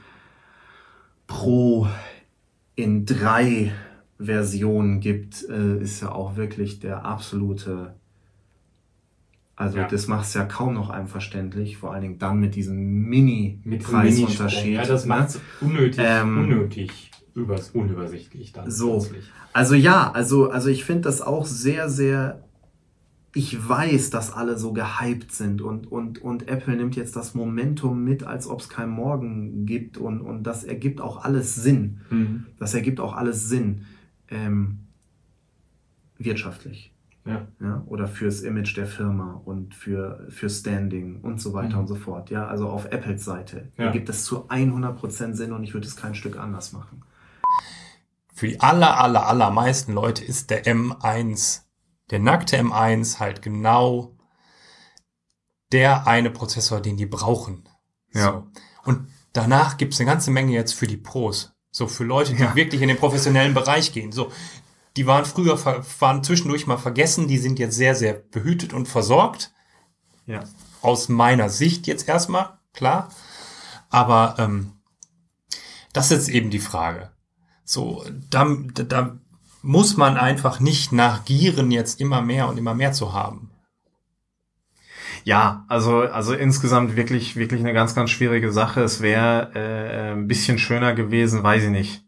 Pro 1.27 1.87
in 2.75 3.05
drei 3.05 3.71
Versionen 4.19 4.99
gibt, 4.99 5.47
äh, 5.49 5.81
ist 5.81 6.01
ja 6.01 6.11
auch 6.11 6.35
wirklich 6.35 6.79
der 6.79 7.05
absolute 7.05 7.95
also 9.55 9.77
ja. 9.77 9.87
das 9.87 10.07
macht 10.07 10.25
es 10.25 10.33
ja 10.33 10.45
kaum 10.45 10.73
noch 10.73 10.89
einem 10.89 11.07
verständlich, 11.07 11.77
vor 11.77 11.93
allen 11.93 12.01
Dingen 12.01 12.19
dann 12.19 12.39
mit 12.39 12.55
diesem 12.55 13.03
Mini-Preisunterschied. 13.03 14.63
Mini 14.63 14.75
ja, 14.75 14.85
das 14.85 15.05
macht 15.05 15.29
es 15.29 15.39
unnötig, 15.61 16.03
ähm, 16.03 16.39
unnötig 16.39 17.11
übers, 17.35 17.69
unübersichtlich 17.69 18.51
dann. 18.51 18.69
So. 18.69 18.99
Plötzlich. 18.99 19.25
Also 19.53 19.75
ja, 19.75 20.11
also, 20.11 20.49
also 20.49 20.69
ich 20.69 20.85
finde 20.85 21.03
das 21.03 21.21
auch 21.21 21.45
sehr, 21.45 21.89
sehr. 21.89 22.43
Ich 23.35 23.67
weiß, 23.67 24.11
dass 24.11 24.31
alle 24.31 24.59
so 24.59 24.73
gehypt 24.73 25.31
sind 25.31 25.61
und, 25.61 25.91
und, 25.91 26.21
und 26.21 26.47
Apple 26.47 26.75
nimmt 26.75 26.95
jetzt 26.95 27.15
das 27.15 27.33
Momentum 27.33 28.03
mit, 28.03 28.23
als 28.23 28.47
ob 28.47 28.59
es 28.59 28.69
kein 28.69 28.89
Morgen 28.89 29.65
gibt 29.65 29.97
und, 29.97 30.21
und 30.21 30.43
das 30.43 30.63
ergibt 30.63 31.01
auch 31.01 31.23
alles 31.23 31.55
Sinn. 31.55 32.01
Mhm. 32.11 32.45
Das 32.59 32.75
ergibt 32.75 32.99
auch 32.99 33.15
alles 33.15 33.49
Sinn. 33.49 33.85
Ähm, 34.29 34.79
wirtschaftlich. 36.19 36.92
Ja. 37.25 37.47
ja. 37.61 37.83
Oder 37.87 38.07
fürs 38.07 38.41
Image 38.41 38.75
der 38.75 38.85
Firma 38.85 39.41
und 39.45 39.75
für, 39.75 40.25
für 40.29 40.49
Standing 40.49 41.21
und 41.21 41.39
so 41.39 41.53
weiter 41.53 41.75
mhm. 41.75 41.81
und 41.81 41.87
so 41.87 41.95
fort. 41.95 42.29
Ja, 42.29 42.47
also 42.47 42.67
auf 42.67 42.85
Apples 42.85 43.23
Seite 43.23 43.71
ja. 43.77 43.91
gibt 43.91 44.09
es 44.09 44.25
zu 44.25 44.49
100% 44.49 45.33
Sinn 45.33 45.53
und 45.53 45.63
ich 45.63 45.73
würde 45.73 45.87
es 45.87 45.95
kein 45.95 46.15
Stück 46.15 46.37
anders 46.37 46.73
machen. 46.73 47.03
Für 48.33 48.47
die 48.47 48.59
aller, 48.59 48.99
aller, 48.99 49.27
allermeisten 49.27 49.93
Leute 49.93 50.25
ist 50.25 50.49
der 50.49 50.65
M1, 50.65 51.61
der 52.09 52.19
nackte 52.19 52.57
M1 52.59 53.19
halt 53.19 53.41
genau 53.41 54.17
der 55.71 56.07
eine 56.07 56.29
Prozessor, 56.29 56.81
den 56.81 56.97
die 56.97 57.05
brauchen. 57.05 57.69
Ja. 58.13 58.21
So. 58.23 58.47
Und 58.83 59.07
danach 59.31 59.77
gibt 59.77 59.93
es 59.93 59.99
eine 59.99 60.09
ganze 60.09 60.31
Menge 60.31 60.51
jetzt 60.51 60.73
für 60.73 60.87
die 60.87 60.97
Pros. 60.97 61.53
So 61.71 61.87
für 61.87 62.03
Leute, 62.03 62.33
die 62.33 62.43
ja. 62.43 62.55
wirklich 62.55 62.81
in 62.81 62.87
den 62.87 62.97
professionellen 62.97 63.53
Bereich 63.53 63.91
gehen. 63.93 64.11
So, 64.11 64.31
die 64.95 65.07
waren 65.07 65.25
früher, 65.25 65.57
waren 65.99 66.23
zwischendurch 66.23 66.67
mal 66.67 66.77
vergessen, 66.77 67.27
die 67.27 67.37
sind 67.37 67.59
jetzt 67.59 67.75
sehr, 67.75 67.95
sehr 67.95 68.13
behütet 68.13 68.73
und 68.73 68.87
versorgt. 68.87 69.53
Ja. 70.25 70.43
Aus 70.81 71.09
meiner 71.09 71.49
Sicht 71.49 71.87
jetzt 71.87 72.07
erstmal, 72.07 72.57
klar. 72.73 73.09
Aber 73.89 74.35
ähm, 74.37 74.73
das 75.93 76.11
ist 76.11 76.27
jetzt 76.27 76.29
eben 76.29 76.49
die 76.49 76.59
Frage. 76.59 77.11
So, 77.63 78.03
da, 78.29 78.45
da 78.73 79.17
muss 79.61 79.97
man 79.97 80.17
einfach 80.17 80.59
nicht 80.59 80.91
nach 80.91 81.25
Gieren 81.25 81.71
jetzt 81.71 82.01
immer 82.01 82.21
mehr 82.21 82.47
und 82.49 82.57
immer 82.57 82.73
mehr 82.73 82.91
zu 82.91 83.13
haben. 83.13 83.49
Ja, 85.23 85.65
also, 85.69 86.01
also 86.01 86.33
insgesamt 86.33 86.97
wirklich, 86.97 87.37
wirklich 87.37 87.61
eine 87.61 87.73
ganz, 87.73 87.95
ganz 87.95 88.09
schwierige 88.11 88.51
Sache. 88.51 88.81
Es 88.81 89.01
wäre 89.01 89.51
äh, 89.55 90.11
ein 90.11 90.27
bisschen 90.27 90.59
schöner 90.59 90.93
gewesen, 90.93 91.43
weiß 91.43 91.63
ich 91.63 91.69
nicht. 91.69 92.03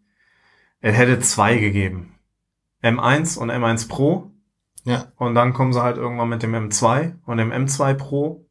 Es 0.82 0.96
hätte 0.98 1.20
zwei 1.20 1.58
gegeben. 1.58 2.15
M1 2.86 3.38
und 3.38 3.52
M1 3.52 3.88
Pro. 3.88 4.32
Ja. 4.84 5.06
Und 5.16 5.36
dann 5.36 5.54
kommen 5.54 5.74
sie 5.74 5.82
halt 5.82 5.98
irgendwann 5.98 6.30
mit 6.30 6.44
dem 6.44 6.54
M2 6.54 7.16
und 7.26 7.38
dem 7.38 7.52
M2 7.52 7.96
Pro. 7.96 8.46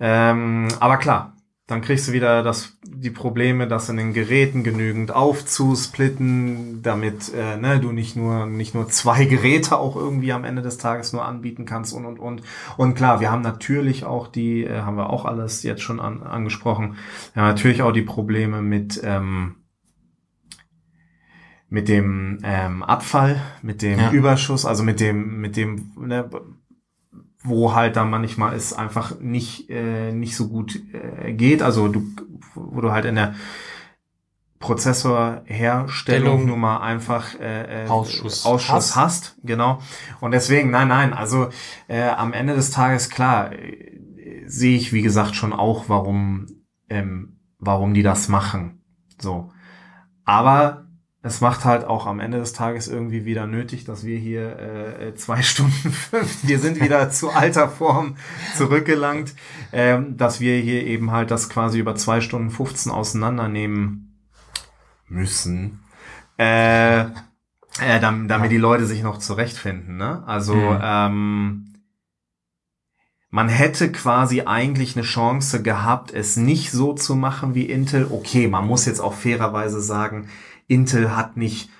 Ähm, 0.00 0.68
aber 0.80 0.96
klar, 0.96 1.34
dann 1.66 1.80
kriegst 1.80 2.08
du 2.08 2.12
wieder 2.12 2.42
das, 2.42 2.76
die 2.82 3.10
Probleme, 3.10 3.66
das 3.66 3.88
in 3.88 3.96
den 3.96 4.12
Geräten 4.12 4.64
genügend 4.64 5.14
aufzusplitten, 5.14 6.82
damit 6.82 7.32
äh, 7.32 7.56
ne, 7.56 7.80
du 7.80 7.90
nicht 7.90 8.16
nur 8.16 8.44
nicht 8.44 8.74
nur 8.74 8.88
zwei 8.88 9.24
Geräte 9.24 9.78
auch 9.78 9.96
irgendwie 9.96 10.32
am 10.32 10.44
Ende 10.44 10.60
des 10.60 10.76
Tages 10.76 11.14
nur 11.14 11.24
anbieten 11.24 11.64
kannst 11.64 11.94
und 11.94 12.04
und 12.04 12.18
und 12.18 12.42
und 12.76 12.94
klar, 12.94 13.20
wir 13.20 13.30
haben 13.30 13.40
natürlich 13.40 14.04
auch 14.04 14.28
die, 14.28 14.64
äh, 14.64 14.82
haben 14.82 14.98
wir 14.98 15.08
auch 15.08 15.24
alles 15.24 15.62
jetzt 15.62 15.80
schon 15.80 16.00
an, 16.00 16.22
angesprochen, 16.22 16.96
wir 17.32 17.42
haben 17.42 17.48
natürlich 17.48 17.80
auch 17.80 17.92
die 17.92 18.02
Probleme 18.02 18.60
mit 18.60 19.00
ähm, 19.02 19.63
mit 21.68 21.88
dem 21.88 22.38
ähm, 22.44 22.82
Abfall, 22.82 23.40
mit 23.62 23.82
dem 23.82 23.98
Ja. 23.98 24.10
Überschuss, 24.12 24.64
also 24.64 24.82
mit 24.82 25.00
dem 25.00 25.40
mit 25.40 25.56
dem 25.56 25.92
ne, 25.96 26.28
wo 27.42 27.74
halt 27.74 27.96
dann 27.96 28.10
manchmal 28.10 28.54
es 28.54 28.72
einfach 28.72 29.18
nicht 29.20 29.68
äh, 29.70 30.12
nicht 30.12 30.36
so 30.36 30.48
gut 30.48 30.80
äh, 30.92 31.32
geht, 31.32 31.62
also 31.62 31.88
du 31.88 32.02
wo 32.54 32.80
du 32.80 32.92
halt 32.92 33.04
in 33.04 33.16
der 33.16 33.34
Prozessorherstellung 34.60 35.88
Stellung. 35.88 36.46
nur 36.46 36.56
mal 36.56 36.78
einfach 36.78 37.38
äh, 37.38 37.84
äh, 37.84 37.88
Ausschuss 37.88 38.46
Ausschuss 38.46 38.96
hast. 38.96 38.96
hast, 38.96 39.36
genau. 39.42 39.78
Und 40.20 40.30
deswegen, 40.32 40.70
nein, 40.70 40.88
nein, 40.88 41.12
also 41.12 41.48
äh, 41.86 42.08
am 42.08 42.32
Ende 42.32 42.54
des 42.54 42.70
Tages 42.70 43.10
klar 43.10 43.52
äh, 43.52 44.00
sehe 44.46 44.76
ich 44.76 44.92
wie 44.92 45.02
gesagt 45.02 45.34
schon 45.36 45.52
auch, 45.52 45.88
warum 45.88 46.46
ähm, 46.88 47.36
warum 47.58 47.92
die 47.94 48.02
das 48.02 48.28
machen, 48.28 48.82
so. 49.20 49.50
Aber 50.24 50.83
es 51.24 51.40
macht 51.40 51.64
halt 51.64 51.84
auch 51.84 52.06
am 52.06 52.20
Ende 52.20 52.38
des 52.38 52.52
Tages 52.52 52.86
irgendwie 52.86 53.24
wieder 53.24 53.46
nötig, 53.46 53.84
dass 53.84 54.04
wir 54.04 54.18
hier 54.18 54.58
äh, 54.58 55.14
zwei 55.16 55.40
Stunden 55.42 55.90
fünf, 55.90 56.46
wir 56.46 56.58
sind 56.58 56.80
wieder 56.80 57.10
zu 57.18 57.30
alter 57.30 57.68
Form 57.68 58.16
zurückgelangt, 58.56 59.34
ähm, 59.72 60.18
dass 60.18 60.38
wir 60.38 60.58
hier 60.58 60.84
eben 60.86 61.10
halt 61.12 61.30
das 61.30 61.48
quasi 61.48 61.78
über 61.78 61.96
zwei 61.96 62.20
Stunden 62.20 62.50
15 62.50 62.92
auseinandernehmen 62.92 64.20
müssen, 65.08 65.80
äh, 66.38 67.00
äh, 67.00 68.00
damit, 68.00 68.30
damit 68.30 68.52
die 68.52 68.58
Leute 68.58 68.84
sich 68.84 69.02
noch 69.02 69.18
zurechtfinden. 69.18 69.96
Ne? 69.96 70.22
Also 70.26 70.54
Mhm. 70.54 70.78
ähm, 70.82 71.70
man 73.30 73.48
hätte 73.48 73.90
quasi 73.90 74.42
eigentlich 74.42 74.94
eine 74.94 75.04
Chance 75.04 75.62
gehabt, 75.62 76.12
es 76.12 76.36
nicht 76.36 76.70
so 76.70 76.92
zu 76.92 77.16
machen 77.16 77.54
wie 77.56 77.64
Intel. 77.64 78.06
Okay, 78.10 78.46
man 78.46 78.64
muss 78.66 78.84
jetzt 78.86 79.00
auch 79.00 79.14
fairerweise 79.14 79.80
sagen, 79.80 80.28
Intel 80.66 81.16
hat 81.16 81.36
nicht 81.36 81.70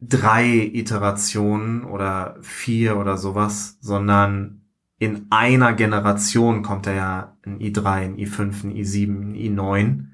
drei 0.00 0.70
Iterationen 0.72 1.84
oder 1.84 2.36
vier 2.40 2.96
oder 2.96 3.16
sowas, 3.16 3.78
sondern 3.80 4.62
in 4.98 5.26
einer 5.30 5.72
Generation 5.74 6.62
kommt 6.62 6.86
da 6.86 6.92
ja 6.92 7.36
ein 7.44 7.58
i3, 7.58 7.86
ein 7.86 8.16
i5, 8.16 8.64
ein 8.64 8.74
i7, 8.74 9.08
ein 9.08 9.34
i9 9.34 10.04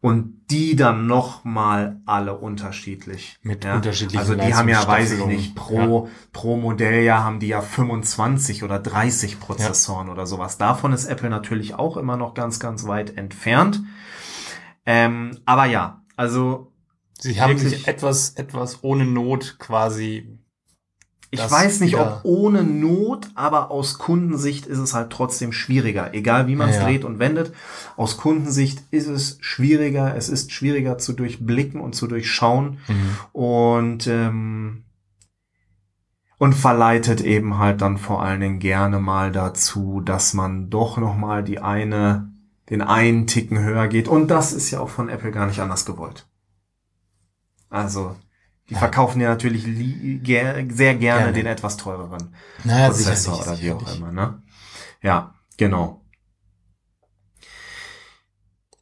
und 0.00 0.50
die 0.50 0.76
dann 0.76 1.06
noch 1.06 1.44
mal 1.44 2.00
alle 2.06 2.38
unterschiedlich. 2.38 3.38
Mit 3.42 3.64
ja? 3.64 3.76
unterschiedlichen 3.76 4.18
Also 4.18 4.34
die 4.34 4.54
haben 4.54 4.68
ja, 4.68 4.86
weiß 4.86 5.12
ich 5.12 5.26
nicht, 5.26 5.54
pro, 5.54 6.08
pro 6.32 6.56
Modelljahr 6.56 7.22
haben 7.22 7.38
die 7.38 7.48
ja 7.48 7.60
25 7.60 8.64
oder 8.64 8.78
30 8.78 9.38
Prozessoren 9.38 10.08
oder 10.08 10.26
sowas. 10.26 10.58
Davon 10.58 10.92
ist 10.92 11.06
Apple 11.06 11.28
natürlich 11.28 11.74
auch 11.74 11.96
immer 11.96 12.16
noch 12.16 12.34
ganz, 12.34 12.58
ganz 12.58 12.86
weit 12.86 13.16
entfernt. 13.16 13.82
Ähm, 14.86 15.38
aber 15.44 15.66
ja, 15.66 16.02
also 16.16 16.69
Sie 17.20 17.40
haben 17.40 17.58
sich 17.58 17.86
etwas, 17.86 18.30
etwas 18.30 18.82
ohne 18.82 19.04
Not 19.04 19.56
quasi. 19.58 20.38
Ich 21.32 21.48
weiß 21.48 21.78
nicht, 21.80 21.96
ob 21.96 22.20
ohne 22.24 22.64
Not, 22.64 23.28
aber 23.36 23.70
aus 23.70 23.98
Kundensicht 23.98 24.66
ist 24.66 24.78
es 24.78 24.94
halt 24.94 25.10
trotzdem 25.10 25.52
schwieriger. 25.52 26.12
Egal 26.12 26.48
wie 26.48 26.56
man 26.56 26.70
es 26.70 26.76
Ja, 26.76 26.84
dreht 26.84 27.04
und 27.04 27.20
wendet. 27.20 27.52
Aus 27.96 28.16
Kundensicht 28.16 28.82
ist 28.90 29.06
es 29.06 29.38
schwieriger. 29.40 30.16
Es 30.16 30.28
ist 30.28 30.50
schwieriger 30.50 30.98
zu 30.98 31.12
durchblicken 31.12 31.80
und 31.80 31.94
zu 31.94 32.08
durchschauen. 32.08 32.78
Und, 33.32 34.08
ähm, 34.08 34.82
und 36.38 36.54
verleitet 36.54 37.20
eben 37.20 37.58
halt 37.58 37.80
dann 37.80 37.98
vor 37.98 38.22
allen 38.22 38.40
Dingen 38.40 38.58
gerne 38.58 38.98
mal 38.98 39.30
dazu, 39.30 40.00
dass 40.00 40.34
man 40.34 40.68
doch 40.68 40.96
noch 40.96 41.16
mal 41.16 41.44
die 41.44 41.60
eine, 41.60 42.32
den 42.70 42.82
einen 42.82 43.28
Ticken 43.28 43.60
höher 43.60 43.86
geht. 43.86 44.08
Und 44.08 44.28
das 44.32 44.52
ist 44.52 44.72
ja 44.72 44.80
auch 44.80 44.88
von 44.88 45.08
Apple 45.08 45.30
gar 45.30 45.46
nicht 45.46 45.60
anders 45.60 45.84
gewollt. 45.84 46.26
Also, 47.70 48.16
die 48.68 48.74
Ja. 48.74 48.80
verkaufen 48.80 49.20
ja 49.20 49.30
natürlich 49.30 49.66
li 49.66 50.18
ger 50.22 50.54
sehr 50.68 50.94
gerne, 50.96 51.22
Gerne. 51.22 51.32
den 51.32 51.46
etwas 51.46 51.76
teureren 51.76 52.34
Naja, 52.64 52.88
Prozessor 52.88 53.36
sicherlich, 53.36 53.70
oder 53.70 53.80
wie 53.80 53.84
auch 53.84 53.96
immer, 53.96 54.12
ne? 54.12 54.42
Ja, 55.02 55.34
genau. 55.56 56.02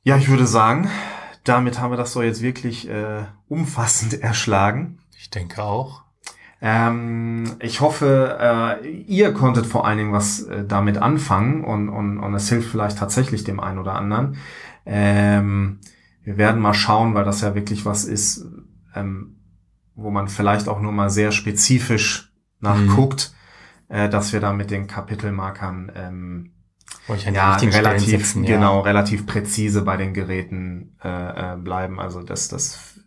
Ja, 0.02 0.16
ich 0.16 0.28
würde 0.28 0.46
sagen, 0.46 0.90
damit 1.44 1.80
haben 1.80 1.92
wir 1.92 1.96
das 1.96 2.12
so 2.12 2.22
jetzt 2.22 2.42
wirklich 2.42 2.88
äh, 2.88 3.24
umfassend 3.48 4.14
erschlagen. 4.22 4.98
Ich 5.16 5.30
denke 5.30 5.62
auch. 5.62 6.02
Ähm, 6.60 7.56
ich 7.60 7.80
hoffe, 7.80 8.36
äh, 8.82 8.88
ihr 8.88 9.32
konntet 9.32 9.64
vor 9.66 9.86
allen 9.86 9.98
Dingen 9.98 10.12
was 10.12 10.42
äh, 10.42 10.64
damit 10.66 10.98
anfangen 10.98 11.62
und, 11.64 11.88
und, 11.88 12.18
und 12.18 12.34
es 12.34 12.48
hilft 12.48 12.70
vielleicht 12.70 12.98
tatsächlich 12.98 13.44
dem 13.44 13.60
einen 13.60 13.78
oder 13.78 13.94
anderen. 13.94 14.38
Ähm, 14.84 15.78
wir 16.24 16.36
werden 16.36 16.60
mal 16.60 16.74
schauen, 16.74 17.14
weil 17.14 17.24
das 17.24 17.42
ja 17.42 17.54
wirklich 17.54 17.84
was 17.84 18.04
ist, 18.04 18.44
ähm, 18.98 19.36
wo 19.94 20.10
man 20.10 20.28
vielleicht 20.28 20.68
auch 20.68 20.80
nur 20.80 20.92
mal 20.92 21.10
sehr 21.10 21.32
spezifisch 21.32 22.32
nachguckt, 22.60 23.32
äh, 23.88 24.08
dass 24.08 24.32
wir 24.32 24.40
da 24.40 24.52
mit 24.52 24.70
den 24.70 24.86
Kapitelmarkern 24.86 25.92
ähm, 25.94 26.52
ja, 27.32 27.56
relativ, 27.56 28.10
setzen, 28.10 28.44
ja. 28.44 28.56
genau, 28.56 28.80
relativ 28.80 29.26
präzise 29.26 29.82
bei 29.82 29.96
den 29.96 30.14
Geräten 30.14 30.96
äh, 31.02 31.54
äh, 31.54 31.56
bleiben. 31.56 32.00
Also 32.00 32.22
das, 32.22 32.48
das 32.48 33.00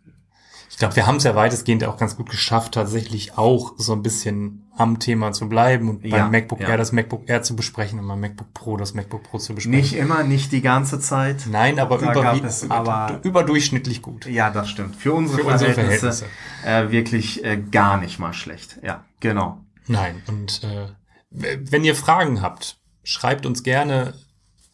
Ich 0.70 0.76
glaube, 0.76 0.96
wir 0.96 1.06
haben 1.06 1.16
es 1.16 1.24
ja 1.24 1.34
weitestgehend 1.34 1.84
auch 1.84 1.96
ganz 1.96 2.16
gut 2.16 2.30
geschafft, 2.30 2.74
tatsächlich 2.74 3.38
auch 3.38 3.74
so 3.78 3.92
ein 3.92 4.02
bisschen 4.02 4.61
am 4.76 4.98
Thema 4.98 5.32
zu 5.32 5.48
bleiben 5.50 5.90
und 5.90 6.02
Ja, 6.04 6.16
beim 6.22 6.30
MacBook 6.30 6.60
ja. 6.60 6.68
Air 6.68 6.76
das 6.78 6.92
MacBook 6.92 7.28
Air 7.28 7.42
zu 7.42 7.54
besprechen 7.54 7.98
und 7.98 8.08
beim 8.08 8.20
MacBook 8.20 8.54
Pro 8.54 8.76
das 8.78 8.94
MacBook 8.94 9.22
Pro 9.22 9.36
zu 9.38 9.54
besprechen. 9.54 9.78
nicht 9.78 9.92
immer, 9.94 10.22
nicht 10.22 10.50
die 10.50 10.62
ganze 10.62 10.98
Zeit. 10.98 11.46
Nein, 11.50 11.78
aber 11.78 11.98
über, 11.98 12.34
es 12.44 12.70
aber- 12.70 13.20
überdurchschnittlich 13.22 14.00
gut. 14.00 14.24
Ja, 14.26 14.48
das 14.50 14.70
stimmt. 14.70 14.96
Für 14.96 15.12
unsere 15.12 15.42
Für 15.42 15.48
unsere 15.48 15.74
Verhältnisse, 15.74 16.24
Äh, 16.64 16.90
wirklich 16.90 17.44
äh, 17.44 17.58
gar 17.58 17.98
nicht 17.98 18.18
mal 18.18 18.32
schlecht. 18.32 18.78
Ja, 18.82 19.04
genau. 19.20 19.60
Nein, 19.88 20.22
und 20.26 20.62
äh, 20.64 20.86
wenn 21.30 21.84
ihr 21.84 21.94
Fragen 21.94 22.40
habt, 22.40 22.78
schreibt 23.04 23.44
uns 23.46 23.62
gerne 23.62 24.14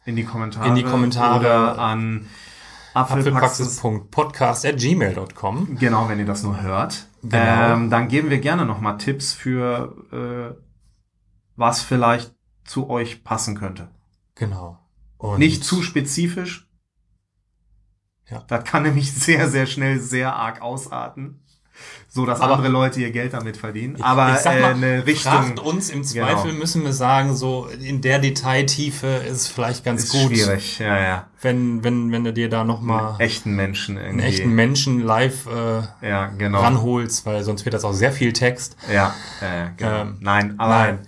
In 0.04 0.14
die 0.16 0.24
Kommentare. 0.24 0.68
In 0.68 0.74
die 0.76 0.84
Kommentare. 0.84 1.40
Oder 1.40 1.78
an 1.78 2.26
Apfelpraxis. 2.94 3.78
apfelpraxis.podcast.gmail.com. 3.78 5.76
Genau, 5.78 6.08
wenn 6.08 6.18
ihr 6.18 6.24
das 6.26 6.42
nur 6.42 6.60
hört. 6.62 7.06
Genau. 7.22 7.74
Ähm, 7.74 7.90
dann 7.90 8.08
geben 8.08 8.30
wir 8.30 8.38
gerne 8.38 8.64
nochmal 8.64 8.98
Tipps 8.98 9.32
für, 9.32 9.96
äh, 10.12 10.62
was 11.56 11.82
vielleicht 11.82 12.34
zu 12.64 12.88
euch 12.88 13.24
passen 13.24 13.56
könnte. 13.56 13.88
Genau. 14.34 14.78
Und 15.16 15.38
Nicht 15.38 15.64
zu 15.64 15.82
spezifisch. 15.82 16.68
Ja. 18.30 18.44
Das 18.46 18.64
kann 18.64 18.84
nämlich 18.84 19.12
sehr, 19.14 19.48
sehr 19.48 19.66
schnell 19.66 19.98
sehr 19.98 20.34
arg 20.34 20.62
ausarten. 20.62 21.42
So, 22.10 22.24
dass 22.24 22.40
Aber- 22.40 22.54
andere 22.54 22.68
Leute 22.72 23.00
ihr 23.00 23.10
Geld 23.10 23.34
damit 23.34 23.58
verdienen. 23.58 24.00
Aber 24.02 24.32
ich 24.32 24.38
sag 24.38 24.56
äh, 24.56 24.60
mal, 24.60 24.74
eine 24.74 25.04
Richtung 25.06 25.58
uns 25.58 25.90
im 25.90 26.02
Zweifel, 26.04 26.48
Genau. 26.50 26.58
müssen 26.60 26.82
wir 26.82 26.94
sagen, 26.94 27.36
so 27.36 27.66
in 27.66 28.00
der 28.00 28.18
Detailtiefe 28.18 29.06
ist 29.06 29.48
vielleicht 29.48 29.84
ganz 29.84 30.04
ist 30.04 30.12
gut, 30.12 30.30
schwierig. 30.32 30.78
Ja, 30.78 30.98
ja. 30.98 31.26
wenn, 31.42 31.84
wenn, 31.84 32.10
wenn 32.10 32.24
du 32.24 32.32
dir 32.32 32.48
da 32.48 32.64
nochmal 32.64 33.10
Einen 33.10 33.20
echten 33.20 33.52
Menschen 33.54 33.96
irgendwie. 33.98 34.10
einen 34.24 34.32
echten 34.32 34.54
Menschen 34.54 35.00
live 35.02 35.46
äh, 35.46 36.08
Ja, 36.08 36.26
genau. 36.28 36.60
ranholst, 36.60 37.26
weil 37.26 37.42
sonst 37.44 37.64
wird 37.66 37.74
das 37.74 37.84
auch 37.84 37.92
sehr 37.92 38.10
viel 38.12 38.32
Text. 38.32 38.76
Ja, 38.92 39.14
äh, 39.42 39.68
genau. 39.76 40.00
Ähm, 40.00 40.16
nein, 40.20 40.54
aber 40.58 40.78
Nein. 40.78 40.98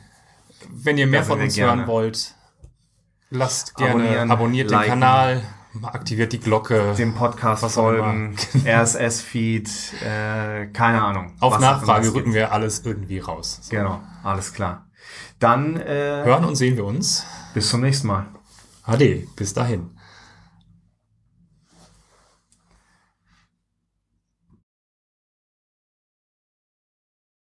Wenn 0.72 0.98
ihr 0.98 1.06
mehr 1.06 1.24
von 1.24 1.40
uns 1.40 1.54
gerne. 1.54 1.78
hören 1.80 1.86
wollt, 1.88 2.34
lasst 3.30 3.74
gerne, 3.76 3.92
Abonnieren, 4.02 4.30
abonniert 4.30 4.70
liken. 4.70 4.84
den 4.84 4.88
Kanal, 4.90 5.42
aktiviert 5.82 6.32
die 6.32 6.40
Glocke. 6.40 6.94
dem 6.96 7.14
Podcast 7.14 7.64
folgen, 7.72 8.36
RSS-Feed, 8.66 9.68
äh, 10.02 10.66
keine 10.66 11.02
Ahnung. 11.02 11.32
Auf 11.40 11.58
Nachfrage 11.58 12.12
rücken 12.14 12.34
wir 12.34 12.52
alles 12.52 12.82
irgendwie 12.84 13.18
raus. 13.18 13.60
So. 13.62 13.70
Genau, 13.76 14.00
alles 14.22 14.52
klar. 14.52 14.86
Dann 15.38 15.76
äh, 15.76 16.22
Hören 16.24 16.44
und 16.44 16.56
sehen 16.56 16.76
wir 16.76 16.84
uns. 16.84 17.24
bis 17.54 17.70
zum 17.70 17.80
nächsten 17.80 18.06
Mal. 18.08 18.26
Ade, 18.84 19.26
bis 19.36 19.54
dahin. 19.54 19.90